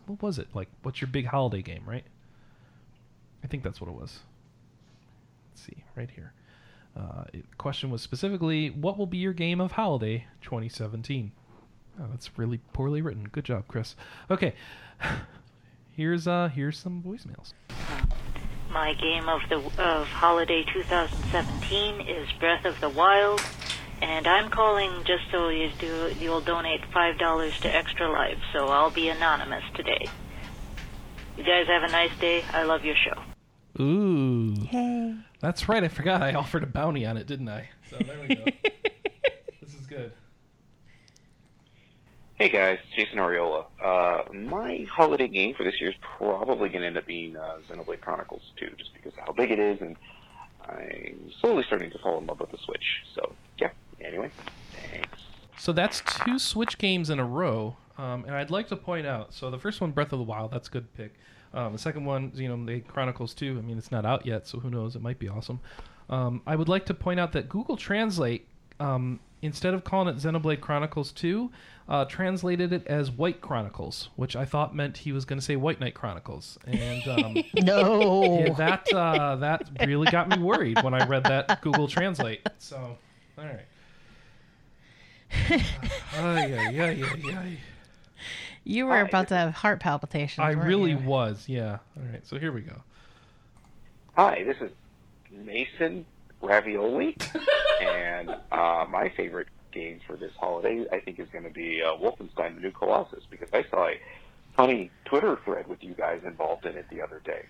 What 0.06 0.20
was 0.20 0.40
it? 0.40 0.48
Like, 0.52 0.68
what's 0.82 1.00
your 1.00 1.06
big 1.06 1.26
holiday 1.26 1.62
game, 1.62 1.84
right? 1.86 2.04
I 3.44 3.46
think 3.46 3.62
that's 3.62 3.80
what 3.80 3.88
it 3.88 3.94
was. 3.94 4.18
Let's 5.52 5.62
see, 5.64 5.84
right 5.94 6.10
here. 6.10 6.32
Uh, 6.96 7.22
question 7.56 7.88
was 7.88 8.02
specifically, 8.02 8.70
what 8.70 8.98
will 8.98 9.06
be 9.06 9.18
your 9.18 9.32
game 9.32 9.60
of 9.60 9.70
holiday 9.70 10.26
2017? 10.42 11.30
Oh, 12.00 12.06
that's 12.10 12.36
really 12.38 12.58
poorly 12.72 13.02
written. 13.02 13.28
Good 13.30 13.44
job, 13.44 13.64
Chris. 13.68 13.94
Okay, 14.30 14.54
here's 15.92 16.26
uh 16.26 16.48
here's 16.48 16.78
some 16.78 17.02
voicemails. 17.02 17.52
My 18.70 18.94
game 18.94 19.28
of 19.28 19.40
the 19.48 19.56
of 19.82 20.06
holiday 20.08 20.64
2017 20.72 22.00
is 22.08 22.28
Breath 22.40 22.64
of 22.64 22.80
the 22.80 22.88
Wild, 22.88 23.40
and 24.02 24.26
I'm 24.26 24.50
calling 24.50 24.90
just 25.04 25.24
so 25.30 25.48
you 25.50 25.70
do 25.78 26.12
you'll 26.18 26.40
donate 26.40 26.80
five 26.92 27.18
dollars 27.18 27.58
to 27.60 27.68
Extra 27.74 28.10
Life. 28.10 28.38
So 28.52 28.66
I'll 28.68 28.90
be 28.90 29.08
anonymous 29.08 29.62
today. 29.74 30.06
You 31.36 31.44
guys 31.44 31.66
have 31.68 31.82
a 31.84 31.92
nice 31.92 32.16
day. 32.18 32.42
I 32.52 32.62
love 32.64 32.84
your 32.84 32.96
show. 32.96 33.20
Ooh, 33.82 34.54
Hey. 34.66 35.16
that's 35.40 35.68
right. 35.68 35.82
I 35.82 35.88
forgot 35.88 36.22
I 36.22 36.34
offered 36.34 36.62
a 36.62 36.66
bounty 36.66 37.04
on 37.06 37.16
it, 37.16 37.26
didn't 37.26 37.48
I? 37.48 37.70
So 37.90 37.96
there 37.98 38.18
we 38.28 38.34
go. 38.36 38.44
this 39.60 39.74
is 39.74 39.86
good. 39.88 40.12
Hey 42.44 42.50
guys, 42.50 42.78
Jason 42.94 43.16
Ariola. 43.16 43.64
Uh, 43.82 44.30
my 44.34 44.86
holiday 44.92 45.28
game 45.28 45.54
for 45.54 45.64
this 45.64 45.80
year 45.80 45.88
is 45.88 45.96
probably 46.18 46.68
going 46.68 46.82
to 46.82 46.86
end 46.88 46.98
up 46.98 47.06
being 47.06 47.38
uh, 47.38 47.56
Xenoblade 47.66 48.02
Chronicles 48.02 48.42
2, 48.58 48.68
just 48.76 48.92
because 48.92 49.14
of 49.14 49.20
how 49.20 49.32
big 49.32 49.50
it 49.50 49.58
is, 49.58 49.80
and 49.80 49.96
I'm 50.68 51.32
slowly 51.40 51.64
starting 51.66 51.90
to 51.92 51.98
fall 52.00 52.18
in 52.18 52.26
love 52.26 52.40
with 52.40 52.50
the 52.50 52.58
Switch. 52.58 52.84
So, 53.14 53.32
yeah, 53.56 53.70
anyway, 53.98 54.30
thanks. 54.90 55.20
So 55.56 55.72
that's 55.72 56.02
two 56.02 56.38
Switch 56.38 56.76
games 56.76 57.08
in 57.08 57.18
a 57.18 57.24
row, 57.24 57.78
um, 57.96 58.26
and 58.26 58.34
I'd 58.34 58.50
like 58.50 58.68
to 58.68 58.76
point 58.76 59.06
out. 59.06 59.32
So 59.32 59.50
the 59.50 59.58
first 59.58 59.80
one, 59.80 59.92
Breath 59.92 60.12
of 60.12 60.18
the 60.18 60.24
Wild, 60.26 60.50
that's 60.50 60.68
a 60.68 60.70
good 60.70 60.92
pick. 60.92 61.14
Um, 61.54 61.72
the 61.72 61.78
second 61.78 62.04
one, 62.04 62.30
Xenoblade 62.32 62.86
Chronicles 62.86 63.32
2. 63.32 63.58
I 63.58 63.62
mean, 63.62 63.78
it's 63.78 63.90
not 63.90 64.04
out 64.04 64.26
yet, 64.26 64.46
so 64.46 64.58
who 64.60 64.68
knows? 64.68 64.94
It 64.96 65.00
might 65.00 65.18
be 65.18 65.30
awesome. 65.30 65.60
Um, 66.10 66.42
I 66.46 66.56
would 66.56 66.68
like 66.68 66.84
to 66.86 66.92
point 66.92 67.18
out 67.18 67.32
that 67.32 67.48
Google 67.48 67.78
Translate, 67.78 68.46
um, 68.78 69.20
instead 69.40 69.72
of 69.72 69.82
calling 69.82 70.14
it 70.14 70.18
Xenoblade 70.20 70.60
Chronicles 70.60 71.10
2, 71.12 71.50
uh, 71.88 72.04
translated 72.06 72.72
it 72.72 72.86
as 72.86 73.10
White 73.10 73.40
Chronicles, 73.40 74.08
which 74.16 74.36
I 74.36 74.44
thought 74.44 74.74
meant 74.74 74.98
he 74.98 75.12
was 75.12 75.24
going 75.24 75.38
to 75.38 75.44
say 75.44 75.56
White 75.56 75.80
Knight 75.80 75.94
Chronicles, 75.94 76.58
and 76.66 77.06
um, 77.08 77.36
No. 77.62 78.38
yeah, 78.46 78.52
that 78.54 78.92
uh, 78.92 79.36
that 79.36 79.68
really 79.86 80.10
got 80.10 80.28
me 80.28 80.38
worried 80.38 80.82
when 80.82 80.94
I 80.94 81.06
read 81.06 81.24
that 81.24 81.60
Google 81.60 81.88
Translate. 81.88 82.48
So, 82.58 82.96
all 83.38 83.44
right. 83.44 83.66
Ay, 86.16 86.54
ay, 86.54 86.80
ay, 86.80 87.02
ay, 87.02 87.22
ay. 87.36 87.58
You 88.62 88.86
were 88.86 89.00
about 89.00 89.28
to 89.28 89.36
have 89.36 89.52
heart 89.52 89.80
palpitations. 89.80 90.42
I 90.42 90.52
really 90.52 90.92
you? 90.92 90.98
was, 90.98 91.44
yeah. 91.48 91.78
All 91.96 92.04
right, 92.10 92.26
so 92.26 92.38
here 92.38 92.52
we 92.52 92.62
go. 92.62 92.82
Hi, 94.16 94.44
this 94.44 94.56
is 94.60 94.70
Mason 95.44 96.06
Ravioli, 96.40 97.16
and 97.82 98.30
uh, 98.52 98.86
my 98.88 99.12
favorite 99.16 99.48
game 99.74 100.00
for 100.06 100.16
this 100.16 100.32
holiday, 100.38 100.86
I 100.90 101.00
think, 101.00 101.18
is 101.18 101.28
going 101.28 101.44
to 101.44 101.50
be 101.50 101.82
uh, 101.82 101.96
Wolfenstein: 101.96 102.54
The 102.54 102.60
New 102.60 102.70
Colossus, 102.70 103.24
because 103.28 103.48
I 103.52 103.64
saw 103.70 103.88
a 103.88 104.00
funny 104.56 104.90
Twitter 105.04 105.38
thread 105.44 105.66
with 105.66 105.82
you 105.82 105.92
guys 105.92 106.22
involved 106.24 106.64
in 106.64 106.76
it 106.76 106.86
the 106.90 107.02
other 107.02 107.20
day. 107.24 107.44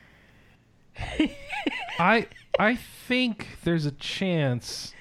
I 1.99 2.27
I 2.59 2.77
think 2.77 3.59
there's 3.65 3.87
a 3.87 3.93
chance 3.93 4.93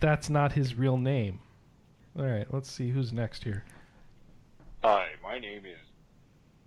that's 0.00 0.30
not 0.30 0.52
his 0.52 0.74
real 0.74 0.96
name. 0.96 1.40
All 2.18 2.24
right, 2.24 2.46
let's 2.52 2.70
see 2.70 2.90
who's 2.90 3.12
next 3.12 3.44
here. 3.44 3.64
Hi, 4.82 5.08
my 5.22 5.38
name 5.38 5.62
is 5.64 5.78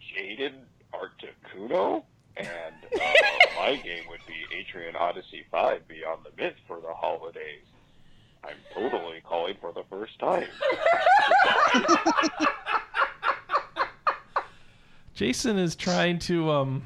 Jaden 0.02 0.54
Articuno, 0.94 2.04
and 2.38 2.50
uh, 2.50 3.00
my 3.58 3.76
game 3.76 4.04
would 4.10 4.20
be 4.28 4.46
Etrian 4.56 4.96
Odyssey 5.00 5.46
5 5.52 5.88
Beyond 5.88 6.26
the 6.26 6.42
Myth 6.42 6.56
for 6.68 6.82
the 6.82 6.94
holidays. 6.94 7.66
I'm 8.44 8.58
totally 8.74 9.22
calling 9.24 9.56
for 9.62 9.72
the 9.72 9.84
first 9.90 10.18
time. 10.20 10.48
Jason 15.14 15.58
is 15.58 15.76
trying 15.76 16.18
to 16.20 16.50
um 16.50 16.84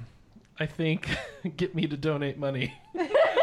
I 0.59 0.65
think 0.65 1.07
get 1.57 1.75
me 1.75 1.87
to 1.87 1.97
donate 1.97 2.37
money. 2.37 2.73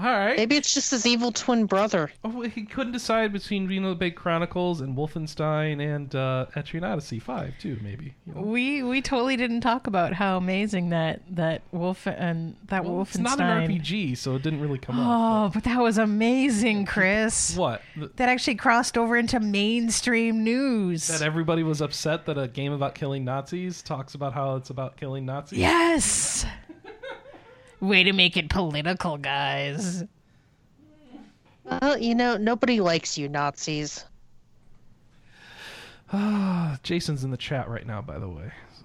All 0.00 0.06
right. 0.06 0.36
Maybe 0.36 0.56
it's 0.56 0.72
just 0.72 0.90
his 0.92 1.04
evil 1.06 1.30
twin 1.30 1.66
brother. 1.66 2.10
Oh, 2.24 2.40
he 2.42 2.62
couldn't 2.64 2.92
decide 2.92 3.32
between 3.32 3.68
Xenoblade 3.68 4.14
Chronicles 4.14 4.80
and 4.80 4.96
Wolfenstein 4.96 5.80
and 5.80 6.14
uh, 6.14 6.46
Etrian 6.56 6.82
Odyssey 6.90 7.18
5 7.18 7.58
too, 7.60 7.78
maybe. 7.82 8.14
You 8.26 8.34
know? 8.34 8.40
We 8.40 8.82
we 8.82 9.02
totally 9.02 9.36
didn't 9.36 9.60
talk 9.60 9.86
about 9.86 10.14
how 10.14 10.36
amazing 10.38 10.90
that 10.90 11.20
that 11.30 11.62
Wolf 11.72 12.06
and 12.06 12.56
that 12.68 12.84
Well, 12.84 13.04
Wolfenstein. 13.04 13.08
it's 13.08 13.18
not 13.36 13.40
an 13.40 13.68
RPG, 13.68 14.16
so 14.16 14.36
it 14.36 14.42
didn't 14.42 14.60
really 14.60 14.78
come 14.78 14.98
up. 14.98 15.06
Oh, 15.06 15.50
but 15.52 15.64
that 15.64 15.78
was 15.80 15.98
amazing, 15.98 16.86
Chris. 16.86 17.56
What? 17.56 17.82
That 18.16 18.28
actually 18.28 18.54
crossed 18.54 18.96
over 18.96 19.16
into 19.16 19.38
mainstream 19.40 20.42
news. 20.44 21.08
That 21.08 21.22
everybody 21.22 21.62
was 21.62 21.80
upset 21.80 22.26
that 22.26 22.38
a 22.38 22.48
game 22.48 22.72
about 22.72 22.94
killing 22.94 23.24
Nazis 23.24 23.82
talks 23.82 24.14
about 24.14 24.32
how 24.32 24.56
it's 24.56 24.70
about 24.70 24.96
killing 24.96 25.26
Nazis? 25.26 25.58
yes. 25.58 26.46
Way 27.80 28.04
to 28.04 28.12
make 28.12 28.36
it 28.36 28.50
political, 28.50 29.16
guys. 29.16 30.04
Well, 31.64 31.98
you 31.98 32.14
know, 32.14 32.36
nobody 32.36 32.80
likes 32.80 33.16
you, 33.16 33.28
Nazis. 33.28 34.04
Ah, 36.12 36.78
Jason's 36.82 37.24
in 37.24 37.30
the 37.30 37.36
chat 37.36 37.68
right 37.68 37.86
now, 37.86 38.02
by 38.02 38.18
the 38.18 38.28
way. 38.28 38.52
So. 38.78 38.84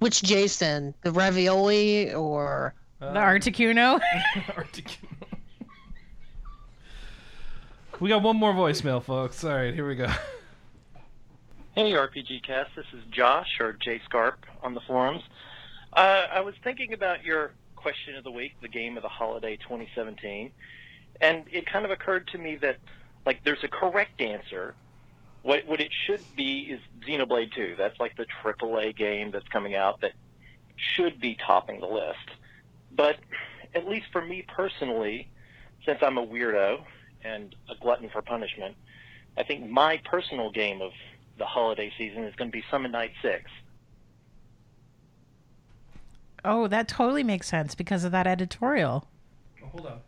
Which 0.00 0.22
Jason? 0.22 0.94
The 1.02 1.12
ravioli 1.12 2.12
or 2.12 2.74
the 2.98 3.06
Articuno. 3.06 4.00
Articuno. 4.34 4.96
we 8.00 8.08
got 8.08 8.22
one 8.22 8.36
more 8.36 8.52
voicemail, 8.52 9.02
folks. 9.02 9.44
All 9.44 9.54
right, 9.54 9.72
here 9.72 9.86
we 9.86 9.94
go. 9.94 10.08
Hey, 11.74 11.92
RPG 11.92 12.42
Cast. 12.44 12.70
This 12.76 12.86
is 12.92 13.00
Josh 13.10 13.60
or 13.60 13.72
Jay 13.74 14.00
Scarp 14.04 14.44
on 14.62 14.74
the 14.74 14.80
forums. 14.86 15.22
Uh, 15.92 16.26
I 16.32 16.40
was 16.40 16.54
thinking 16.62 16.92
about 16.92 17.24
your 17.24 17.52
question 17.74 18.14
of 18.14 18.24
the 18.24 18.30
week, 18.30 18.52
the 18.62 18.68
game 18.68 18.96
of 18.96 19.02
the 19.02 19.08
holiday 19.08 19.56
2017, 19.56 20.50
and 21.20 21.44
it 21.50 21.66
kind 21.66 21.84
of 21.84 21.90
occurred 21.90 22.28
to 22.28 22.38
me 22.38 22.56
that, 22.56 22.76
like, 23.26 23.42
there's 23.44 23.64
a 23.64 23.68
correct 23.68 24.20
answer. 24.20 24.74
What 25.42 25.66
what 25.66 25.80
it 25.80 25.90
should 26.06 26.22
be 26.36 26.68
is 26.70 26.80
Xenoblade 27.06 27.54
2. 27.54 27.74
That's 27.78 27.98
like 27.98 28.14
the 28.16 28.26
AAA 28.44 28.94
game 28.94 29.30
that's 29.30 29.48
coming 29.48 29.74
out 29.74 30.02
that 30.02 30.12
should 30.76 31.18
be 31.18 31.34
topping 31.46 31.80
the 31.80 31.86
list. 31.86 32.28
But 32.92 33.16
at 33.74 33.88
least 33.88 34.06
for 34.12 34.20
me 34.20 34.44
personally, 34.46 35.28
since 35.86 35.98
I'm 36.02 36.18
a 36.18 36.26
weirdo 36.26 36.84
and 37.24 37.54
a 37.70 37.74
glutton 37.80 38.10
for 38.10 38.20
punishment, 38.20 38.76
I 39.36 39.42
think 39.42 39.68
my 39.68 40.00
personal 40.04 40.50
game 40.50 40.82
of 40.82 40.92
the 41.38 41.46
holiday 41.46 41.90
season 41.96 42.24
is 42.24 42.34
going 42.34 42.50
to 42.50 42.56
be 42.56 42.64
Summon 42.70 42.92
Night 42.92 43.12
6. 43.22 43.50
Oh, 46.44 46.66
that 46.68 46.88
totally 46.88 47.22
makes 47.22 47.46
sense 47.48 47.74
because 47.74 48.04
of 48.04 48.12
that 48.12 48.26
editorial. 48.26 49.06
Oh, 49.62 49.66
hold 49.68 49.86
on. 49.86 50.00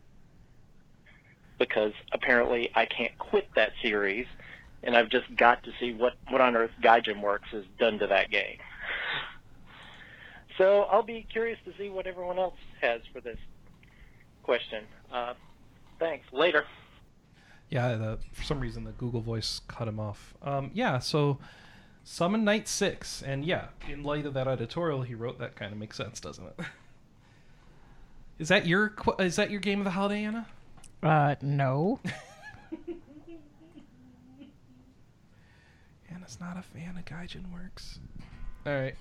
because 1.58 1.92
apparently 2.12 2.70
I 2.74 2.86
can't 2.86 3.16
quit 3.18 3.48
that 3.54 3.72
series, 3.82 4.26
and 4.82 4.96
I've 4.96 5.08
just 5.10 5.34
got 5.36 5.62
to 5.64 5.70
see 5.78 5.92
what 5.92 6.14
what 6.30 6.40
on 6.40 6.56
earth 6.56 6.72
Gaijinworks 6.82 7.48
has 7.52 7.64
done 7.78 7.98
to 8.00 8.06
that 8.08 8.30
game. 8.30 8.58
So 10.58 10.82
I'll 10.82 11.02
be 11.02 11.26
curious 11.32 11.58
to 11.64 11.72
see 11.78 11.88
what 11.88 12.06
everyone 12.06 12.38
else 12.38 12.56
has 12.80 13.00
for 13.12 13.20
this 13.20 13.38
question. 14.42 14.84
Uh, 15.12 15.34
thanks. 15.98 16.26
Later. 16.32 16.64
Yeah, 17.70 17.94
the, 17.96 18.18
for 18.32 18.42
some 18.42 18.60
reason 18.60 18.84
the 18.84 18.90
Google 18.92 19.22
Voice 19.22 19.60
cut 19.66 19.88
him 19.88 19.98
off. 19.98 20.34
Um, 20.42 20.70
yeah, 20.74 20.98
so 20.98 21.38
Summon 22.04 22.44
Night 22.44 22.68
Six, 22.68 23.22
and 23.22 23.44
yeah, 23.44 23.66
in 23.88 24.02
light 24.02 24.26
of 24.26 24.34
that 24.34 24.48
editorial 24.48 25.02
he 25.02 25.14
wrote, 25.14 25.38
that 25.38 25.56
kind 25.56 25.72
of 25.72 25.78
makes 25.78 25.96
sense, 25.96 26.20
doesn't 26.20 26.46
it? 26.46 26.66
Is 28.38 28.48
that 28.48 28.66
your 28.66 28.94
is 29.20 29.36
that 29.36 29.50
your 29.50 29.60
game 29.60 29.78
of 29.78 29.84
the 29.84 29.90
holiday, 29.90 30.24
Anna? 30.24 30.46
Uh, 31.02 31.36
no. 31.42 32.00
Anna's 36.10 36.38
not 36.40 36.56
a 36.56 36.62
fan 36.62 36.96
of 36.96 37.04
Gaijinworks. 37.04 37.98
All 38.66 38.72
right. 38.72 38.96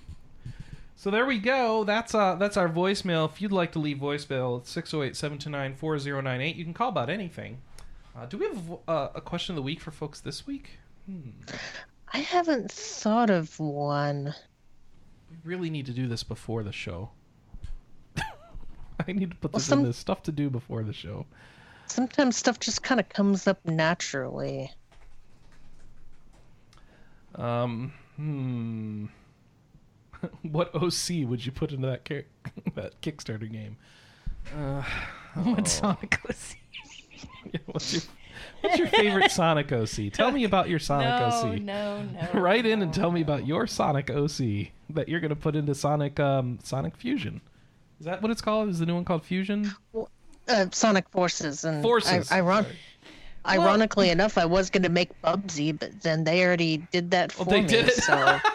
So 0.94 1.10
there 1.10 1.26
we 1.26 1.38
go. 1.38 1.82
That's 1.82 2.14
uh 2.14 2.36
that's 2.36 2.56
our 2.56 2.68
voicemail. 2.68 3.28
If 3.28 3.42
you'd 3.42 3.50
like 3.50 3.72
to 3.72 3.80
leave 3.80 3.98
voicemail, 3.98 4.60
it's 4.60 4.72
608-729-4098. 4.76 6.54
You 6.54 6.64
can 6.64 6.74
call 6.74 6.90
about 6.90 7.10
anything. 7.10 7.58
Uh, 8.16 8.26
do 8.26 8.38
we 8.38 8.46
have 8.46 8.70
a 8.70 8.90
uh, 8.90 9.10
a 9.16 9.20
question 9.20 9.54
of 9.54 9.56
the 9.56 9.62
week 9.62 9.80
for 9.80 9.90
folks 9.90 10.20
this 10.20 10.46
week? 10.46 10.78
Hmm. 11.06 11.30
I 12.12 12.18
haven't 12.18 12.70
thought 12.70 13.30
of 13.30 13.58
one. 13.58 14.34
We 15.30 15.36
really 15.44 15.70
need 15.70 15.86
to 15.86 15.92
do 15.92 16.06
this 16.06 16.22
before 16.22 16.62
the 16.62 16.72
show. 16.72 17.10
I 18.16 19.12
need 19.12 19.30
to 19.30 19.36
put 19.36 19.52
Well, 19.52 19.58
this 19.58 19.66
some- 19.66 19.80
in 19.80 19.86
the 19.86 19.92
stuff 19.92 20.22
to 20.24 20.32
do 20.32 20.50
before 20.50 20.82
the 20.82 20.92
show. 20.92 21.26
Sometimes 21.86 22.36
stuff 22.36 22.58
just 22.60 22.82
kind 22.82 23.00
of 23.00 23.08
comes 23.08 23.46
up 23.46 23.64
naturally. 23.66 24.70
Um, 27.34 27.92
hmm. 28.16 29.06
what 30.42 30.74
OC 30.74 31.26
would 31.28 31.44
you 31.44 31.52
put 31.52 31.72
into 31.72 31.86
that 31.88 32.04
kick, 32.04 32.28
that 32.74 33.00
Kickstarter 33.00 33.50
game? 33.50 33.76
Uh, 34.56 34.82
What 35.34 35.66
Sonic 35.68 36.18
OC? 36.28 37.60
what's 37.66 37.92
your 37.94 38.02
What's 38.62 38.78
your 38.78 38.86
favorite 38.88 39.30
Sonic 39.30 39.70
OC? 39.72 40.12
Tell 40.12 40.30
me 40.32 40.44
about 40.44 40.68
your 40.68 40.78
Sonic 40.78 41.08
no, 41.08 41.24
OC. 41.52 41.60
no, 41.60 42.02
no. 42.02 42.28
Write 42.40 42.64
in 42.66 42.80
and 42.82 42.90
no. 42.90 43.02
tell 43.02 43.10
me 43.12 43.20
about 43.20 43.46
your 43.46 43.66
Sonic 43.66 44.10
OC 44.10 44.68
that 44.90 45.08
you're 45.08 45.20
going 45.20 45.30
to 45.30 45.36
put 45.36 45.54
into 45.56 45.74
Sonic 45.74 46.18
um, 46.20 46.58
Sonic 46.62 46.96
Fusion. 46.96 47.40
Is 48.00 48.06
that 48.06 48.22
what 48.22 48.30
it's 48.30 48.40
called? 48.40 48.68
Is 48.68 48.78
the 48.78 48.86
new 48.86 48.94
one 48.94 49.04
called 49.04 49.24
Fusion? 49.24 49.70
Uh, 50.48 50.66
Sonic 50.72 51.08
Forces 51.10 51.64
and 51.64 51.82
Forces. 51.82 52.30
I, 52.32 52.38
iron- 52.38 52.64
Sorry. 52.64 52.76
ironically 53.46 54.10
enough, 54.10 54.36
I 54.38 54.44
was 54.44 54.70
going 54.70 54.82
to 54.82 54.88
make 54.88 55.10
Bubsy, 55.22 55.78
but 55.78 56.00
then 56.02 56.24
they 56.24 56.44
already 56.44 56.78
did 56.90 57.10
that 57.12 57.30
for 57.32 57.44
Well, 57.44 57.52
they 57.52 57.60
me. 57.62 57.68
did 57.68 57.88
it. 57.88 57.94
So 57.94 58.38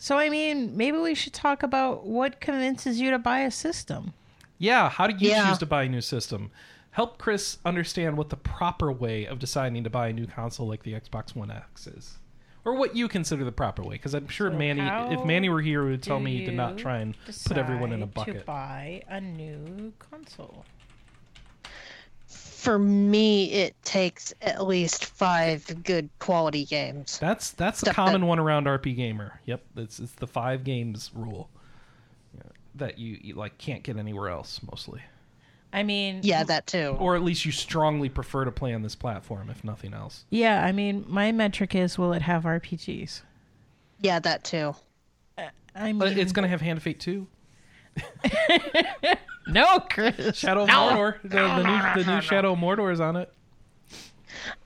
So 0.00 0.16
I 0.16 0.28
mean, 0.28 0.76
maybe 0.76 0.96
we 0.98 1.14
should 1.14 1.32
talk 1.32 1.62
about 1.64 2.06
what 2.06 2.40
convinces 2.40 3.00
you 3.00 3.10
to 3.10 3.18
buy 3.18 3.40
a 3.40 3.50
system. 3.50 4.12
Yeah, 4.58 4.88
how 4.88 5.06
do 5.08 5.14
you 5.18 5.30
Yeah. 5.30 5.48
choose 5.48 5.58
to 5.58 5.66
buy 5.66 5.84
a 5.84 5.88
new 5.88 6.00
system? 6.00 6.50
Help 6.98 7.16
Chris 7.16 7.58
understand 7.64 8.16
what 8.16 8.28
the 8.28 8.36
proper 8.36 8.90
way 8.90 9.24
of 9.24 9.38
deciding 9.38 9.84
to 9.84 9.88
buy 9.88 10.08
a 10.08 10.12
new 10.12 10.26
console 10.26 10.66
like 10.66 10.82
the 10.82 10.94
Xbox 10.94 11.32
One 11.32 11.48
X 11.48 11.86
is. 11.86 12.18
Or 12.64 12.74
what 12.74 12.96
you 12.96 13.06
consider 13.06 13.44
the 13.44 13.52
proper 13.52 13.84
way, 13.84 13.94
because 13.94 14.14
I'm 14.14 14.26
sure 14.26 14.50
So 14.50 14.56
Manny, 14.56 15.14
if 15.14 15.24
Manny 15.24 15.48
were 15.48 15.60
here, 15.60 15.84
would 15.84 16.02
tell 16.02 16.18
me 16.18 16.44
to 16.44 16.50
not 16.50 16.76
try 16.76 16.98
and 16.98 17.14
put 17.46 17.56
everyone 17.56 17.92
in 17.92 18.02
a 18.02 18.06
bucket. 18.08 18.40
To 18.40 18.44
buy 18.44 19.04
a 19.06 19.20
new 19.20 19.92
console. 20.00 20.64
for 22.26 22.80
me, 22.80 23.52
it 23.52 23.76
takes 23.84 24.34
at 24.42 24.66
least 24.66 25.04
five 25.04 25.84
good 25.84 26.10
quality 26.18 26.64
games. 26.64 27.16
That's 27.20 27.52
that's 27.52 27.78
the 27.78 27.92
Stuff 27.92 27.94
common 27.94 28.22
that- 28.22 28.26
one 28.26 28.40
around 28.40 28.66
RP 28.66 28.96
Gamer. 28.96 29.40
Yep, 29.46 29.62
it's 29.76 30.00
it's 30.00 30.14
the 30.14 30.26
five 30.26 30.64
games 30.64 31.12
rule 31.14 31.48
that 32.74 32.98
you, 32.98 33.18
you 33.20 33.34
like 33.34 33.56
can't 33.58 33.84
get 33.84 33.96
anywhere 33.96 34.30
else 34.30 34.60
mostly, 34.68 35.00
I 35.72 35.82
mean, 35.82 36.20
Yeah, 36.22 36.44
that 36.44 36.66
too. 36.66 36.96
or 36.98 37.14
at 37.14 37.22
least 37.22 37.44
you 37.44 37.52
strongly 37.52 38.08
prefer 38.08 38.44
to 38.44 38.50
play 38.52 38.72
on 38.74 38.82
this 38.82 38.94
platform 38.94 39.50
if 39.50 39.62
nothing 39.64 39.92
else. 39.94 40.24
yeah. 40.30 40.64
I 40.64 40.72
mean, 40.72 41.04
my 41.08 41.30
metric 41.32 41.74
is 41.74 41.98
will 41.98 42.12
it 42.14 42.22
have 42.22 42.44
RPGs? 42.44 43.22
Yeah, 44.00 44.18
that 44.20 44.44
too. 44.44 44.74
Uh, 45.36 45.42
I 45.74 45.86
mean, 45.88 45.98
But 45.98 46.16
it's 46.16 46.32
gonna 46.32 46.48
have 46.48 46.60
Hand 46.60 46.76
of 46.78 46.82
Fate 46.82 47.00
too. 47.00 47.26
no, 49.48 49.80
Chris. 49.90 50.36
Shadow 50.36 50.62
of 50.62 50.68
Mordor. 50.68 51.20
The, 51.22 51.28
the 51.28 51.62
new 51.62 52.04
the 52.04 52.14
new 52.14 52.20
Shadow 52.20 52.52
of 52.52 52.58
Mordor 52.58 52.92
is 52.92 53.00
on 53.00 53.16
it. 53.16 53.32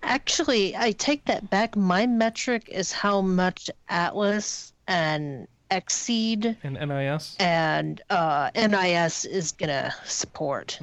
Actually, 0.03 0.77
I 0.77 0.93
take 0.93 1.24
that 1.27 1.49
back. 1.51 1.77
My 1.77 2.07
metric 2.07 2.69
is 2.70 2.93
how 2.93 3.20
much 3.23 3.70
Atlus 3.91 4.73
and 4.87 5.47
Xseed 5.81 6.57
And 6.62 6.74
NIS. 6.74 7.36
and 7.40 8.01
uh, 8.11 8.51
NIS 8.55 9.24
is 9.24 9.53
gonna 9.53 9.94
support. 10.05 10.78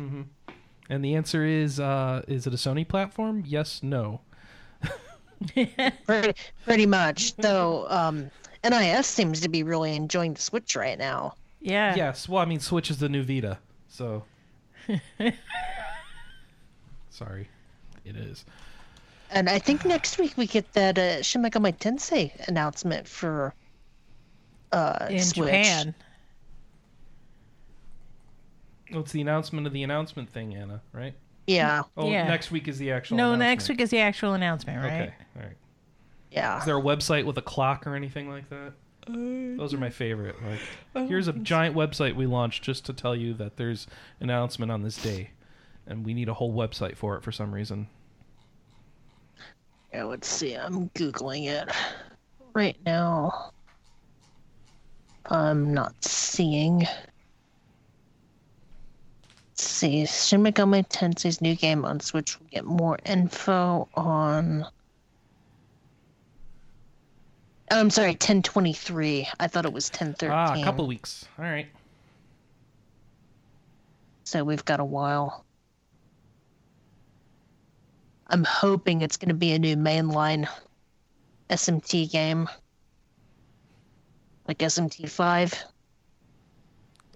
And 0.90 1.06
the 1.06 1.16
answer 1.16 1.46
is 1.46 1.80
uh, 1.80 2.24
is 2.28 2.48
it 2.48 2.54
a 2.54 2.58
Sony 2.58 2.88
platform? 2.88 3.44
Yes, 3.46 3.82
no. 3.84 4.22
pretty, 6.06 6.34
pretty 6.66 6.86
much. 6.86 7.36
Though 7.38 7.88
um, 7.90 8.30
NIS 8.64 9.08
seems 9.08 9.42
to 9.42 9.50
be 9.50 9.64
really 9.64 9.96
enjoying 9.96 10.34
the 10.34 10.42
Switch 10.42 10.76
right 10.76 10.98
now. 10.98 11.36
Yeah. 11.62 11.96
Yes. 11.96 12.28
Well, 12.28 12.42
I 12.42 12.46
mean, 12.46 12.60
Switch 12.60 12.90
is 12.90 12.98
the 13.00 13.10
new 13.10 13.24
Vita, 13.24 13.58
so. 13.88 14.24
Sorry, 17.10 17.50
it 18.06 18.16
is. 18.16 18.46
And 19.32 19.50
I 19.50 19.60
think 19.60 19.86
next 19.86 20.18
week 20.18 20.34
we 20.38 20.48
get 20.48 20.72
that 20.74 20.98
uh, 20.98 21.22
Shin 21.22 21.44
Megami 21.44 21.78
Tensei 21.78 22.32
announcement 22.48 23.08
for 23.08 23.54
uh, 24.72 25.08
In 25.10 25.20
Switch. 25.22 25.46
Japan. 25.48 25.96
Well, 28.92 29.02
it's 29.02 29.12
the 29.12 29.22
announcement 29.22 29.68
of 29.68 29.74
the 29.74 29.84
announcement 29.84 30.30
thing, 30.30 30.56
Anna. 30.56 30.82
Right? 30.94 31.14
Yeah, 31.48 31.84
Oh, 31.98 32.10
Yeah. 32.10 32.28
next 32.28 32.52
week 32.52 32.68
is 32.68 32.78
the 32.78 32.92
actual. 32.92 33.18
No, 33.18 33.26
announcement. 33.34 33.50
next 33.50 33.70
week 33.70 33.82
is 33.82 33.90
the 33.90 34.00
actual 34.00 34.34
announcement, 34.34 34.80
right? 34.84 34.86
Okay. 35.02 35.14
All 35.36 35.42
right. 35.44 35.58
yeah. 36.32 36.60
Is 36.60 36.66
there 36.66 36.78
a 36.78 36.82
website 36.82 37.26
with 37.26 37.38
a 37.38 37.42
clock 37.42 37.88
or 37.88 37.96
anything 37.96 38.30
like 38.30 38.50
that? 38.50 38.74
Those 39.08 39.74
are 39.74 39.80
my 39.80 39.90
favorite. 39.90 40.36
Like, 40.94 41.08
here's 41.08 41.28
a 41.28 41.34
giant 41.34 41.76
website 41.76 42.16
we 42.16 42.28
launched 42.28 42.64
just 42.64 42.86
to 42.86 42.94
tell 42.94 43.16
you 43.16 43.34
that 43.36 43.58
there's 43.58 43.88
an 44.20 44.30
announcement 44.30 44.72
on 44.72 44.84
this 44.84 45.02
day, 45.02 45.32
and 45.88 46.06
we 46.06 46.14
need 46.14 46.30
a 46.30 46.36
whole 46.36 46.54
website 46.54 46.96
for 46.96 47.16
it 47.18 47.24
for 47.24 47.32
some 47.32 47.52
reason. 47.52 47.88
Yeah, 49.92 50.04
let's 50.04 50.28
see. 50.28 50.54
I'm 50.54 50.90
googling 50.92 51.48
it 51.48 51.72
right 52.54 52.78
now. 52.86 53.52
I'm 55.26 55.74
not 55.74 56.04
seeing. 56.04 56.80
Let's 59.52 59.64
see. 59.64 60.06
Shin 60.06 60.44
Megami 60.44 60.88
Tensei's 60.88 61.42
new 61.42 61.56
game 61.56 61.86
on 61.86 62.00
Switch 62.00 62.40
will 62.40 62.48
get 62.48 62.66
more 62.66 62.98
info 63.06 63.88
on. 63.94 64.66
Oh, 67.72 67.80
I'm 67.80 67.90
sorry, 67.90 68.12
1023. 68.12 69.28
I 69.40 69.48
thought 69.48 69.66
it 69.66 69.74
was 69.74 69.90
1013. 69.90 70.32
Ah, 70.32 70.60
a 70.60 70.64
couple 70.64 70.88
weeks. 70.88 71.26
All 71.38 71.46
right. 71.46 71.68
So 74.24 74.44
we've 74.44 74.66
got 74.66 74.80
a 74.80 74.86
while. 74.86 75.46
I'm 78.28 78.44
hoping 78.44 79.02
it's 79.02 79.18
going 79.18 79.30
to 79.30 79.36
be 79.36 79.54
a 79.54 79.60
new 79.60 79.76
mainline 79.76 80.48
SMT 81.50 82.12
game. 82.12 82.48
Like 84.50 84.58
SMT5. 84.58 85.64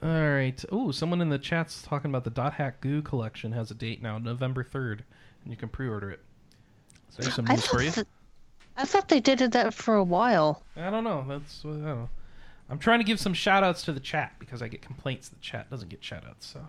All 0.03 0.09
right. 0.09 0.63
Oh, 0.71 0.91
someone 0.91 1.19
in 1.19 1.29
the 1.29 1.39
chat's 1.39 1.81
talking 1.81 2.11
about 2.11 2.25
the 2.25 2.29
Dot 2.29 2.53
Hack 2.53 2.79
GU 2.81 3.01
collection 3.01 3.51
has 3.53 3.71
a 3.71 3.73
date 3.73 4.03
now, 4.03 4.19
November 4.19 4.63
3rd, 4.63 4.99
and 5.43 5.51
you 5.51 5.57
can 5.57 5.67
pre-order 5.67 6.11
it. 6.11 6.19
So 7.09 7.23
there's 7.23 7.33
some 7.33 7.47
I 7.49 7.55
news 7.55 7.65
for 7.65 7.81
you. 7.81 7.89
thought, 7.89 7.95
th- 7.95 8.07
I 8.77 8.85
thought 8.85 9.09
they 9.09 9.19
did 9.19 9.39
that 9.53 9.73
for 9.73 9.95
a 9.95 10.03
while. 10.03 10.61
I 10.75 10.91
don't 10.91 11.03
know. 11.03 11.25
That's 11.27 11.61
I 11.65 11.69
don't 11.69 11.83
know. 11.83 12.09
I'm 12.69 12.77
trying 12.77 12.99
to 12.99 13.03
give 13.03 13.19
some 13.19 13.33
shout 13.33 13.63
outs 13.63 13.81
to 13.85 13.93
the 13.93 13.99
chat 13.99 14.33
because 14.37 14.61
I 14.61 14.67
get 14.67 14.83
complaints 14.83 15.27
the 15.29 15.37
chat 15.37 15.71
doesn't 15.71 15.89
get 15.89 16.03
shout 16.03 16.25
outs. 16.29 16.45
So, 16.45 16.67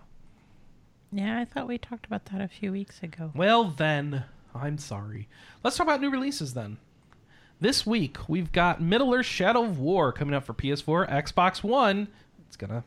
Yeah, 1.11 1.39
I 1.39 1.45
thought 1.45 1.67
we 1.67 1.77
talked 1.77 2.07
about 2.07 2.25
that 2.25 2.41
a 2.41 2.47
few 2.47 2.71
weeks 2.71 3.03
ago. 3.03 3.31
well 3.35 3.65
then, 3.65 4.23
I'm 4.55 4.79
sorry. 4.79 5.27
Let's 5.63 5.77
talk 5.77 5.85
about 5.85 6.01
new 6.01 6.09
releases 6.09 6.55
then. 6.55 6.79
This 7.59 7.85
week 7.85 8.17
we've 8.27 8.51
got 8.51 8.81
Middle 8.81 9.13
Earth: 9.13 9.25
Shadow 9.25 9.63
of 9.63 9.79
War 9.79 10.11
coming 10.11 10.35
out 10.35 10.45
for 10.45 10.53
PS4, 10.53 11.09
Xbox 11.09 11.63
One. 11.63 12.07
It's 12.47 12.57
gonna 12.57 12.83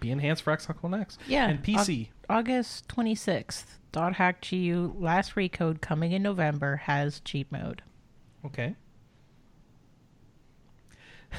be 0.00 0.10
enhanced 0.10 0.42
for 0.42 0.56
Xbox 0.56 0.82
One 0.82 0.94
X. 0.94 1.18
Yeah, 1.26 1.48
and 1.48 1.62
PC. 1.62 2.08
Au- 2.28 2.36
August 2.38 2.88
26th. 2.88 3.64
Dot 3.90 4.14
Hack 4.14 4.46
GU 4.48 4.94
last 4.98 5.34
recode 5.34 5.82
coming 5.82 6.12
in 6.12 6.22
November 6.22 6.76
has 6.76 7.20
cheat 7.20 7.50
mode. 7.52 7.82
Okay. 8.46 8.74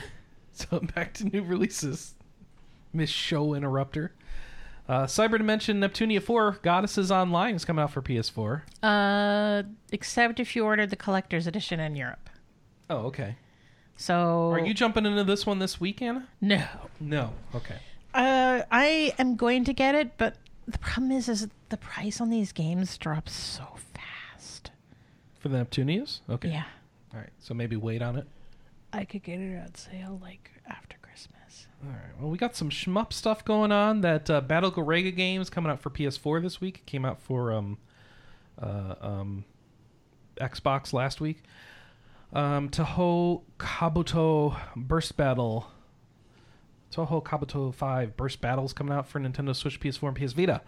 so 0.51 0.79
back 0.95 1.13
to 1.15 1.25
new 1.25 1.41
releases. 1.41 2.13
Miss 2.93 3.09
Show 3.09 3.55
Interrupter. 3.55 4.11
Uh, 4.87 5.05
Cyber 5.05 5.37
Dimension 5.37 5.79
Neptunia 5.79 6.21
4 6.21 6.59
Goddesses 6.61 7.09
Online 7.11 7.55
is 7.55 7.65
coming 7.65 7.81
out 7.81 7.91
for 7.91 8.01
PS4. 8.03 8.61
Uh, 8.83 9.63
except 9.91 10.39
if 10.39 10.55
you 10.55 10.63
ordered 10.65 10.89
the 10.91 10.95
collector's 10.95 11.47
edition 11.47 11.79
in 11.79 11.95
Europe. 11.95 12.29
Oh, 12.93 13.07
okay. 13.07 13.35
So 13.97 14.51
Are 14.51 14.59
you 14.59 14.73
jumping 14.73 15.05
into 15.07 15.23
this 15.23 15.47
one 15.47 15.57
this 15.57 15.79
week, 15.79 16.01
Anna? 16.01 16.27
No. 16.41 16.63
No. 16.99 17.31
Okay. 17.55 17.77
Uh, 18.13 18.61
I 18.69 19.13
am 19.17 19.35
going 19.35 19.63
to 19.65 19.73
get 19.73 19.95
it, 19.95 20.17
but 20.17 20.35
the 20.67 20.77
problem 20.77 21.11
is, 21.11 21.27
is 21.27 21.47
the 21.69 21.77
price 21.77 22.21
on 22.21 22.29
these 22.29 22.51
games 22.51 22.95
drops 22.99 23.33
so 23.33 23.63
fast. 23.95 24.69
For 25.39 25.49
the 25.49 25.57
Neptunias? 25.57 26.19
Okay. 26.29 26.49
Yeah, 26.49 26.65
All 27.13 27.19
right. 27.19 27.31
So 27.39 27.55
maybe 27.55 27.75
wait 27.75 28.03
on 28.03 28.15
it. 28.15 28.27
I 28.91 29.05
could 29.05 29.23
get 29.23 29.39
it 29.39 29.57
on 29.57 29.73
sale 29.73 30.19
like 30.21 30.51
after 30.67 30.97
Christmas. 31.01 31.65
All 31.83 31.89
right. 31.89 32.21
Well, 32.21 32.29
we 32.29 32.37
got 32.37 32.55
some 32.55 32.69
shmup 32.69 33.11
stuff 33.11 33.43
going 33.43 33.71
on. 33.71 34.01
That 34.01 34.29
uh, 34.29 34.41
Battle 34.41 34.71
Garegga 34.71 35.15
game 35.15 35.41
is 35.41 35.49
coming 35.49 35.71
out 35.71 35.81
for 35.81 35.89
PS4 35.89 36.43
this 36.43 36.61
week. 36.61 36.77
It 36.77 36.85
came 36.85 37.05
out 37.05 37.19
for 37.19 37.51
um, 37.51 37.79
uh, 38.61 38.95
um, 39.01 39.45
Xbox 40.37 40.93
last 40.93 41.19
week. 41.19 41.41
Um, 42.33 42.69
Touhou 42.69 43.41
Kobuto 43.59 44.59
Burst 44.75 45.15
Battle. 45.15 45.67
Touhou 46.91 47.23
Kobuto 47.23 47.73
5 47.73 48.17
Burst 48.17 48.41
Battles 48.41 48.73
coming 48.73 48.93
out 48.93 49.07
for 49.07 49.19
Nintendo 49.19 49.55
Switch, 49.55 49.79
PS4, 49.79 50.09
and 50.09 50.17
PS 50.27 50.33
Vita. 50.33 50.61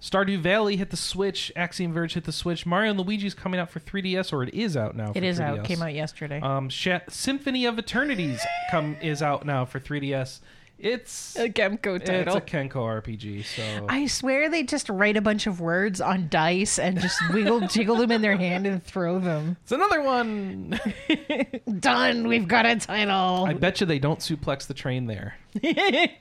Stardew 0.00 0.38
Valley 0.38 0.76
hit 0.76 0.88
the 0.90 0.96
Switch. 0.96 1.52
Axiom 1.54 1.92
Verge 1.92 2.14
hit 2.14 2.24
the 2.24 2.32
Switch. 2.32 2.64
Mario 2.64 2.90
and 2.92 3.00
Luigi's 3.00 3.34
coming 3.34 3.60
out 3.60 3.68
for 3.70 3.80
3DS, 3.80 4.32
or 4.32 4.42
it 4.42 4.54
is 4.54 4.74
out 4.76 4.96
now. 4.96 5.12
It 5.14 5.22
is 5.22 5.38
3DS. 5.38 5.58
out. 5.58 5.64
Came 5.64 5.82
out 5.82 5.92
yesterday. 5.92 6.40
Um, 6.40 6.70
Sha- 6.70 7.00
Symphony 7.08 7.66
of 7.66 7.78
Eternities 7.78 8.40
come 8.70 8.96
is 9.02 9.22
out 9.22 9.44
now 9.44 9.66
for 9.66 9.78
3DS. 9.78 10.40
It's 10.82 11.36
a 11.36 11.50
Kemco 11.50 12.00
it's 12.00 12.08
a 12.08 12.40
Kemco 12.40 13.02
RPG. 13.02 13.44
So 13.44 13.86
I 13.88 14.06
swear 14.06 14.48
they 14.48 14.62
just 14.62 14.88
write 14.88 15.18
a 15.18 15.20
bunch 15.20 15.46
of 15.46 15.60
words 15.60 16.00
on 16.00 16.28
dice 16.30 16.78
and 16.78 16.98
just 16.98 17.20
wiggle, 17.32 17.60
jiggle 17.68 17.96
them 17.96 18.10
in 18.10 18.22
their 18.22 18.36
hand 18.36 18.66
and 18.66 18.82
throw 18.82 19.18
them. 19.18 19.58
it's 19.62 19.72
another 19.72 20.00
one. 20.00 20.80
Done. 21.80 22.28
We've 22.28 22.48
got 22.48 22.64
a 22.64 22.76
title. 22.76 23.44
I 23.44 23.52
bet 23.52 23.80
you 23.80 23.86
they 23.86 23.98
don't 23.98 24.20
suplex 24.20 24.66
the 24.66 24.74
train 24.74 25.06
there. 25.06 25.36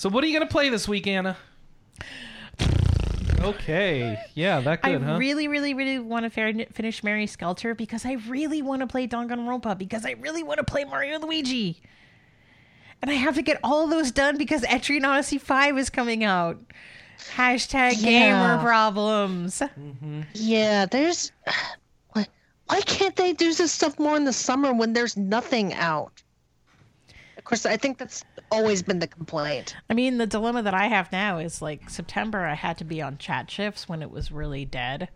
So 0.00 0.08
what 0.08 0.24
are 0.24 0.26
you 0.26 0.32
gonna 0.32 0.50
play 0.50 0.70
this 0.70 0.88
week, 0.88 1.06
Anna? 1.06 1.36
Okay, 3.38 4.18
yeah, 4.32 4.60
that 4.60 4.80
I 4.82 4.92
good, 4.92 5.02
huh? 5.02 5.12
I 5.12 5.16
really, 5.18 5.46
really, 5.46 5.74
really 5.74 5.98
want 5.98 6.32
to 6.32 6.66
finish 6.72 7.04
Mary 7.04 7.26
Skelter 7.26 7.74
because 7.74 8.06
I 8.06 8.12
really 8.26 8.62
want 8.62 8.80
to 8.80 8.86
play 8.86 9.06
Danganronpa 9.06 9.76
because 9.76 10.06
I 10.06 10.12
really 10.12 10.42
want 10.42 10.56
to 10.56 10.64
play 10.64 10.84
Mario 10.84 11.18
Luigi. 11.18 11.82
And 13.02 13.10
I 13.10 13.14
have 13.14 13.34
to 13.36 13.42
get 13.42 13.58
all 13.64 13.86
those 13.86 14.10
done 14.10 14.36
because 14.36 14.62
Etrian 14.62 15.06
Odyssey 15.06 15.38
5 15.38 15.78
is 15.78 15.88
coming 15.90 16.22
out. 16.24 16.58
Hashtag 17.34 17.94
Yeah. 17.98 18.30
gamer 18.30 18.62
problems. 18.62 19.60
Mm-hmm. 19.60 20.22
Yeah, 20.34 20.86
there's. 20.86 21.32
Why, 22.12 22.26
why 22.66 22.80
can't 22.82 23.16
they 23.16 23.32
do 23.32 23.52
this 23.54 23.72
stuff 23.72 23.98
more 23.98 24.16
in 24.16 24.24
the 24.24 24.32
summer 24.32 24.72
when 24.72 24.92
there's 24.92 25.16
nothing 25.16 25.72
out? 25.74 26.22
Of 27.38 27.44
course, 27.44 27.64
I 27.64 27.76
think 27.78 27.98
that's 27.98 28.24
always 28.50 28.82
been 28.82 28.98
the 28.98 29.06
complaint. 29.06 29.74
I 29.88 29.94
mean, 29.94 30.18
the 30.18 30.26
dilemma 30.26 30.62
that 30.62 30.74
I 30.74 30.86
have 30.88 31.10
now 31.10 31.38
is 31.38 31.62
like 31.62 31.88
September, 31.88 32.40
I 32.40 32.54
had 32.54 32.76
to 32.78 32.84
be 32.84 33.00
on 33.00 33.16
chat 33.18 33.50
shifts 33.50 33.88
when 33.88 34.02
it 34.02 34.10
was 34.10 34.30
really 34.30 34.64
dead. 34.66 35.08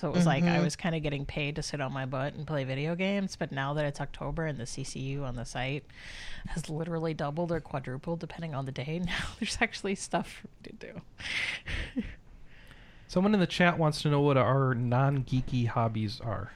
So 0.00 0.08
it 0.08 0.14
was 0.14 0.24
like 0.24 0.44
I 0.44 0.60
was 0.60 0.76
kind 0.76 0.94
of 0.94 1.02
getting 1.02 1.26
paid 1.26 1.56
to 1.56 1.62
sit 1.62 1.78
on 1.78 1.92
my 1.92 2.06
butt 2.06 2.32
and 2.32 2.46
play 2.46 2.64
video 2.64 2.94
games. 2.94 3.36
But 3.36 3.52
now 3.52 3.74
that 3.74 3.84
it's 3.84 4.00
October 4.00 4.46
and 4.46 4.56
the 4.56 4.64
CCU 4.64 5.22
on 5.22 5.36
the 5.36 5.44
site 5.44 5.84
has 6.48 6.70
literally 6.70 7.12
doubled 7.12 7.52
or 7.52 7.60
quadrupled 7.60 8.18
depending 8.18 8.54
on 8.54 8.64
the 8.64 8.72
day, 8.72 8.98
now 9.04 9.26
there's 9.38 9.58
actually 9.60 9.94
stuff 9.96 10.40
for 10.40 10.46
me 10.46 10.78
to 10.78 10.86
do. 10.86 12.02
Someone 13.08 13.34
in 13.34 13.40
the 13.40 13.46
chat 13.46 13.78
wants 13.78 14.00
to 14.00 14.08
know 14.08 14.22
what 14.22 14.38
our 14.38 14.74
non-geeky 14.74 15.66
hobbies 15.66 16.18
are. 16.22 16.50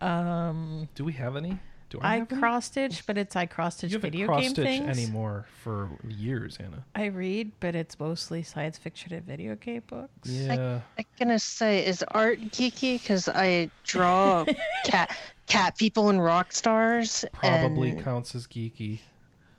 Um, 0.00 0.88
Do 0.96 1.04
we 1.04 1.12
have 1.12 1.36
any? 1.36 1.60
Do 1.90 1.98
I 2.02 2.14
I 2.14 2.16
have 2.18 2.30
any? 2.32 2.40
cross 2.40 2.66
stitch, 2.66 3.06
but 3.06 3.16
it's 3.16 3.34
I 3.34 3.46
cross 3.46 3.76
stitch 3.78 3.92
You 3.92 3.98
video 3.98 4.26
cross 4.26 4.42
game 4.42 4.50
stitch 4.50 4.64
things. 4.66 4.88
anymore 4.98 5.46
for 5.62 5.88
years, 6.06 6.58
Anna. 6.60 6.84
I 6.94 7.06
read, 7.06 7.52
but 7.60 7.74
it's 7.74 7.98
mostly 7.98 8.42
science 8.42 8.76
fiction 8.76 9.14
and 9.14 9.24
video 9.24 9.54
game 9.54 9.82
books. 9.86 10.28
Yeah. 10.28 10.80
I'm 10.98 11.04
gonna 11.18 11.38
say, 11.38 11.86
is 11.86 12.04
art 12.08 12.40
geeky? 12.40 13.00
Because 13.00 13.28
I 13.28 13.70
draw 13.84 14.44
cat 14.84 15.16
cat 15.46 15.78
people 15.78 16.10
and 16.10 16.22
rock 16.22 16.52
stars, 16.52 17.24
Probably 17.32 17.90
and 17.90 18.04
counts 18.04 18.34
as 18.34 18.46
geeky. 18.46 19.00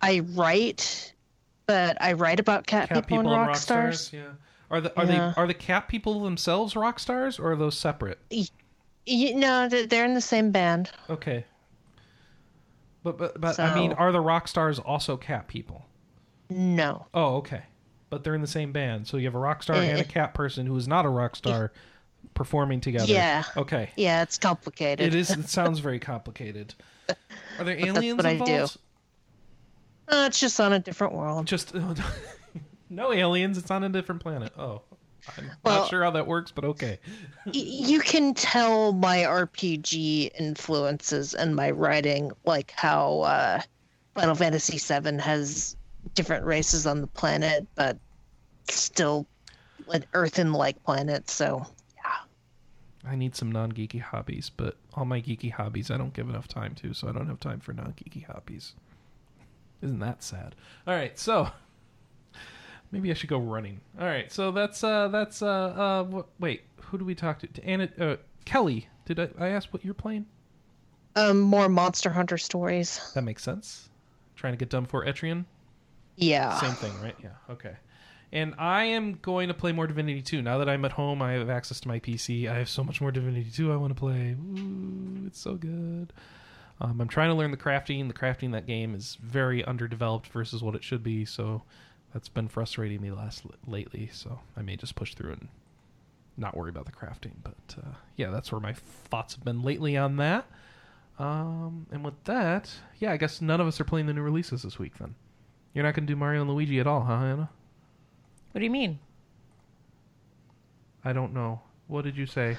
I 0.01 0.19
write, 0.33 1.13
but 1.65 1.97
I 2.01 2.13
write 2.13 2.39
about 2.39 2.67
cat, 2.67 2.89
Cat 2.89 3.07
people, 3.07 3.19
and 3.19 3.29
rock, 3.31 3.55
stars. 3.55 4.11
Yeah. 4.13 4.21
Are 4.71 4.79
the 4.81 4.95
are 4.99 5.05
Yeah. 5.05 5.33
they 5.33 5.41
are 5.41 5.47
the 5.47 5.53
cat 5.55 5.87
people 5.87 6.21
themselves 6.23 6.75
rock 6.75 6.99
stars 6.99 7.39
or 7.39 7.53
are 7.53 7.55
those 7.55 7.75
separate? 7.77 8.19
You 9.05 9.35
know, 9.35 9.67
they're 9.67 9.87
they're 9.87 10.05
in 10.05 10.13
the 10.13 10.21
same 10.21 10.51
band. 10.51 10.91
Okay. 11.09 11.43
But 13.03 13.17
but 13.17 13.39
but 13.39 13.59
I 13.59 13.73
mean, 13.75 13.93
are 13.93 14.11
the 14.11 14.19
rock 14.21 14.47
stars 14.47 14.77
also 14.79 15.15
cat 15.17 15.47
people? 15.47 15.85
No, 16.49 17.05
Oh, 17.13 17.35
okay. 17.37 17.61
But 18.09 18.23
they're 18.23 18.33
in 18.35 18.41
the 18.41 18.47
same 18.47 18.71
band, 18.71 19.07
so 19.07 19.17
you 19.17 19.25
have 19.25 19.35
a 19.35 19.39
rock 19.39 19.61
star 19.61 19.75
and 19.75 19.97
a 19.97 20.01
Eh. 20.01 20.03
cat 20.03 20.33
person 20.33 20.65
who 20.65 20.75
is 20.75 20.87
not 20.87 21.05
a 21.05 21.09
rock 21.09 21.35
star 21.35 21.71
performing 22.33 22.81
together. 22.81 23.05
Yeah. 23.05 23.43
Okay. 23.55 23.91
yeah, 23.95 24.23
it's 24.23 24.37
complicated. 24.39 25.05
It 25.07 25.15
is. 25.15 25.29
It 25.37 25.47
sounds 25.47 25.79
very 25.79 25.99
complicated. 25.99 26.73
Are 27.07 27.63
there 27.63 27.75
that's 27.75 27.87
aliens 27.87 28.17
what 28.17 28.25
I 28.25 28.35
do. 28.37 28.43
involved? 28.43 28.77
Uh, 30.07 30.23
it's 30.27 30.39
just 30.39 30.59
on 30.59 30.73
a 30.73 30.79
different 30.79 31.13
world. 31.13 31.45
Just 31.45 31.73
no 32.89 33.13
aliens. 33.13 33.57
It's 33.59 33.69
on 33.69 33.83
a 33.83 33.89
different 33.89 34.21
planet. 34.21 34.51
Oh, 34.57 34.81
I'm 35.37 35.51
Well- 35.63 35.81
not 35.81 35.89
sure 35.89 36.03
how 36.03 36.11
that 36.11 36.27
works, 36.27 36.51
but 36.51 36.65
okay. 36.65 36.99
You 37.51 37.99
can 37.99 38.33
tell 38.33 38.93
my 38.93 39.19
RPG 39.23 40.31
influences 40.39 41.33
and 41.33 41.55
my 41.55 41.71
writing, 41.71 42.31
like 42.45 42.71
how 42.75 43.21
uh, 43.21 43.61
Final 44.15 44.35
Fantasy 44.35 44.77
VII 44.77 45.17
has 45.19 45.75
different 46.15 46.45
races 46.45 46.85
on 46.85 47.01
the 47.01 47.07
planet, 47.07 47.67
but 47.75 47.97
still 48.69 49.25
an 49.91 50.05
Earthen-like 50.13 50.83
planet. 50.83 51.29
So 51.29 51.65
yeah. 51.95 53.09
I 53.09 53.15
need 53.15 53.35
some 53.35 53.51
non-geeky 53.51 54.01
hobbies, 54.01 54.49
but 54.55 54.77
all 54.93 55.05
my 55.05 55.21
geeky 55.21 55.51
hobbies 55.51 55.89
I 55.89 55.97
don't 55.97 56.13
give 56.13 56.29
enough 56.29 56.47
time 56.47 56.75
to, 56.75 56.93
so 56.93 57.07
I 57.07 57.11
don't 57.11 57.27
have 57.27 57.39
time 57.39 57.59
for 57.59 57.73
non-geeky 57.73 58.25
hobbies. 58.25 58.73
Isn't 59.81 59.99
that 59.99 60.23
sad? 60.23 60.55
All 60.85 60.93
right, 60.93 61.17
so 61.17 61.49
maybe 62.91 63.11
I 63.11 63.13
should 63.13 63.29
go 63.29 63.39
running. 63.39 63.81
All 63.99 64.05
right, 64.05 64.31
so 64.31 64.51
that's 64.51 64.83
uh 64.83 65.07
that's 65.09 65.41
uh 65.41 65.47
uh 65.47 66.03
wh- 66.05 66.41
wait, 66.41 66.63
who 66.81 66.97
do 66.97 67.05
we 67.05 67.15
talk 67.15 67.39
to? 67.39 67.47
to 67.47 67.63
Anna 67.65 67.89
uh, 67.99 68.15
Kelley. 68.45 68.87
Did 69.05 69.19
I, 69.19 69.29
I 69.39 69.47
ask 69.49 69.71
what 69.73 69.83
you're 69.85 69.93
playing? 69.93 70.25
um, 71.15 71.39
more 71.39 71.67
Monster 71.67 72.11
Hunter 72.11 72.37
stories. 72.37 73.11
That 73.15 73.23
makes 73.23 73.43
sense. 73.43 73.89
Trying 74.35 74.53
to 74.53 74.57
get 74.57 74.69
done 74.69 74.85
for 74.85 75.03
Etrian. 75.05 75.45
Yeah. 76.15 76.57
Same 76.59 76.73
thing, 76.75 76.93
right? 77.01 77.15
Yeah. 77.21 77.31
Okay. 77.49 77.73
And 78.31 78.53
I 78.59 78.83
am 78.85 79.15
going 79.21 79.47
to 79.47 79.53
play 79.55 79.71
more 79.71 79.87
Divinity 79.87 80.21
2. 80.21 80.41
Now 80.41 80.59
that 80.59 80.69
I'm 80.69 80.85
at 80.85 80.91
home, 80.91 81.21
I 81.21 81.33
have 81.33 81.49
access 81.49 81.79
to 81.81 81.87
my 81.87 81.99
PC. 81.99 82.47
I 82.49 82.57
have 82.59 82.69
so 82.69 82.83
much 82.83 83.01
more 83.01 83.11
Divinity 83.11 83.49
2 83.51 83.73
I 83.73 83.75
want 83.75 83.89
to 83.93 83.99
play. 83.99 84.35
Ooh, 84.39 85.23
it's 85.25 85.39
so 85.39 85.55
good. 85.55 86.13
Um, 86.79 87.01
I'm 87.01 87.07
trying 87.07 87.29
to 87.29 87.35
learn 87.35 87.51
the 87.51 87.57
crafting. 87.57 88.07
The 88.07 88.13
crafting 88.13 88.43
in 88.43 88.51
that 88.51 88.67
game 88.67 88.93
is 88.95 89.17
very 89.21 89.65
underdeveloped 89.65 90.27
versus 90.27 90.61
what 90.61 90.75
it 90.75 90.83
should 90.83 91.03
be, 91.03 91.25
so 91.25 91.63
that's 92.13 92.29
been 92.29 92.47
frustrating 92.47 93.01
me 93.01 93.11
last 93.11 93.43
lately. 93.67 94.09
So 94.11 94.39
I 94.57 94.61
may 94.61 94.75
just 94.75 94.95
push 94.95 95.13
through 95.13 95.33
and 95.33 95.47
not 96.37 96.55
worry 96.55 96.69
about 96.69 96.85
the 96.85 96.91
crafting. 96.91 97.33
But 97.43 97.75
uh, 97.77 97.95
yeah, 98.15 98.29
that's 98.29 98.51
where 98.51 98.61
my 98.61 98.73
thoughts 98.73 99.35
have 99.35 99.43
been 99.43 99.61
lately 99.61 99.97
on 99.97 100.17
that. 100.17 100.45
Um, 101.19 101.85
and 101.91 102.03
with 102.03 102.23
that, 102.23 102.71
yeah, 102.99 103.11
I 103.11 103.17
guess 103.17 103.41
none 103.41 103.59
of 103.59 103.67
us 103.67 103.79
are 103.79 103.83
playing 103.83 104.07
the 104.07 104.13
new 104.13 104.21
releases 104.21 104.63
this 104.63 104.79
week. 104.79 104.97
Then 104.97 105.15
you're 105.73 105.83
not 105.83 105.93
going 105.93 106.07
to 106.07 106.11
do 106.13 106.15
Mario 106.15 106.41
and 106.41 106.49
Luigi 106.49 106.79
at 106.79 106.87
all, 106.87 107.01
huh, 107.01 107.13
Anna? 107.13 107.49
What 108.51 108.59
do 108.59 108.63
you 108.63 108.71
mean? 108.71 108.99
I 111.03 111.13
don't 111.13 111.33
know. 111.33 111.61
What 111.87 112.03
did 112.05 112.17
you 112.17 112.25
say? 112.25 112.57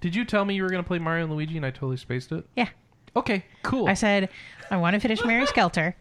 Did 0.00 0.14
you 0.14 0.24
tell 0.24 0.44
me 0.44 0.54
you 0.54 0.62
were 0.62 0.68
going 0.68 0.82
to 0.82 0.86
play 0.86 0.98
Mario 0.98 1.24
and 1.24 1.32
Luigi 1.32 1.56
and 1.56 1.66
I 1.66 1.70
totally 1.70 1.96
spaced 1.96 2.30
it? 2.32 2.46
Yeah. 2.54 2.68
Okay, 3.16 3.44
cool. 3.62 3.88
I 3.88 3.94
said 3.94 4.28
I 4.70 4.76
want 4.76 4.94
to 4.94 5.00
finish 5.00 5.24
Mary 5.24 5.46
Skelter 5.46 5.96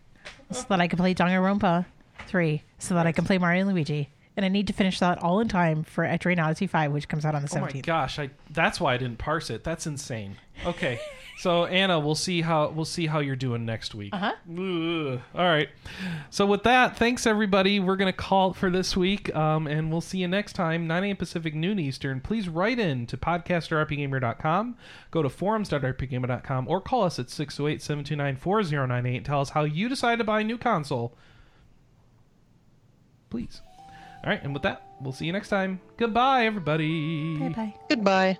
so 0.51 0.65
that 0.69 0.81
I 0.81 0.87
can 0.87 0.97
play 0.97 1.13
Danganronpa 1.13 1.85
3 2.27 2.63
so 2.79 2.95
that 2.95 3.07
I 3.07 3.11
can 3.11 3.25
play 3.25 3.37
Mario 3.37 3.61
and 3.61 3.73
Luigi. 3.73 4.09
And 4.37 4.45
I 4.45 4.49
need 4.49 4.67
to 4.67 4.73
finish 4.73 4.99
that 4.99 5.17
all 5.23 5.39
in 5.39 5.47
time 5.47 5.83
for 5.83 6.03
Etrian 6.03 6.43
Odyssey 6.43 6.67
5, 6.67 6.91
which 6.91 7.07
comes 7.07 7.23
out 7.23 7.35
on 7.35 7.41
the 7.41 7.49
oh 7.55 7.61
my 7.61 7.71
17th. 7.71 7.85
gosh, 7.85 8.19
I 8.19 8.29
that's 8.49 8.81
why 8.81 8.93
I 8.93 8.97
didn't 8.97 9.17
parse 9.17 9.49
it. 9.49 9.63
That's 9.63 9.87
insane. 9.87 10.35
Okay. 10.65 10.99
so 11.39 11.63
Anna, 11.65 12.01
we'll 12.01 12.15
see 12.15 12.41
how 12.41 12.67
we'll 12.67 12.83
see 12.83 13.07
how 13.07 13.19
you're 13.19 13.37
doing 13.37 13.65
next 13.65 13.95
week. 13.95 14.13
Uh-huh. 14.13 14.33
All 15.33 15.43
right. 15.45 15.69
So 16.31 16.45
with 16.45 16.63
that, 16.63 16.97
thanks 16.97 17.25
everybody. 17.25 17.79
We're 17.79 17.95
gonna 17.95 18.11
call 18.11 18.51
it 18.51 18.57
for 18.57 18.69
this 18.69 18.97
week, 18.97 19.33
um, 19.33 19.67
and 19.67 19.89
we'll 19.89 20.01
see 20.01 20.17
you 20.17 20.27
next 20.27 20.51
time, 20.51 20.85
9 20.85 21.03
a.m. 21.05 21.15
Pacific, 21.15 21.55
noon 21.55 21.79
Eastern. 21.79 22.19
Please 22.19 22.49
write 22.49 22.77
in 22.77 23.05
to 23.07 23.15
podcast.rpgamer.com, 23.15 24.75
go 25.11 25.21
to 25.23 25.29
forums.rpgamer.com, 25.29 26.67
or 26.67 26.81
call 26.81 27.03
us 27.03 27.19
at 27.19 27.27
608-729-4098 27.27 29.17
and 29.17 29.25
tell 29.25 29.39
us 29.39 29.51
how 29.51 29.63
you 29.63 29.87
decide 29.87 30.17
to 30.17 30.25
buy 30.25 30.41
a 30.41 30.43
new 30.43 30.57
console. 30.57 31.15
Please. 33.35 33.61
All 34.23 34.29
right, 34.29 34.41
and 34.43 34.53
with 34.53 34.63
that, 34.63 34.81
we'll 35.01 35.11
see 35.11 35.25
you 35.25 35.33
next 35.33 35.49
time. 35.49 35.81
Goodbye, 35.97 36.45
everybody. 36.45 37.37
Bye 37.37 37.49
bye. 37.49 37.73
Goodbye. 37.89 38.37